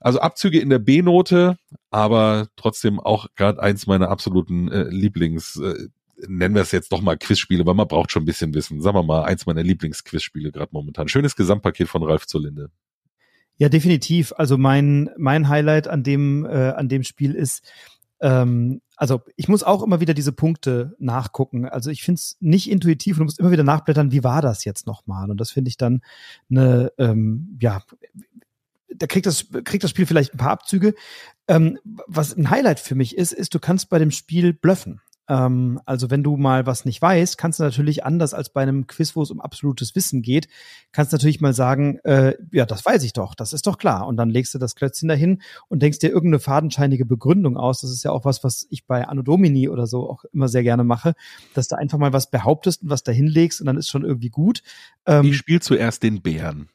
Also 0.00 0.20
Abzüge 0.20 0.60
in 0.60 0.70
der 0.70 0.78
B-Note, 0.78 1.58
aber 1.90 2.48
trotzdem 2.56 3.00
auch 3.00 3.26
gerade 3.34 3.60
eins 3.60 3.86
meiner 3.86 4.08
absoluten 4.08 4.70
äh, 4.70 4.84
Lieblings, 4.84 5.56
äh, 5.56 5.88
nennen 6.26 6.54
wir 6.54 6.62
es 6.62 6.72
jetzt 6.72 6.92
doch 6.92 7.02
mal 7.02 7.18
Quizspiele, 7.18 7.66
weil 7.66 7.74
man 7.74 7.88
braucht 7.88 8.12
schon 8.12 8.22
ein 8.22 8.26
bisschen 8.26 8.54
Wissen. 8.54 8.80
Sagen 8.80 8.96
wir 8.96 9.02
mal, 9.02 9.24
eins 9.24 9.44
meiner 9.44 9.62
Lieblingsquizspiele 9.62 10.52
gerade 10.52 10.70
momentan. 10.72 11.08
Schönes 11.08 11.36
Gesamtpaket 11.36 11.88
von 11.88 12.02
Ralf 12.02 12.26
zur 12.26 12.42
Linde. 12.42 12.70
Ja, 13.56 13.68
definitiv. 13.68 14.32
Also 14.36 14.56
mein, 14.56 15.10
mein 15.16 15.48
Highlight 15.48 15.88
an 15.88 16.04
dem, 16.04 16.46
äh, 16.46 16.70
an 16.70 16.88
dem 16.88 17.02
Spiel 17.02 17.34
ist, 17.34 17.68
ähm, 18.20 18.80
also 18.96 19.22
ich 19.36 19.48
muss 19.48 19.62
auch 19.62 19.82
immer 19.82 20.00
wieder 20.00 20.14
diese 20.14 20.32
Punkte 20.32 20.96
nachgucken. 20.98 21.66
Also 21.66 21.90
ich 21.90 22.02
finde 22.02 22.18
es 22.18 22.36
nicht 22.40 22.70
intuitiv 22.70 23.16
und 23.16 23.20
du 23.20 23.24
musst 23.24 23.38
immer 23.38 23.52
wieder 23.52 23.62
nachblättern, 23.62 24.10
wie 24.10 24.24
war 24.24 24.42
das 24.42 24.64
jetzt 24.64 24.86
nochmal? 24.86 25.30
Und 25.30 25.40
das 25.40 25.50
finde 25.50 25.68
ich 25.68 25.76
dann 25.76 26.02
eine, 26.50 26.92
ähm, 26.98 27.56
ja, 27.60 27.82
da 28.94 29.06
kriegt 29.06 29.26
das, 29.26 29.46
kriegt 29.64 29.84
das 29.84 29.90
Spiel 29.90 30.06
vielleicht 30.06 30.34
ein 30.34 30.38
paar 30.38 30.50
Abzüge. 30.50 30.94
Ähm, 31.46 31.78
was 31.84 32.36
ein 32.36 32.50
Highlight 32.50 32.80
für 32.80 32.96
mich 32.96 33.16
ist, 33.16 33.32
ist, 33.32 33.54
du 33.54 33.60
kannst 33.60 33.88
bei 33.88 33.98
dem 33.98 34.10
Spiel 34.10 34.52
bluffen. 34.52 35.00
Ähm, 35.28 35.80
also 35.84 36.10
wenn 36.10 36.22
du 36.22 36.36
mal 36.36 36.66
was 36.66 36.84
nicht 36.84 37.00
weißt, 37.00 37.38
kannst 37.38 37.60
du 37.60 37.64
natürlich 37.64 38.04
anders 38.04 38.34
als 38.34 38.50
bei 38.50 38.62
einem 38.62 38.86
Quiz, 38.86 39.14
wo 39.14 39.22
es 39.22 39.30
um 39.30 39.40
absolutes 39.40 39.94
Wissen 39.94 40.22
geht, 40.22 40.48
kannst 40.92 41.12
du 41.12 41.16
natürlich 41.16 41.40
mal 41.40 41.52
sagen, 41.52 41.98
äh, 42.04 42.34
ja, 42.52 42.66
das 42.66 42.84
weiß 42.84 43.02
ich 43.04 43.12
doch, 43.12 43.34
das 43.34 43.52
ist 43.52 43.66
doch 43.66 43.78
klar. 43.78 44.06
Und 44.06 44.16
dann 44.16 44.30
legst 44.30 44.54
du 44.54 44.58
das 44.58 44.74
Klötzchen 44.74 45.08
dahin 45.08 45.42
und 45.68 45.82
denkst 45.82 45.98
dir 45.98 46.08
irgendeine 46.08 46.40
fadenscheinige 46.40 47.04
Begründung 47.04 47.56
aus. 47.56 47.80
Das 47.80 47.90
ist 47.90 48.02
ja 48.04 48.10
auch 48.10 48.24
was, 48.24 48.42
was 48.42 48.66
ich 48.70 48.86
bei 48.86 49.06
Anno 49.06 49.22
Domini 49.22 49.68
oder 49.68 49.86
so 49.86 50.08
auch 50.08 50.24
immer 50.32 50.48
sehr 50.48 50.62
gerne 50.62 50.84
mache, 50.84 51.14
dass 51.54 51.68
du 51.68 51.76
einfach 51.76 51.98
mal 51.98 52.12
was 52.12 52.30
behauptest 52.30 52.82
und 52.82 52.90
was 52.90 53.02
dahin 53.02 53.26
legst 53.26 53.60
und 53.60 53.66
dann 53.66 53.76
ist 53.76 53.88
schon 53.88 54.04
irgendwie 54.04 54.30
gut. 54.30 54.62
Ähm, 55.06 55.26
ich 55.26 55.36
spiele 55.36 55.60
zuerst 55.60 56.02
den 56.02 56.22
Bären. 56.22 56.68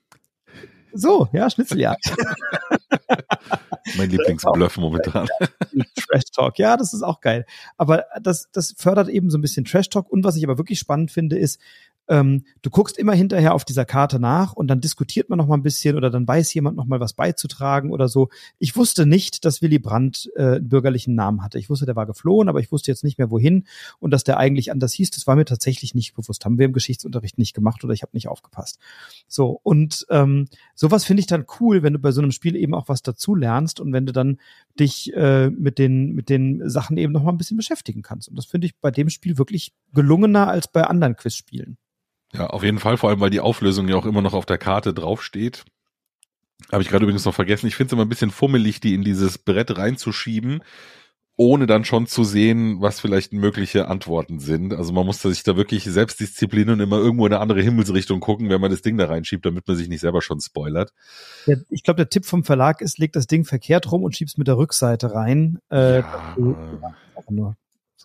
So, 0.93 1.27
ja, 1.33 1.49
Schnitzeljagd. 1.49 2.13
mein 3.97 4.09
Lieblingsbluff 4.09 4.77
momentan. 4.77 5.27
Trash 5.95 6.25
Talk, 6.33 6.59
ja, 6.59 6.77
das 6.77 6.93
ist 6.93 7.03
auch 7.03 7.19
geil. 7.19 7.45
Aber 7.77 8.05
das, 8.21 8.49
das 8.51 8.73
fördert 8.77 9.09
eben 9.09 9.29
so 9.29 9.37
ein 9.37 9.41
bisschen 9.41 9.65
Trash 9.65 9.89
Talk. 9.89 10.09
Und 10.11 10.23
was 10.23 10.35
ich 10.35 10.43
aber 10.43 10.57
wirklich 10.57 10.79
spannend 10.79 11.11
finde, 11.11 11.37
ist, 11.37 11.59
ähm, 12.07 12.43
du 12.61 12.69
guckst 12.69 12.97
immer 12.97 13.13
hinterher 13.13 13.53
auf 13.53 13.63
dieser 13.65 13.85
Karte 13.85 14.19
nach 14.19 14.53
und 14.53 14.67
dann 14.67 14.81
diskutiert 14.81 15.29
man 15.29 15.37
noch 15.37 15.47
mal 15.47 15.55
ein 15.55 15.63
bisschen 15.63 15.95
oder 15.95 16.09
dann 16.09 16.27
weiß 16.27 16.53
jemand 16.53 16.75
noch 16.75 16.85
mal 16.85 16.99
was 16.99 17.13
beizutragen 17.13 17.91
oder 17.91 18.07
so. 18.07 18.29
Ich 18.59 18.75
wusste 18.75 19.05
nicht, 19.05 19.45
dass 19.45 19.61
Willy 19.61 19.79
Brandt 19.79 20.29
äh, 20.35 20.55
einen 20.55 20.69
bürgerlichen 20.69 21.15
Namen 21.15 21.43
hatte. 21.43 21.59
Ich 21.59 21.69
wusste, 21.69 21.85
der 21.85 21.95
war 21.95 22.05
geflohen, 22.05 22.49
aber 22.49 22.59
ich 22.59 22.71
wusste 22.71 22.91
jetzt 22.91 23.03
nicht 23.03 23.17
mehr 23.17 23.31
wohin 23.31 23.65
und 23.99 24.11
dass 24.11 24.23
der 24.23 24.37
eigentlich 24.37 24.71
anders 24.71 24.93
hieß, 24.93 25.11
das 25.11 25.27
war 25.27 25.35
mir 25.35 25.45
tatsächlich 25.45 25.95
nicht 25.95 26.13
bewusst. 26.13 26.43
Haben 26.45 26.57
wir 26.57 26.65
im 26.65 26.73
Geschichtsunterricht 26.73 27.37
nicht 27.37 27.53
gemacht 27.53 27.83
oder 27.83 27.93
ich 27.93 28.01
habe 28.01 28.11
nicht 28.13 28.27
aufgepasst. 28.27 28.79
So 29.27 29.59
und 29.63 30.05
ähm, 30.09 30.47
sowas 30.75 31.05
finde 31.05 31.21
ich 31.21 31.27
dann 31.27 31.45
cool, 31.59 31.83
wenn 31.83 31.93
du 31.93 31.99
bei 31.99 32.11
so 32.11 32.21
einem 32.21 32.31
Spiel 32.31 32.55
eben 32.55 32.73
auch 32.73 32.89
was 32.89 33.01
dazu 33.01 33.33
lernst 33.35 33.79
und 33.79 33.93
wenn 33.93 34.05
du 34.05 34.11
dann 34.11 34.39
dich 34.77 35.13
äh, 35.13 35.49
mit 35.49 35.79
den 35.79 36.13
mit 36.13 36.29
den 36.29 36.69
Sachen 36.69 36.97
eben 36.97 37.13
noch 37.13 37.23
mal 37.23 37.31
ein 37.31 37.37
bisschen 37.37 37.57
beschäftigen 37.57 38.01
kannst. 38.01 38.27
Und 38.27 38.37
das 38.37 38.45
finde 38.45 38.67
ich 38.67 38.75
bei 38.79 38.91
dem 38.91 39.09
Spiel 39.09 39.37
wirklich 39.37 39.71
gelungener 39.93 40.47
als 40.49 40.67
bei 40.67 40.83
anderen 40.83 41.15
Quizspielen. 41.15 41.77
Ja, 42.33 42.47
auf 42.47 42.63
jeden 42.63 42.79
Fall, 42.79 42.97
vor 42.97 43.09
allem, 43.09 43.19
weil 43.19 43.29
die 43.29 43.39
Auflösung 43.39 43.87
ja 43.87 43.95
auch 43.95 44.05
immer 44.05 44.21
noch 44.21 44.33
auf 44.33 44.45
der 44.45 44.57
Karte 44.57 44.93
draufsteht. 44.93 45.63
Habe 46.71 46.81
ich 46.81 46.89
gerade 46.89 47.03
übrigens 47.03 47.25
noch 47.25 47.35
vergessen. 47.35 47.67
Ich 47.67 47.75
finde 47.75 47.89
es 47.89 47.93
immer 47.93 48.05
ein 48.05 48.09
bisschen 48.09 48.31
fummelig, 48.31 48.79
die 48.79 48.93
in 48.93 49.03
dieses 49.03 49.37
Brett 49.37 49.77
reinzuschieben. 49.77 50.63
ohne 51.35 51.65
dann 51.65 51.83
schon 51.83 52.05
zu 52.05 52.23
sehen, 52.23 52.79
was 52.79 52.99
vielleicht 52.99 53.33
mögliche 53.33 53.87
Antworten 53.87 54.39
sind. 54.39 54.73
Also 54.73 54.93
man 54.93 55.05
muss 55.05 55.21
sich 55.21 55.41
da 55.41 55.57
wirklich 55.57 55.83
Selbstdisziplin 55.83 56.69
und 56.69 56.79
immer 56.79 56.97
irgendwo 56.97 57.25
in 57.25 57.33
eine 57.33 57.41
andere 57.41 57.61
Himmelsrichtung 57.61 58.19
gucken, 58.19 58.49
wenn 58.49 58.61
man 58.61 58.69
das 58.69 58.83
Ding 58.83 58.97
da 58.97 59.07
reinschiebt, 59.07 59.43
damit 59.45 59.67
man 59.67 59.75
sich 59.75 59.89
nicht 59.89 60.01
selber 60.01 60.21
schon 60.21 60.39
spoilert. 60.39 60.93
Ja, 61.47 61.55
ich 61.69 61.81
glaube, 61.81 61.97
der 61.97 62.09
Tipp 62.09 62.25
vom 62.25 62.43
Verlag 62.43 62.81
ist, 62.81 62.99
leg 62.99 63.13
das 63.13 63.25
Ding 63.25 63.45
verkehrt 63.45 63.91
rum 63.91 64.03
und 64.03 64.15
schieb's 64.15 64.37
mit 64.37 64.47
der 64.47 64.57
Rückseite 64.57 65.15
rein. 65.15 65.57
Äh, 65.71 66.01
ja. 66.01 66.35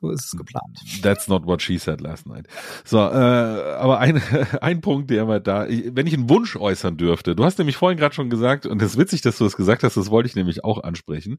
So 0.00 0.10
ist 0.10 0.26
es 0.26 0.30
geplant. 0.32 0.78
That's 1.02 1.26
not 1.26 1.44
what 1.46 1.60
she 1.60 1.76
said 1.76 2.00
last 2.00 2.26
night. 2.26 2.46
So, 2.84 2.98
äh, 2.98 3.00
aber 3.00 3.98
ein, 3.98 4.22
ein 4.60 4.80
Punkt, 4.80 5.10
der 5.10 5.24
mal 5.24 5.40
da, 5.40 5.66
wenn 5.68 6.06
ich 6.06 6.14
einen 6.14 6.28
Wunsch 6.28 6.54
äußern 6.56 6.96
dürfte, 6.96 7.34
du 7.34 7.44
hast 7.44 7.58
nämlich 7.58 7.76
vorhin 7.76 7.98
gerade 7.98 8.14
schon 8.14 8.30
gesagt, 8.30 8.66
und 8.66 8.80
es 8.80 8.92
ist 8.92 8.98
witzig, 8.98 9.22
dass 9.22 9.38
du 9.38 9.44
das 9.44 9.56
gesagt 9.56 9.82
hast, 9.82 9.96
das 9.96 10.10
wollte 10.10 10.28
ich 10.28 10.36
nämlich 10.36 10.64
auch 10.64 10.82
ansprechen. 10.84 11.38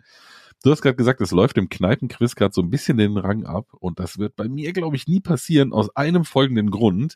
Du 0.61 0.72
hast 0.72 0.81
gerade 0.81 0.98
gesagt, 0.98 1.22
es 1.22 1.31
läuft 1.31 1.57
im 1.57 1.69
Kneipenquiz 1.69 2.36
gerade 2.36 2.53
so 2.53 2.61
ein 2.61 2.69
bisschen 2.69 2.98
den 2.98 3.15
Rang 3.15 3.45
ab 3.45 3.68
und 3.80 3.98
das 3.98 4.18
wird 4.19 4.36
bei 4.36 4.49
mir, 4.49 4.73
glaube 4.73 4.98
ich, 4.98 5.07
nie 5.07 5.22
passieren 5.22 5.72
aus 5.72 5.95
einem 5.95 6.26
folgenden 6.26 6.69
Grund. 6.69 7.15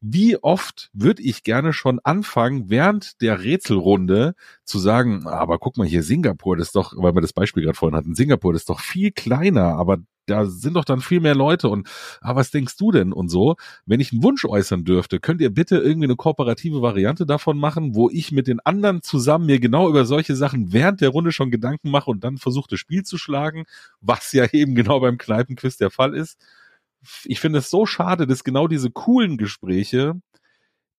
Wie 0.00 0.36
oft 0.42 0.90
würde 0.92 1.22
ich 1.22 1.44
gerne 1.44 1.72
schon 1.72 2.00
anfangen, 2.00 2.68
während 2.68 3.20
der 3.20 3.44
Rätselrunde 3.44 4.34
zu 4.64 4.80
sagen, 4.80 5.28
aber 5.28 5.60
guck 5.60 5.76
mal 5.76 5.86
hier, 5.86 6.02
Singapur, 6.02 6.56
das 6.56 6.68
ist 6.68 6.76
doch, 6.76 6.92
weil 6.96 7.14
wir 7.14 7.20
das 7.20 7.32
Beispiel 7.32 7.62
gerade 7.62 7.78
vorhin 7.78 7.96
hatten, 7.96 8.16
Singapur, 8.16 8.52
das 8.52 8.62
ist 8.62 8.70
doch 8.70 8.80
viel 8.80 9.12
kleiner, 9.12 9.76
aber 9.76 9.98
da 10.26 10.46
sind 10.46 10.74
doch 10.74 10.84
dann 10.84 11.00
viel 11.00 11.20
mehr 11.20 11.34
Leute 11.34 11.68
und 11.68 11.88
ah, 12.20 12.36
was 12.36 12.50
denkst 12.50 12.76
du 12.76 12.92
denn 12.92 13.12
und 13.12 13.28
so? 13.28 13.56
Wenn 13.86 14.00
ich 14.00 14.12
einen 14.12 14.22
Wunsch 14.22 14.44
äußern 14.44 14.84
dürfte, 14.84 15.20
könnt 15.20 15.40
ihr 15.40 15.50
bitte 15.50 15.78
irgendwie 15.78 16.06
eine 16.06 16.16
kooperative 16.16 16.82
Variante 16.82 17.26
davon 17.26 17.58
machen, 17.58 17.94
wo 17.94 18.08
ich 18.10 18.32
mit 18.32 18.46
den 18.46 18.60
anderen 18.60 19.02
zusammen 19.02 19.46
mir 19.46 19.60
genau 19.60 19.88
über 19.88 20.04
solche 20.04 20.36
Sachen 20.36 20.72
während 20.72 21.00
der 21.00 21.10
Runde 21.10 21.32
schon 21.32 21.50
Gedanken 21.50 21.90
mache 21.90 22.10
und 22.10 22.24
dann 22.24 22.38
versuche 22.38 22.68
das 22.70 22.80
Spiel 22.80 23.02
zu 23.02 23.18
schlagen, 23.18 23.64
was 24.00 24.32
ja 24.32 24.46
eben 24.52 24.74
genau 24.74 25.00
beim 25.00 25.18
Kneipenquiz 25.18 25.76
der 25.76 25.90
Fall 25.90 26.14
ist. 26.14 26.38
Ich 27.24 27.40
finde 27.40 27.60
es 27.60 27.70
so 27.70 27.86
schade, 27.86 28.26
dass 28.26 28.44
genau 28.44 28.68
diese 28.68 28.90
coolen 28.90 29.38
Gespräche 29.38 30.20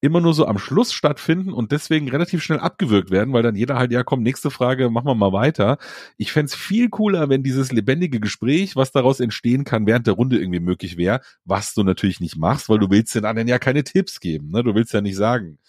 immer 0.02 0.20
nur 0.20 0.34
so 0.34 0.48
am 0.48 0.58
Schluss 0.58 0.94
stattfinden 0.94 1.54
und 1.54 1.72
deswegen 1.72 2.10
relativ 2.10 2.44
schnell 2.44 2.60
abgewürgt 2.60 3.12
werden, 3.12 3.34
weil 3.34 3.44
dann 3.44 3.56
jeder 3.56 3.78
halt, 3.78 3.92
ja 3.92 4.04
komm, 4.04 4.24
nächste 4.24 4.50
Frage, 4.50 4.90
machen 4.90 5.06
wir 5.06 5.16
mal 5.16 5.32
weiter. 5.32 5.78
Ich 6.18 6.32
fände 6.32 6.52
viel 6.52 6.90
cooler, 6.90 7.30
wenn 7.30 7.44
dieses 7.44 7.72
lebendige 7.72 8.20
Gespräch, 8.20 8.76
was 8.76 8.92
daraus 8.92 9.20
entstehen 9.20 9.64
kann, 9.64 9.86
während 9.86 10.08
der 10.08 10.16
Runde 10.16 10.40
irgendwie 10.40 10.60
möglich 10.60 10.98
wäre, 10.98 11.22
was 11.46 11.76
du 11.76 11.84
natürlich 11.84 12.20
nicht 12.20 12.36
machst, 12.36 12.68
weil 12.68 12.80
du 12.80 12.90
willst 12.90 13.14
den 13.14 13.26
anderen 13.26 13.48
ja 13.48 13.60
keine 13.60 13.84
Tipps 13.84 14.20
geben. 14.20 14.50
Ne? 14.50 14.64
Du 14.64 14.74
willst 14.74 14.92
ja 14.94 15.02
nicht 15.02 15.16
sagen, 15.16 15.60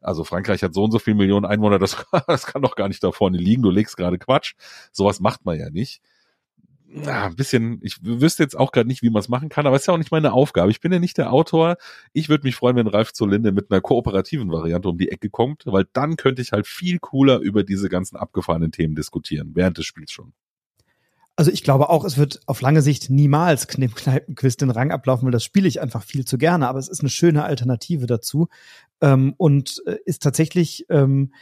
also 0.00 0.24
Frankreich 0.24 0.62
hat 0.62 0.74
so 0.74 0.84
und 0.84 0.90
so 0.90 0.98
viele 0.98 1.16
Millionen 1.16 1.44
Einwohner, 1.44 1.78
das, 1.78 2.04
das 2.26 2.46
kann 2.46 2.62
doch 2.62 2.76
gar 2.76 2.88
nicht 2.88 3.04
da 3.04 3.12
vorne 3.12 3.36
liegen, 3.38 3.62
du 3.62 3.70
legst 3.70 3.96
gerade 3.98 4.18
Quatsch. 4.18 4.54
Sowas 4.90 5.20
macht 5.20 5.44
man 5.44 5.58
ja 5.58 5.70
nicht 5.70 6.00
na, 6.94 7.26
ein 7.26 7.36
bisschen, 7.36 7.78
ich 7.82 7.98
wüsste 8.02 8.42
jetzt 8.42 8.56
auch 8.56 8.70
gerade 8.70 8.86
nicht, 8.86 9.02
wie 9.02 9.10
man 9.10 9.20
es 9.20 9.28
machen 9.28 9.48
kann, 9.48 9.66
aber 9.66 9.76
es 9.76 9.82
ist 9.82 9.86
ja 9.86 9.94
auch 9.94 9.98
nicht 9.98 10.10
meine 10.10 10.32
Aufgabe. 10.32 10.70
Ich 10.70 10.80
bin 10.80 10.92
ja 10.92 10.98
nicht 10.98 11.16
der 11.16 11.32
Autor. 11.32 11.76
Ich 12.12 12.28
würde 12.28 12.44
mich 12.44 12.54
freuen, 12.54 12.76
wenn 12.76 12.86
Ralf 12.86 13.12
Zolinde 13.12 13.52
mit 13.52 13.70
einer 13.70 13.80
kooperativen 13.80 14.50
Variante 14.50 14.88
um 14.88 14.98
die 14.98 15.10
Ecke 15.10 15.30
kommt, 15.30 15.62
weil 15.66 15.86
dann 15.92 16.16
könnte 16.16 16.42
ich 16.42 16.52
halt 16.52 16.66
viel 16.66 16.98
cooler 16.98 17.38
über 17.38 17.64
diese 17.64 17.88
ganzen 17.88 18.16
abgefahrenen 18.16 18.72
Themen 18.72 18.94
diskutieren, 18.94 19.52
während 19.54 19.78
des 19.78 19.86
Spiels 19.86 20.12
schon. 20.12 20.34
Also 21.34 21.50
ich 21.50 21.62
glaube 21.64 21.88
auch, 21.88 22.04
es 22.04 22.18
wird 22.18 22.40
auf 22.46 22.60
lange 22.60 22.82
Sicht 22.82 23.08
niemals 23.08 23.66
Kneipenquiz 23.66 24.58
den 24.58 24.70
Rang 24.70 24.90
ablaufen, 24.90 25.24
weil 25.24 25.32
das 25.32 25.44
spiele 25.44 25.66
ich 25.66 25.80
einfach 25.80 26.02
viel 26.02 26.26
zu 26.26 26.36
gerne. 26.36 26.68
Aber 26.68 26.78
es 26.78 26.88
ist 26.88 27.00
eine 27.00 27.08
schöne 27.08 27.44
Alternative 27.44 28.06
dazu 28.06 28.48
ähm, 29.00 29.32
und 29.38 29.82
äh, 29.86 29.96
ist 30.04 30.22
tatsächlich 30.22 30.84
ähm, 30.90 31.32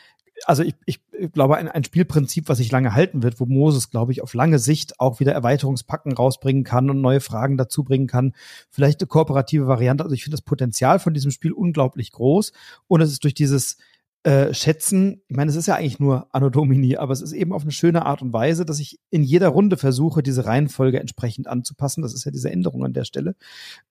also 0.46 0.62
ich, 0.62 0.74
ich 0.86 1.00
glaube, 1.32 1.56
ein, 1.56 1.68
ein 1.68 1.84
Spielprinzip, 1.84 2.48
was 2.48 2.58
sich 2.58 2.70
lange 2.70 2.94
halten 2.94 3.22
wird, 3.22 3.40
wo 3.40 3.46
Moses, 3.46 3.90
glaube 3.90 4.12
ich, 4.12 4.22
auf 4.22 4.34
lange 4.34 4.58
Sicht 4.58 5.00
auch 5.00 5.20
wieder 5.20 5.32
Erweiterungspacken 5.32 6.12
rausbringen 6.12 6.64
kann 6.64 6.90
und 6.90 7.00
neue 7.00 7.20
Fragen 7.20 7.56
dazu 7.56 7.84
bringen 7.84 8.06
kann. 8.06 8.34
Vielleicht 8.70 9.00
eine 9.00 9.08
kooperative 9.08 9.66
Variante. 9.66 10.04
Also 10.04 10.14
ich 10.14 10.24
finde 10.24 10.36
das 10.36 10.42
Potenzial 10.42 10.98
von 10.98 11.14
diesem 11.14 11.30
Spiel 11.30 11.52
unglaublich 11.52 12.12
groß. 12.12 12.52
Und 12.88 13.00
es 13.00 13.12
ist 13.12 13.24
durch 13.24 13.34
dieses 13.34 13.76
äh, 14.22 14.52
schätzen. 14.52 15.22
Ich 15.28 15.36
meine, 15.36 15.50
es 15.50 15.56
ist 15.56 15.66
ja 15.66 15.76
eigentlich 15.76 15.98
nur 15.98 16.26
Anno 16.32 16.50
Domini, 16.50 16.96
aber 16.96 17.12
es 17.12 17.22
ist 17.22 17.32
eben 17.32 17.54
auf 17.54 17.62
eine 17.62 17.72
schöne 17.72 18.04
Art 18.04 18.20
und 18.20 18.32
Weise, 18.32 18.66
dass 18.66 18.78
ich 18.78 19.00
in 19.08 19.22
jeder 19.22 19.48
Runde 19.48 19.78
versuche, 19.78 20.22
diese 20.22 20.44
Reihenfolge 20.44 21.00
entsprechend 21.00 21.48
anzupassen. 21.48 22.02
Das 22.02 22.12
ist 22.12 22.24
ja 22.24 22.30
diese 22.30 22.50
Änderung 22.50 22.84
an 22.84 22.92
der 22.92 23.04
Stelle. 23.04 23.34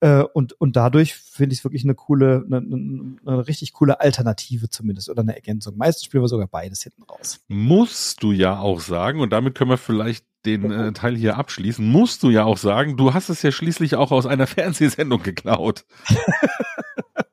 Äh, 0.01 0.23
und, 0.33 0.53
und 0.53 0.75
dadurch 0.75 1.15
finde 1.15 1.53
ich 1.53 1.59
es 1.59 1.65
wirklich 1.65 1.83
eine 1.83 1.95
coole, 1.95 2.43
eine, 2.45 2.57
eine, 2.57 3.17
eine, 3.25 3.47
richtig 3.47 3.73
coole 3.73 3.99
Alternative 4.01 4.69
zumindest 4.69 5.09
oder 5.09 5.21
eine 5.21 5.35
Ergänzung. 5.35 5.77
Meistens 5.77 6.05
spielen 6.05 6.23
wir 6.23 6.27
sogar 6.27 6.47
beides 6.47 6.83
hinten 6.83 7.03
raus. 7.03 7.39
Musst 7.47 8.21
du 8.21 8.31
ja 8.31 8.59
auch 8.59 8.81
sagen, 8.81 9.21
und 9.21 9.31
damit 9.31 9.55
können 9.55 9.71
wir 9.71 9.77
vielleicht 9.77 10.25
den 10.45 10.71
äh, 10.71 10.93
Teil 10.93 11.15
hier 11.17 11.37
abschließen, 11.37 11.85
musst 11.85 12.23
du 12.23 12.29
ja 12.29 12.45
auch 12.45 12.57
sagen, 12.57 12.97
du 12.97 13.13
hast 13.13 13.29
es 13.29 13.41
ja 13.41 13.51
schließlich 13.51 13.95
auch 13.95 14.11
aus 14.11 14.25
einer 14.25 14.47
Fernsehsendung 14.47 15.23
geklaut. 15.23 15.85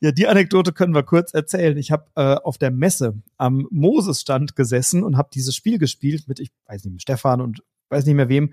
Ja, 0.00 0.12
die 0.12 0.28
Anekdote 0.28 0.72
können 0.72 0.94
wir 0.94 1.02
kurz 1.02 1.34
erzählen. 1.34 1.76
Ich 1.76 1.90
habe 1.90 2.06
äh, 2.14 2.36
auf 2.36 2.58
der 2.58 2.70
Messe 2.70 3.14
am 3.36 3.66
Moses-Stand 3.70 4.54
gesessen 4.54 5.02
und 5.02 5.16
habe 5.16 5.30
dieses 5.32 5.54
Spiel 5.54 5.78
gespielt 5.78 6.28
mit, 6.28 6.40
ich 6.40 6.52
weiß 6.66 6.84
nicht, 6.84 6.92
mit 6.92 7.02
Stefan 7.02 7.40
und 7.40 7.62
weiß 7.90 8.06
nicht 8.06 8.14
mehr 8.14 8.28
wem. 8.28 8.52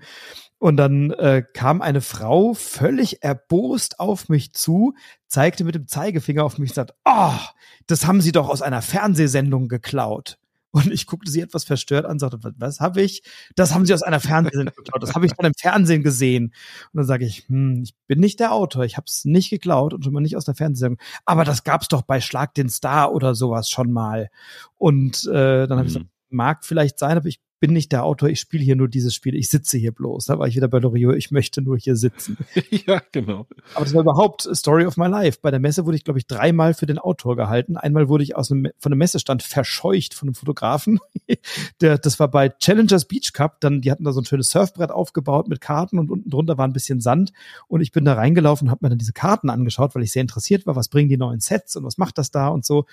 Und 0.58 0.76
dann 0.76 1.12
äh, 1.12 1.44
kam 1.54 1.80
eine 1.80 2.00
Frau 2.00 2.54
völlig 2.54 3.22
erbost 3.22 4.00
auf 4.00 4.28
mich 4.28 4.52
zu, 4.52 4.94
zeigte 5.28 5.64
mit 5.64 5.76
dem 5.76 5.86
Zeigefinger 5.86 6.44
auf 6.44 6.58
mich 6.58 6.70
und 6.70 6.74
sagt, 6.74 6.94
oh, 7.04 7.38
das 7.86 8.06
haben 8.06 8.20
Sie 8.20 8.32
doch 8.32 8.48
aus 8.48 8.62
einer 8.62 8.82
Fernsehsendung 8.82 9.68
geklaut. 9.68 10.38
Und 10.70 10.92
ich 10.92 11.06
guckte 11.06 11.30
sie 11.30 11.40
etwas 11.40 11.64
verstört 11.64 12.04
an, 12.04 12.18
sagte, 12.18 12.38
was 12.58 12.80
habe 12.80 13.00
ich? 13.00 13.22
Das 13.56 13.74
haben 13.74 13.86
sie 13.86 13.94
aus 13.94 14.02
einer 14.02 14.20
Fernsehsendung 14.20 14.74
geklaut. 14.76 15.02
Das 15.02 15.14
habe 15.14 15.26
ich 15.26 15.32
dann 15.32 15.46
im 15.46 15.54
Fernsehen 15.58 16.02
gesehen. 16.02 16.46
Und 16.92 16.98
dann 16.98 17.06
sage 17.06 17.24
ich, 17.24 17.48
hm, 17.48 17.82
ich 17.84 17.94
bin 18.06 18.20
nicht 18.20 18.38
der 18.40 18.52
Autor, 18.52 18.84
ich 18.84 18.96
habe 18.96 19.06
es 19.06 19.24
nicht 19.24 19.50
geklaut 19.50 19.94
und 19.94 20.04
schon 20.04 20.12
mal 20.12 20.20
nicht 20.20 20.36
aus 20.36 20.44
der 20.44 20.54
Fernsehsendung. 20.54 21.00
Aber 21.24 21.44
das 21.44 21.64
gab's 21.64 21.88
doch 21.88 22.02
bei 22.02 22.20
Schlag 22.20 22.54
den 22.54 22.68
Star 22.68 23.12
oder 23.12 23.34
sowas 23.34 23.70
schon 23.70 23.92
mal. 23.92 24.28
Und 24.76 25.26
äh, 25.26 25.66
dann 25.66 25.78
habe 25.78 25.88
ich 25.88 25.94
mhm. 25.94 26.00
gesagt, 26.00 26.06
mag 26.30 26.64
vielleicht 26.64 26.98
sein, 26.98 27.16
aber 27.16 27.28
ich 27.28 27.40
bin 27.60 27.72
nicht 27.72 27.92
der 27.92 28.04
Autor, 28.04 28.28
ich 28.28 28.40
spiele 28.40 28.62
hier 28.62 28.76
nur 28.76 28.88
dieses 28.88 29.14
Spiel, 29.14 29.34
ich 29.34 29.48
sitze 29.48 29.78
hier 29.78 29.92
bloß. 29.92 30.26
Da 30.26 30.38
war 30.38 30.46
ich 30.46 30.56
wieder 30.56 30.68
bei 30.68 30.78
Loriot, 30.78 31.16
ich 31.16 31.30
möchte 31.30 31.60
nur 31.60 31.76
hier 31.76 31.96
sitzen. 31.96 32.36
ja, 32.70 33.02
genau. 33.12 33.46
Aber 33.74 33.84
das 33.84 33.94
war 33.94 34.02
überhaupt 34.02 34.48
Story 34.54 34.86
of 34.86 34.96
my 34.96 35.06
life. 35.06 35.38
Bei 35.42 35.50
der 35.50 35.60
Messe 35.60 35.84
wurde 35.84 35.96
ich, 35.96 36.04
glaube 36.04 36.18
ich, 36.18 36.26
dreimal 36.26 36.74
für 36.74 36.86
den 36.86 36.98
Autor 36.98 37.36
gehalten. 37.36 37.76
Einmal 37.76 38.08
wurde 38.08 38.22
ich 38.22 38.36
aus 38.36 38.52
einem, 38.52 38.68
von 38.78 38.92
einem 38.92 38.98
Messestand 38.98 39.42
verscheucht 39.42 40.14
von 40.14 40.28
einem 40.28 40.34
Fotografen. 40.34 41.00
der, 41.80 41.98
das 41.98 42.20
war 42.20 42.28
bei 42.28 42.48
Challengers 42.48 43.06
Beach 43.06 43.32
Cup. 43.32 43.60
Dann, 43.60 43.80
die 43.80 43.90
hatten 43.90 44.04
da 44.04 44.12
so 44.12 44.20
ein 44.20 44.24
schönes 44.24 44.50
Surfbrett 44.50 44.90
aufgebaut 44.90 45.48
mit 45.48 45.60
Karten 45.60 45.98
und 45.98 46.10
unten 46.10 46.30
drunter 46.30 46.58
war 46.58 46.66
ein 46.66 46.72
bisschen 46.72 47.00
Sand. 47.00 47.32
Und 47.66 47.80
ich 47.80 47.92
bin 47.92 48.04
da 48.04 48.14
reingelaufen 48.14 48.68
und 48.68 48.70
habe 48.70 48.84
mir 48.84 48.90
dann 48.90 48.98
diese 48.98 49.12
Karten 49.12 49.50
angeschaut, 49.50 49.94
weil 49.94 50.02
ich 50.02 50.12
sehr 50.12 50.22
interessiert 50.22 50.66
war, 50.66 50.76
was 50.76 50.88
bringen 50.88 51.08
die 51.08 51.16
neuen 51.16 51.40
Sets 51.40 51.76
und 51.76 51.84
was 51.84 51.98
macht 51.98 52.18
das 52.18 52.30
da 52.30 52.48
und 52.48 52.64
so. 52.64 52.86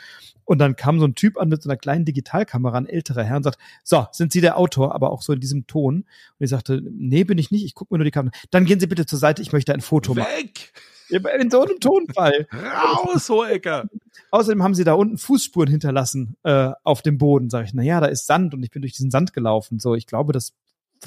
Und 0.44 0.60
dann 0.60 0.76
kam 0.76 1.00
so 1.00 1.06
ein 1.06 1.16
Typ 1.16 1.38
an 1.38 1.50
mit 1.50 1.62
so 1.62 1.70
einer 1.70 1.78
kleinen 1.78 2.06
Digitalkamera, 2.06 2.78
ein 2.78 2.88
älterer 2.88 3.24
Herr, 3.24 3.38
und 3.38 3.44
sagt, 3.44 3.60
so, 3.84 4.06
sind 4.12 4.32
Sie 4.32 4.42
der 4.42 4.55
Autor, 4.56 4.96
aber 4.96 5.12
auch 5.12 5.22
so 5.22 5.34
in 5.34 5.40
diesem 5.40 5.68
Ton. 5.68 5.98
Und 5.98 6.44
ich 6.44 6.50
sagte, 6.50 6.82
nee, 6.90 7.24
bin 7.24 7.38
ich 7.38 7.52
nicht, 7.52 7.66
ich 7.66 7.76
gucke 7.76 7.94
mir 7.94 8.00
nur 8.00 8.06
die 8.06 8.12
Kamera. 8.12 8.34
Dann 8.52 8.66
gehen 8.66 8.80
Sie 8.80 8.88
bitte 8.88 9.06
zur 9.06 9.20
Seite, 9.20 9.42
ich 9.42 9.52
möchte 9.52 9.74
ein 9.74 9.82
Foto 9.82 10.14
machen. 10.14 10.28
Weg! 10.38 10.74
In 11.10 11.52
so 11.52 11.62
einem 11.62 11.80
Tonfall. 11.80 12.48
Raus, 12.52 13.30
Hohecker! 13.30 13.88
Außerdem 14.32 14.64
haben 14.64 14.74
sie 14.74 14.84
da 14.84 14.94
unten 14.94 15.20
Fußspuren 15.20 15.70
hinterlassen 15.70 16.36
äh, 16.44 16.72
auf 16.84 17.04
dem 17.04 17.20
Boden. 17.20 17.52
Sag 17.52 17.66
ich, 17.66 17.74
na 17.74 17.84
ja, 17.84 18.00
da 18.00 18.08
ist 18.08 18.26
Sand 18.26 18.56
und 18.56 18.64
ich 18.64 18.72
bin 18.72 18.82
durch 18.82 18.94
diesen 18.94 19.12
Sand 19.12 19.32
gelaufen. 19.34 19.80
So, 19.80 19.94
ich 19.94 20.08
glaube, 20.08 20.34
das 20.34 20.54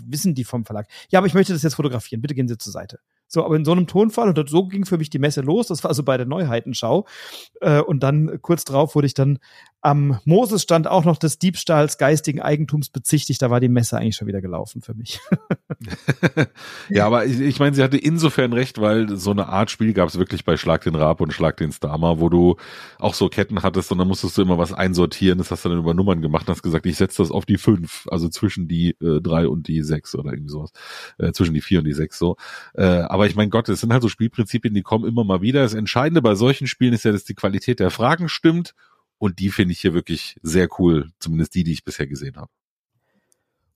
wissen 0.04 0.34
die 0.34 0.44
vom 0.44 0.64
Verlag. 0.64 0.86
Ja, 1.10 1.18
aber 1.18 1.26
ich 1.26 1.34
möchte 1.34 1.52
das 1.52 1.62
jetzt 1.62 1.74
fotografieren. 1.74 2.20
Bitte 2.20 2.34
gehen 2.34 2.48
Sie 2.48 2.58
zur 2.58 2.72
Seite. 2.72 3.00
So, 3.28 3.44
aber 3.44 3.56
in 3.56 3.64
so 3.64 3.72
einem 3.72 3.86
Tonfall 3.86 4.28
und 4.28 4.48
so 4.48 4.66
ging 4.66 4.84
für 4.84 4.98
mich 4.98 5.10
die 5.10 5.18
Messe 5.18 5.42
los. 5.42 5.68
Das 5.68 5.84
war 5.84 5.90
also 5.90 6.02
bei 6.02 6.16
der 6.16 6.26
Neuheitenschau. 6.26 7.06
Äh, 7.60 7.80
und 7.80 8.02
dann 8.02 8.40
kurz 8.42 8.64
drauf 8.64 8.94
wurde 8.94 9.06
ich 9.06 9.14
dann 9.14 9.38
am 9.80 10.18
Moses 10.24 10.62
stand 10.62 10.88
auch 10.88 11.04
noch 11.04 11.18
des 11.18 11.38
Diebstahls 11.38 11.98
geistigen 11.98 12.40
Eigentums 12.40 12.88
bezichtigt. 12.88 13.40
Da 13.40 13.50
war 13.50 13.60
die 13.60 13.68
Messe 13.68 13.96
eigentlich 13.96 14.16
schon 14.16 14.26
wieder 14.26 14.40
gelaufen 14.40 14.82
für 14.82 14.94
mich. 14.94 15.20
ja, 16.88 17.06
aber 17.06 17.26
ich, 17.26 17.38
ich 17.38 17.60
meine, 17.60 17.76
sie 17.76 17.82
hatte 17.82 17.96
insofern 17.96 18.52
recht, 18.52 18.80
weil 18.80 19.16
so 19.16 19.30
eine 19.30 19.48
Art 19.48 19.70
Spiel 19.70 19.92
gab 19.92 20.08
es 20.08 20.18
wirklich 20.18 20.44
bei 20.44 20.56
Schlag 20.56 20.82
den 20.82 20.96
Rab 20.96 21.20
und 21.20 21.32
Schlag 21.32 21.56
den 21.58 21.70
Starmer, 21.70 22.18
wo 22.18 22.28
du 22.28 22.56
auch 22.98 23.14
so 23.14 23.28
Ketten 23.28 23.62
hattest 23.62 23.92
und 23.92 23.98
dann 23.98 24.08
musstest 24.08 24.36
du 24.36 24.42
immer 24.42 24.58
was 24.58 24.72
einsortieren. 24.72 25.38
Das 25.38 25.52
hast 25.52 25.64
du 25.64 25.68
dann 25.68 25.78
über 25.78 25.94
Nummern 25.94 26.22
gemacht 26.22 26.48
und 26.48 26.54
hast 26.54 26.62
gesagt, 26.62 26.86
ich 26.86 26.96
setze 26.96 27.22
das 27.22 27.30
auf 27.30 27.46
die 27.46 27.58
fünf, 27.58 28.06
also 28.10 28.28
zwischen 28.28 28.66
die 28.66 28.96
äh, 29.00 29.20
drei 29.20 29.46
und 29.46 29.68
die 29.68 29.82
sechs 29.82 30.16
oder 30.16 30.32
irgendwie 30.32 30.50
sowas. 30.50 30.72
Äh, 31.18 31.30
zwischen 31.30 31.54
die 31.54 31.60
vier 31.60 31.78
und 31.78 31.84
die 31.84 31.92
sechs 31.92 32.18
so. 32.18 32.36
Äh, 32.74 32.84
aber 33.18 33.26
ich 33.26 33.34
meine 33.34 33.50
Gott, 33.50 33.68
es 33.68 33.80
sind 33.80 33.92
halt 33.92 34.02
so 34.02 34.08
Spielprinzipien, 34.08 34.74
die 34.74 34.82
kommen 34.82 35.04
immer 35.04 35.24
mal 35.24 35.42
wieder. 35.42 35.62
Das 35.62 35.74
Entscheidende 35.74 36.22
bei 36.22 36.36
solchen 36.36 36.68
Spielen 36.68 36.92
ist 36.92 37.04
ja, 37.04 37.10
dass 37.10 37.24
die 37.24 37.34
Qualität 37.34 37.80
der 37.80 37.90
Fragen 37.90 38.28
stimmt 38.28 38.76
und 39.18 39.40
die 39.40 39.50
finde 39.50 39.72
ich 39.72 39.80
hier 39.80 39.92
wirklich 39.92 40.36
sehr 40.40 40.68
cool, 40.78 41.10
zumindest 41.18 41.56
die, 41.56 41.64
die 41.64 41.72
ich 41.72 41.84
bisher 41.84 42.06
gesehen 42.06 42.36
habe. 42.36 42.52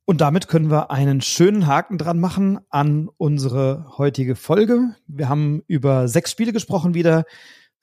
Und 0.05 0.20
damit 0.20 0.47
können 0.47 0.70
wir 0.70 0.93
einen 0.93 1.23
schönen 1.23 1.66
Haken 1.66 1.98
dran 1.98 2.20
machen 2.20 2.60
an 2.70 3.09
unsere 3.16 3.98
heutige 3.98 4.36
Folge. 4.36 4.94
Wir 5.09 5.28
haben 5.28 5.64
über 5.66 6.06
sechs 6.06 6.31
Spiele 6.31 6.52
gesprochen 6.52 6.94
wieder. 6.94 7.24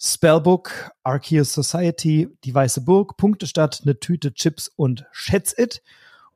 Spellbook, 0.02 0.92
Arceus 1.04 1.54
Society, 1.54 2.30
Die 2.46 2.56
Weiße 2.56 2.86
Burg, 2.86 3.18
Punktestadt, 3.18 3.82
eine 3.84 4.00
Tüte 4.00 4.34
Chips 4.34 4.70
und 4.70 5.06
Schätz 5.12 5.54
It. 5.58 5.82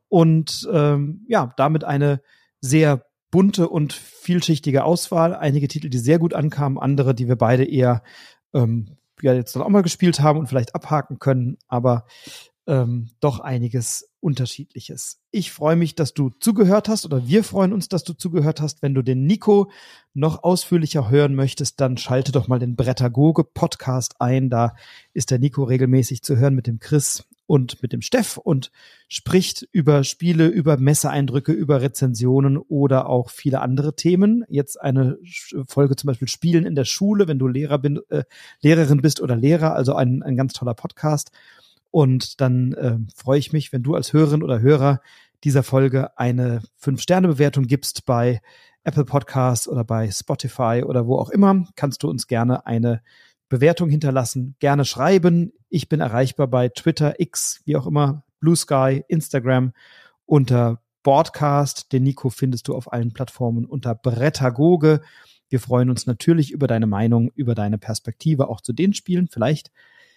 Und 0.08 0.68
ähm, 0.70 1.24
ja, 1.28 1.54
damit 1.56 1.82
eine 1.82 2.20
sehr 2.60 3.06
bunte 3.34 3.68
und 3.68 3.92
vielschichtige 3.92 4.84
Auswahl. 4.84 5.34
Einige 5.34 5.66
Titel, 5.66 5.88
die 5.88 5.98
sehr 5.98 6.20
gut 6.20 6.34
ankamen, 6.34 6.78
andere, 6.78 7.16
die 7.16 7.26
wir 7.26 7.34
beide 7.34 7.64
eher 7.64 8.04
ähm, 8.52 8.96
ja 9.22 9.34
jetzt 9.34 9.56
dann 9.56 9.64
auch 9.64 9.68
mal 9.70 9.82
gespielt 9.82 10.20
haben 10.20 10.38
und 10.38 10.46
vielleicht 10.46 10.76
abhaken 10.76 11.18
können, 11.18 11.58
aber 11.66 12.06
ähm, 12.68 13.08
doch 13.18 13.40
einiges 13.40 14.08
Unterschiedliches. 14.20 15.20
Ich 15.32 15.50
freue 15.50 15.74
mich, 15.74 15.96
dass 15.96 16.14
du 16.14 16.30
zugehört 16.38 16.88
hast 16.88 17.06
oder 17.06 17.26
wir 17.26 17.42
freuen 17.42 17.72
uns, 17.72 17.88
dass 17.88 18.04
du 18.04 18.12
zugehört 18.12 18.60
hast. 18.60 18.82
Wenn 18.82 18.94
du 18.94 19.02
den 19.02 19.26
Nico 19.26 19.68
noch 20.12 20.44
ausführlicher 20.44 21.10
hören 21.10 21.34
möchtest, 21.34 21.80
dann 21.80 21.96
schalte 21.96 22.30
doch 22.30 22.46
mal 22.46 22.60
den 22.60 22.76
Brettagoge 22.76 23.42
Podcast 23.42 24.20
ein. 24.20 24.48
Da 24.48 24.76
ist 25.12 25.32
der 25.32 25.40
Nico 25.40 25.64
regelmäßig 25.64 26.22
zu 26.22 26.36
hören 26.36 26.54
mit 26.54 26.68
dem 26.68 26.78
Chris 26.78 27.24
und 27.46 27.82
mit 27.82 27.92
dem 27.92 28.00
Steff 28.00 28.36
und 28.36 28.70
spricht 29.08 29.68
über 29.72 30.04
Spiele, 30.04 30.46
über 30.46 30.76
Messeeindrücke, 30.76 31.52
über 31.52 31.82
Rezensionen 31.82 32.56
oder 32.56 33.08
auch 33.08 33.30
viele 33.30 33.60
andere 33.60 33.96
Themen. 33.96 34.44
Jetzt 34.48 34.80
eine 34.80 35.18
Folge 35.66 35.96
zum 35.96 36.08
Beispiel 36.08 36.28
Spielen 36.28 36.64
in 36.64 36.74
der 36.74 36.84
Schule, 36.84 37.28
wenn 37.28 37.38
du 37.38 37.46
Lehrer 37.46 37.78
bin, 37.78 38.00
äh, 38.08 38.24
Lehrerin 38.60 39.02
bist 39.02 39.20
oder 39.20 39.36
Lehrer, 39.36 39.74
also 39.74 39.94
ein, 39.94 40.22
ein 40.22 40.36
ganz 40.36 40.54
toller 40.54 40.74
Podcast. 40.74 41.30
Und 41.90 42.40
dann 42.40 42.72
äh, 42.72 42.98
freue 43.14 43.38
ich 43.38 43.52
mich, 43.52 43.72
wenn 43.72 43.82
du 43.82 43.94
als 43.94 44.12
Hörerin 44.12 44.42
oder 44.42 44.60
Hörer 44.60 45.00
dieser 45.44 45.62
Folge 45.62 46.18
eine 46.18 46.62
Fünf-Sterne-Bewertung 46.76 47.66
gibst 47.66 48.06
bei 48.06 48.40
Apple 48.82 49.04
Podcasts 49.04 49.68
oder 49.68 49.84
bei 49.84 50.10
Spotify 50.10 50.82
oder 50.84 51.06
wo 51.06 51.16
auch 51.16 51.30
immer. 51.30 51.66
Kannst 51.76 52.02
du 52.02 52.08
uns 52.08 52.26
gerne 52.26 52.66
eine 52.66 53.02
Bewertung 53.54 53.88
hinterlassen, 53.88 54.56
gerne 54.58 54.84
schreiben. 54.84 55.52
Ich 55.68 55.88
bin 55.88 56.00
erreichbar 56.00 56.48
bei 56.48 56.70
Twitter, 56.70 57.20
X, 57.20 57.60
wie 57.64 57.76
auch 57.76 57.86
immer, 57.86 58.24
Blue 58.40 58.56
Sky, 58.56 59.04
Instagram 59.06 59.72
unter 60.26 60.82
Broadcast. 61.04 61.92
Den 61.92 62.02
Nico 62.02 62.30
findest 62.30 62.66
du 62.66 62.74
auf 62.74 62.92
allen 62.92 63.12
Plattformen 63.12 63.64
unter 63.64 63.94
Brettagoge. 63.94 65.02
Wir 65.48 65.60
freuen 65.60 65.88
uns 65.88 66.04
natürlich 66.04 66.50
über 66.50 66.66
deine 66.66 66.88
Meinung, 66.88 67.30
über 67.36 67.54
deine 67.54 67.78
Perspektive 67.78 68.48
auch 68.48 68.60
zu 68.60 68.72
den 68.72 68.92
Spielen. 68.92 69.28
Vielleicht 69.28 69.70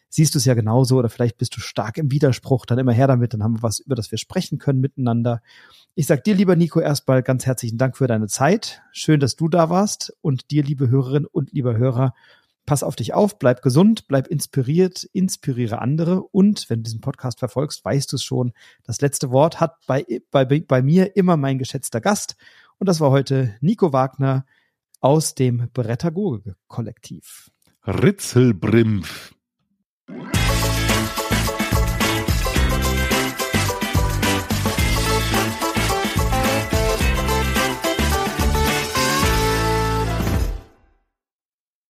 siehst 0.09 0.33
du 0.33 0.39
es 0.39 0.45
ja 0.45 0.55
genauso 0.55 0.97
oder 0.97 1.09
vielleicht 1.09 1.37
bist 1.37 1.55
du 1.55 1.59
stark 1.59 1.99
im 1.99 2.09
Widerspruch, 2.09 2.65
dann 2.65 2.79
immer 2.79 2.93
her 2.93 3.05
damit, 3.05 3.33
dann 3.33 3.43
haben 3.43 3.57
wir 3.57 3.61
was, 3.61 3.79
über 3.79 3.93
das 3.93 4.09
wir 4.09 4.17
sprechen 4.17 4.57
können 4.57 4.79
miteinander. 4.79 5.43
Ich 5.93 6.07
sag 6.07 6.23
dir, 6.23 6.33
lieber 6.33 6.55
Nico, 6.55 6.79
erstmal 6.79 7.21
ganz 7.21 7.45
herzlichen 7.45 7.77
Dank 7.77 7.97
für 7.97 8.07
deine 8.07 8.27
Zeit. 8.27 8.81
Schön, 8.91 9.19
dass 9.19 9.35
du 9.35 9.47
da 9.47 9.69
warst 9.69 10.15
und 10.21 10.49
dir, 10.49 10.63
liebe 10.63 10.89
Hörerin 10.89 11.25
und 11.25 11.51
lieber 11.51 11.77
Hörer, 11.77 12.15
pass 12.67 12.83
auf 12.83 12.95
dich 12.95 13.15
auf, 13.15 13.39
bleib 13.39 13.63
gesund, 13.63 14.07
bleib 14.07 14.27
inspiriert, 14.27 15.03
inspiriere 15.13 15.81
andere 15.81 16.21
und 16.21 16.69
wenn 16.69 16.79
du 16.79 16.83
diesen 16.83 17.01
Podcast 17.01 17.39
verfolgst, 17.39 17.83
weißt 17.83 18.11
du 18.11 18.17
es 18.17 18.23
schon, 18.23 18.53
das 18.83 19.01
letzte 19.01 19.31
Wort 19.31 19.59
hat 19.59 19.77
bei, 19.87 20.05
bei, 20.29 20.45
bei 20.45 20.81
mir 20.83 21.15
immer 21.15 21.37
mein 21.37 21.57
geschätzter 21.57 22.01
Gast 22.01 22.35
und 22.77 22.87
das 22.87 22.99
war 22.99 23.09
heute 23.09 23.55
Nico 23.61 23.93
Wagner 23.93 24.45
aus 24.99 25.33
dem 25.33 25.69
Brettagoge 25.73 26.55
Kollektiv. 26.67 27.49
Ritzelbrimpf. 27.85 29.33